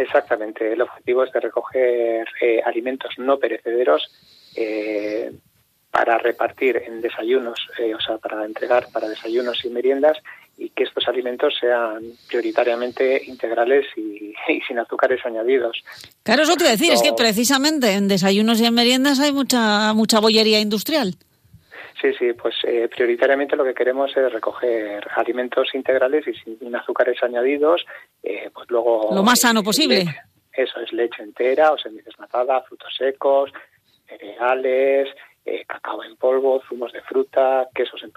Exactamente. 0.00 0.72
El 0.72 0.82
objetivo 0.82 1.24
es 1.24 1.32
de 1.32 1.40
recoger 1.40 2.26
eh, 2.40 2.60
alimentos 2.64 3.14
no 3.18 3.38
perecederos 3.38 4.10
para 5.90 6.18
repartir 6.18 6.82
en 6.84 7.00
desayunos, 7.00 7.58
o 7.96 8.00
sea, 8.00 8.18
para 8.18 8.44
entregar 8.44 8.88
para 8.92 9.08
desayunos 9.08 9.64
y 9.64 9.70
meriendas 9.70 10.18
y 10.58 10.70
que 10.70 10.84
estos 10.84 11.06
alimentos 11.06 11.54
sean 11.58 12.02
prioritariamente 12.28 13.22
integrales 13.26 13.86
y, 13.96 14.34
sin 14.66 14.78
azúcares 14.78 15.24
añadidos. 15.24 15.82
Claro, 16.24 16.42
eso 16.42 16.56
te 16.56 16.64
iba 16.64 16.70
a 16.70 16.72
decir, 16.72 16.92
es 16.92 17.02
que 17.02 17.12
precisamente 17.12 17.92
en 17.92 18.08
desayunos 18.08 18.60
y 18.60 18.66
en 18.66 18.74
meriendas 18.74 19.20
hay 19.20 19.32
mucha, 19.32 19.92
mucha 19.94 20.18
bollería 20.18 20.60
industrial. 20.60 21.14
Sí, 22.00 22.12
sí, 22.16 22.32
pues 22.32 22.54
eh, 22.64 22.88
prioritariamente 22.88 23.56
lo 23.56 23.64
que 23.64 23.74
queremos 23.74 24.16
es 24.16 24.32
recoger 24.32 25.06
alimentos 25.16 25.74
integrales 25.74 26.26
y 26.28 26.34
sin 26.34 26.74
azúcares 26.76 27.20
añadidos, 27.22 27.84
eh, 28.22 28.50
pues 28.54 28.70
luego... 28.70 29.10
Lo 29.12 29.24
más 29.24 29.40
sano 29.40 29.64
posible. 29.64 30.04
eso 30.52 30.80
es 30.80 30.92
leche 30.92 31.22
entera 31.22 31.72
o 31.72 31.78
semidesnatada, 31.78 32.62
frutos 32.62 32.94
secos, 32.96 33.52
cereales, 34.06 35.08
eh, 35.50 35.64
cacao 35.66 36.04
en 36.04 36.14
polvo, 36.16 36.62
zumos 36.68 36.92
de 36.92 37.00
fruta, 37.00 37.68
quesos 37.74 38.02
en, 38.02 38.12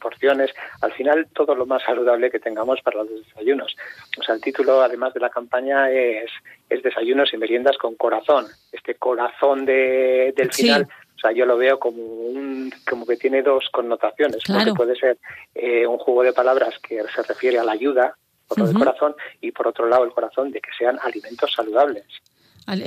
porciones, 0.00 0.50
al 0.80 0.92
final 0.92 1.28
todo 1.34 1.54
lo 1.54 1.66
más 1.66 1.82
saludable 1.82 2.30
que 2.30 2.40
tengamos 2.40 2.80
para 2.80 3.04
los 3.04 3.26
desayunos. 3.26 3.76
O 4.18 4.22
sea, 4.22 4.34
el 4.34 4.40
título, 4.40 4.80
además 4.80 5.12
de 5.12 5.20
la 5.20 5.28
campaña, 5.28 5.90
es, 5.90 6.30
es 6.70 6.82
Desayunos 6.82 7.34
y 7.34 7.36
meriendas 7.36 7.76
con 7.76 7.96
corazón. 7.96 8.46
Este 8.72 8.94
corazón 8.94 9.66
de, 9.66 10.32
del 10.34 10.52
final, 10.52 10.88
o 11.20 11.28
sea, 11.28 11.32
yo 11.32 11.44
lo 11.44 11.58
veo 11.58 11.78
como 11.78 12.02
un, 12.02 12.72
como 12.88 13.04
que 13.04 13.16
tiene 13.16 13.42
dos 13.42 13.68
connotaciones, 13.70 14.42
porque 14.46 14.72
puede 14.72 14.96
ser 14.96 15.18
eh, 15.54 15.86
un 15.86 15.98
juego 15.98 16.22
de 16.22 16.32
palabras 16.32 16.74
que 16.82 17.02
se 17.14 17.22
refiere 17.22 17.58
a 17.58 17.64
la 17.64 17.72
ayuda, 17.72 18.16
por 18.48 18.58
lo 18.58 18.66
del 18.66 18.78
corazón, 18.78 19.14
y 19.42 19.52
por 19.52 19.68
otro 19.68 19.86
lado 19.86 20.04
el 20.04 20.12
corazón 20.12 20.50
de 20.50 20.62
que 20.62 20.70
sean 20.78 20.98
alimentos 21.02 21.52
saludables. 21.54 22.06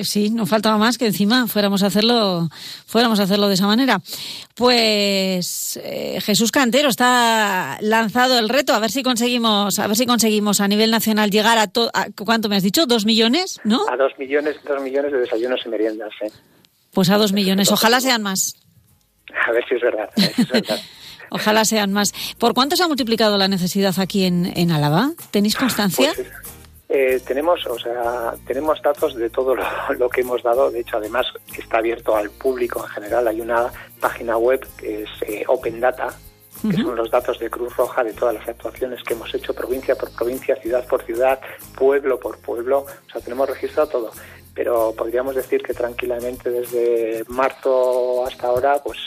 Sí, 0.04 0.32
no 0.32 0.46
faltaba 0.46 0.78
más 0.78 0.98
que 0.98 1.06
encima 1.06 1.46
fuéramos 1.48 1.84
a 1.84 1.88
hacerlo, 1.88 2.48
fuéramos 2.88 3.20
a 3.20 3.24
hacerlo 3.24 3.50
de 3.50 3.54
esa 3.54 3.68
manera. 3.68 4.00
Pues 4.56 5.80
eh, 5.84 6.20
Jesús 6.22 6.52
Cantero 6.52 6.90
está 6.90 7.78
lanzado 7.82 8.40
el 8.40 8.50
reto, 8.50 8.74
a 8.74 8.80
ver 8.80 8.90
si 8.90 9.04
conseguimos, 9.04 9.78
a 9.78 9.86
ver 9.86 9.96
si 9.96 10.08
conseguimos 10.08 10.60
a 10.60 10.68
nivel 10.68 10.90
nacional 10.90 11.30
llegar 11.30 11.60
a, 11.60 11.70
¿cuánto 12.26 12.50
me 12.50 12.56
has 12.56 12.64
dicho? 12.64 12.88
¿Dos 12.88 13.06
millones? 13.06 13.60
¿No? 13.64 13.82
A 13.90 13.98
dos 13.98 14.14
millones, 14.18 14.56
dos 14.66 14.82
millones 14.82 15.12
de 15.12 15.20
desayunos 15.20 15.62
y 15.66 15.70
meriendas, 15.70 16.14
¿eh? 16.22 16.32
Pues 16.94 17.10
a 17.10 17.18
dos 17.18 17.34
millones, 17.34 17.72
ojalá 17.72 18.00
sean 18.00 18.22
más. 18.22 18.56
A 19.48 19.52
ver 19.52 19.66
si 19.68 19.76
es 19.76 19.82
verdad. 19.82 20.10
ojalá 21.30 21.66
sean 21.66 21.92
más. 21.92 22.14
¿Por 22.38 22.54
cuánto 22.54 22.76
se 22.76 22.84
ha 22.84 22.88
multiplicado 22.88 23.38
la 23.38 23.48
necesidad 23.48 23.94
aquí 24.00 24.26
en, 24.26 24.52
en 24.56 24.72
Álava? 24.72 25.12
¿Tenéis 25.32 25.56
constancia? 25.56 26.14
Pues, 26.16 26.28
eh, 26.96 27.20
tenemos, 27.26 27.66
o 27.66 27.80
sea, 27.80 28.36
tenemos 28.46 28.80
datos 28.84 29.16
de 29.16 29.28
todo 29.32 29.56
lo, 29.56 30.10
que 30.10 30.22
hemos 30.22 30.44
dado. 30.44 30.70
De 30.70 30.82
hecho, 30.82 30.98
además 30.98 31.26
está 31.58 31.80
abierto 31.80 32.16
al 32.16 32.30
público 32.30 32.86
en 32.86 32.90
general. 32.92 33.28
Hay 33.28 33.42
una 33.42 33.72
página 34.00 34.38
web 34.38 34.64
que 34.78 35.02
es 35.02 35.10
eh, 35.28 35.44
Open 35.48 35.80
Data, 35.80 36.14
que 36.62 36.78
son 36.78 36.96
los 36.96 37.10
datos 37.10 37.40
de 37.40 37.50
Cruz 37.50 37.76
Roja 37.76 38.04
de 38.04 38.14
todas 38.14 38.36
las 38.36 38.48
actuaciones 38.48 39.02
que 39.04 39.16
hemos 39.16 39.34
hecho 39.34 39.56
provincia 39.56 39.96
por 39.96 40.12
provincia, 40.12 40.56
ciudad 40.58 40.86
por 40.88 41.04
ciudad, 41.04 41.40
pueblo 41.76 42.20
por 42.20 42.38
pueblo. 42.38 42.86
O 43.08 43.12
sea, 43.12 43.22
tenemos 43.22 43.50
registrado 43.50 43.90
todo. 43.90 44.12
Pero 44.54 44.94
podríamos 44.96 45.36
decir 45.36 45.62
que 45.64 45.74
tranquilamente 45.74 46.50
desde 46.50 47.24
marzo 47.28 48.26
hasta 48.26 48.48
ahora, 48.48 48.82
pues 48.84 48.98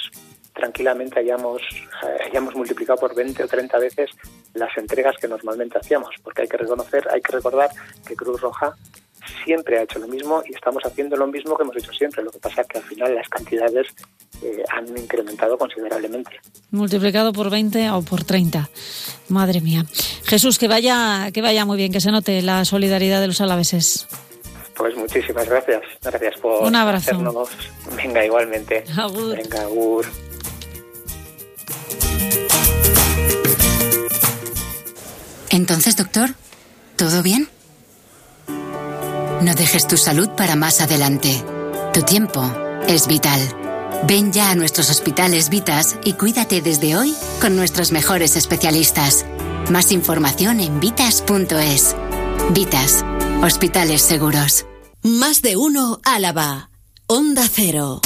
tranquilamente 0.52 1.20
hayamos, 1.20 1.62
eh, 1.62 2.24
hayamos 2.28 2.54
multiplicado 2.56 2.98
por 2.98 3.14
20 3.14 3.44
o 3.44 3.46
30 3.46 3.78
veces 3.78 4.10
las 4.54 4.76
entregas 4.76 5.16
que 5.20 5.28
normalmente 5.28 5.78
hacíamos, 5.78 6.14
porque 6.22 6.42
hay 6.42 6.48
que 6.48 6.56
reconocer, 6.56 7.06
hay 7.12 7.20
que 7.20 7.32
recordar 7.32 7.70
que 8.06 8.16
Cruz 8.16 8.40
Roja 8.40 8.74
siempre 9.44 9.78
ha 9.78 9.82
hecho 9.82 9.98
lo 9.98 10.08
mismo 10.08 10.42
y 10.48 10.54
estamos 10.54 10.82
haciendo 10.84 11.16
lo 11.16 11.26
mismo 11.26 11.56
que 11.56 11.62
hemos 11.62 11.76
hecho 11.76 11.92
siempre. 11.92 12.22
Lo 12.22 12.30
que 12.30 12.38
pasa 12.38 12.62
es 12.62 12.68
que 12.68 12.78
al 12.78 12.84
final 12.84 13.14
las 13.14 13.28
cantidades 13.28 13.88
eh, 14.42 14.62
han 14.72 14.86
incrementado 14.96 15.58
considerablemente. 15.58 16.30
Multiplicado 16.70 17.32
por 17.32 17.50
20 17.50 17.90
o 17.90 18.02
por 18.02 18.24
30. 18.24 18.68
Madre 19.28 19.60
mía. 19.60 19.84
Jesús, 20.24 20.58
que 20.58 20.68
vaya, 20.68 21.30
que 21.32 21.42
vaya 21.42 21.64
muy 21.64 21.76
bien, 21.76 21.92
que 21.92 22.00
se 22.00 22.10
note 22.10 22.42
la 22.42 22.64
solidaridad 22.64 23.20
de 23.20 23.28
los 23.28 23.40
alaveses. 23.40 24.06
Pues 24.76 24.96
muchísimas 24.96 25.48
gracias. 25.48 25.82
Gracias 26.02 26.38
por 26.40 26.62
Un 26.64 26.76
abrazo. 26.76 27.48
Venga, 27.96 28.24
igualmente. 28.24 28.84
Venga, 29.36 29.62
agur. 29.62 30.06
Entonces, 35.50 35.96
doctor, 35.96 36.30
¿todo 36.96 37.22
bien? 37.22 37.48
No 39.40 39.54
dejes 39.54 39.86
tu 39.86 39.96
salud 39.96 40.28
para 40.30 40.56
más 40.56 40.80
adelante. 40.80 41.42
Tu 41.94 42.02
tiempo 42.02 42.44
es 42.86 43.06
vital. 43.06 43.40
Ven 44.04 44.32
ya 44.32 44.50
a 44.50 44.54
nuestros 44.54 44.90
hospitales 44.90 45.48
Vitas 45.48 45.96
y 46.04 46.12
cuídate 46.12 46.60
desde 46.60 46.96
hoy 46.96 47.14
con 47.40 47.56
nuestros 47.56 47.92
mejores 47.92 48.36
especialistas. 48.36 49.24
Más 49.70 49.92
información 49.92 50.60
en 50.60 50.80
vitas.es. 50.80 51.96
Vitas, 52.50 53.04
hospitales 53.42 54.02
seguros. 54.02 54.66
Más 55.02 55.42
de 55.42 55.56
uno 55.56 56.00
Álava. 56.04 56.70
Onda 57.06 57.46
Cero. 57.52 58.00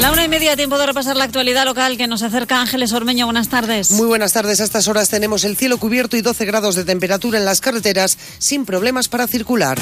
La 0.00 0.10
una 0.10 0.24
y 0.24 0.28
media, 0.28 0.56
tiempo 0.56 0.78
de 0.78 0.86
repasar 0.86 1.16
la 1.16 1.24
actualidad 1.24 1.64
local 1.64 1.96
que 1.96 2.08
nos 2.08 2.22
acerca 2.22 2.60
Ángeles 2.60 2.92
Ormeño. 2.92 3.26
Buenas 3.26 3.48
tardes. 3.48 3.92
Muy 3.92 4.06
buenas 4.06 4.32
tardes. 4.32 4.60
A 4.60 4.64
estas 4.64 4.88
horas 4.88 5.08
tenemos 5.08 5.44
el 5.44 5.56
cielo 5.56 5.78
cubierto 5.78 6.16
y 6.16 6.22
12 6.22 6.44
grados 6.44 6.74
de 6.74 6.84
temperatura 6.84 7.38
en 7.38 7.44
las 7.44 7.60
carreteras 7.60 8.18
sin 8.38 8.64
problemas 8.64 9.08
para 9.08 9.26
circular. 9.28 9.78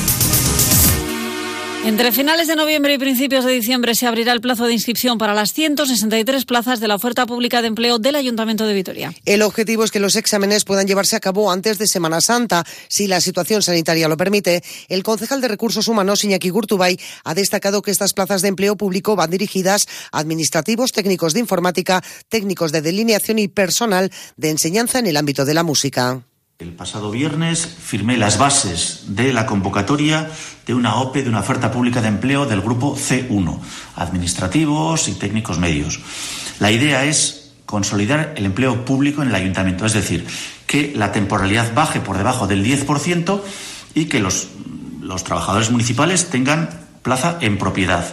Entre 1.83 2.13
finales 2.13 2.47
de 2.47 2.57
noviembre 2.57 2.93
y 2.93 2.99
principios 2.99 3.47
de 3.47 3.53
diciembre 3.53 3.95
se 3.95 4.07
abrirá 4.07 4.35
el 4.35 4.43
plazo 4.43 4.67
de 4.67 4.75
inscripción 4.75 5.17
para 5.17 5.33
las 5.33 5.55
163 5.55 6.45
plazas 6.45 6.79
de 6.79 6.87
la 6.87 6.95
oferta 6.95 7.25
pública 7.25 7.63
de 7.63 7.69
empleo 7.69 7.99
del 7.99 8.17
Ayuntamiento 8.17 8.67
de 8.67 8.75
Vitoria. 8.75 9.15
El 9.25 9.41
objetivo 9.41 9.83
es 9.83 9.91
que 9.91 9.99
los 9.99 10.15
exámenes 10.15 10.67
puedan 10.67 10.87
llevarse 10.87 11.17
a 11.17 11.21
cabo 11.21 11.51
antes 11.51 11.79
de 11.79 11.87
Semana 11.87 12.21
Santa, 12.21 12.65
si 12.89 13.07
la 13.07 13.23
situación 13.23 13.63
sanitaria 13.63 14.09
lo 14.09 14.19
permite. 14.19 14.63
El 14.89 15.03
concejal 15.03 15.41
de 15.41 15.49
Recursos 15.49 15.89
Humanos, 15.89 16.23
Iñaki 16.23 16.51
Gurtubay, 16.51 17.01
ha 17.25 17.35
destacado 17.35 17.81
que 17.81 17.91
estas 17.91 18.13
plazas 18.13 18.43
de 18.43 18.49
empleo 18.49 18.77
público 18.77 19.17
van 19.17 19.31
dirigidas 19.31 19.89
a 20.13 20.19
administrativos, 20.19 20.93
técnicos 20.93 21.33
de 21.33 21.41
informática, 21.41 22.05
técnicos 22.29 22.73
de 22.73 22.83
delineación 22.83 23.39
y 23.39 23.49
personal 23.49 24.13
de 24.37 24.51
enseñanza 24.51 24.99
en 24.99 25.07
el 25.07 25.17
ámbito 25.17 25.47
de 25.47 25.55
la 25.55 25.63
música. 25.63 26.23
El 26.61 26.75
pasado 26.75 27.11
viernes 27.11 27.67
firmé 27.67 28.19
las 28.19 28.37
bases 28.37 29.05
de 29.07 29.33
la 29.33 29.47
convocatoria 29.47 30.31
de 30.67 30.75
una 30.75 30.97
OPE, 30.97 31.23
de 31.23 31.31
una 31.31 31.41
oferta 31.41 31.71
pública 31.71 32.03
de 32.03 32.09
empleo 32.09 32.45
del 32.45 32.61
grupo 32.61 32.95
C1, 32.99 33.59
administrativos 33.97 35.09
y 35.09 35.15
técnicos 35.15 35.59
medios. 35.59 36.01
La 36.59 36.71
idea 36.71 37.07
es 37.07 37.53
consolidar 37.65 38.35
el 38.37 38.45
empleo 38.45 38.85
público 38.85 39.23
en 39.23 39.29
el 39.29 39.35
ayuntamiento, 39.35 39.87
es 39.87 39.95
decir, 39.95 40.27
que 40.67 40.93
la 40.95 41.13
temporalidad 41.13 41.73
baje 41.73 41.99
por 41.99 42.19
debajo 42.19 42.47
del 42.47 42.63
10% 42.63 43.41
y 43.95 44.05
que 44.05 44.21
los, 44.21 44.49
los 45.01 45.25
trabajadores 45.25 45.71
municipales 45.71 46.29
tengan 46.29 46.69
plaza 47.01 47.39
en 47.41 47.57
propiedad. 47.57 48.05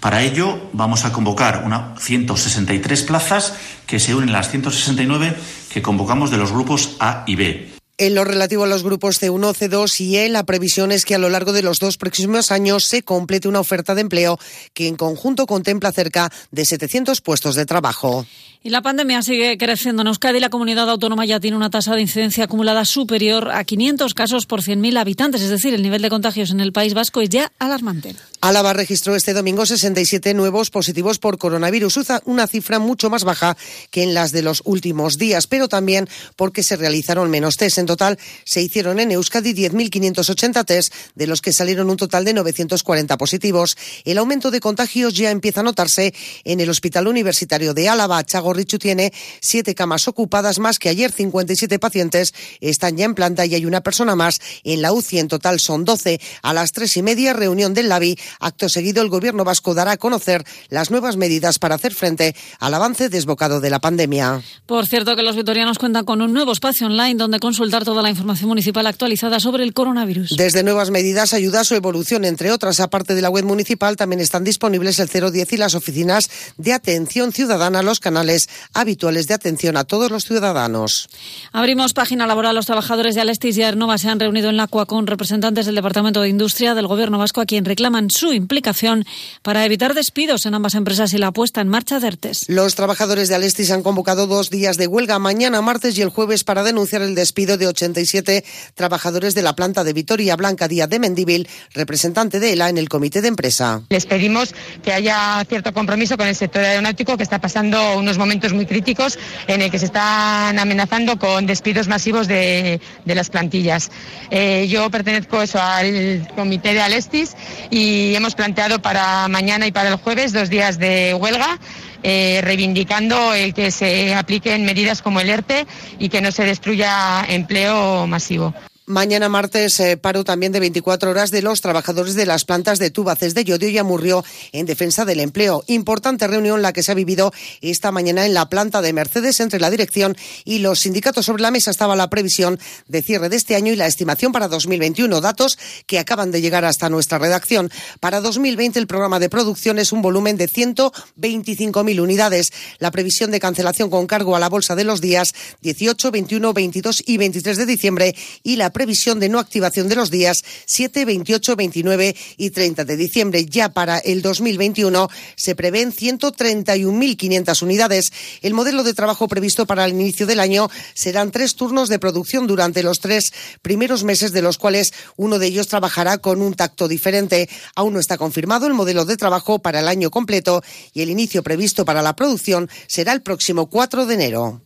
Para 0.00 0.22
ello 0.22 0.68
vamos 0.72 1.04
a 1.04 1.12
convocar 1.12 1.62
una 1.64 1.94
163 1.96 3.04
plazas 3.04 3.54
que 3.86 4.00
se 4.00 4.16
unen 4.16 4.30
a 4.30 4.32
las 4.32 4.50
169 4.50 5.36
que 5.72 5.80
convocamos 5.80 6.32
de 6.32 6.38
los 6.38 6.50
grupos 6.50 6.96
A 6.98 7.22
y 7.28 7.36
B. 7.36 7.83
En 7.96 8.16
lo 8.16 8.24
relativo 8.24 8.64
a 8.64 8.66
los 8.66 8.82
grupos 8.82 9.22
C1, 9.22 9.54
C2 9.54 10.00
y 10.00 10.16
E, 10.16 10.28
la 10.28 10.42
previsión 10.42 10.90
es 10.90 11.04
que 11.04 11.14
a 11.14 11.18
lo 11.18 11.28
largo 11.28 11.52
de 11.52 11.62
los 11.62 11.78
dos 11.78 11.96
próximos 11.96 12.50
años 12.50 12.84
se 12.84 13.02
complete 13.02 13.46
una 13.46 13.60
oferta 13.60 13.94
de 13.94 14.00
empleo 14.00 14.36
que 14.72 14.88
en 14.88 14.96
conjunto 14.96 15.46
contempla 15.46 15.92
cerca 15.92 16.32
de 16.50 16.64
700 16.64 17.20
puestos 17.20 17.54
de 17.54 17.66
trabajo. 17.66 18.26
Y 18.64 18.70
la 18.70 18.80
pandemia 18.80 19.22
sigue 19.22 19.58
creciendo. 19.58 20.00
En 20.02 20.08
Euskadi 20.08 20.40
la 20.40 20.48
comunidad 20.48 20.88
autónoma 20.88 21.26
ya 21.26 21.38
tiene 21.38 21.56
una 21.56 21.68
tasa 21.68 21.94
de 21.94 22.00
incidencia 22.00 22.44
acumulada 22.44 22.86
superior 22.86 23.50
a 23.52 23.62
500 23.62 24.14
casos 24.14 24.46
por 24.46 24.62
100.000 24.62 24.98
habitantes, 24.98 25.42
es 25.42 25.50
decir, 25.50 25.74
el 25.74 25.82
nivel 25.82 26.00
de 26.00 26.08
contagios 26.08 26.50
en 26.50 26.60
el 26.60 26.72
País 26.72 26.94
Vasco 26.94 27.20
es 27.20 27.28
ya 27.28 27.52
alarmante. 27.58 28.16
Álava 28.40 28.72
registró 28.72 29.14
este 29.14 29.34
domingo 29.34 29.66
67 29.66 30.32
nuevos 30.32 30.70
positivos 30.70 31.18
por 31.18 31.38
coronavirus, 31.38 32.00
una 32.24 32.46
cifra 32.46 32.78
mucho 32.78 33.10
más 33.10 33.24
baja 33.24 33.56
que 33.90 34.02
en 34.02 34.14
las 34.14 34.32
de 34.32 34.42
los 34.42 34.62
últimos 34.64 35.18
días, 35.18 35.46
pero 35.46 35.68
también 35.68 36.08
porque 36.34 36.62
se 36.62 36.76
realizaron 36.76 37.30
menos 37.30 37.56
test. 37.56 37.83
En 37.84 37.86
total 37.86 38.18
se 38.44 38.62
hicieron 38.62 38.98
en 38.98 39.10
Euskadi 39.10 39.52
10.580 39.52 40.64
test, 40.64 40.94
de 41.14 41.26
los 41.26 41.42
que 41.42 41.52
salieron 41.52 41.90
un 41.90 41.98
total 41.98 42.24
de 42.24 42.32
940 42.32 43.18
positivos. 43.18 43.76
El 44.06 44.16
aumento 44.16 44.50
de 44.50 44.60
contagios 44.60 45.12
ya 45.12 45.30
empieza 45.30 45.60
a 45.60 45.64
notarse 45.64 46.14
en 46.44 46.60
el 46.60 46.70
Hospital 46.70 47.08
Universitario 47.08 47.74
de 47.74 47.90
Álava. 47.90 48.24
Chago 48.24 48.54
Richu 48.54 48.78
tiene 48.78 49.12
siete 49.40 49.74
camas 49.74 50.08
ocupadas 50.08 50.58
más 50.60 50.78
que 50.78 50.88
ayer. 50.88 51.12
57 51.12 51.78
pacientes 51.78 52.32
están 52.62 52.96
ya 52.96 53.04
en 53.04 53.14
planta 53.14 53.44
y 53.44 53.54
hay 53.54 53.66
una 53.66 53.82
persona 53.82 54.16
más 54.16 54.40
en 54.64 54.80
la 54.80 54.94
UCI. 54.94 55.18
En 55.18 55.28
total 55.28 55.60
son 55.60 55.84
12. 55.84 56.22
A 56.40 56.54
las 56.54 56.72
tres 56.72 56.96
y 56.96 57.02
media, 57.02 57.34
reunión 57.34 57.74
del 57.74 57.90
LABI. 57.90 58.18
Acto 58.40 58.70
seguido, 58.70 59.02
el 59.02 59.10
gobierno 59.10 59.44
vasco 59.44 59.74
dará 59.74 59.92
a 59.92 59.96
conocer 59.98 60.42
las 60.70 60.90
nuevas 60.90 61.18
medidas 61.18 61.58
para 61.58 61.74
hacer 61.74 61.92
frente 61.92 62.34
al 62.60 62.72
avance 62.72 63.10
desbocado 63.10 63.60
de 63.60 63.68
la 63.68 63.80
pandemia. 63.80 64.40
Por 64.64 64.86
cierto, 64.86 65.16
que 65.16 65.22
los 65.22 65.36
vitorianos 65.36 65.78
cuentan 65.78 66.06
con 66.06 66.22
un 66.22 66.32
nuevo 66.32 66.52
espacio 66.52 66.86
online 66.86 67.16
donde 67.16 67.40
consultar 67.40 67.73
toda 67.82 68.02
la 68.02 68.10
información 68.10 68.48
municipal 68.48 68.86
actualizada 68.86 69.40
sobre 69.40 69.64
el 69.64 69.72
coronavirus. 69.72 70.36
Desde 70.36 70.62
nuevas 70.62 70.90
medidas, 70.90 71.32
ayuda 71.32 71.60
a 71.60 71.64
su 71.64 71.74
evolución, 71.74 72.24
entre 72.26 72.52
otras, 72.52 72.78
aparte 72.78 73.14
de 73.14 73.22
la 73.22 73.30
web 73.30 73.44
municipal, 73.44 73.96
también 73.96 74.20
están 74.20 74.44
disponibles 74.44 75.00
el 75.00 75.08
010 75.08 75.54
y 75.54 75.56
las 75.56 75.74
oficinas 75.74 76.30
de 76.58 76.72
atención 76.72 77.32
ciudadana, 77.32 77.82
los 77.82 78.00
canales 78.00 78.48
habituales 78.74 79.26
de 79.26 79.34
atención 79.34 79.76
a 79.76 79.84
todos 79.84 80.10
los 80.10 80.24
ciudadanos. 80.24 81.08
Abrimos 81.52 81.94
página 81.94 82.26
laboral. 82.26 82.54
Los 82.54 82.66
trabajadores 82.66 83.14
de 83.14 83.22
Alestis 83.22 83.56
y 83.56 83.62
Aernova 83.62 83.98
se 83.98 84.08
han 84.08 84.20
reunido 84.20 84.50
en 84.50 84.56
la 84.56 84.66
CUA 84.66 84.86
con 84.86 85.06
representantes 85.06 85.66
del 85.66 85.74
Departamento 85.74 86.20
de 86.20 86.28
Industria 86.28 86.74
del 86.74 86.86
Gobierno 86.86 87.18
vasco 87.18 87.40
a 87.40 87.46
quien 87.46 87.64
reclaman 87.64 88.10
su 88.10 88.32
implicación 88.32 89.06
para 89.42 89.64
evitar 89.64 89.94
despidos 89.94 90.46
en 90.46 90.54
ambas 90.54 90.74
empresas 90.74 91.12
y 91.14 91.18
la 91.18 91.32
puesta 91.32 91.60
en 91.60 91.68
marcha 91.68 92.00
de 92.00 92.08
ERTES. 92.08 92.44
Los 92.48 92.74
trabajadores 92.74 93.28
de 93.28 93.36
Alestis 93.36 93.70
han 93.70 93.82
convocado 93.82 94.26
dos 94.26 94.50
días 94.50 94.76
de 94.76 94.86
huelga 94.86 95.18
mañana, 95.18 95.62
martes 95.62 95.96
y 95.96 96.02
el 96.02 96.10
jueves 96.10 96.44
para 96.44 96.62
denunciar 96.62 97.02
el 97.02 97.14
despido 97.14 97.56
de 97.56 97.63
87 97.66 98.44
trabajadores 98.74 99.34
de 99.34 99.42
la 99.42 99.54
planta 99.54 99.84
de 99.84 99.92
Vitoria 99.92 100.36
Blanca 100.36 100.68
Díaz 100.68 100.88
de 100.88 100.98
Mendíbil, 100.98 101.48
representante 101.72 102.40
de 102.40 102.52
ELA 102.52 102.68
en 102.68 102.78
el 102.78 102.88
comité 102.88 103.20
de 103.20 103.28
empresa. 103.28 103.82
Les 103.88 104.06
pedimos 104.06 104.54
que 104.82 104.92
haya 104.92 105.44
cierto 105.48 105.72
compromiso 105.72 106.16
con 106.16 106.26
el 106.26 106.36
sector 106.36 106.64
aeronáutico 106.64 107.16
que 107.16 107.22
está 107.22 107.40
pasando 107.40 107.98
unos 107.98 108.18
momentos 108.18 108.52
muy 108.52 108.66
críticos 108.66 109.18
en 109.46 109.62
el 109.62 109.70
que 109.70 109.78
se 109.78 109.86
están 109.86 110.58
amenazando 110.58 111.18
con 111.18 111.46
despidos 111.46 111.88
masivos 111.88 112.28
de, 112.28 112.80
las 113.04 113.30
plantillas. 113.30 113.90
Eh, 114.30 114.66
yo 114.68 114.90
pertenezco 114.90 115.42
eso 115.42 115.60
al 115.60 116.28
comité 116.34 116.74
de 116.74 116.80
Alestis 116.80 117.34
y 117.70 118.14
hemos 118.14 118.34
planteado 118.34 118.80
para 118.82 119.28
mañana 119.28 119.66
y 119.66 119.72
para 119.72 119.90
el 119.90 119.96
jueves 119.96 120.32
dos 120.32 120.50
días 120.50 120.78
de 120.78 121.14
huelga. 121.14 121.58
Eh, 122.06 122.42
reivindicando 122.42 123.32
el 123.32 123.54
que 123.54 123.70
se 123.70 124.14
apliquen 124.14 124.66
medidas 124.66 125.00
como 125.00 125.20
el 125.20 125.30
ERTE 125.30 125.66
y 125.98 126.10
que 126.10 126.20
no 126.20 126.32
se 126.32 126.44
destruya 126.44 127.24
empleo 127.26 128.06
masivo. 128.06 128.52
Mañana 128.86 129.30
martes, 129.30 129.80
eh, 129.80 129.96
paro 129.96 130.24
también 130.24 130.52
de 130.52 130.60
24 130.60 131.10
horas 131.10 131.30
de 131.30 131.40
los 131.40 131.62
trabajadores 131.62 132.14
de 132.16 132.26
las 132.26 132.44
plantas 132.44 132.78
de 132.78 132.90
Tubaces 132.90 133.34
de 133.34 133.42
Llodio 133.42 133.70
y 133.70 133.78
Amurrio 133.78 134.22
en 134.52 134.66
defensa 134.66 135.06
del 135.06 135.20
empleo. 135.20 135.64
Importante 135.68 136.26
reunión 136.26 136.60
la 136.60 136.74
que 136.74 136.82
se 136.82 136.92
ha 136.92 136.94
vivido 136.94 137.32
esta 137.62 137.92
mañana 137.92 138.26
en 138.26 138.34
la 138.34 138.50
planta 138.50 138.82
de 138.82 138.92
Mercedes 138.92 139.40
entre 139.40 139.58
la 139.58 139.70
dirección 139.70 140.18
y 140.44 140.58
los 140.58 140.80
sindicatos. 140.80 141.24
Sobre 141.24 141.42
la 141.42 141.50
mesa 141.50 141.70
estaba 141.70 141.96
la 141.96 142.10
previsión 142.10 142.60
de 142.86 143.00
cierre 143.00 143.30
de 143.30 143.36
este 143.36 143.56
año 143.56 143.72
y 143.72 143.76
la 143.76 143.86
estimación 143.86 144.32
para 144.32 144.48
2021. 144.48 145.22
Datos 145.22 145.58
que 145.86 145.98
acaban 145.98 146.30
de 146.30 146.42
llegar 146.42 146.66
hasta 146.66 146.90
nuestra 146.90 147.16
redacción. 147.16 147.70
Para 148.00 148.20
2020 148.20 148.78
el 148.78 148.86
programa 148.86 149.18
de 149.18 149.30
producción 149.30 149.78
es 149.78 149.92
un 149.92 150.02
volumen 150.02 150.36
de 150.36 150.46
125.000 150.46 152.02
unidades. 152.02 152.52
La 152.80 152.90
previsión 152.90 153.30
de 153.30 153.40
cancelación 153.40 153.88
con 153.88 154.06
cargo 154.06 154.36
a 154.36 154.40
la 154.40 154.50
bolsa 154.50 154.76
de 154.76 154.84
los 154.84 155.00
días 155.00 155.32
18, 155.62 156.10
21, 156.10 156.52
22 156.52 157.02
y 157.06 157.16
23 157.16 157.56
de 157.56 157.64
diciembre 157.64 158.14
y 158.42 158.56
la 158.56 158.73
previsión 158.74 159.18
de 159.20 159.30
no 159.30 159.38
activación 159.38 159.88
de 159.88 159.96
los 159.96 160.10
días 160.10 160.44
7, 160.66 161.06
28, 161.06 161.56
29 161.56 162.14
y 162.36 162.50
30 162.50 162.84
de 162.84 162.96
diciembre. 162.98 163.46
Ya 163.46 163.70
para 163.70 163.96
el 163.96 164.20
2021 164.20 165.08
se 165.36 165.54
prevén 165.54 165.92
131.500 165.92 167.62
unidades. 167.62 168.12
El 168.42 168.52
modelo 168.52 168.82
de 168.82 168.92
trabajo 168.92 169.28
previsto 169.28 169.64
para 169.64 169.86
el 169.86 169.92
inicio 169.92 170.26
del 170.26 170.40
año 170.40 170.68
serán 170.92 171.30
tres 171.30 171.54
turnos 171.54 171.88
de 171.88 171.98
producción 171.98 172.46
durante 172.46 172.82
los 172.82 173.00
tres 173.00 173.32
primeros 173.62 174.04
meses, 174.04 174.32
de 174.32 174.42
los 174.42 174.58
cuales 174.58 174.92
uno 175.16 175.38
de 175.38 175.46
ellos 175.46 175.68
trabajará 175.68 176.18
con 176.18 176.42
un 176.42 176.52
tacto 176.52 176.88
diferente. 176.88 177.48
Aún 177.74 177.94
no 177.94 178.00
está 178.00 178.18
confirmado 178.18 178.66
el 178.66 178.74
modelo 178.74 179.06
de 179.06 179.16
trabajo 179.16 179.60
para 179.60 179.80
el 179.80 179.88
año 179.88 180.10
completo 180.10 180.62
y 180.92 181.00
el 181.00 181.10
inicio 181.10 181.42
previsto 181.42 181.84
para 181.84 182.02
la 182.02 182.16
producción 182.16 182.68
será 182.88 183.12
el 183.12 183.22
próximo 183.22 183.70
4 183.70 184.06
de 184.06 184.14
enero. 184.14 184.63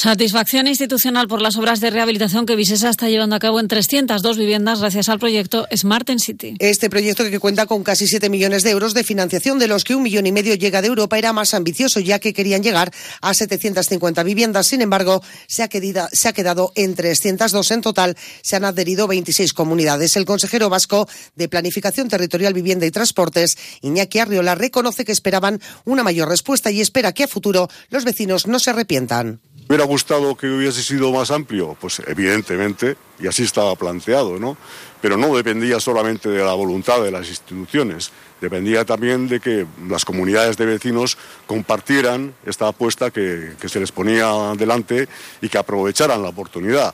Satisfacción 0.00 0.66
institucional 0.66 1.28
por 1.28 1.42
las 1.42 1.58
obras 1.58 1.78
de 1.80 1.90
rehabilitación 1.90 2.46
que 2.46 2.56
Visesa 2.56 2.88
está 2.88 3.10
llevando 3.10 3.36
a 3.36 3.38
cabo 3.38 3.60
en 3.60 3.68
302 3.68 4.38
viviendas 4.38 4.80
gracias 4.80 5.10
al 5.10 5.18
proyecto 5.18 5.66
Smart 5.76 6.08
en 6.08 6.18
City. 6.18 6.54
Este 6.58 6.88
proyecto 6.88 7.22
que 7.24 7.38
cuenta 7.38 7.66
con 7.66 7.84
casi 7.84 8.06
7 8.06 8.30
millones 8.30 8.62
de 8.62 8.70
euros 8.70 8.94
de 8.94 9.04
financiación, 9.04 9.58
de 9.58 9.68
los 9.68 9.84
que 9.84 9.94
un 9.94 10.02
millón 10.02 10.26
y 10.26 10.32
medio 10.32 10.54
llega 10.54 10.80
de 10.80 10.88
Europa, 10.88 11.18
era 11.18 11.34
más 11.34 11.52
ambicioso 11.52 12.00
ya 12.00 12.18
que 12.18 12.32
querían 12.32 12.62
llegar 12.62 12.90
a 13.20 13.34
750 13.34 14.22
viviendas. 14.22 14.68
Sin 14.68 14.80
embargo, 14.80 15.22
se 15.46 15.62
ha, 15.64 15.68
quedado, 15.68 16.08
se 16.14 16.28
ha 16.28 16.32
quedado 16.32 16.72
en 16.76 16.94
302 16.94 17.70
en 17.70 17.82
total. 17.82 18.16
Se 18.40 18.56
han 18.56 18.64
adherido 18.64 19.06
26 19.06 19.52
comunidades. 19.52 20.16
El 20.16 20.24
consejero 20.24 20.70
vasco 20.70 21.10
de 21.36 21.50
Planificación 21.50 22.08
Territorial, 22.08 22.54
Vivienda 22.54 22.86
y 22.86 22.90
Transportes, 22.90 23.58
Iñaki 23.82 24.18
Arriola, 24.18 24.54
reconoce 24.54 25.04
que 25.04 25.12
esperaban 25.12 25.60
una 25.84 26.02
mayor 26.02 26.30
respuesta 26.30 26.70
y 26.70 26.80
espera 26.80 27.12
que 27.12 27.24
a 27.24 27.28
futuro 27.28 27.68
los 27.90 28.06
vecinos 28.06 28.46
no 28.46 28.58
se 28.60 28.70
arrepientan 28.70 29.40
hubiera 29.70 29.84
gustado 29.84 30.34
que 30.34 30.48
hubiese 30.48 30.82
sido 30.82 31.12
más 31.12 31.30
amplio? 31.30 31.76
Pues 31.80 32.02
evidentemente, 32.04 32.96
y 33.20 33.28
así 33.28 33.44
estaba 33.44 33.76
planteado, 33.76 34.36
¿no? 34.36 34.56
Pero 35.00 35.16
no 35.16 35.36
dependía 35.36 35.78
solamente 35.78 36.28
de 36.28 36.44
la 36.44 36.54
voluntad 36.54 37.00
de 37.00 37.12
las 37.12 37.28
instituciones, 37.28 38.10
dependía 38.40 38.84
también 38.84 39.28
de 39.28 39.38
que 39.38 39.64
las 39.88 40.04
comunidades 40.04 40.56
de 40.56 40.66
vecinos 40.66 41.16
compartieran 41.46 42.34
esta 42.44 42.66
apuesta 42.66 43.12
que, 43.12 43.52
que 43.60 43.68
se 43.68 43.78
les 43.78 43.92
ponía 43.92 44.26
delante 44.56 45.08
y 45.40 45.48
que 45.48 45.58
aprovecharan 45.58 46.20
la 46.20 46.30
oportunidad. 46.30 46.92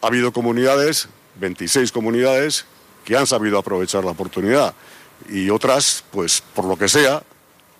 Ha 0.00 0.06
habido 0.06 0.32
comunidades, 0.32 1.08
26 1.40 1.90
comunidades, 1.90 2.64
que 3.04 3.16
han 3.16 3.26
sabido 3.26 3.58
aprovechar 3.58 4.04
la 4.04 4.12
oportunidad 4.12 4.72
y 5.28 5.50
otras, 5.50 6.04
pues 6.12 6.44
por 6.54 6.64
lo 6.64 6.76
que 6.76 6.88
sea, 6.88 7.24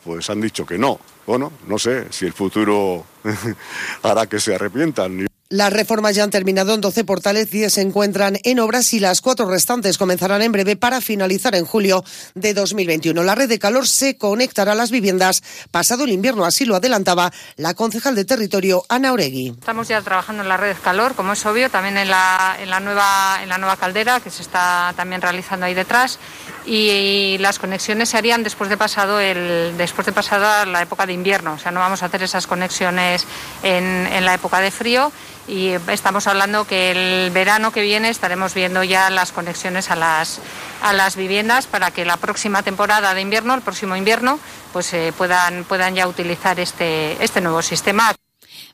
pues 0.03 0.29
han 0.29 0.41
dicho 0.41 0.67
que 0.67 0.77
no. 0.77 0.99
Bueno, 1.27 1.53
no 1.67 1.79
sé 1.79 2.07
si 2.11 2.27
el 2.27 2.33
futuro 2.33 3.05
hará 4.03 4.27
que 4.27 4.41
se 4.41 4.55
arrepientan. 4.55 5.27
Las 5.51 5.73
reformas 5.73 6.17
ya 6.17 6.25
han 6.25 6.31
terminado 6.31 6.75
en 6.75 6.81
12 6.81 7.05
portales, 7.05 7.51
10 7.51 7.73
se 7.73 7.81
encuentran 7.83 8.39
en 8.43 8.59
obras 8.59 8.93
y 8.93 8.99
las 8.99 9.21
cuatro 9.21 9.49
restantes 9.49 9.99
comenzarán 9.99 10.43
en 10.43 10.51
breve 10.51 10.75
para 10.75 11.01
finalizar 11.01 11.55
en 11.55 11.65
julio 11.65 12.03
de 12.35 12.55
2021. 12.55 13.23
La 13.23 13.35
red 13.35 13.49
de 13.49 13.59
calor 13.59 13.87
se 13.87 14.17
conectará 14.17 14.73
a 14.73 14.75
las 14.75 14.91
viviendas 14.91 15.45
pasado 15.71 16.05
el 16.05 16.13
invierno, 16.13 16.45
así 16.45 16.65
lo 16.65 16.75
adelantaba 16.75 17.31
la 17.57 17.75
concejal 17.75 18.17
de 18.17 18.25
territorio, 18.25 18.85
Ana 18.89 19.13
Oregui. 19.13 19.51
Estamos 19.51 19.87
ya 19.87 20.01
trabajando 20.01 20.43
en 20.43 20.49
la 20.49 20.57
red 20.57 20.75
de 20.75 20.81
calor, 20.81 21.15
como 21.15 21.35
es 21.35 21.47
obvio, 21.47 21.71
también 21.71 21.99
en 21.99 22.09
la, 22.09 22.57
en 22.59 22.71
la, 22.71 22.81
nueva, 22.81 23.39
en 23.43 23.51
la 23.51 23.59
nueva 23.59 23.77
caldera 23.77 24.21
que 24.21 24.31
se 24.31 24.43
está 24.43 24.95
también 24.97 25.21
realizando 25.21 25.67
ahí 25.67 25.75
detrás 25.75 26.19
y 26.67 27.37
las 27.39 27.59
conexiones 27.59 28.09
se 28.09 28.17
harían 28.17 28.43
después 28.43 28.71
de 28.71 28.77
pasado 28.77 29.21
el 29.21 29.75
después 29.77 30.07
de 30.07 30.13
pasada 30.13 30.65
la 30.65 30.83
época 30.83 31.05
de 31.05 31.13
invierno 31.13 31.55
o 31.55 31.59
sea 31.59 31.71
no 31.71 31.81
vamos 31.81 32.03
a 32.03 32.07
hacer 32.07 32.23
esas 32.23 32.47
conexiones 32.47 33.27
en, 33.63 34.07
en 34.07 34.25
la 34.25 34.35
época 34.35 34.61
de 34.61 34.71
frío 34.71 35.13
y 35.47 35.73
estamos 35.89 36.27
hablando 36.27 36.67
que 36.67 36.91
el 36.91 37.31
verano 37.31 37.71
que 37.71 37.83
viene 37.83 38.09
estaremos 38.09 38.55
viendo 38.55 38.83
ya 38.83 39.11
las 39.11 39.33
conexiones 39.33 39.91
a 39.91 39.97
las, 39.97 40.41
a 40.83 40.93
las 40.93 41.17
viviendas 41.17 41.67
para 41.67 41.91
que 41.91 42.05
la 42.05 42.17
próxima 42.17 42.63
temporada 42.63 43.13
de 43.15 43.21
invierno, 43.21 43.55
el 43.55 43.61
próximo 43.61 43.97
invierno, 43.97 44.39
pues 44.73 44.93
eh, 44.95 45.13
puedan, 45.17 45.65
puedan 45.65 45.95
ya 45.95 46.09
utilizar 46.09 46.59
este, 46.61 47.23
este 47.23 47.41
nuevo 47.41 47.61
sistema. 47.61 48.15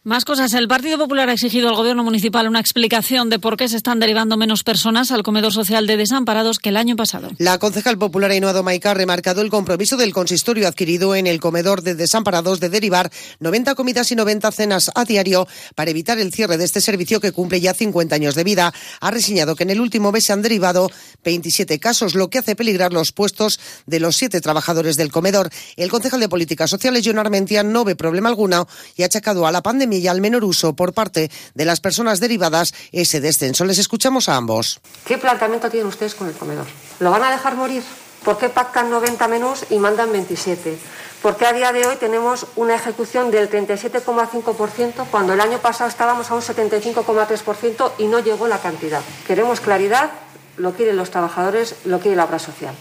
Más 0.03 0.25
cosas. 0.25 0.55
El 0.55 0.67
Partido 0.67 0.97
Popular 0.97 1.29
ha 1.29 1.35
exigido 1.35 1.69
al 1.69 1.75
Gobierno 1.75 2.03
municipal 2.03 2.49
una 2.49 2.59
explicación 2.59 3.29
de 3.29 3.39
por 3.39 3.59
qué 3.59 3.69
se 3.69 3.77
están 3.77 4.01
derivando 4.01 4.39
menos 4.39 4.65
personas 4.65 5.11
al 5.11 5.23
comedor 5.23 5.53
social 5.53 5.87
de 5.87 5.99
desamparados 5.99 6.59
que 6.59 6.71
el 6.71 6.79
año 6.79 6.97
pasado. 6.97 7.29
La 7.37 7.59
concejal 7.59 7.99
popular 7.99 8.31
Ainhoa 8.31 8.55
Domaica 8.55 8.93
ha 8.93 8.95
remarcado 8.95 9.43
el 9.43 9.51
compromiso 9.51 9.99
del 9.99 10.15
consistorio 10.15 10.67
adquirido 10.67 11.15
en 11.15 11.27
el 11.27 11.39
comedor 11.39 11.83
de 11.83 11.95
desamparados 11.95 12.61
de 12.61 12.71
derivar 12.71 13.13
90 13.41 13.75
comidas 13.75 14.11
y 14.11 14.17
90 14.17 14.51
cenas 14.53 14.91
a 14.95 15.05
diario 15.05 15.47
para 15.75 15.91
evitar 15.91 16.19
el 16.19 16.33
cierre 16.33 16.57
de 16.57 16.65
este 16.65 16.81
servicio 16.81 17.21
que 17.21 17.33
cumple 17.33 17.61
ya 17.61 17.75
50 17.75 18.15
años 18.15 18.35
de 18.35 18.45
vida. 18.45 18.73
Ha 19.03 19.11
reseñado 19.11 19.55
que 19.55 19.65
en 19.65 19.71
el 19.71 19.83
último 19.83 20.13
mes 20.13 20.25
se 20.25 20.33
han 20.33 20.41
derivado 20.41 20.91
27 21.25 21.79
casos, 21.79 22.15
lo 22.15 22.31
que 22.31 22.39
hace 22.39 22.57
peligrar 22.57 22.95
los 22.95 23.13
puestos 23.13 23.61
de 23.85 24.01
los 24.01 24.17
siete 24.17 24.41
trabajadores 24.41 24.97
del 24.97 25.13
comedor. 25.13 25.51
El 25.77 25.91
concejal 25.91 26.21
de 26.21 26.31
Políticas 26.31 26.71
Sociales, 26.71 27.03
John 27.05 27.19
Armentia, 27.19 27.63
no 27.63 27.85
ve 27.85 27.97
problema 27.97 28.31
alguno 28.31 28.67
y 28.97 29.03
ha 29.03 29.07
achacado 29.07 29.47
a 29.47 29.53
la 29.53 29.63
pandemia 29.63 29.89
y 29.99 30.08
al 30.08 30.21
menor 30.21 30.45
uso 30.45 30.75
por 30.75 30.92
parte 30.92 31.30
de 31.54 31.64
las 31.64 31.80
personas 31.80 32.21
derivadas 32.21 32.75
ese 32.92 33.21
descenso. 33.21 33.64
Les 33.64 33.79
escuchamos 33.79 34.29
a 34.29 34.37
ambos. 34.37 34.80
¿Qué 35.04 35.18
planteamiento 35.18 35.71
tienen 35.71 35.88
ustedes 35.88 36.14
con 36.14 36.29
el 36.29 36.34
comedor? 36.34 36.67
¿Lo 37.00 37.11
van 37.11 37.22
a 37.22 37.30
dejar 37.30 37.57
morir? 37.57 37.83
¿Por 38.25 38.37
qué 38.38 38.49
pactan 38.49 38.91
90 38.91 39.29
menús 39.29 39.64
y 39.71 39.79
mandan 39.79 40.12
27? 40.12 40.79
¿Por 41.22 41.37
qué 41.37 41.46
a 41.46 41.53
día 41.53 41.72
de 41.72 41.87
hoy 41.87 41.96
tenemos 41.96 42.46
una 42.57 42.75
ejecución 42.75 43.30
del 43.30 43.50
37,5% 43.50 45.07
cuando 45.11 45.34
el 45.34 45.41
año 45.41 45.58
pasado 45.58 45.88
estábamos 45.88 46.30
a 46.30 46.34
un 46.34 46.41
75,3% 46.41 47.92
y 47.99 48.07
no 48.07 48.21
llegó 48.21 48.49
la 48.49 48.58
cantidad? 48.58 49.03
Queremos 49.26 49.61
claridad, 49.61 50.11
lo 50.57 50.72
quieren 50.72 50.96
los 50.96 51.11
trabajadores, 51.11 51.76
lo 51.84 52.00
quiere 52.00 52.17
la 52.17 52.25
obra 52.25 52.38
social. 52.38 52.75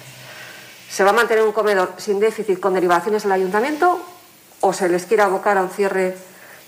¿Se 0.90 1.04
va 1.04 1.12
a 1.12 1.14
mantener 1.14 1.44
un 1.44 1.52
comedor 1.52 1.94
sin 1.98 2.20
déficit 2.20 2.60
con 2.60 2.74
derivaciones 2.74 3.26
al 3.26 3.34
ayuntamiento 3.34 4.00
o 4.62 4.74
se 4.74 4.90
les 4.90 5.06
quiere 5.06 5.24
abocar 5.24 5.58
a 5.58 5.62
un 5.62 5.70
cierre 5.70 6.18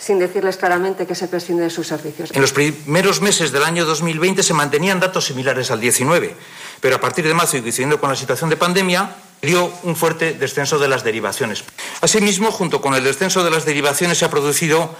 sin 0.02 0.18
decirles 0.18 0.58
claramente 0.58 1.06
que 1.06 1.14
se 1.14 1.28
prescinde 1.28 1.64
de 1.64 1.70
sus 1.70 1.86
servicios. 1.86 2.32
En 2.34 2.42
los 2.42 2.54
primeros 2.54 3.22
meses 3.22 3.52
del 3.52 3.64
año 3.64 3.86
2020 3.86 4.42
se 4.42 4.54
mantenían 4.54 5.00
datos 5.00 5.26
similares 5.26 5.70
al 5.70 5.80
19, 5.80 6.36
pero 6.80 6.96
a 6.96 7.00
partir 7.00 7.28
de 7.28 7.36
marzo 7.36 7.58
y 7.58 7.62
coincidiendo 7.62 8.00
con 8.00 8.10
la 8.10 8.16
situación 8.16 8.50
de 8.50 8.58
pandemia, 8.58 9.16
dio 9.44 9.72
un 9.84 9.96
fuerte 9.96 10.34
descenso 10.34 10.80
de 10.80 10.88
las 10.88 11.04
derivaciones. 11.04 11.64
Asimismo, 12.02 12.52
junto 12.52 12.82
con 12.82 12.96
el 12.96 13.04
descenso 13.04 13.44
de 13.44 13.52
las 13.52 13.64
derivaciones, 13.64 14.18
se 14.18 14.26
ha 14.26 14.32
producido 14.32 14.96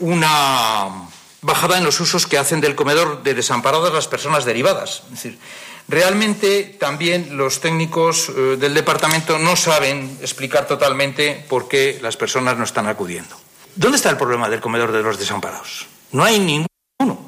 una 0.00 1.08
bajada 1.42 1.78
en 1.78 1.84
los 1.84 2.00
usos 2.00 2.26
que 2.26 2.36
hacen 2.36 2.60
del 2.60 2.74
comedor 2.74 3.22
de 3.22 3.34
desamparados 3.34 3.94
las 3.94 4.08
personas 4.08 4.44
derivadas. 4.44 5.04
Es 5.04 5.22
decir, 5.22 5.38
realmente 5.86 6.76
también 6.80 7.36
los 7.36 7.60
técnicos 7.60 8.28
eh, 8.28 8.56
del 8.58 8.74
departamento 8.74 9.38
no 9.38 9.54
saben 9.54 10.18
explicar 10.20 10.66
totalmente 10.66 11.44
por 11.48 11.68
qué 11.68 12.00
las 12.02 12.16
personas 12.16 12.58
no 12.58 12.64
están 12.64 12.88
acudiendo. 12.88 13.45
¿Dónde 13.76 13.96
está 13.96 14.08
el 14.08 14.16
problema 14.16 14.48
del 14.48 14.60
comedor 14.60 14.90
de 14.90 15.02
los 15.02 15.18
desamparados? 15.18 15.86
No 16.12 16.24
hay 16.24 16.38
ninguno. 16.40 17.18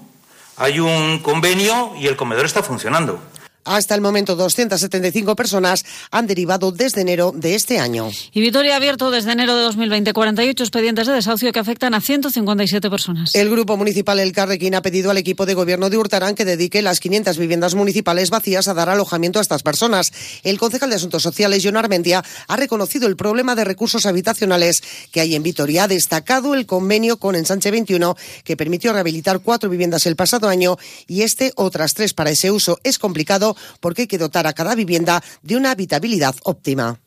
Hay 0.57 0.81
un 0.81 1.19
convenio 1.19 1.93
y 1.97 2.07
el 2.07 2.17
comedor 2.17 2.47
está 2.47 2.63
funcionando. 2.63 3.21
Hasta 3.69 3.95
el 3.95 4.01
momento, 4.01 4.35
275 4.35 5.37
personas 5.37 5.85
han 6.11 6.27
derivado 6.27 6.73
desde 6.73 7.03
enero 7.03 7.33
de 7.35 7.55
este 7.55 7.79
año. 7.79 8.09
Y 8.33 8.41
Vitoria 8.41 8.73
ha 8.73 8.77
abierto 8.77 9.11
desde 9.11 9.33
enero 9.33 9.55
de 9.55 9.63
2020 9.63 10.15
48 10.15 10.65
expedientes 10.65 11.07
de 11.07 11.13
desahucio 11.13 11.53
que 11.53 11.59
afectan 11.59 11.93
a 11.93 12.01
157 12.01 12.89
personas. 12.89 13.35
El 13.35 13.51
Grupo 13.51 13.77
Municipal 13.77 14.19
El 14.21 14.33
Carrequín 14.33 14.75
ha 14.75 14.81
pedido 14.81 15.11
al 15.11 15.19
equipo 15.19 15.45
de 15.45 15.53
gobierno 15.53 15.91
de 15.91 15.99
Hurtarán 15.99 16.35
que 16.35 16.47
dedique 16.47 16.81
las 16.81 16.99
500 16.99 17.37
viviendas 17.37 17.75
municipales 17.75 18.31
vacías 18.31 18.69
a 18.69 18.75
dar 18.75 18.89
alojamiento 18.89 19.39
a 19.39 19.43
estas 19.43 19.63
personas. 19.63 20.15
El 20.45 20.59
concejal 20.59 20.89
de 20.89 20.97
Asuntos 20.97 21.23
Sociales, 21.23 21.63
John 21.63 21.77
Armentia, 21.77 22.25
ha 22.47 22.57
reconocido 22.57 23.07
el 23.07 23.17
problema 23.17 23.55
de 23.55 23.65
recursos 23.65 24.07
habitacionales 24.07 24.83
que 25.13 25.21
hay 25.21 25.35
en 25.35 25.43
Vitoria. 25.43 25.85
Ha 25.85 25.89
destacado 25.89 26.55
el 26.55 26.65
convenio 26.65 27.19
con 27.19 27.37
Ensanche 27.37 27.71
21 27.71 28.17
que 28.45 28.57
permitió 28.57 28.95
rehabilitar 28.95 29.41
cuatro 29.41 29.69
viviendas 29.69 30.07
el 30.07 30.17
pasado 30.17 30.49
año 30.49 30.79
y 31.07 31.21
este 31.21 31.53
otras 31.57 31.93
tres 31.93 32.15
para 32.15 32.31
ese 32.31 32.51
uso. 32.51 32.81
Es 32.83 32.99
complicado 32.99 33.58
porque 33.81 34.03
hay 34.03 34.09
que 34.09 34.19
dotar 34.19 34.47
a 34.47 34.53
cada 34.53 34.75
vivienda 34.75 35.23
de 35.43 35.57
una 35.57 35.71
habitabilidad 35.71 36.35
óptima 36.45 36.99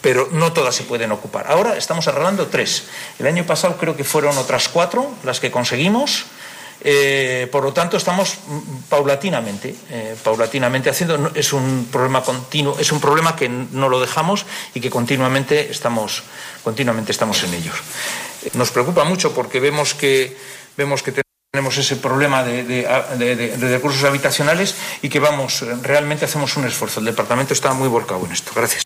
pero 0.00 0.28
no 0.32 0.52
todas 0.52 0.74
se 0.74 0.84
pueden 0.84 1.12
ocupar. 1.12 1.46
Ahora 1.48 1.76
estamos 1.76 2.08
arreglando 2.08 2.46
tres. 2.46 2.84
El 3.18 3.26
año 3.26 3.44
pasado 3.44 3.76
creo 3.76 3.96
que 3.96 4.04
fueron 4.04 4.36
otras 4.38 4.68
cuatro 4.68 5.12
las 5.24 5.40
que 5.40 5.50
conseguimos. 5.50 6.26
Eh, 6.80 7.48
por 7.50 7.64
lo 7.64 7.72
tanto, 7.72 7.96
estamos 7.96 8.38
paulatinamente, 8.88 9.74
eh, 9.90 10.16
paulatinamente 10.22 10.90
haciendo. 10.90 11.32
Es 11.34 11.52
un 11.52 11.88
problema 11.90 12.22
continuo, 12.22 12.78
es 12.78 12.92
un 12.92 13.00
problema 13.00 13.34
que 13.34 13.48
no 13.48 13.88
lo 13.88 14.00
dejamos 14.00 14.46
y 14.74 14.80
que 14.80 14.90
continuamente 14.90 15.70
estamos, 15.70 16.22
continuamente 16.62 17.10
estamos 17.10 17.42
en 17.42 17.54
ellos. 17.54 17.74
Nos 18.54 18.70
preocupa 18.70 19.04
mucho 19.04 19.34
porque 19.34 19.58
vemos 19.58 19.94
que 19.94 20.36
vemos 20.76 21.02
que 21.02 21.27
tenemos 21.50 21.78
ese 21.78 21.96
problema 21.96 22.44
de, 22.44 23.56
recursos 23.58 24.04
habitacionales 24.04 24.76
y 25.00 25.08
que 25.08 25.18
vamos, 25.18 25.64
realmente 25.82 26.24
hacemos 26.26 26.56
un 26.56 26.66
esfuerzo. 26.66 27.00
El 27.00 27.06
departamento 27.06 27.54
está 27.54 27.72
muy 27.72 27.88
volcado 27.88 28.24
en 28.26 28.32
esto. 28.32 28.52
Gracias. 28.54 28.84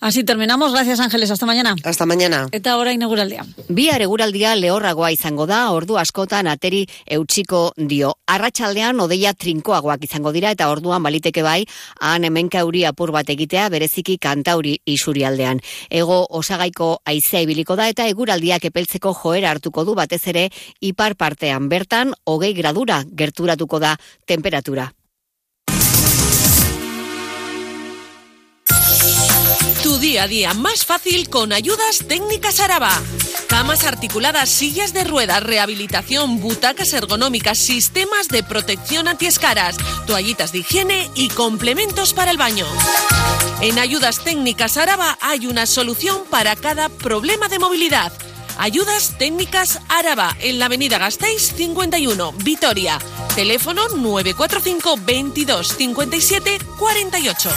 Así 0.00 0.24
terminamos. 0.24 0.72
Gracias, 0.72 0.98
Ángeles. 0.98 1.30
Hasta 1.30 1.44
mañana. 1.44 1.76
Hasta 1.84 2.06
mañana. 2.06 2.48
Eta 2.52 2.78
hora 2.78 2.92
inauguraldia. 2.94 3.44
Bihar 3.68 4.00
eguraldia 4.00 4.56
lehorragoa 4.56 5.12
izango 5.12 5.46
da, 5.46 5.70
ordu 5.76 5.98
askotan 6.00 6.48
ateri 6.48 6.86
eutxiko 7.04 7.74
dio. 7.76 8.14
Arratxaldean 8.26 9.00
odeia 9.04 9.34
trinkoagoak 9.34 10.06
izango 10.08 10.32
dira 10.32 10.50
eta 10.56 10.70
orduan 10.72 11.02
baliteke 11.04 11.44
bai, 11.44 11.66
han 12.00 12.24
hemenka 12.24 12.64
euri 12.64 12.86
apur 12.88 13.12
bat 13.12 13.28
egitea 13.28 13.68
bereziki 13.68 14.16
kantauri 14.16 14.78
isurialdean. 14.86 15.60
Ego 15.90 16.22
osagaiko 16.30 17.02
aizea 17.04 17.44
ibiliko 17.44 17.76
da 17.76 17.90
eta 17.92 18.08
eguraldiak 18.08 18.64
epeltzeko 18.70 19.12
joera 19.12 19.50
hartuko 19.50 19.84
du 19.84 19.94
batez 19.94 20.22
ere 20.32 20.48
ipar 20.80 21.14
partean 21.16 21.68
bertan 21.68 22.14
hogei 22.24 22.54
gradura 22.54 23.04
gerturatuko 23.04 23.78
da 23.78 23.98
temperatura. 24.24 24.88
Día 30.00 30.22
a 30.22 30.28
día 30.28 30.54
más 30.54 30.86
fácil 30.86 31.28
con 31.28 31.52
ayudas 31.52 32.04
técnicas 32.08 32.58
Araba. 32.58 32.90
Camas 33.48 33.84
articuladas, 33.84 34.48
sillas 34.48 34.94
de 34.94 35.04
ruedas, 35.04 35.42
rehabilitación, 35.42 36.40
butacas 36.40 36.94
ergonómicas, 36.94 37.58
sistemas 37.58 38.28
de 38.28 38.42
protección 38.42 39.08
antiescaras, 39.08 39.76
toallitas 40.06 40.52
de 40.52 40.58
higiene 40.58 41.10
y 41.14 41.28
complementos 41.28 42.14
para 42.14 42.30
el 42.30 42.38
baño. 42.38 42.64
En 43.60 43.78
Ayudas 43.78 44.24
Técnicas 44.24 44.78
Araba 44.78 45.18
hay 45.20 45.46
una 45.46 45.66
solución 45.66 46.22
para 46.30 46.56
cada 46.56 46.88
problema 46.88 47.48
de 47.48 47.58
movilidad. 47.58 48.10
Ayudas 48.58 49.18
Técnicas 49.18 49.80
Araba 49.88 50.34
en 50.40 50.58
la 50.58 50.66
avenida 50.66 50.96
Gasteiz 50.96 51.52
51, 51.56 52.32
Vitoria. 52.32 52.98
Teléfono 53.34 53.86
945 53.88 54.96
22 55.04 55.76
57 55.76 56.58
48. 56.78 57.50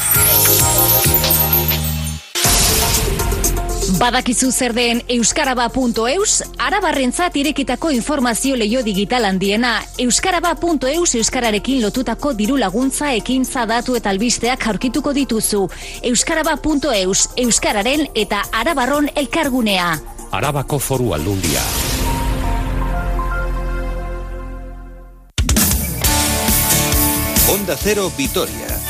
Badakizu 3.99 4.49
zer 4.51 4.73
den 4.73 5.01
euskaraba.eus, 5.11 6.41
arabarrentzat 6.57 7.35
irekitako 7.37 7.91
informazio 7.93 8.55
leio 8.57 8.81
digital 8.83 9.25
handiena. 9.25 9.73
Euskaraba.eus 10.01 11.15
euskararekin 11.19 11.81
lotutako 11.83 12.33
diru 12.33 12.57
laguntza 12.57 13.11
ekintza 13.13 13.67
datu 13.69 13.95
eta 13.99 14.09
albisteak 14.09 14.65
aurkituko 14.71 15.13
dituzu. 15.13 15.67
Euskaraba.eus, 16.09 17.27
euskararen 17.45 18.07
eta 18.15 18.43
arabarron 18.51 19.09
elkargunea. 19.15 19.91
Arabako 20.31 20.79
foru 20.79 21.13
aldundia. 21.13 21.61
Onda 27.53 27.77
Cero 27.77 28.11
Vitoria. 28.17 28.82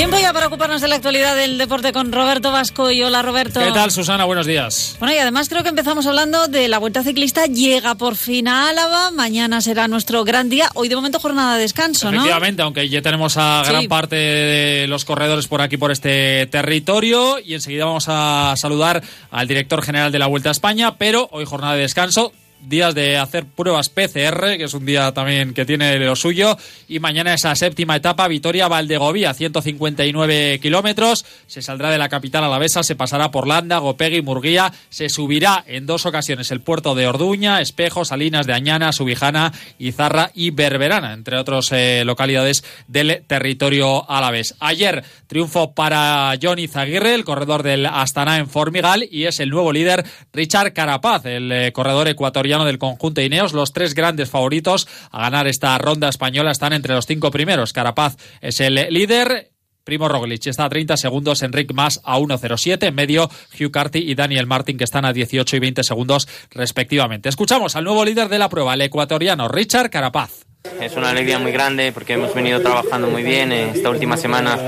Tiempo 0.00 0.18
ya 0.18 0.32
para 0.32 0.46
ocuparnos 0.46 0.80
de 0.80 0.88
la 0.88 0.94
actualidad 0.94 1.36
del 1.36 1.58
deporte 1.58 1.92
con 1.92 2.10
Roberto 2.10 2.50
Vasco. 2.50 2.90
Y 2.90 3.02
hola, 3.02 3.20
Roberto. 3.20 3.60
¿Qué 3.60 3.70
tal, 3.70 3.90
Susana? 3.90 4.24
Buenos 4.24 4.46
días. 4.46 4.96
Bueno, 4.98 5.14
y 5.14 5.18
además 5.18 5.50
creo 5.50 5.62
que 5.62 5.68
empezamos 5.68 6.06
hablando 6.06 6.48
de 6.48 6.68
la 6.68 6.78
Vuelta 6.78 7.02
Ciclista. 7.02 7.44
Llega 7.44 7.94
por 7.96 8.16
fin 8.16 8.48
a 8.48 8.70
Álava. 8.70 9.10
Mañana 9.10 9.60
será 9.60 9.88
nuestro 9.88 10.24
gran 10.24 10.48
día. 10.48 10.70
Hoy, 10.72 10.88
de 10.88 10.96
momento, 10.96 11.20
jornada 11.20 11.56
de 11.56 11.60
descanso, 11.60 12.10
¿no? 12.10 12.16
Efectivamente, 12.16 12.62
aunque 12.62 12.88
ya 12.88 13.02
tenemos 13.02 13.36
a 13.36 13.62
gran 13.66 13.88
parte 13.88 14.16
de 14.16 14.86
los 14.88 15.04
corredores 15.04 15.48
por 15.48 15.60
aquí, 15.60 15.76
por 15.76 15.90
este 15.90 16.46
territorio. 16.46 17.38
Y 17.38 17.52
enseguida 17.52 17.84
vamos 17.84 18.06
a 18.08 18.54
saludar 18.56 19.02
al 19.30 19.48
director 19.48 19.82
general 19.82 20.10
de 20.12 20.18
la 20.18 20.28
Vuelta 20.28 20.48
a 20.48 20.52
España. 20.52 20.96
Pero 20.96 21.28
hoy 21.30 21.44
jornada 21.44 21.74
de 21.74 21.82
descanso 21.82 22.32
días 22.62 22.94
de 22.94 23.16
hacer 23.16 23.46
pruebas 23.46 23.88
PCR, 23.88 24.56
que 24.56 24.64
es 24.64 24.74
un 24.74 24.84
día 24.84 25.12
también 25.12 25.54
que 25.54 25.64
tiene 25.64 25.98
lo 25.98 26.16
suyo, 26.16 26.56
y 26.88 26.98
mañana 27.00 27.34
esa 27.34 27.54
séptima 27.54 27.96
etapa, 27.96 28.28
Vitoria-Valdegovía, 28.28 29.34
159 29.34 30.58
kilómetros, 30.60 31.24
se 31.46 31.62
saldrá 31.62 31.90
de 31.90 31.98
la 31.98 32.08
capital 32.08 32.44
alavesa, 32.44 32.82
se 32.82 32.96
pasará 32.96 33.30
por 33.30 33.46
Landa, 33.46 33.78
Gopegui, 33.78 34.22
Murguía, 34.22 34.72
se 34.88 35.08
subirá 35.08 35.64
en 35.66 35.86
dos 35.86 36.06
ocasiones 36.06 36.50
el 36.50 36.60
puerto 36.60 36.94
de 36.94 37.06
Orduña, 37.06 37.60
Espejo, 37.60 38.04
Salinas 38.04 38.46
de 38.46 38.52
Añana, 38.52 38.92
Subijana, 38.92 39.52
Izarra 39.78 40.30
y 40.34 40.50
Berberana, 40.50 41.12
entre 41.12 41.38
otras 41.38 41.70
eh, 41.72 42.02
localidades 42.04 42.64
del 42.88 43.22
territorio 43.26 44.08
alavés. 44.10 44.54
Ayer 44.60 45.04
triunfo 45.26 45.72
para 45.72 46.34
Johnny 46.40 46.68
Zaguirre, 46.68 47.14
el 47.14 47.24
corredor 47.24 47.62
del 47.62 47.86
Astana 47.86 48.38
en 48.38 48.48
Formigal, 48.48 49.06
y 49.10 49.24
es 49.24 49.40
el 49.40 49.50
nuevo 49.50 49.72
líder 49.72 50.04
Richard 50.32 50.72
Carapaz, 50.72 51.24
el 51.26 51.50
eh, 51.52 51.72
corredor 51.72 52.08
ecuatoriano 52.08 52.49
del 52.58 52.78
conjunto 52.78 53.20
Ineos. 53.20 53.52
Los 53.52 53.72
tres 53.72 53.94
grandes 53.94 54.28
favoritos 54.28 54.88
a 55.10 55.20
ganar 55.20 55.46
esta 55.46 55.78
ronda 55.78 56.08
española 56.08 56.50
están 56.50 56.72
entre 56.72 56.94
los 56.94 57.06
cinco 57.06 57.30
primeros. 57.30 57.72
Carapaz 57.72 58.16
es 58.40 58.60
el 58.60 58.74
líder. 58.74 59.50
Primo 59.84 60.08
Roglic 60.08 60.46
está 60.46 60.66
a 60.66 60.68
30 60.68 60.96
segundos, 60.96 61.42
Enric 61.42 61.72
Mas 61.72 62.00
a 62.04 62.18
1.07, 62.18 62.88
en 62.88 62.94
medio 62.94 63.30
Hugh 63.58 63.70
Carty 63.70 63.98
y 63.98 64.14
Daniel 64.14 64.46
Martin 64.46 64.76
que 64.76 64.84
están 64.84 65.04
a 65.04 65.12
18 65.12 65.56
y 65.56 65.58
20 65.58 65.82
segundos 65.82 66.28
respectivamente. 66.50 67.28
Escuchamos 67.28 67.76
al 67.76 67.84
nuevo 67.84 68.04
líder 68.04 68.28
de 68.28 68.38
la 68.38 68.48
prueba, 68.48 68.74
el 68.74 68.82
ecuatoriano 68.82 69.48
Richard 69.48 69.90
Carapaz. 69.90 70.44
Es 70.80 70.94
una 70.96 71.10
alegría 71.10 71.38
muy 71.38 71.52
grande 71.52 71.90
porque 71.92 72.12
hemos 72.12 72.34
venido 72.34 72.60
trabajando 72.60 73.08
muy 73.08 73.22
bien 73.22 73.50
esta 73.50 73.88
última 73.88 74.18
semana. 74.18 74.58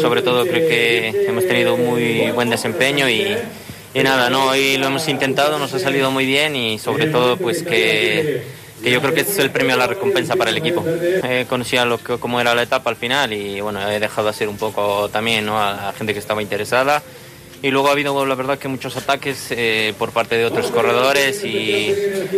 Sobre 0.00 0.22
todo 0.22 0.46
creo 0.46 0.66
que 0.66 1.26
hemos 1.28 1.46
tenido 1.46 1.76
muy 1.76 2.30
buen 2.30 2.48
desempeño 2.48 3.08
y, 3.10 3.36
y 3.94 4.02
nada, 4.02 4.28
no, 4.28 4.48
hoy 4.48 4.76
lo 4.76 4.88
hemos 4.88 5.08
intentado, 5.08 5.58
nos 5.58 5.72
ha 5.72 5.78
salido 5.78 6.10
muy 6.10 6.26
bien 6.26 6.56
y 6.56 6.78
sobre 6.78 7.06
todo 7.06 7.36
pues 7.36 7.62
que, 7.62 8.42
que 8.82 8.90
yo 8.90 9.00
creo 9.00 9.14
que 9.14 9.20
este 9.20 9.32
es 9.32 9.38
el 9.38 9.50
premio 9.50 9.74
a 9.74 9.78
la 9.78 9.86
recompensa 9.86 10.34
para 10.34 10.50
el 10.50 10.56
equipo. 10.56 10.84
Eh, 10.86 11.46
conocía 11.48 11.84
lo 11.84 11.98
que, 11.98 12.18
cómo 12.18 12.40
era 12.40 12.54
la 12.54 12.62
etapa 12.62 12.90
al 12.90 12.96
final 12.96 13.32
y 13.32 13.60
bueno, 13.60 13.88
he 13.88 14.00
dejado 14.00 14.28
hacer 14.28 14.48
un 14.48 14.56
poco 14.56 15.08
también 15.10 15.46
¿no? 15.46 15.62
a 15.62 15.72
la 15.72 15.92
gente 15.92 16.12
que 16.12 16.18
estaba 16.18 16.42
interesada 16.42 17.02
y 17.64 17.70
luego 17.70 17.88
ha 17.88 17.92
habido 17.92 18.26
la 18.26 18.34
verdad 18.34 18.58
que 18.58 18.68
muchos 18.68 18.94
ataques 18.94 19.46
eh, 19.50 19.94
por 19.98 20.12
parte 20.12 20.36
de 20.36 20.44
otros 20.44 20.70
corredores 20.70 21.42
y, 21.44 21.94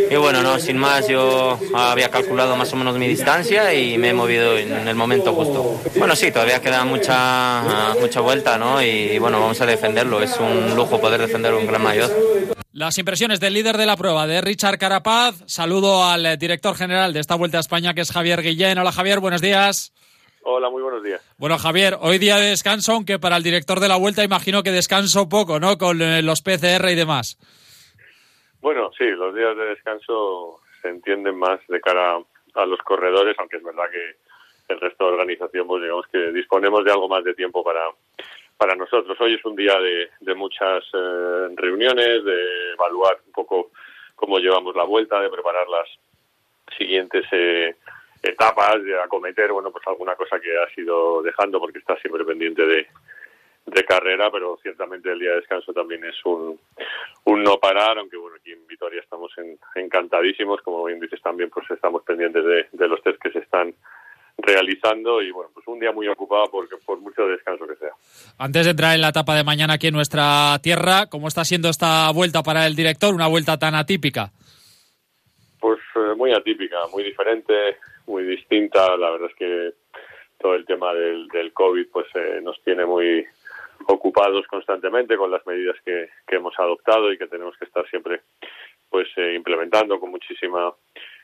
y, 0.09 0.15
bueno, 0.15 0.41
no, 0.41 0.57
sin 0.57 0.77
más 0.77 1.05
yo 1.09 1.59
había 1.73 2.07
calculado 2.07 2.55
más 2.55 2.71
o 2.71 2.77
menos 2.77 2.97
mi 2.97 3.09
distancia 3.09 3.73
y 3.73 3.97
me 3.97 4.11
he 4.11 4.13
movido 4.13 4.57
en 4.57 4.87
el 4.87 4.95
momento 4.95 5.33
justo. 5.33 5.81
Bueno, 5.97 6.15
sí, 6.15 6.31
todavía 6.31 6.61
queda 6.61 6.85
mucha, 6.85 7.93
mucha 7.99 8.21
vuelta 8.21 8.57
¿no? 8.57 8.81
y 8.81 9.19
bueno, 9.19 9.41
vamos 9.41 9.59
a 9.59 9.65
defenderlo, 9.65 10.21
es 10.21 10.33
un 10.39 10.73
lujo 10.77 11.01
poder 11.01 11.19
defender 11.19 11.53
un 11.53 11.67
gran 11.67 11.83
mayor. 11.83 12.09
Las 12.71 12.97
impresiones 12.97 13.41
del 13.41 13.53
líder 13.53 13.75
de 13.75 13.85
la 13.85 13.97
prueba, 13.97 14.27
de 14.27 14.39
Richard 14.39 14.77
Carapaz. 14.77 15.35
Saludo 15.45 16.05
al 16.05 16.37
director 16.37 16.73
general 16.73 17.11
de 17.11 17.19
esta 17.19 17.35
Vuelta 17.35 17.57
a 17.57 17.61
España, 17.61 17.93
que 17.93 17.99
es 17.99 18.13
Javier 18.13 18.41
Guillén. 18.41 18.77
Hola 18.77 18.93
Javier, 18.93 19.19
buenos 19.19 19.41
días. 19.41 19.91
Hola, 20.49 20.69
muy 20.69 20.81
buenos 20.81 21.03
días. 21.03 21.19
Bueno, 21.37 21.57
Javier, 21.57 21.97
hoy 21.99 22.19
día 22.19 22.37
de 22.37 22.51
descanso, 22.51 22.93
aunque 22.93 23.19
para 23.19 23.35
el 23.35 23.43
director 23.43 23.81
de 23.81 23.89
la 23.89 23.97
vuelta 23.97 24.23
imagino 24.23 24.63
que 24.63 24.71
descanso 24.71 25.27
poco, 25.27 25.59
¿no? 25.59 25.77
Con 25.77 26.01
eh, 26.01 26.21
los 26.21 26.41
PCR 26.41 26.87
y 26.89 26.95
demás. 26.95 27.37
Bueno, 28.61 28.89
sí, 28.97 29.03
los 29.09 29.35
días 29.35 29.57
de 29.57 29.65
descanso 29.65 30.61
se 30.81 30.87
entienden 30.87 31.37
más 31.37 31.59
de 31.67 31.81
cara 31.81 32.21
a 32.53 32.65
los 32.65 32.79
corredores, 32.79 33.35
aunque 33.37 33.57
es 33.57 33.63
verdad 33.63 33.91
que 33.91 34.73
el 34.73 34.79
resto 34.79 35.03
de 35.03 35.11
la 35.11 35.17
organización, 35.17 35.67
pues 35.67 35.83
digamos 35.83 36.07
que 36.07 36.31
disponemos 36.31 36.85
de 36.85 36.91
algo 36.93 37.09
más 37.09 37.25
de 37.25 37.33
tiempo 37.33 37.61
para, 37.61 37.81
para 38.55 38.73
nosotros. 38.73 39.19
Hoy 39.19 39.33
es 39.33 39.43
un 39.43 39.57
día 39.57 39.77
de, 39.77 40.11
de 40.21 40.33
muchas 40.33 40.81
eh, 40.93 41.47
reuniones, 41.57 42.23
de 42.23 42.71
evaluar 42.71 43.19
un 43.25 43.33
poco 43.33 43.71
cómo 44.15 44.39
llevamos 44.39 44.77
la 44.77 44.85
vuelta, 44.85 45.19
de 45.19 45.29
preparar 45.29 45.67
las 45.67 45.89
siguientes 46.77 47.25
eh, 47.33 47.75
etapas, 48.29 48.83
de 48.83 48.99
acometer, 48.99 49.51
bueno, 49.51 49.71
pues 49.71 49.85
alguna 49.87 50.15
cosa 50.15 50.39
que 50.39 50.49
ha 50.57 50.73
sido 50.73 51.21
dejando 51.21 51.59
porque 51.59 51.79
está 51.79 51.95
siempre 51.97 52.25
pendiente 52.25 52.65
de, 52.65 52.87
de 53.67 53.83
carrera, 53.83 54.31
pero 54.31 54.57
ciertamente 54.61 55.11
el 55.11 55.19
día 55.19 55.31
de 55.31 55.37
descanso 55.37 55.73
también 55.73 56.03
es 56.05 56.15
un, 56.25 56.57
un 57.25 57.43
no 57.43 57.57
parar, 57.57 57.97
aunque 57.97 58.15
bueno, 58.15 58.37
aquí 58.39 58.53
en 58.53 58.65
Vitoria 58.65 59.01
estamos 59.01 59.31
encantadísimos, 59.75 60.61
como 60.61 60.85
bien 60.85 60.99
dices 60.99 61.21
también, 61.21 61.49
pues 61.49 61.69
estamos 61.69 62.01
pendientes 62.03 62.43
de, 62.45 62.67
de, 62.71 62.87
los 62.87 63.03
test 63.03 63.21
que 63.21 63.31
se 63.31 63.39
están 63.39 63.73
realizando 64.37 65.21
y 65.21 65.31
bueno, 65.31 65.51
pues 65.53 65.67
un 65.67 65.79
día 65.79 65.91
muy 65.91 66.07
ocupado 66.07 66.45
por, 66.49 66.67
por 66.85 66.99
mucho 66.99 67.27
descanso 67.27 67.67
que 67.67 67.75
sea. 67.75 67.91
Antes 68.37 68.65
de 68.65 68.71
entrar 68.71 68.95
en 68.95 69.01
la 69.01 69.09
etapa 69.09 69.35
de 69.35 69.43
mañana 69.43 69.73
aquí 69.73 69.87
en 69.87 69.95
nuestra 69.95 70.57
tierra, 70.61 71.07
¿cómo 71.07 71.27
está 71.27 71.43
siendo 71.43 71.69
esta 71.69 72.09
vuelta 72.11 72.43
para 72.43 72.67
el 72.67 72.75
director? 72.75 73.13
Una 73.13 73.27
vuelta 73.27 73.57
tan 73.57 73.75
atípica. 73.75 74.31
Pues 75.59 75.79
eh, 75.95 76.15
muy 76.15 76.31
atípica, 76.31 76.77
muy 76.93 77.03
diferente, 77.03 77.77
muy 78.07 78.23
distinta. 78.23 78.97
La 78.97 79.11
verdad 79.11 79.29
es 79.29 79.35
que 79.35 79.73
todo 80.39 80.55
el 80.55 80.65
tema 80.65 80.93
del, 80.93 81.27
del 81.27 81.53
COVID 81.53 81.87
pues 81.91 82.07
eh, 82.15 82.39
nos 82.41 82.61
tiene 82.63 82.85
muy 82.85 83.25
ocupados 83.87 84.45
constantemente 84.47 85.17
con 85.17 85.31
las 85.31 85.45
medidas 85.45 85.77
que, 85.85 86.09
que, 86.25 86.35
hemos 86.35 86.57
adoptado 86.57 87.11
y 87.11 87.17
que 87.17 87.27
tenemos 87.27 87.55
que 87.57 87.65
estar 87.65 87.87
siempre 87.89 88.21
pues 88.89 89.07
eh, 89.17 89.33
implementando 89.35 89.99
con 89.99 90.11
muchísima 90.11 90.73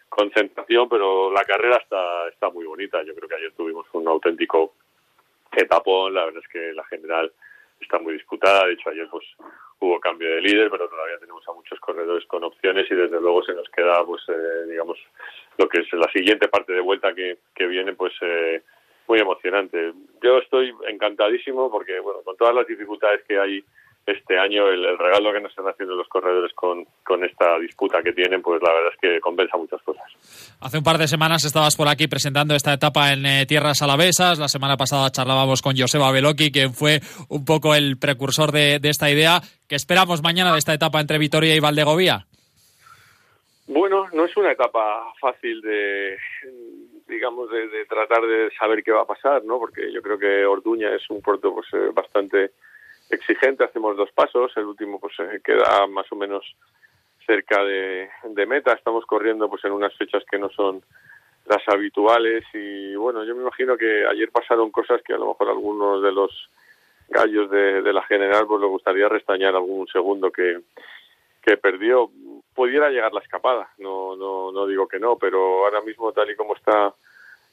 concentración, 0.10 0.88
pero 0.90 1.32
la 1.32 1.44
carrera 1.44 1.78
está, 1.78 2.28
está 2.30 2.50
muy 2.50 2.66
bonita. 2.66 3.02
Yo 3.04 3.16
creo 3.16 3.28
que 3.28 3.36
ayer 3.36 3.54
tuvimos 3.54 3.88
un 3.94 4.08
auténtico 4.08 4.76
etapón, 5.52 6.14
la 6.14 6.26
verdad 6.26 6.42
es 6.44 6.50
que 6.50 6.74
la 6.74 6.84
general 6.86 7.32
está 7.80 8.00
muy 8.00 8.14
disputada, 8.14 8.68
de 8.68 8.74
hecho 8.74 8.90
ayer 8.90 9.08
pues 9.10 9.26
hubo 9.84 10.00
cambio 10.00 10.30
de 10.30 10.42
líder, 10.42 10.70
pero 10.72 10.88
todavía 10.88 11.20
tenemos 11.20 11.48
a 11.48 11.54
muchos 11.54 11.80
corredores 11.80 12.26
con 12.28 12.44
opciones 12.44 12.90
y 12.90 12.96
desde 12.96 13.20
luego 13.20 13.44
se 13.44 13.54
nos 13.54 13.68
queda 13.70 14.04
pues 14.06 14.22
eh, 14.30 14.66
digamos 14.70 14.98
lo 15.58 15.68
que 15.68 15.82
es 15.82 15.94
la 15.94 16.10
siguiente 16.12 16.48
parte 16.48 16.74
de 16.74 16.82
vuelta 16.82 17.14
que, 17.14 17.38
que 17.54 17.68
viene 17.68 17.94
pues 17.94 18.14
eh, 18.22 18.62
muy 19.08 19.20
emocionante. 19.20 19.94
Yo 20.22 20.38
estoy 20.38 20.74
encantadísimo 20.88 21.70
porque 21.70 22.00
bueno, 22.00 22.22
con 22.24 22.38
todas 22.38 22.56
las 22.56 22.66
dificultades 22.66 23.24
que 23.28 23.38
hay 23.38 23.64
este 24.06 24.38
año 24.38 24.68
el, 24.68 24.84
el, 24.84 24.98
regalo 24.98 25.32
que 25.32 25.40
nos 25.40 25.52
están 25.52 25.68
haciendo 25.68 25.96
los 25.96 26.08
corredores 26.08 26.54
con, 26.54 26.86
con, 27.04 27.24
esta 27.24 27.58
disputa 27.60 28.02
que 28.04 28.12
tienen, 28.12 28.42
pues 28.42 28.62
la 28.62 28.74
verdad 28.74 28.92
es 28.94 29.00
que 29.00 29.20
compensa 29.22 29.58
muchas 29.58 29.82
cosas. 29.84 30.04
Hace 30.60 30.78
un 30.78 30.84
par 30.84 30.98
de 30.98 31.08
semanas 31.08 31.46
estabas 31.46 31.76
por 31.76 31.88
aquí 31.88 32.08
presentando 32.08 32.54
esta 32.56 32.74
etapa 32.74 33.14
en 33.14 33.26
eh, 33.26 33.46
tierras 33.46 33.82
alavesas. 33.82 34.40
La 34.40 34.50
semana 34.50 34.76
pasada 34.76 35.10
charlábamos 35.10 35.62
con 35.62 35.78
Joseba 35.78 36.12
Beloki, 36.12 36.52
quien 36.52 36.74
fue 36.74 37.00
un 37.30 37.46
poco 37.46 37.76
el 37.76 37.98
precursor 37.98 38.52
de, 38.52 38.80
de 38.80 38.90
esta 38.90 39.10
idea. 39.10 39.40
¿Qué 39.70 39.76
esperamos 39.76 40.22
mañana 40.22 40.52
de 40.52 40.60
esta 40.60 40.74
etapa 40.74 41.00
entre 41.00 41.18
Vitoria 41.18 41.56
y 41.56 41.60
Valdegovía? 41.60 42.26
Bueno, 43.68 44.08
no 44.12 44.26
es 44.26 44.36
una 44.36 44.52
etapa 44.52 45.14
fácil 45.22 45.62
de 45.62 46.18
digamos 47.08 47.50
de, 47.50 47.68
de 47.68 47.86
tratar 47.86 48.22
de 48.22 48.50
saber 48.58 48.84
qué 48.84 48.92
va 48.92 49.02
a 49.02 49.08
pasar, 49.08 49.44
¿no? 49.46 49.60
Porque 49.60 49.92
yo 49.92 50.02
creo 50.02 50.18
que 50.18 50.46
Orduña 50.46 50.94
es 50.96 51.10
un 51.10 51.22
puerto 51.22 51.54
pues 51.54 51.68
eh, 51.74 51.92
bastante 51.94 52.52
exigente, 53.14 53.64
hacemos 53.64 53.98
dos 53.98 54.12
pasos, 54.12 54.52
el 54.56 54.66
último 54.66 55.00
pues 55.00 55.14
queda 55.44 55.88
más 55.88 56.12
o 56.12 56.16
menos 56.16 56.44
cerca 57.26 57.64
de, 57.64 58.10
de, 58.24 58.46
meta, 58.46 58.74
estamos 58.74 59.06
corriendo 59.06 59.50
pues 59.50 59.64
en 59.66 59.72
unas 59.72 59.96
fechas 59.96 60.24
que 60.30 60.38
no 60.38 60.50
son 60.50 60.84
las 61.46 61.62
habituales 61.68 62.44
y 62.54 62.96
bueno, 62.96 63.24
yo 63.24 63.36
me 63.36 63.42
imagino 63.42 63.78
que 63.78 64.06
ayer 64.06 64.30
pasaron 64.32 64.72
cosas 64.72 65.02
que 65.04 65.14
a 65.14 65.18
lo 65.18 65.28
mejor 65.28 65.50
algunos 65.50 66.02
de 66.02 66.12
los 66.12 66.50
gallos 67.10 67.50
de, 67.50 67.82
de 67.82 67.94
la 67.94 68.04
general 68.04 68.46
pues 68.48 68.62
le 68.62 68.68
gustaría 68.68 69.08
restañar 69.10 69.56
algún 69.56 69.88
segundo 69.88 70.32
que, 70.32 70.60
que 71.42 71.58
perdió, 71.58 72.10
pudiera 72.56 72.90
llegar 72.90 73.14
la 73.14 73.22
escapada, 73.22 73.70
no, 73.78 74.16
no, 74.16 74.52
no 74.52 74.66
digo 74.66 74.88
que 74.88 75.00
no, 75.00 75.18
pero 75.18 75.66
ahora 75.66 75.82
mismo 75.82 76.12
tal 76.14 76.30
y 76.30 76.36
como 76.36 76.56
está 76.56 76.94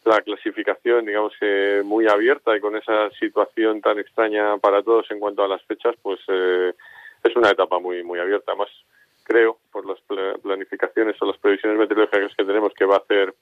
la 0.05 0.21
clasificación, 0.23 1.05
digamos 1.05 1.33
que 1.39 1.83
muy 1.85 2.07
abierta 2.07 2.57
y 2.57 2.61
con 2.61 2.77
esa 2.77 3.11
situación 3.19 3.81
tan 3.81 3.99
extraña 3.99 4.57
para 4.59 4.83
todos 4.83 5.11
en 5.11 5.21
cuanto 5.21 5.45
a 5.45 5.49
las 5.49 5.63
fechas, 5.65 5.95
pues 6.03 6.21
eh, 6.29 6.73
es 7.23 7.37
una 7.37 7.51
etapa 7.51 7.79
muy 7.79 8.03
muy 8.03 8.19
abierta. 8.19 8.55
Más 8.55 8.69
creo, 9.25 9.59
por 9.71 9.87
las 9.87 9.99
planificaciones 10.43 11.17
o 11.21 11.27
las 11.27 11.39
previsiones 11.39 11.79
meteorológicas 11.79 12.35
que 12.37 12.45
tenemos, 12.45 12.73
que 12.75 12.85
va 12.85 12.97
a 12.97 12.99
hacer 12.99 13.35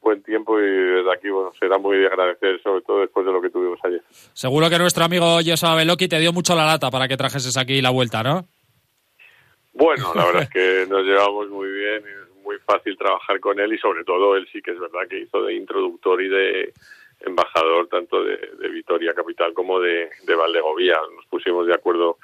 buen 0.00 0.22
tiempo 0.22 0.58
y 0.58 0.62
desde 0.62 1.12
aquí 1.12 1.28
bueno, 1.28 1.52
será 1.58 1.78
muy 1.78 1.98
de 1.98 2.06
agradecer, 2.06 2.60
sobre 2.62 2.82
todo 2.82 3.00
después 3.00 3.24
de 3.24 3.32
lo 3.32 3.40
que 3.40 3.50
tuvimos 3.50 3.78
ayer. 3.84 4.02
Seguro 4.32 4.68
que 4.68 4.78
nuestro 4.78 5.04
amigo 5.04 5.38
Joseba 5.44 5.76
Beloki 5.76 6.08
te 6.08 6.18
dio 6.18 6.32
mucho 6.32 6.54
la 6.54 6.66
lata 6.66 6.90
para 6.90 7.06
que 7.06 7.16
trajeses 7.16 7.56
aquí 7.56 7.80
la 7.80 7.90
vuelta, 7.90 8.22
¿no? 8.22 8.46
Bueno, 9.72 10.12
la 10.14 10.26
verdad 10.26 10.42
es 10.42 10.50
que 10.50 10.86
nos 10.88 11.04
llevamos 11.04 11.48
muy 11.48 11.70
bien 11.70 12.02
muy 12.50 12.58
fácil 12.58 12.98
trabajar 12.98 13.38
con 13.38 13.60
él 13.60 13.72
y 13.72 13.78
sobre 13.78 14.02
todo 14.02 14.34
él 14.34 14.48
sí 14.52 14.60
que 14.60 14.72
es 14.72 14.80
verdad 14.80 15.06
que 15.08 15.20
hizo 15.20 15.40
de 15.42 15.54
introductor 15.54 16.20
y 16.20 16.28
de 16.28 16.72
embajador 17.20 17.86
tanto 17.86 18.24
de, 18.24 18.36
de 18.58 18.68
Vitoria 18.70 19.14
Capital 19.14 19.54
como 19.54 19.78
de, 19.78 20.10
de 20.24 20.34
Valdegovía. 20.34 20.98
Nos 21.14 21.26
pusimos 21.26 21.66
de 21.68 21.74
acuerdo 21.74 22.18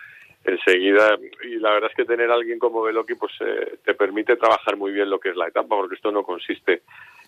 enseguida 0.44 1.16
y 1.44 1.56
la 1.60 1.72
verdad 1.72 1.90
es 1.90 1.96
que 1.96 2.04
tener 2.04 2.28
a 2.30 2.34
alguien 2.34 2.58
como 2.58 2.82
Veloki 2.82 3.14
pues 3.14 3.32
eh, 3.40 3.78
te 3.84 3.94
permite 3.94 4.36
trabajar 4.36 4.76
muy 4.76 4.90
bien 4.90 5.10
lo 5.10 5.20
que 5.20 5.30
es 5.30 5.36
la 5.36 5.46
etapa 5.46 5.76
porque 5.76 5.94
esto 5.94 6.10
no 6.10 6.24
consiste 6.24 6.82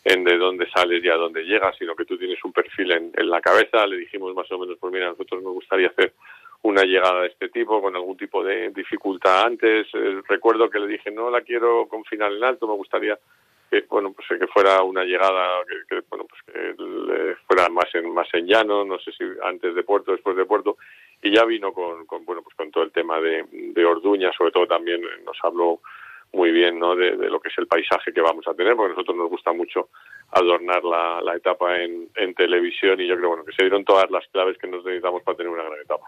en 0.05 0.25
de 0.25 0.37
dónde 0.37 0.69
sales 0.71 1.05
y 1.05 1.09
a 1.09 1.17
dónde 1.17 1.45
llegas, 1.45 1.77
sino 1.79 1.95
que 1.95 2.05
tú 2.05 2.19
tienes 2.19 2.43
un 2.45 2.53
perfil 2.53 2.93
en, 2.93 3.31
la 3.31 3.41
cabeza. 3.41 3.87
Le 3.87 3.99
dijimos 3.99 4.35
más 4.35 4.51
o 4.51 4.59
menos, 4.59 4.77
pues 4.81 4.93
mira, 4.93 5.09
nosotros 5.09 5.43
nos 5.43 5.53
gustaría 5.53 5.89
hacer 5.89 6.13
una 6.63 6.83
llegada 6.83 7.23
de 7.23 7.29
este 7.29 7.49
tipo 7.49 7.81
con 7.81 7.95
algún 7.95 8.17
tipo 8.17 8.43
de 8.43 8.71
dificultad 8.71 9.45
antes. 9.45 9.87
Eh, 9.95 10.23
recuerdo 10.29 10.69
que 10.69 10.81
le 10.81 10.87
dije, 10.87 11.11
no 11.11 11.31
la 11.31 11.43
quiero 11.43 11.87
con 11.89 12.05
final 12.05 12.37
en 12.37 12.45
alto, 12.45 12.67
me 12.67 12.75
gustaría 12.75 13.19
que 13.71 13.85
bueno 13.89 14.13
pues 14.13 14.27
que 14.41 14.47
fuera 14.47 14.83
una 14.83 15.05
llegada 15.05 15.61
que, 15.89 16.01
bueno 16.09 16.25
pues 16.27 16.41
que 16.47 17.37
fuera 17.47 17.69
más 17.69 17.95
en 17.95 18.15
más 18.15 18.27
en 18.33 18.47
llano 18.47 18.83
no 18.83 18.99
sé 18.99 19.13
si 19.13 19.25
antes 19.45 19.75
de 19.75 19.83
puerto 19.83 20.13
después 20.13 20.37
de 20.37 20.47
puerto 20.47 20.79
y 21.23 21.31
ya 21.31 21.45
vino 21.45 21.73
con, 21.75 22.07
con 22.07 22.25
bueno 22.25 22.41
pues 22.43 22.57
con 22.57 22.71
todo 22.71 22.85
el 22.85 22.93
tema 22.93 23.21
de, 23.21 23.45
de 23.51 23.85
Orduña 23.85 24.33
sobre 24.33 24.53
todo 24.53 24.67
también 24.67 25.03
nos 25.23 25.37
habló 25.43 25.81
muy 26.33 26.51
bien 26.51 26.79
¿no? 26.79 26.95
De, 26.95 27.17
de, 27.17 27.31
lo 27.31 27.41
que 27.41 27.49
es 27.49 27.59
el 27.59 27.67
paisaje 27.67 28.13
que 28.13 28.21
vamos 28.21 28.47
a 28.47 28.55
tener, 28.55 28.77
porque 28.77 28.93
a 28.93 28.95
nosotros 28.95 29.17
nos 29.17 29.31
gusta 29.31 29.53
mucho 29.53 29.89
adornar 30.33 30.85
la, 30.85 31.21
la 31.23 31.37
etapa 31.37 31.81
en, 31.81 32.09
en 32.17 32.35
televisión 32.35 33.01
y 33.01 33.07
yo 33.07 33.17
creo 33.17 33.31
bueno, 33.31 33.45
que 33.45 33.53
se 33.53 33.63
dieron 33.63 33.85
todas 33.85 34.11
las 34.11 34.27
claves 34.29 34.59
que 34.59 34.67
nos 34.67 34.85
necesitamos 34.85 35.23
para 35.23 35.37
tener 35.37 35.51
una 35.51 35.65
gran 35.65 35.81
etapa. 35.81 36.07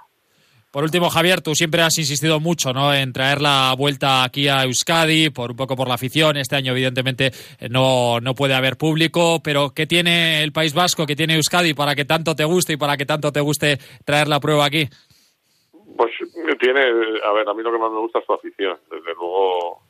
Por 0.70 0.84
último, 0.84 1.10
Javier, 1.10 1.40
tú 1.40 1.52
siempre 1.56 1.82
has 1.82 1.98
insistido 1.98 2.38
mucho 2.38 2.72
¿no? 2.72 2.94
en 2.94 3.12
traer 3.12 3.40
la 3.40 3.74
vuelta 3.76 4.22
aquí 4.22 4.46
a 4.46 4.62
Euskadi, 4.62 5.30
por 5.30 5.50
un 5.50 5.56
poco 5.56 5.74
por 5.74 5.88
la 5.88 5.94
afición. 5.94 6.36
Este 6.36 6.54
año, 6.54 6.70
evidentemente, 6.70 7.32
no, 7.68 8.20
no 8.20 8.34
puede 8.34 8.54
haber 8.54 8.76
público, 8.76 9.40
pero 9.42 9.70
¿qué 9.74 9.86
tiene 9.86 10.44
el 10.44 10.52
País 10.52 10.72
Vasco, 10.72 11.06
qué 11.06 11.16
tiene 11.16 11.34
Euskadi 11.34 11.74
para 11.74 11.96
que 11.96 12.04
tanto 12.04 12.36
te 12.36 12.44
guste 12.44 12.74
y 12.74 12.76
para 12.76 12.96
que 12.96 13.04
tanto 13.04 13.32
te 13.32 13.40
guste 13.40 13.78
traer 14.04 14.28
la 14.28 14.38
prueba 14.38 14.64
aquí? 14.64 14.88
Pues 15.96 16.12
tiene, 16.60 16.80
a 16.80 17.32
ver, 17.32 17.48
a 17.48 17.54
mí 17.54 17.64
lo 17.64 17.72
que 17.72 17.78
más 17.78 17.90
me 17.90 17.98
gusta 17.98 18.20
es 18.20 18.26
su 18.26 18.32
afición. 18.32 18.78
Desde 18.88 19.12
luego, 19.16 19.82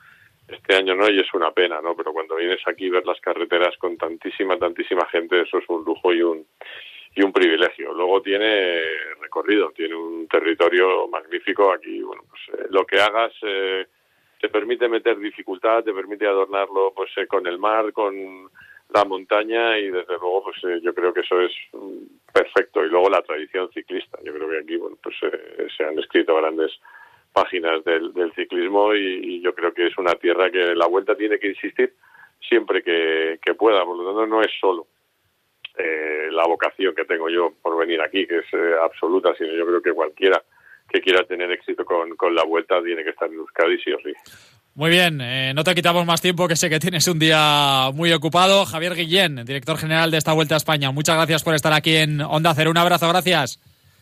este 0.49 0.77
año 0.77 0.95
no, 0.95 1.11
y 1.11 1.21
es 1.21 1.35
una 1.35 1.51
pena, 1.51 1.83
¿no? 1.83 1.95
Pero 1.95 2.15
cuando 2.15 2.37
vienes 2.37 2.61
aquí 2.67 2.89
a 2.89 2.93
ver 2.93 3.07
las 3.07 3.21
carreteras 3.21 3.77
con 3.77 3.99
tantísima, 3.99 4.57
tantísima 4.57 5.07
gente, 5.09 5.43
eso 5.43 5.59
es 5.59 5.65
un 5.69 5.85
lujo 5.85 6.15
y 6.15 6.23
un 6.23 6.47
y 7.15 7.23
un 7.23 7.33
privilegio. 7.33 7.93
Luego 7.93 8.23
tiene 8.23 8.81
recorrido, 9.21 9.71
tiene 9.73 9.95
un 9.95 10.29
territorio 10.29 11.09
magnífico. 11.09 11.73
Aquí, 11.73 12.01
bueno, 12.03 12.23
pues 12.29 12.61
eh, 12.61 12.67
lo 12.71 12.85
que 12.87 13.01
hagas 13.01 13.33
eh, 13.43 13.87
te 14.41 14.49
permite 14.49 14.89
meter 14.89 15.19
dificultad, 15.19 15.85
te 15.85 15.93
permite 15.93 16.27
adornarlo 16.27 16.93
pues 16.95 17.11
eh, 17.17 17.27
con 17.27 17.47
el 17.47 17.59
mar, 17.59 17.93
con 17.93 18.15
la 18.93 19.05
montaña 19.05 19.79
y 19.79 19.91
desde 19.91 20.15
luego 20.15 20.45
pues 20.45 20.57
eh, 20.65 20.81
yo 20.83 20.95
creo 20.95 21.13
que 21.13 21.21
eso 21.21 21.41
es 21.41 21.53
mm, 21.73 22.33
perfecto. 22.33 22.85
Y 22.85 22.89
luego 22.89 23.11
la 23.11 23.23
tradición 23.23 23.71
ciclista. 23.73 24.19
Yo 24.25 24.33
creo 24.33 24.49
que 24.49 24.59
aquí, 24.59 24.77
bueno, 24.77 24.97
pues 25.03 25.17
eh, 25.23 25.67
se 25.77 25.85
han 25.85 25.99
escrito 25.99 26.37
grandes 26.37 26.73
páginas 27.33 27.85
del, 27.85 28.13
del 28.13 28.33
ciclismo 28.35 28.95
y, 28.95 29.41
yo 29.41 29.55
creo 29.55 29.73
que 29.73 29.87
es 29.87 29.97
una 29.99 30.15
tierra 30.15 30.51
que 30.51 30.75
la 30.75 30.87
vuelta 30.87 31.17
tiene 31.17 31.39
que 31.39 31.49
insistir 31.49 31.95
siempre 32.41 32.83
que 32.83 33.55
pueda. 33.55 33.85
Por 33.85 33.97
lo 33.97 34.05
tanto, 34.05 34.27
no 34.27 34.43
es 34.43 34.51
solo 34.61 34.87
eh, 35.79 36.29
la 36.31 36.47
vocación 36.47 36.95
que 36.95 37.05
tengo 37.05 37.29
yo 37.29 37.53
por 37.63 37.79
venir 37.79 38.01
aquí, 38.01 38.27
que 38.27 38.39
es 38.39 38.47
eh, 38.53 38.75
absoluta, 38.83 39.35
sino 39.37 39.53
yo 39.55 39.67
creo 39.67 39.83
que 39.83 39.93
cualquiera 39.93 40.43
que 40.89 41.01
quiera 41.01 41.23
tener 41.25 41.51
éxito 41.53 41.85
con, 41.85 42.17
con 42.17 42.35
la 42.35 42.45
vuelta 42.45 42.83
tiene 42.83 43.05
que 43.05 43.11
estar 43.11 43.29
en 43.29 43.37
Euskadi 43.37 43.79
sí 43.79 43.93
o 43.93 43.99
sí. 43.99 44.13
Muy 44.75 44.91
bien, 44.91 45.21
eh, 45.21 45.53
no 45.55 45.65
te 45.65 45.75
quitamos 45.75 46.07
más 46.07 46.23
tiempo, 46.23 46.49
que 46.49 46.57
sé 46.57 46.71
que 46.71 46.79
tienes 46.79 47.07
un 47.09 47.19
día 47.19 47.91
muy 47.93 48.13
ocupado. 48.13 48.65
Javier 48.65 48.95
Guillén, 48.95 49.45
director 49.45 49.77
general 49.77 50.11
de 50.11 50.19
esta 50.19 50.33
Vuelta 50.33 50.55
a 50.55 50.59
España, 50.59 50.91
muchas 50.91 51.17
gracias 51.17 51.43
por 51.43 51.55
estar 51.55 51.73
aquí 51.73 51.97
en 51.97 52.21
Onda 52.21 52.55
Cero. 52.55 52.71
Un 52.71 52.79
abrazo, 52.79 53.09
gracias. 53.09 53.61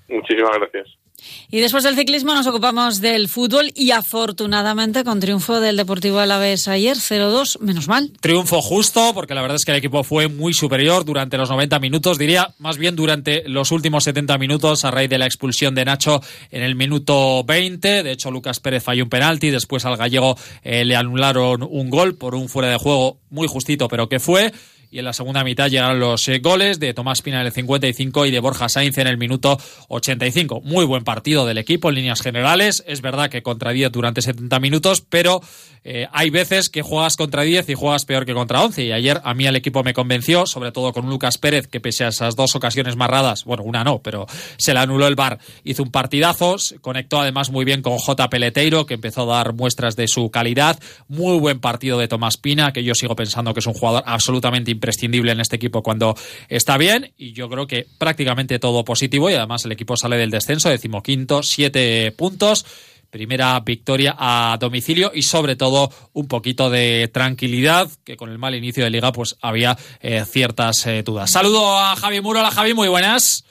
Muchísimas 0.09 0.57
gracias. 0.59 1.08
Y 1.51 1.61
después 1.61 1.85
del 1.85 1.97
ciclismo 1.97 2.35
nos 2.35 2.47
ocupamos 2.47 3.01
del 3.01 3.29
fútbol 3.29 3.73
y 3.75 3.91
afortunadamente 3.91 5.05
con 5.05 5.21
triunfo 5.21 5.61
del 5.61 5.77
Deportivo 5.77 6.19
Alavés 6.19 6.69
ayer 6.69 6.97
0-2, 6.97 7.61
menos 7.61 7.89
mal. 7.89 8.13
Triunfo 8.21 8.61
justo 8.61 9.13
porque 9.15 9.35
la 9.35 9.43
verdad 9.43 9.57
es 9.57 9.65
que 9.65 9.71
el 9.71 9.79
equipo 9.79 10.05
fue 10.05 10.29
muy 10.29 10.53
superior 10.53 11.05
durante 11.05 11.39
los 11.39 11.49
90 11.49 11.79
minutos, 11.79 12.19
diría 12.19 12.55
más 12.59 12.77
bien 12.77 12.97
durante 12.97 13.49
los 13.49 13.73
últimos 13.73 14.05
70 14.05 14.37
minutos 14.39 14.85
a 14.85 14.91
raíz 14.91 15.11
de 15.11 15.19
la 15.19 15.27
expulsión 15.27 15.75
de 15.75 15.85
Nacho 15.85 16.21
en 16.51 16.63
el 16.63 16.75
minuto 16.75 17.45
20. 17.45 18.03
De 18.03 18.13
hecho 18.13 18.31
Lucas 18.31 18.61
Pérez 18.61 18.83
falló 18.83 19.05
un 19.05 19.11
penalti, 19.11 19.51
después 19.51 19.85
al 19.85 19.97
gallego 19.97 20.37
eh, 20.63 20.85
le 20.85 20.97
anularon 20.97 21.63
un 21.63 21.91
gol 21.91 22.15
por 22.17 22.35
un 22.35 22.49
fuera 22.49 22.69
de 22.69 22.77
juego 22.77 23.19
muy 23.31 23.49
justito 23.49 23.89
pero 23.89 24.09
que 24.09 24.21
fue 24.21 24.53
y 24.91 24.99
en 24.99 25.05
la 25.05 25.13
segunda 25.13 25.45
mitad 25.45 25.69
llegaron 25.69 26.01
los 26.01 26.27
eh, 26.29 26.39
goles 26.39 26.81
de 26.81 26.95
Tomás 26.95 27.23
Pina 27.23 27.41
en 27.41 27.47
el 27.47 27.53
55 27.53 28.27
y 28.27 28.31
de 28.31 28.41
Borja 28.41 28.69
Sainz 28.69 28.97
en 28.99 29.07
el 29.07 29.19
minuto 29.19 29.59
85. 29.89 30.63
Muy 30.63 30.85
buen 30.85 31.05
partido 31.05 31.47
del 31.47 31.59
equipo 31.59 31.89
en 31.91 31.97
líneas 31.97 32.23
generales. 32.23 32.83
Es 32.87 33.03
verdad 33.03 33.31
que 33.31 33.43
contra 33.43 33.73
10 33.73 33.93
durante 33.93 34.23
70 34.23 34.61
minutos, 34.61 35.03
pero 35.03 35.41
eh, 35.85 36.07
hay 36.13 36.31
veces 36.31 36.71
que 36.71 36.83
juegas 36.83 37.17
contra 37.17 37.43
10 37.43 37.69
y 37.69 37.75
juegas 37.75 38.05
peor 38.05 38.25
que 38.25 38.35
contra 38.35 38.63
11. 38.63 38.85
Y 38.85 38.93
ayer 38.93 39.21
a 39.25 39.35
mí 39.35 39.47
el 39.47 39.57
equipo 39.57 39.83
me 39.83 39.95
convenció, 39.95 40.47
sobre 40.47 40.73
todo 40.73 40.93
con 40.93 41.09
Lucas 41.09 41.39
Pérez, 41.39 41.67
que 41.67 41.81
pese 41.81 42.05
a 42.05 42.09
esas 42.09 42.37
dos 42.37 42.57
ocasiones 42.57 42.97
marradas, 42.97 43.45
bueno, 43.45 43.63
una 43.65 43.85
no, 43.85 44.01
pero 44.01 44.27
se 44.57 44.73
le 44.73 44.81
anuló 44.81 45.07
el 45.07 45.15
bar, 45.15 45.39
hizo 45.65 45.83
un 45.83 45.91
partidazo. 45.91 46.57
Conectó 46.81 47.21
además 47.21 47.51
muy 47.51 47.65
bien 47.65 47.83
con 47.83 47.99
J. 47.99 48.31
Peleteiro, 48.31 48.87
que 48.87 48.95
empezó 48.95 49.23
a 49.23 49.37
dar 49.37 49.53
muestras 49.53 49.97
de 49.97 50.09
su 50.09 50.31
calidad. 50.31 50.79
Muy 51.09 51.39
buen 51.39 51.61
partido 51.61 51.99
de 51.99 52.09
Tomás 52.09 52.37
Pina, 52.37 52.73
que 52.73 52.85
yo 52.85 52.95
sigo 52.95 53.15
pensando 53.17 53.53
que 53.53 53.61
es 53.61 53.67
un 53.67 53.75
jugador 53.75 54.03
absolutamente 54.07 54.71
imprescindible 54.79 55.33
en 55.33 55.41
este 55.41 55.57
equipo 55.57 55.83
cuando 55.83 56.15
está 56.49 56.79
bien. 56.79 57.13
Y 57.17 57.33
yo 57.33 57.49
creo 57.49 57.67
que 57.67 57.87
prácticamente 57.99 58.59
todo 58.59 58.85
positivo. 58.85 59.29
Y 59.31 59.35
además 59.35 59.65
el 59.65 59.73
equipo 59.73 59.97
sale 59.97 60.17
del 60.17 60.31
descenso, 60.31 60.69
decimoquinto, 60.69 61.43
siete 61.43 62.13
puntos 62.13 62.65
primera 63.11 63.59
victoria 63.61 64.15
a 64.19 64.57
domicilio 64.61 65.11
y 65.15 65.23
sobre 65.23 65.57
todo 65.57 65.91
un 66.13 66.29
poquito 66.29 66.69
de 66.69 67.09
tranquilidad, 67.09 67.89
que 68.05 68.17
con 68.17 68.31
el 68.31 68.39
mal 68.39 68.55
inicio 68.55 68.85
de 68.85 68.91
liga 68.91 69.13
pues 69.13 69.37
había 69.41 69.77
eh, 70.01 70.25
ciertas 70.27 70.87
eh, 70.87 71.03
dudas. 71.03 71.31
Saludo 71.31 71.79
a 71.79 71.97
Javi 71.97 72.21
Muro, 72.21 72.41
hola 72.41 72.51
Javi, 72.51 72.75
muy 72.75 72.89
buenas. 72.89 73.45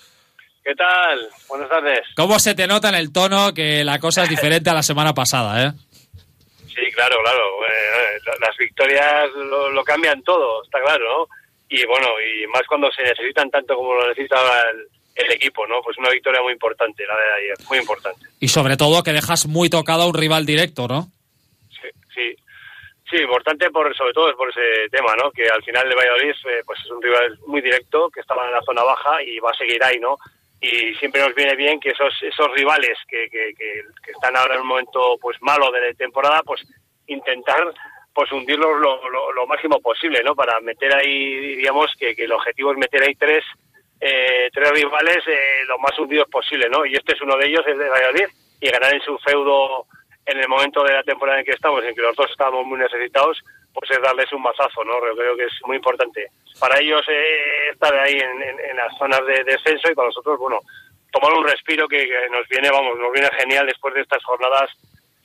¿Qué 0.63 0.75
tal? 0.75 1.29
Buenas 1.47 1.69
tardes. 1.69 2.01
¿Cómo 2.15 2.39
se 2.39 2.53
te 2.53 2.67
nota 2.67 2.89
en 2.89 2.95
el 2.95 3.11
tono 3.11 3.53
que 3.53 3.83
la 3.83 3.99
cosa 3.99 4.23
es 4.23 4.29
diferente 4.29 4.69
a 4.69 4.73
la 4.73 4.83
semana 4.83 5.13
pasada, 5.13 5.65
eh? 5.65 5.71
Sí, 6.67 6.91
claro, 6.93 7.15
claro. 7.23 7.41
Eh, 7.65 8.06
las 8.39 8.57
victorias 8.57 9.31
lo, 9.33 9.69
lo, 9.69 9.83
cambian 9.83 10.21
todo, 10.23 10.63
está 10.63 10.81
claro, 10.81 11.03
¿no? 11.05 11.27
Y 11.69 11.85
bueno, 11.85 12.07
y 12.21 12.47
más 12.47 12.63
cuando 12.67 12.91
se 12.91 13.03
necesitan 13.03 13.49
tanto 13.49 13.75
como 13.75 13.93
lo 13.93 14.07
necesitaba 14.07 14.61
el, 14.71 14.87
el 15.17 15.31
equipo, 15.31 15.65
¿no? 15.67 15.81
Pues 15.81 15.97
una 15.97 16.09
victoria 16.09 16.41
muy 16.41 16.53
importante, 16.53 17.05
la 17.05 17.15
de 17.15 17.33
ayer, 17.43 17.57
muy 17.67 17.79
importante. 17.79 18.25
Y 18.39 18.47
sobre 18.47 18.77
todo 18.77 19.03
que 19.03 19.11
dejas 19.11 19.47
muy 19.47 19.69
tocado 19.69 20.03
a 20.03 20.07
un 20.07 20.13
rival 20.13 20.45
directo, 20.45 20.87
¿no? 20.87 21.07
Sí, 21.69 21.89
sí. 22.13 22.35
Sí, 23.09 23.15
importante 23.17 23.69
por, 23.71 23.95
sobre 23.95 24.13
todo 24.13 24.35
por 24.35 24.49
ese 24.49 24.89
tema, 24.91 25.15
¿no? 25.15 25.31
Que 25.31 25.47
al 25.47 25.63
final 25.63 25.87
de 25.87 25.95
Valladolid 25.95 26.35
eh, 26.45 26.61
pues 26.65 26.79
es 26.79 26.91
un 26.91 27.01
rival 27.01 27.39
muy 27.47 27.61
directo, 27.61 28.09
que 28.09 28.19
estaba 28.19 28.45
en 28.45 28.51
la 28.51 28.61
zona 28.61 28.83
baja 28.83 29.23
y 29.23 29.39
va 29.39 29.49
a 29.51 29.57
seguir 29.57 29.81
ahí, 29.83 29.97
¿no? 29.99 30.17
Y 30.59 30.93
siempre 30.95 31.21
nos 31.21 31.33
viene 31.33 31.55
bien 31.55 31.79
que 31.79 31.91
esos 31.91 32.13
esos 32.21 32.51
rivales 32.53 32.97
que, 33.07 33.29
que, 33.29 33.53
que, 33.57 33.81
que 34.03 34.11
están 34.11 34.35
ahora 34.35 34.55
en 34.55 34.61
un 34.61 34.67
momento 34.67 35.17
pues 35.21 35.37
malo 35.41 35.71
de 35.71 35.81
la 35.81 35.93
temporada, 35.93 36.41
pues 36.43 36.61
intentar 37.07 37.73
pues 38.17 38.31
hundirlos 38.31 38.81
lo, 38.81 39.31
lo, 39.31 39.45
máximo 39.45 39.79
posible, 39.79 40.23
¿no? 40.23 40.33
Para 40.33 40.59
meter 40.59 40.91
ahí, 40.95 41.35
diríamos, 41.53 41.93
que, 41.99 42.15
el 42.17 42.31
objetivo 42.31 42.71
es 42.71 42.77
meter 42.79 43.03
ahí 43.03 43.13
tres 43.13 43.45
eh, 44.01 44.49
tres 44.51 44.71
rivales 44.71 45.19
eh, 45.27 45.63
lo 45.67 45.77
más 45.77 45.97
hundidos 45.99 46.27
posible, 46.27 46.67
¿no? 46.67 46.83
Y 46.83 46.95
este 46.95 47.13
es 47.13 47.21
uno 47.21 47.37
de 47.37 47.45
ellos, 47.45 47.61
es 47.67 47.77
de 47.77 47.87
Valladolid, 47.87 48.25
y 48.59 48.69
ganar 48.71 48.91
en 48.91 49.01
su 49.01 49.15
feudo 49.19 49.85
en 50.25 50.39
el 50.39 50.47
momento 50.47 50.83
de 50.83 50.93
la 50.93 51.03
temporada 51.03 51.37
en 51.37 51.45
que 51.45 51.51
estamos, 51.51 51.83
en 51.83 51.93
que 51.93 52.01
los 52.01 52.15
dos 52.15 52.25
estábamos 52.31 52.65
muy 52.65 52.79
necesitados, 52.79 53.39
pues 53.71 53.91
es 53.91 54.01
darles 54.01 54.33
un 54.33 54.41
masazo, 54.41 54.83
¿no? 54.83 54.93
Creo 54.99 55.37
que 55.37 55.43
es 55.43 55.53
muy 55.67 55.75
importante 55.75 56.25
para 56.59 56.79
ellos 56.79 57.01
eh, 57.07 57.69
estar 57.71 57.93
ahí 57.99 58.17
en, 58.17 58.77
las 58.77 58.97
zonas 58.97 59.21
de 59.27 59.43
descenso 59.43 59.91
y 59.91 59.93
para 59.93 60.07
nosotros, 60.07 60.39
bueno, 60.39 60.59
tomar 61.11 61.33
un 61.33 61.47
respiro 61.47 61.87
que, 61.87 62.09
nos 62.31 62.47
viene, 62.47 62.71
vamos, 62.71 62.97
nos 62.97 63.13
viene 63.13 63.29
genial 63.37 63.67
después 63.67 63.93
de 63.93 64.01
estas 64.01 64.23
jornadas 64.23 64.71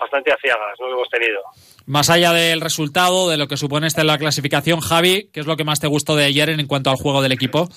bastante 0.03 0.33
aciagas 0.33 0.79
¿no? 0.81 0.87
que 0.87 0.93
hemos 0.93 1.09
tenido. 1.09 1.43
Más 1.87 2.11
allá 2.11 2.33
del 2.33 2.61
resultado, 2.61 3.29
de 3.29 3.37
lo 3.37 3.49
que 3.49 3.57
supone 3.57 3.87
esta 3.87 4.03
en 4.03 4.07
la 4.09 4.19
clasificación, 4.19 4.81
Javi, 4.81 5.31
¿qué 5.33 5.41
es 5.41 5.47
lo 5.47 5.57
que 5.57 5.65
más 5.65 5.81
te 5.81 5.87
gustó 5.87 6.17
de 6.17 6.25
ayer 6.25 6.51
en 6.51 6.67
cuanto 6.67 6.91
al 6.91 6.97
juego 6.97 7.23
del 7.23 7.33
equipo? 7.33 7.69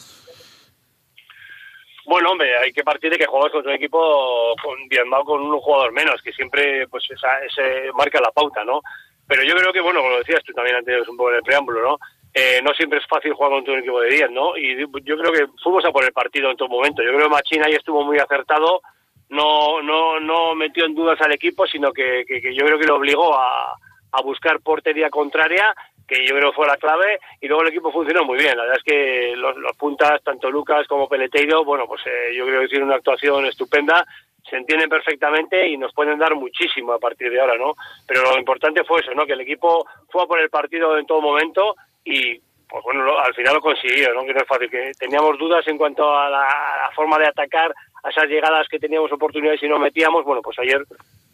Bueno, 2.06 2.32
hombre, 2.32 2.56
hay 2.58 2.72
que 2.72 2.84
partir 2.84 3.12
de 3.12 3.18
que 3.18 3.26
juegas 3.26 3.52
contra 3.52 3.72
un 3.72 3.78
equipo 3.78 4.56
con 4.62 4.88
Bienbao 4.88 5.26
con 5.26 5.42
un 5.42 5.60
jugador 5.60 5.92
menos, 5.92 6.22
que 6.22 6.32
siempre 6.34 6.88
pues 6.88 7.04
esa, 7.10 7.40
ese 7.40 7.92
marca 7.94 8.22
la 8.22 8.32
pauta, 8.32 8.64
¿no? 8.64 8.82
Pero 9.28 9.44
yo 9.44 9.56
creo 9.56 9.74
que, 9.74 9.82
bueno, 9.82 10.02
como 10.02 10.12
lo 10.12 10.20
decías 10.20 10.44
tú 10.44 10.54
también 10.54 10.76
antes 10.76 11.08
un 11.08 11.18
poco 11.18 11.32
en 11.32 11.38
el 11.38 11.44
preámbulo, 11.44 11.82
¿no? 11.82 12.00
Eh, 12.32 12.62
no 12.62 12.74
siempre 12.74 13.00
es 13.00 13.08
fácil 13.08 13.34
jugar 13.34 13.52
contra 13.52 13.74
un 13.74 13.80
equipo 13.80 14.02
de 14.02 14.10
10, 14.10 14.32
¿no? 14.32 14.56
Y 14.56 14.78
yo 14.78 15.18
creo 15.18 15.32
que 15.32 15.48
fuimos 15.64 15.84
a 15.86 15.92
por 15.92 16.04
el 16.04 16.12
partido 16.12 16.52
en 16.52 16.58
todo 16.58 16.68
momento. 16.68 17.02
Yo 17.02 17.10
creo 17.10 17.24
que 17.24 17.30
Machina 17.30 17.66
ahí 17.66 17.74
estuvo 17.74 18.04
muy 18.04 18.20
acertado, 18.20 18.82
no, 19.30 19.82
no, 19.82 20.20
no 20.20 20.56
metió 20.56 20.86
en 20.86 20.96
dudas 20.96 21.20
al 21.22 21.34
equipo, 21.34 21.66
sino 21.68 21.92
que, 21.92 22.24
que, 22.28 22.54
yo 22.54 22.66
creo 22.66 22.80
que 22.80 22.88
lo 22.88 22.96
obligó 22.96 23.36
a, 23.36 23.76
a 24.12 24.22
buscar 24.22 24.60
portería 24.62 25.10
contraria 25.10 25.74
que 26.08 26.26
yo 26.26 26.36
creo 26.36 26.54
fue 26.54 26.68
la 26.68 26.78
clave 26.78 27.20
y 27.42 27.48
luego 27.48 27.64
el 27.64 27.70
equipo 27.70 27.92
funcionó 27.92 28.24
muy 28.24 28.38
bien. 28.38 28.56
La 28.56 28.64
verdad 28.64 28.78
es 28.78 28.84
que 28.84 29.36
los, 29.36 29.58
los 29.58 29.76
puntas, 29.76 30.22
tanto 30.24 30.50
Lucas 30.50 30.88
como 30.88 31.10
Peleteiro, 31.10 31.66
bueno, 31.66 31.88
pues 31.88 32.02
eh, 32.06 32.36
yo 32.36 32.46
creo 32.46 32.60
que 32.60 32.66
hicieron 32.66 32.88
una 32.88 32.98
actuación 32.98 33.46
estupenda, 33.46 34.06
se 34.48 34.58
entienden 34.58 34.90
perfectamente 34.90 35.68
y 35.68 35.78
nos 35.78 35.94
pueden 35.94 36.20
dar 36.20 36.36
muchísimo 36.36 36.94
a 36.94 37.00
partir 37.00 37.32
de 37.32 37.42
ahora, 37.42 37.58
¿no? 37.58 37.74
Pero 38.08 38.22
lo 38.22 38.38
importante 38.38 38.84
fue 38.84 39.02
eso, 39.02 39.14
¿no? 39.14 39.26
Que 39.26 39.34
el 39.34 39.42
equipo 39.42 39.86
fue 40.10 40.24
a 40.24 40.28
por 40.28 40.40
el 40.40 40.50
partido 40.50 40.98
en 40.98 41.06
todo 41.08 41.22
momento 41.22 41.76
y 42.04 42.40
pues 42.68 42.84
bueno, 42.84 43.18
al 43.20 43.34
final 43.34 43.56
lo 43.56 43.62
conseguido, 43.62 44.14
¿no? 44.14 44.26
Que 44.26 44.34
no 44.34 44.40
es 44.40 44.48
fácil, 44.48 44.70
que 44.70 44.92
teníamos 45.00 45.38
dudas 45.38 45.68
en 45.68 45.78
cuanto 45.78 46.16
a 46.16 46.30
la, 46.30 46.90
forma 46.96 47.18
de 47.18 47.28
atacar, 47.28 47.74
a 48.06 48.10
esas 48.10 48.26
llegadas 48.30 48.68
que 48.70 48.80
teníamos 48.80 49.12
oportunidades 49.12 49.62
y 49.64 49.68
no 49.68 49.80
metíamos, 49.80 50.24
bueno, 50.24 50.42
pues 50.42 50.58
ayer 50.60 50.84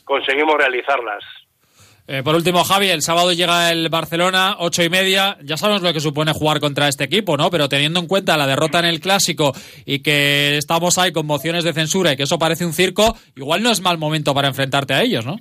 conseguimos 0.05 0.55
realizarlas. 0.55 1.23
Eh, 2.07 2.23
por 2.23 2.35
último, 2.35 2.63
Javi, 2.63 2.89
el 2.89 3.01
sábado 3.01 3.31
llega 3.31 3.71
el 3.71 3.89
Barcelona, 3.89 4.55
ocho 4.59 4.83
y 4.83 4.89
media. 4.89 5.37
Ya 5.43 5.55
sabemos 5.55 5.81
lo 5.81 5.93
que 5.93 5.99
supone 5.99 6.33
jugar 6.33 6.59
contra 6.59 6.87
este 6.87 7.03
equipo, 7.03 7.37
¿no? 7.37 7.49
Pero 7.49 7.69
teniendo 7.69 7.99
en 7.99 8.07
cuenta 8.07 8.37
la 8.37 8.47
derrota 8.47 8.79
en 8.79 8.85
el 8.85 8.99
clásico 8.99 9.53
y 9.85 10.01
que 10.01 10.57
estamos 10.57 10.97
ahí 10.97 11.13
con 11.13 11.27
mociones 11.27 11.63
de 11.63 11.73
censura 11.73 12.11
y 12.11 12.17
que 12.17 12.23
eso 12.23 12.39
parece 12.39 12.65
un 12.65 12.73
circo, 12.73 13.15
igual 13.35 13.61
no 13.61 13.69
es 13.69 13.81
mal 13.81 13.97
momento 13.97 14.33
para 14.33 14.47
enfrentarte 14.47 14.93
a 14.93 15.01
ellos, 15.01 15.25
¿no? 15.25 15.37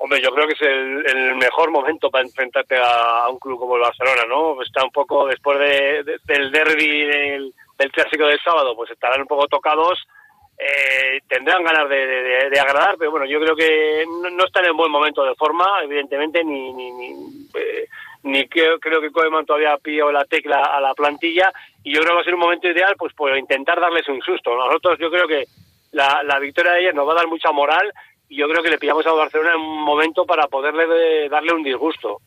Hombre, 0.00 0.20
yo 0.22 0.30
creo 0.30 0.46
que 0.46 0.54
es 0.54 0.62
el, 0.62 1.34
mejor 1.34 1.72
momento 1.72 2.08
para 2.08 2.24
enfrentarte 2.24 2.76
a, 2.76 3.28
un 3.28 3.38
club 3.38 3.58
como 3.58 3.74
el 3.76 3.82
Barcelona, 3.82 4.22
¿no? 4.28 4.62
Está 4.62 4.84
un 4.84 4.90
poco 4.90 5.26
después 5.26 5.58
del 5.58 6.52
derby 6.52 7.04
del, 7.04 7.52
clásico 7.92 8.26
del 8.26 8.38
sábado, 8.44 8.74
pues 8.76 8.90
estarán 8.92 9.20
un 9.20 9.26
poco 9.26 9.48
tocados. 9.48 9.98
Eh, 10.58 11.20
tendrán 11.28 11.62
ganas 11.62 11.88
de, 11.88 12.60
agradar, 12.60 12.96
pero 12.98 13.12
bueno, 13.12 13.26
yo 13.26 13.38
creo 13.38 13.54
que 13.54 14.04
no, 14.06 14.44
están 14.44 14.64
en 14.64 14.76
buen 14.76 14.90
momento 14.90 15.22
de 15.22 15.36
forma, 15.36 15.64
evidentemente, 15.84 16.42
ni 16.42 16.72
ni, 16.72 16.90
ni, 16.90 18.40
eh, 18.40 18.48
creo, 18.48 19.00
que 19.00 19.12
Koeman 19.12 19.46
todavía 19.46 19.74
ha 19.74 19.78
pillado 19.78 20.10
la 20.10 20.24
tecla 20.24 20.62
a 20.64 20.80
la 20.80 20.94
plantilla 20.94 21.52
y 21.84 21.94
yo 21.94 22.00
creo 22.00 22.10
que 22.10 22.16
va 22.16 22.20
a 22.22 22.24
ser 22.24 22.34
un 22.34 22.40
momento 22.40 22.66
ideal 22.66 22.94
pues 22.98 23.14
por 23.14 23.36
intentar 23.38 23.80
darles 23.80 24.08
un 24.08 24.20
susto. 24.20 24.56
Nosotros 24.56 24.98
yo 24.98 25.10
creo 25.10 25.28
que 25.28 25.44
la, 25.92 26.38
victoria 26.40 26.72
de 26.72 26.78
ayer 26.78 26.94
nos 26.94 27.06
va 27.06 27.12
a 27.12 27.16
dar 27.16 27.28
mucha 27.28 27.52
moral 27.52 27.92
y 28.28 28.36
yo 28.36 28.48
creo 28.48 28.60
que 28.60 28.70
le 28.70 28.78
pillamos 28.78 29.06
a 29.06 29.12
Barcelona 29.12 29.52
en 29.54 29.60
un 29.60 29.84
momento 29.84 30.26
para 30.26 30.48
poderle 30.48 31.28
darle 31.28 31.52
un 31.52 31.62
disgusto, 31.62 32.18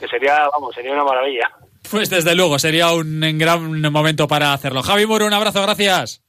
que 0.00 0.08
sería, 0.08 0.48
vamos, 0.50 0.74
sería 0.74 0.92
una 0.92 1.04
maravilla. 1.04 1.50
Pues 1.90 2.08
desde 2.08 2.34
luego, 2.34 2.58
sería 2.58 2.92
un 2.92 3.20
gran 3.38 3.92
momento 3.92 4.26
para 4.26 4.54
hacerlo. 4.54 4.82
Javi 4.82 5.04
Muro, 5.04 5.26
un 5.26 5.34
abrazo, 5.34 5.60
gracias. 5.60 6.23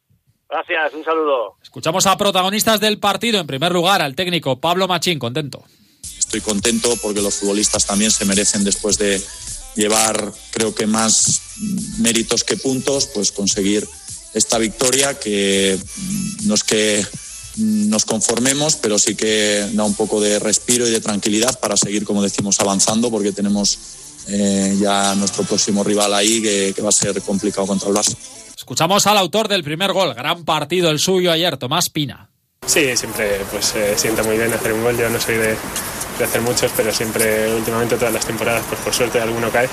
Gracias, 0.50 0.94
un 0.94 1.04
saludo. 1.04 1.56
Escuchamos 1.64 2.06
a 2.06 2.18
protagonistas 2.18 2.80
del 2.80 3.00
partido. 3.00 3.40
En 3.40 3.48
primer 3.48 3.72
lugar, 3.72 4.02
al 4.02 4.16
técnico 4.16 4.60
Pablo 4.60 4.88
Machín, 4.88 5.20
contento. 5.20 5.64
Estoy 6.20 6.42
contento 6.42 6.96
porque 7.02 7.22
los 7.22 7.36
futbolistas 7.36 7.86
también 7.86 8.12
se 8.12 8.26
merecen 8.26 8.64
después 8.64 8.98
de 8.98 9.22
llevar, 9.76 10.32
creo 10.52 10.74
que 10.74 10.88
más 10.88 11.42
méritos 12.00 12.44
que 12.44 12.58
puntos, 12.58 13.08
pues 13.08 13.32
conseguir 13.32 13.88
esta 14.34 14.58
victoria 14.58 15.18
que 15.20 15.78
no 16.44 16.56
es 16.56 16.64
que 16.64 17.06
nos 17.58 18.06
conformemos, 18.06 18.76
pero 18.76 19.00
sí 19.00 19.16
que 19.16 19.70
da 19.74 19.84
un 19.84 19.96
poco 19.96 20.20
de 20.20 20.40
respiro 20.40 20.88
y 20.88 20.92
de 20.92 21.00
tranquilidad 21.00 21.58
para 21.60 21.78
seguir, 21.78 22.04
como 22.04 22.22
decimos, 22.22 22.60
avanzando, 22.60 23.10
porque 23.10 23.32
tenemos 23.32 23.80
eh, 24.28 24.76
ya 24.80 25.16
nuestro 25.16 25.44
próximo 25.44 25.84
rival 25.84 26.14
ahí 26.14 26.42
que, 26.42 26.82
va 26.82 26.90
a 26.90 26.92
ser 26.92 27.22
complicado 27.22 27.68
contra 27.68 27.90
el 27.90 27.96
Barça. 27.96 28.16
Escuchamos 28.66 29.06
al 29.06 29.20
autor 29.20 29.48
del 29.48 29.64
primer 29.64 29.94
gol, 29.94 30.16
gran 30.16 30.44
partido 30.44 30.90
el 30.90 30.98
suyo 30.98 31.32
ayer, 31.32 31.56
Tomás 31.56 31.92
Pina. 31.92 32.32
Sí, 32.66 32.98
siempre 32.98 33.40
pues 33.52 33.76
eh, 33.76 33.96
muy 34.26 34.40
bien 34.40 34.52
hacer 34.52 34.74
un 34.74 34.82
gol. 34.82 34.98
Yo 34.98 35.08
no 35.08 35.20
soy 35.20 35.36
de, 35.36 35.56
de, 36.18 36.24
hacer 36.24 36.42
muchos, 36.42 36.72
pero 36.76 36.92
siempre, 36.92 37.54
últimamente, 37.54 37.96
todas 37.96 38.12
las 38.12 38.26
temporadas, 38.26 38.64
pues 38.68 38.82
por 38.82 38.92
suerte 38.92 39.22
alguno 39.22 39.52
cae 39.52 39.70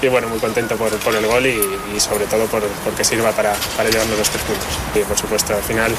y 0.00 0.06
bueno, 0.06 0.28
muy 0.28 0.38
contento 0.38 0.76
por, 0.76 0.96
por 0.98 1.16
el 1.16 1.26
gol 1.26 1.44
y, 1.48 1.98
sobre 1.98 2.26
todo 2.26 2.46
por, 2.46 2.62
porque 2.84 3.02
sirva 3.02 3.32
para, 3.32 3.54
para 3.76 3.90
llevarnos 3.90 4.16
los 4.16 4.30
tres 4.30 4.44
puntos. 4.44 4.68
Y 4.94 5.00
por 5.00 5.18
supuesto, 5.18 5.56
al 5.56 5.62
final, 5.64 5.92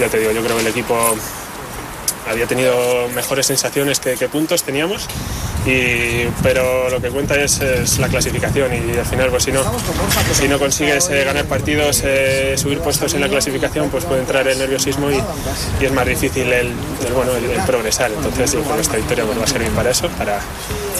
ya 0.00 0.08
te 0.08 0.20
digo, 0.20 0.32
yo 0.32 0.42
creo 0.42 0.56
que 0.56 0.62
el 0.62 0.68
equipo 0.68 1.14
había 2.26 2.46
tenido 2.46 3.10
mejores 3.10 3.44
sensaciones 3.44 4.00
que, 4.00 4.16
puntos 4.30 4.62
teníamos, 4.62 5.06
y, 5.66 6.26
pero 6.42 6.90
lo 6.90 7.00
que 7.00 7.08
cuenta 7.08 7.40
es, 7.40 7.60
la 7.98 8.08
clasificación 8.08 8.70
y 8.74 8.96
al 8.96 9.06
final 9.06 9.30
pues 9.30 9.44
si 9.44 9.52
no, 9.52 9.62
si 10.32 10.48
no 10.48 10.58
consigues 10.58 11.08
eh, 11.10 11.24
ganar 11.24 11.46
partidos, 11.46 12.02
eh, 12.04 12.54
subir 12.56 12.78
puestos 12.80 13.14
en 13.14 13.20
la 13.20 13.28
clasificación, 13.28 13.88
pues 13.90 14.04
puede 14.04 14.20
entrar 14.20 14.46
el 14.46 14.58
nerviosismo 14.58 15.10
y, 15.10 15.20
es 15.84 15.92
más 15.92 16.06
difícil 16.06 16.52
el, 16.52 16.72
bueno, 17.14 17.32
el, 17.36 17.60
progresar. 17.66 18.10
Entonces 18.12 18.52
que 18.52 18.80
esta 18.80 18.96
victoria 18.96 19.24
pues, 19.24 19.38
va 19.38 19.44
a 19.44 19.46
servir 19.46 19.70
para 19.70 19.90
eso, 19.90 20.08
para, 20.10 20.40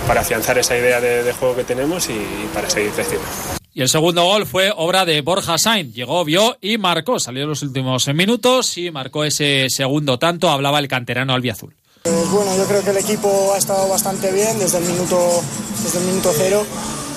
para 0.07 0.21
afianzar 0.21 0.59
esa 0.59 0.77
idea 0.77 1.01
de, 1.01 1.33
juego 1.33 1.57
que 1.57 1.65
tenemos 1.65 2.09
y 2.09 2.49
para 2.55 2.71
seguir 2.71 2.91
creciendo. 2.93 3.27
Y 3.73 3.83
el 3.83 3.89
segundo 3.89 4.25
gol 4.25 4.47
fue 4.47 4.73
obra 4.75 5.05
de 5.05 5.21
Borja 5.21 5.59
Sainz. 5.59 5.93
Llegó, 5.95 6.25
vio 6.25 6.57
y 6.61 6.79
marcó. 6.79 7.19
Salió 7.19 7.43
en 7.43 7.49
los 7.49 7.63
últimos 7.63 8.07
minutos 8.15 8.79
y 8.79 8.93
marcó 8.93 9.25
ese 9.25 9.67
segundo 9.69 10.17
tanto. 10.17 10.49
Hablaba 10.49 10.79
el 10.79 10.87
canterano 10.87 11.35
albiazul. 11.35 11.75
Pues 12.05 12.31
bueno, 12.31 12.55
yo 12.55 12.67
creo 12.67 12.85
que 12.85 12.91
el 12.91 12.99
equipo 12.99 13.55
ha 13.55 13.57
estado 13.57 13.89
bastante 13.89 14.31
bien 14.31 14.59
desde 14.59 14.77
el 14.77 14.85
minuto, 14.85 15.41
desde 15.83 16.01
el 16.01 16.05
minuto 16.05 16.33
cero. 16.37 16.63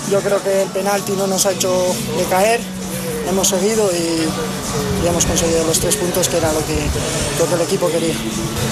Yo 0.09 0.21
creo 0.21 0.41
que 0.41 0.61
el 0.61 0.69
penalti 0.69 1.11
no 1.11 1.27
nos 1.27 1.45
ha 1.45 1.51
hecho 1.51 1.69
decaer. 2.17 2.61
Hemos 3.27 3.49
seguido 3.49 3.91
y, 3.91 5.05
hemos 5.05 5.25
conseguido 5.25 5.65
los 5.65 5.77
tres 5.81 5.97
puntos 5.97 6.29
que 6.29 6.37
era 6.37 6.53
lo 6.53 6.59
que, 6.65 6.79
lo 7.37 7.49
que 7.49 7.55
el 7.55 7.61
equipo 7.63 7.89
quería. 7.89 8.15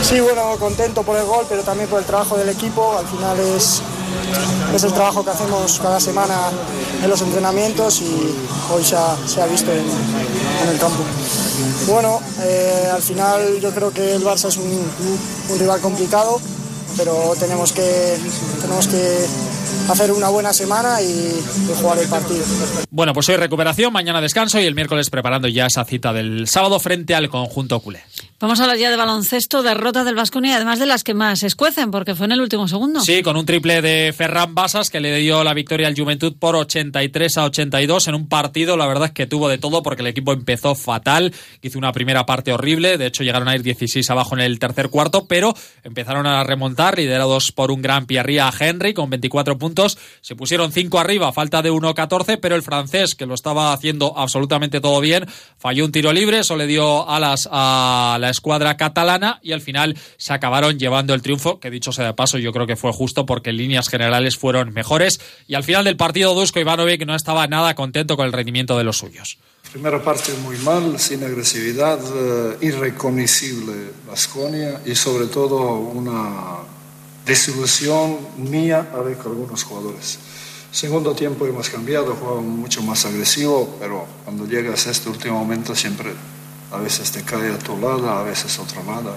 Sí, 0.04 0.22
bueno, 0.22 0.56
contento 0.58 1.04
por 1.04 1.18
el 1.18 1.26
gol, 1.26 1.46
pero 1.50 1.64
también 1.64 1.90
por 1.90 2.00
el 2.00 2.06
trabajo 2.06 2.38
del 2.38 2.48
equipo. 2.48 2.98
Al 2.98 3.08
final 3.08 3.38
es, 3.38 3.82
es 4.74 4.84
el 4.86 4.94
trabajo 4.94 5.22
que 5.26 5.32
hacemos 5.32 5.82
cada 5.82 6.00
semana 6.00 6.50
en 7.04 7.10
los 7.10 7.22
entrenamientos 7.24 8.02
y 8.02 8.34
hoy 8.74 8.86
se 8.86 8.96
ha, 8.96 9.18
se 9.28 9.42
ha 9.42 9.48
visto 9.48 9.70
en, 9.70 9.84
el 10.70 10.80
campo. 10.80 11.04
Bueno, 11.88 12.20
eh, 12.42 12.90
al 12.94 13.02
final 13.02 13.60
yo 13.62 13.72
creo 13.72 13.92
que 13.92 14.16
el 14.16 14.24
Barça 14.24 14.48
es 14.50 14.58
un, 14.58 14.66
un 15.50 15.60
rival 15.60 15.80
complicado, 15.82 16.40
pero 16.98 17.34
tenemos 17.40 17.72
que, 17.72 18.18
tenemos 18.62 18.88
que 18.88 19.26
hacer 19.90 20.12
una 20.12 20.30
buena 20.30 20.54
semana 20.54 21.02
y, 21.02 21.44
jugar 21.82 22.00
el 22.00 22.08
partido. 22.08 22.44
Bueno, 22.90 23.14
pues 23.14 23.28
hoy 23.30 23.36
recuperación, 23.36 23.92
mañana 23.92 24.22
descanso 24.22 24.60
y 24.60 24.66
el 24.66 24.76
miércoles 24.76 25.10
preparando 25.10 25.48
ya 25.48 25.66
esa 25.66 25.84
cita 25.86 26.14
del 26.14 26.48
sábado 26.48 26.80
frente 26.80 27.16
al 27.16 27.30
conjunto 27.30 27.80
culé. 27.80 28.02
Vamos 28.40 28.60
a 28.60 28.64
hablar 28.64 28.78
ya 28.78 28.90
de 28.90 28.98
baloncesto, 28.98 29.64
derrota 29.64 30.04
del 30.04 30.16
Vasconia, 30.16 30.58
además 30.58 30.80
de 30.80 30.86
las 30.86 31.04
que 31.04 31.14
más 31.14 31.44
escuecen, 31.44 31.92
porque 31.92 32.16
fue 32.16 32.26
en 32.26 32.34
el 32.34 32.42
último 32.42 32.68
segundo. 32.68 33.00
Sí, 33.00 33.24
con 33.24 33.38
un 33.38 33.46
triple 33.46 33.82
de 33.82 34.14
Ferran 34.14 34.54
Basas 34.54 34.90
que 34.90 35.00
le 35.00 35.16
dio 35.18 35.44
la 35.44 35.54
victoria 35.54 35.88
al 35.88 35.96
Juventud 35.96 36.36
por 36.38 36.56
83 36.56 37.38
a 37.38 37.46
82 37.46 38.08
en 38.08 38.16
un 38.16 38.28
partido, 38.28 38.78
la 38.78 38.88
verdad 38.88 39.08
es 39.08 39.12
que 39.14 39.26
tuvo 39.26 39.50
de 39.50 39.58
todo 39.58 39.84
porque 39.84 40.02
el 40.02 40.08
equipo 40.08 40.34
empezó 40.34 40.76
fatal, 40.76 41.34
hizo 41.62 41.78
una 41.78 41.92
primera 41.92 42.26
parte 42.26 42.52
horrible, 42.52 42.98
de 42.98 43.08
hecho 43.08 43.24
llegaron 43.24 43.48
a 43.48 43.56
ir 43.56 43.64
16 43.64 44.10
abajo 44.10 44.36
en 44.36 44.42
el 44.42 44.60
tercer 44.60 44.90
cuarto, 44.90 45.28
pero 45.28 45.54
empezaron 45.84 46.28
a 46.28 46.44
remontar, 46.44 46.98
liderados 46.98 47.52
por 47.52 47.72
un 47.72 47.82
gran 47.82 48.06
Pierre 48.06 48.42
a 48.42 48.52
Henry 48.58 48.94
con 48.94 49.10
24 49.10 49.58
puntos 49.58 49.65
se 50.22 50.36
pusieron 50.36 50.72
5 50.72 51.00
arriba, 51.00 51.32
falta 51.32 51.62
de 51.62 51.72
1-14, 51.72 52.40
pero 52.42 52.56
el 52.56 52.62
francés, 52.62 53.16
que 53.16 53.26
lo 53.26 53.34
estaba 53.34 53.74
haciendo 53.74 54.18
absolutamente 54.18 54.82
todo 54.82 55.00
bien, 55.00 55.26
falló 55.58 55.86
un 55.86 55.92
tiro 55.92 56.12
libre, 56.14 56.40
eso 56.40 56.56
le 56.56 56.68
dio 56.68 57.10
alas 57.10 57.50
a 57.52 58.18
la 58.20 58.30
escuadra 58.30 58.78
catalana 58.78 59.40
y 59.42 59.54
al 59.54 59.62
final 59.62 59.98
se 60.18 60.34
acabaron 60.34 60.78
llevando 60.78 61.14
el 61.14 61.22
triunfo, 61.22 61.60
que 61.60 61.72
dicho 61.72 61.92
sea 61.92 62.06
de 62.06 62.14
paso, 62.14 62.38
yo 62.38 62.52
creo 62.52 62.68
que 62.68 62.76
fue 62.76 62.92
justo 62.92 63.26
porque 63.26 63.52
en 63.52 63.58
líneas 63.58 63.90
generales 63.90 64.38
fueron 64.38 64.74
mejores. 64.74 65.20
Y 65.48 65.56
al 65.56 65.64
final 65.64 65.86
del 65.86 65.98
partido, 65.98 66.34
Dusko 66.34 66.60
Ivanovic 66.60 67.06
no 67.06 67.16
estaba 67.16 67.48
nada 67.48 67.76
contento 67.76 68.18
con 68.18 68.26
el 68.26 68.34
rendimiento 68.34 68.78
de 68.78 68.84
los 68.84 68.98
suyos. 68.98 69.38
Primera 69.72 70.02
parte 70.02 70.32
muy 70.44 70.58
mal, 70.60 71.00
sin 71.00 71.24
agresividad, 71.24 72.00
eh, 72.00 72.58
irreconocible 72.62 73.92
Vasconia 74.08 74.82
y 74.86 74.96
sobre 74.96 75.28
todo 75.28 75.76
una 75.76 76.60
desilusión 77.26 78.18
mía 78.38 78.90
a 78.94 79.00
ver 79.00 79.18
con 79.18 79.32
algunos 79.32 79.64
jugadores. 79.64 80.20
Segundo 80.72 81.14
tiempo 81.14 81.46
hemos 81.46 81.70
cambiado, 81.70 82.14
jugamos 82.16 82.44
mucho 82.44 82.84
más 82.84 83.06
agresivo, 83.06 83.78
pero 83.80 84.06
cuando 84.24 84.46
llegas 84.46 84.88
a 84.88 84.92
este 84.92 85.10
último 85.10 85.40
momento 85.40 85.74
siempre 85.74 86.12
a 86.72 86.78
veces 86.78 87.12
te 87.12 87.24
cae 87.24 87.54
a 87.54 87.58
tu 87.58 87.78
lado, 87.80 88.10
a 88.10 88.24
veces 88.24 88.60
otro 88.60 88.84
lado. 88.84 89.16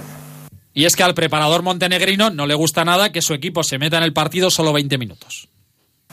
Y 0.72 0.85
es 0.85 0.94
que 0.94 1.02
al 1.02 1.14
preparador 1.14 1.62
montenegrino 1.62 2.30
no 2.30 2.47
le 2.47 2.55
gusta 2.55 2.85
nada 2.85 3.10
que 3.10 3.22
su 3.22 3.35
equipo 3.35 3.64
se 3.64 3.78
meta 3.78 3.98
en 3.98 4.05
el 4.05 4.12
partido 4.12 4.51
solo 4.51 4.72
20 4.72 4.97
minutos. 4.98 5.48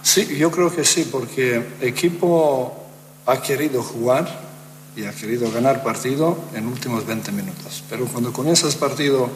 Sí, 0.01 0.35
yo 0.37 0.49
creo 0.49 0.75
que 0.75 0.83
sí, 0.83 1.07
porque 1.11 1.63
el 1.81 1.87
equipo 1.87 2.75
ha 3.25 3.41
querido 3.41 3.83
jugar 3.83 4.45
y 4.95 5.03
ha 5.03 5.13
querido 5.13 5.51
ganar 5.51 5.83
partido 5.83 6.37
en 6.55 6.67
últimos 6.67 7.05
20 7.05 7.31
minutos. 7.31 7.83
Pero 7.89 8.05
cuando 8.05 8.33
comienzas 8.33 8.75
partido 8.75 9.29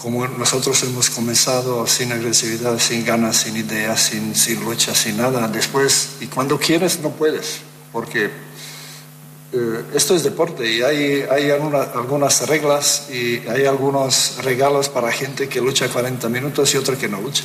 como 0.00 0.26
nosotros 0.26 0.82
hemos 0.84 1.10
comenzado 1.10 1.86
sin 1.86 2.12
agresividad, 2.12 2.78
sin 2.78 3.04
ganas, 3.04 3.36
sin 3.36 3.56
ideas, 3.56 4.00
sin, 4.00 4.34
sin 4.34 4.64
lucha, 4.64 4.94
sin 4.94 5.16
nada, 5.16 5.48
después, 5.48 6.18
y 6.20 6.26
cuando 6.26 6.58
quieres 6.58 7.00
no 7.00 7.10
puedes, 7.10 7.60
porque 7.92 8.30
eh, 9.52 9.84
esto 9.94 10.14
es 10.14 10.22
deporte 10.22 10.70
y 10.70 10.82
hay, 10.82 11.24
hay 11.30 11.50
algunas 11.50 12.46
reglas 12.48 13.08
y 13.10 13.38
hay 13.48 13.64
algunos 13.66 14.36
regalos 14.42 14.88
para 14.88 15.10
gente 15.10 15.48
que 15.48 15.60
lucha 15.60 15.88
40 15.88 16.28
minutos 16.28 16.72
y 16.74 16.78
otra 16.78 16.96
que 16.96 17.08
no 17.08 17.20
lucha. 17.20 17.44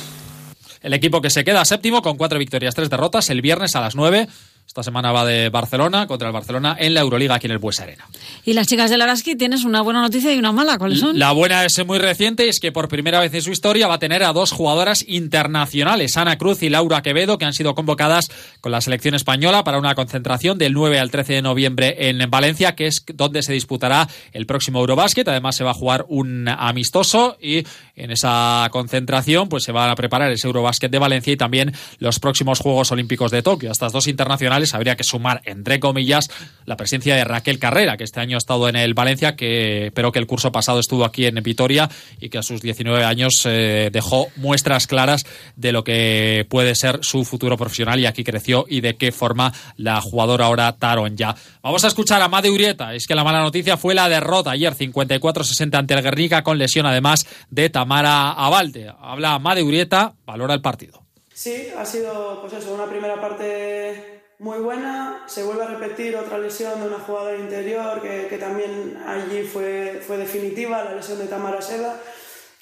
El 0.80 0.92
equipo 0.92 1.22
que 1.22 1.30
se 1.30 1.44
queda 1.44 1.64
séptimo 1.64 2.02
con 2.02 2.18
cuatro 2.18 2.38
victorias, 2.38 2.74
tres 2.74 2.90
derrotas, 2.90 3.30
el 3.30 3.40
viernes 3.40 3.74
a 3.74 3.80
las 3.80 3.94
9 3.94 4.28
Esta 4.66 4.82
semana 4.82 5.12
va 5.12 5.24
de 5.24 5.50
Barcelona 5.50 6.06
contra 6.06 6.28
el 6.28 6.34
Barcelona 6.34 6.76
en 6.78 6.94
la 6.94 7.00
Euroliga 7.00 7.36
aquí 7.36 7.46
en 7.46 7.52
el 7.52 7.58
Bues 7.58 7.78
Arena. 7.80 8.08
Y 8.44 8.54
las 8.54 8.66
chicas 8.66 8.90
del 8.90 9.02
Araski 9.02 9.36
tienes 9.36 9.64
una 9.64 9.82
buena 9.82 10.00
noticia 10.00 10.34
y 10.34 10.38
una 10.38 10.52
mala. 10.52 10.78
¿Cuáles 10.78 10.98
son? 10.98 11.18
La 11.18 11.32
buena 11.32 11.64
es 11.64 11.86
muy 11.86 11.98
reciente, 11.98 12.48
es 12.48 12.60
que 12.60 12.72
por 12.72 12.88
primera 12.88 13.20
vez 13.20 13.32
en 13.34 13.42
su 13.42 13.52
historia 13.52 13.86
va 13.86 13.94
a 13.94 13.98
tener 13.98 14.24
a 14.24 14.32
dos 14.32 14.52
jugadoras 14.52 15.04
internacionales, 15.06 16.16
Ana 16.16 16.38
Cruz 16.38 16.62
y 16.62 16.70
Laura 16.70 17.02
Quevedo, 17.02 17.38
que 17.38 17.44
han 17.44 17.52
sido 17.52 17.74
convocadas 17.74 18.30
con 18.60 18.72
la 18.72 18.80
selección 18.80 19.14
española 19.14 19.64
para 19.64 19.78
una 19.78 19.94
concentración 19.94 20.58
del 20.58 20.72
9 20.72 20.98
al 20.98 21.10
13 21.10 21.34
de 21.34 21.42
noviembre 21.42 22.08
en 22.08 22.18
Valencia, 22.30 22.74
que 22.74 22.86
es 22.86 23.04
donde 23.14 23.42
se 23.42 23.52
disputará 23.52 24.08
el 24.32 24.46
próximo 24.46 24.80
Eurobásquet. 24.80 25.28
Además 25.28 25.56
se 25.56 25.64
va 25.64 25.70
a 25.70 25.74
jugar 25.74 26.06
un 26.08 26.48
amistoso 26.48 27.36
y 27.40 27.64
en 27.96 28.10
esa 28.10 28.68
concentración 28.72 29.48
pues 29.48 29.62
se 29.62 29.72
van 29.72 29.90
a 29.90 29.94
preparar 29.94 30.32
ese 30.32 30.46
Eurobásquet 30.46 30.90
de 30.90 30.98
Valencia 30.98 31.32
y 31.32 31.36
también 31.36 31.72
los 31.98 32.18
próximos 32.18 32.58
Juegos 32.58 32.90
Olímpicos 32.90 33.30
de 33.30 33.42
Tokio. 33.42 33.70
Estas 33.70 33.92
dos 33.92 34.08
internacionales 34.08 34.53
habría 34.74 34.96
que 34.96 35.04
sumar, 35.04 35.42
entre 35.44 35.80
comillas, 35.80 36.28
la 36.64 36.76
presencia 36.76 37.14
de 37.14 37.24
Raquel 37.24 37.58
Carrera, 37.58 37.96
que 37.96 38.04
este 38.04 38.20
año 38.20 38.36
ha 38.36 38.38
estado 38.38 38.68
en 38.68 38.76
el 38.76 38.94
Valencia, 38.94 39.36
que 39.36 39.90
pero 39.94 40.12
que 40.12 40.18
el 40.18 40.26
curso 40.26 40.52
pasado 40.52 40.80
estuvo 40.80 41.04
aquí 41.04 41.26
en 41.26 41.34
Vitoria 41.42 41.88
y 42.20 42.28
que 42.28 42.38
a 42.38 42.42
sus 42.42 42.60
19 42.62 43.04
años 43.04 43.42
eh, 43.44 43.90
dejó 43.92 44.28
muestras 44.36 44.86
claras 44.86 45.24
de 45.56 45.72
lo 45.72 45.84
que 45.84 46.46
puede 46.48 46.74
ser 46.74 47.00
su 47.02 47.24
futuro 47.24 47.56
profesional 47.56 48.00
y 48.00 48.06
aquí 48.06 48.24
creció 48.24 48.64
y 48.68 48.80
de 48.80 48.96
qué 48.96 49.12
forma 49.12 49.52
la 49.76 50.00
jugadora 50.00 50.46
ahora 50.46 50.72
Taron 50.76 51.16
ya. 51.16 51.34
Vamos 51.62 51.84
a 51.84 51.88
escuchar 51.88 52.22
a 52.22 52.28
Made 52.28 52.50
Urieta. 52.50 52.94
Es 52.94 53.06
que 53.06 53.14
la 53.14 53.24
mala 53.24 53.40
noticia 53.40 53.76
fue 53.76 53.94
la 53.94 54.08
derrota 54.08 54.52
ayer 54.52 54.74
54-60 54.74 55.76
ante 55.76 55.94
el 55.94 56.02
Guernica 56.02 56.42
con 56.42 56.58
lesión 56.58 56.86
además 56.86 57.26
de 57.50 57.70
Tamara 57.70 58.32
Abalde. 58.32 58.92
Habla 59.00 59.38
Made 59.38 59.62
Urieta, 59.62 60.14
valora 60.24 60.54
el 60.54 60.60
partido. 60.60 61.02
Sí, 61.32 61.66
ha 61.76 61.84
sido 61.84 62.40
pues 62.40 62.52
eso, 62.52 62.72
una 62.72 62.86
primera 62.86 63.20
parte 63.20 64.13
muy 64.38 64.58
buena. 64.58 65.24
Se 65.26 65.42
vuelve 65.42 65.64
a 65.64 65.68
repetir 65.68 66.16
otra 66.16 66.38
lesión 66.38 66.80
de 66.80 66.88
una 66.88 66.98
jugadora 66.98 67.36
interior 67.36 68.00
que, 68.00 68.26
que 68.28 68.38
también 68.38 68.96
allí 69.06 69.42
fue, 69.42 70.02
fue 70.06 70.16
definitiva, 70.16 70.84
la 70.84 70.94
lesión 70.94 71.18
de 71.18 71.26
Tamara 71.26 71.62
Seda, 71.62 72.00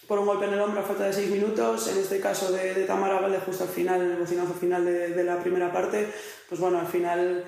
por 0.06 0.18
un 0.18 0.26
golpe 0.26 0.46
en 0.46 0.54
el 0.54 0.60
hombro 0.60 0.80
a 0.80 0.84
falta 0.84 1.04
de 1.04 1.12
seis 1.12 1.30
minutos. 1.30 1.88
En 1.88 1.98
este 1.98 2.20
caso 2.20 2.52
de, 2.52 2.84
Tamara 2.84 3.20
Valde, 3.20 3.40
justo 3.40 3.64
al 3.64 3.70
final, 3.70 4.00
el 4.00 4.16
bocinazo 4.16 4.54
final 4.54 4.84
de, 4.84 5.08
de 5.08 5.24
la 5.24 5.40
primera 5.40 5.72
parte. 5.72 6.08
Pues 6.48 6.60
bueno, 6.60 6.78
al 6.78 6.86
final 6.86 7.44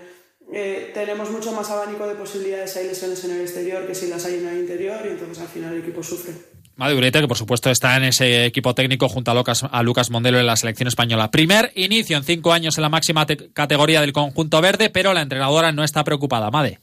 eh, 0.52 0.90
tenemos 0.92 1.30
mucho 1.30 1.52
más 1.52 1.70
abanico 1.70 2.06
de 2.06 2.14
posibilidades. 2.14 2.76
Hay 2.76 2.86
lesiones 2.86 3.24
en 3.24 3.32
el 3.32 3.40
exterior 3.40 3.86
que 3.86 3.94
si 3.94 4.09
las 4.09 4.24
hay 4.24 4.36
en 4.36 4.48
el 4.48 4.59
interior 4.59 5.01
y 5.05 5.09
entonces 5.09 5.40
al 5.40 5.48
final 5.48 5.72
el 5.72 5.80
equipo 5.80 6.02
sufre. 6.02 6.53
Madurete, 6.76 7.20
que 7.20 7.28
por 7.28 7.36
supuesto 7.36 7.70
está 7.70 7.96
en 7.96 8.05
ese 8.05 8.46
equipo 8.46 8.74
técnico 8.74 9.09
junto 9.09 9.30
a 9.30 9.34
Lucas, 9.34 9.64
a 9.70 9.82
Lucas 9.84 10.10
Mondelo 10.10 10.40
en 10.40 10.46
la 10.46 10.56
selección 10.56 10.88
española. 10.88 11.30
Primer 11.30 11.70
inicio 11.76 12.16
en 12.16 12.24
cinco 12.24 12.52
años 12.52 12.76
en 12.78 12.82
la 12.82 12.88
máxima 12.88 13.26
categoría 13.52 14.01
del 14.01 14.12
conjunto 14.12 14.60
verde, 14.60 14.90
pero 14.90 15.14
la 15.14 15.22
entrenadora 15.22 15.70
no 15.70 15.84
está 15.84 16.02
preocupada. 16.02 16.51
Made. 16.51 16.80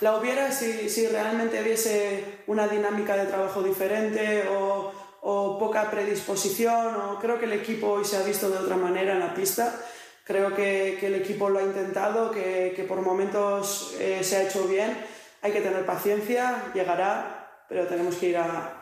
La 0.00 0.16
hubiera 0.16 0.50
si, 0.50 0.88
si 0.88 1.06
realmente 1.06 1.60
hubiese 1.60 2.38
una 2.46 2.66
dinámica 2.66 3.14
de 3.14 3.26
trabajo 3.26 3.62
diferente 3.62 4.48
o, 4.48 4.90
o, 5.20 5.58
poca 5.58 5.90
predisposición. 5.90 6.94
O 6.94 7.18
creo 7.18 7.38
que 7.38 7.44
el 7.44 7.52
equipo 7.52 7.88
hoy 7.88 8.06
se 8.06 8.16
ha 8.16 8.22
visto 8.22 8.48
de 8.48 8.56
otra 8.56 8.76
manera 8.76 9.12
en 9.12 9.20
la 9.20 9.34
pista. 9.34 9.78
Creo 10.24 10.54
que, 10.54 10.96
que 10.98 11.08
el 11.08 11.16
equipo 11.16 11.50
lo 11.50 11.58
ha 11.58 11.62
intentado, 11.62 12.30
que, 12.30 12.72
que 12.74 12.84
por 12.84 13.02
momentos 13.02 13.94
eh, 14.00 14.20
se 14.22 14.36
ha 14.36 14.42
hecho 14.44 14.66
bien. 14.66 14.96
Hay 15.42 15.52
que 15.52 15.60
tener 15.60 15.84
paciencia, 15.84 16.70
llegará, 16.72 17.64
pero 17.68 17.86
tenemos 17.86 18.16
que 18.16 18.30
ir 18.30 18.38
a, 18.38 18.79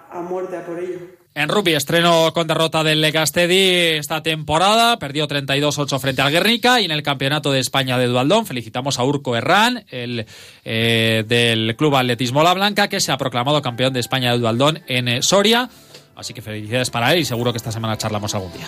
En 1.35 1.48
rugby, 1.48 1.74
estreno 1.74 2.32
con 2.32 2.48
derrota 2.48 2.82
del 2.82 3.01
Legastedi 3.01 3.97
esta 3.97 4.24
temporada, 4.24 4.98
perdió 4.98 5.28
32-8 5.28 6.01
frente 6.01 6.20
al 6.20 6.32
Guernica 6.32 6.80
y 6.80 6.85
en 6.85 6.90
el 6.90 7.05
Campeonato 7.05 7.52
de 7.52 7.60
España 7.60 7.97
de 7.97 8.06
Dualdón 8.06 8.44
felicitamos 8.44 8.98
a 8.98 9.05
Urco 9.05 9.36
Herrán, 9.36 9.85
el 9.90 10.26
eh, 10.64 11.24
del 11.28 11.76
Club 11.76 11.94
Atletismo 11.94 12.43
La 12.43 12.55
Blanca, 12.55 12.89
que 12.89 13.01
se 13.01 13.12
ha 13.12 13.18
proclamado 13.18 13.62
campeón 13.62 13.93
de 13.93 14.01
España 14.01 14.32
de 14.32 14.39
Dualdón 14.39 14.82
en 14.89 15.06
eh, 15.06 15.22
Soria. 15.22 15.70
Así 16.16 16.35
que 16.35 16.43
felicidades 16.43 16.90
para 16.90 17.12
él 17.12 17.20
y 17.20 17.24
seguro 17.24 17.52
que 17.52 17.59
esta 17.59 17.70
semana 17.70 17.97
charlamos 17.97 18.35
algún 18.35 18.52
día. 18.52 18.66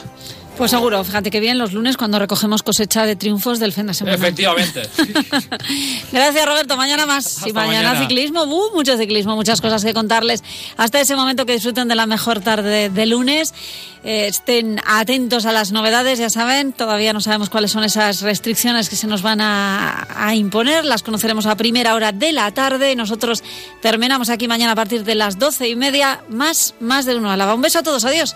Pues 0.56 0.70
seguro, 0.70 1.02
fíjate 1.04 1.30
que 1.30 1.40
bien 1.40 1.58
los 1.58 1.72
lunes 1.72 1.96
cuando 1.96 2.18
recogemos 2.18 2.62
cosecha 2.62 3.06
de 3.06 3.16
triunfos 3.16 3.58
del 3.60 3.72
fin 3.72 3.86
de 3.86 3.94
semana. 3.94 4.16
Efectivamente. 4.16 4.82
Gracias 6.12 6.46
Roberto, 6.46 6.76
mañana 6.76 7.06
más. 7.06 7.38
Hasta 7.38 7.48
y 7.48 7.52
mañana, 7.52 7.90
mañana. 7.90 8.00
ciclismo, 8.00 8.44
uh, 8.44 8.74
mucho 8.74 8.96
ciclismo, 8.98 9.36
muchas 9.36 9.60
cosas 9.60 9.84
que 9.84 9.94
contarles. 9.94 10.42
Hasta 10.76 11.00
ese 11.00 11.16
momento 11.16 11.46
que 11.46 11.54
disfruten 11.54 11.88
de 11.88 11.94
la 11.94 12.06
mejor 12.06 12.40
tarde 12.40 12.90
de 12.90 13.06
lunes. 13.06 13.54
Eh, 14.02 14.28
estén 14.28 14.80
atentos 14.86 15.44
a 15.44 15.52
las 15.52 15.72
novedades, 15.72 16.18
ya 16.18 16.30
saben, 16.30 16.72
todavía 16.72 17.12
no 17.12 17.20
sabemos 17.20 17.50
cuáles 17.50 17.70
son 17.70 17.84
esas 17.84 18.22
restricciones 18.22 18.88
que 18.88 18.96
se 18.96 19.06
nos 19.06 19.20
van 19.20 19.42
a, 19.42 20.08
a 20.16 20.34
imponer, 20.34 20.86
las 20.86 21.02
conoceremos 21.02 21.44
a 21.44 21.54
primera 21.54 21.94
hora 21.94 22.10
de 22.10 22.32
la 22.32 22.50
tarde. 22.52 22.96
Nosotros 22.96 23.42
terminamos 23.82 24.30
aquí 24.30 24.48
mañana 24.48 24.72
a 24.72 24.76
partir 24.76 25.04
de 25.04 25.14
las 25.14 25.38
doce 25.38 25.68
y 25.68 25.76
media, 25.76 26.22
más, 26.28 26.74
más 26.80 27.04
del 27.04 27.18
uno. 27.18 27.30
Alaba. 27.30 27.54
Un 27.54 27.62
beso 27.62 27.80
a 27.80 27.82
todos, 27.82 28.04
adiós. 28.04 28.34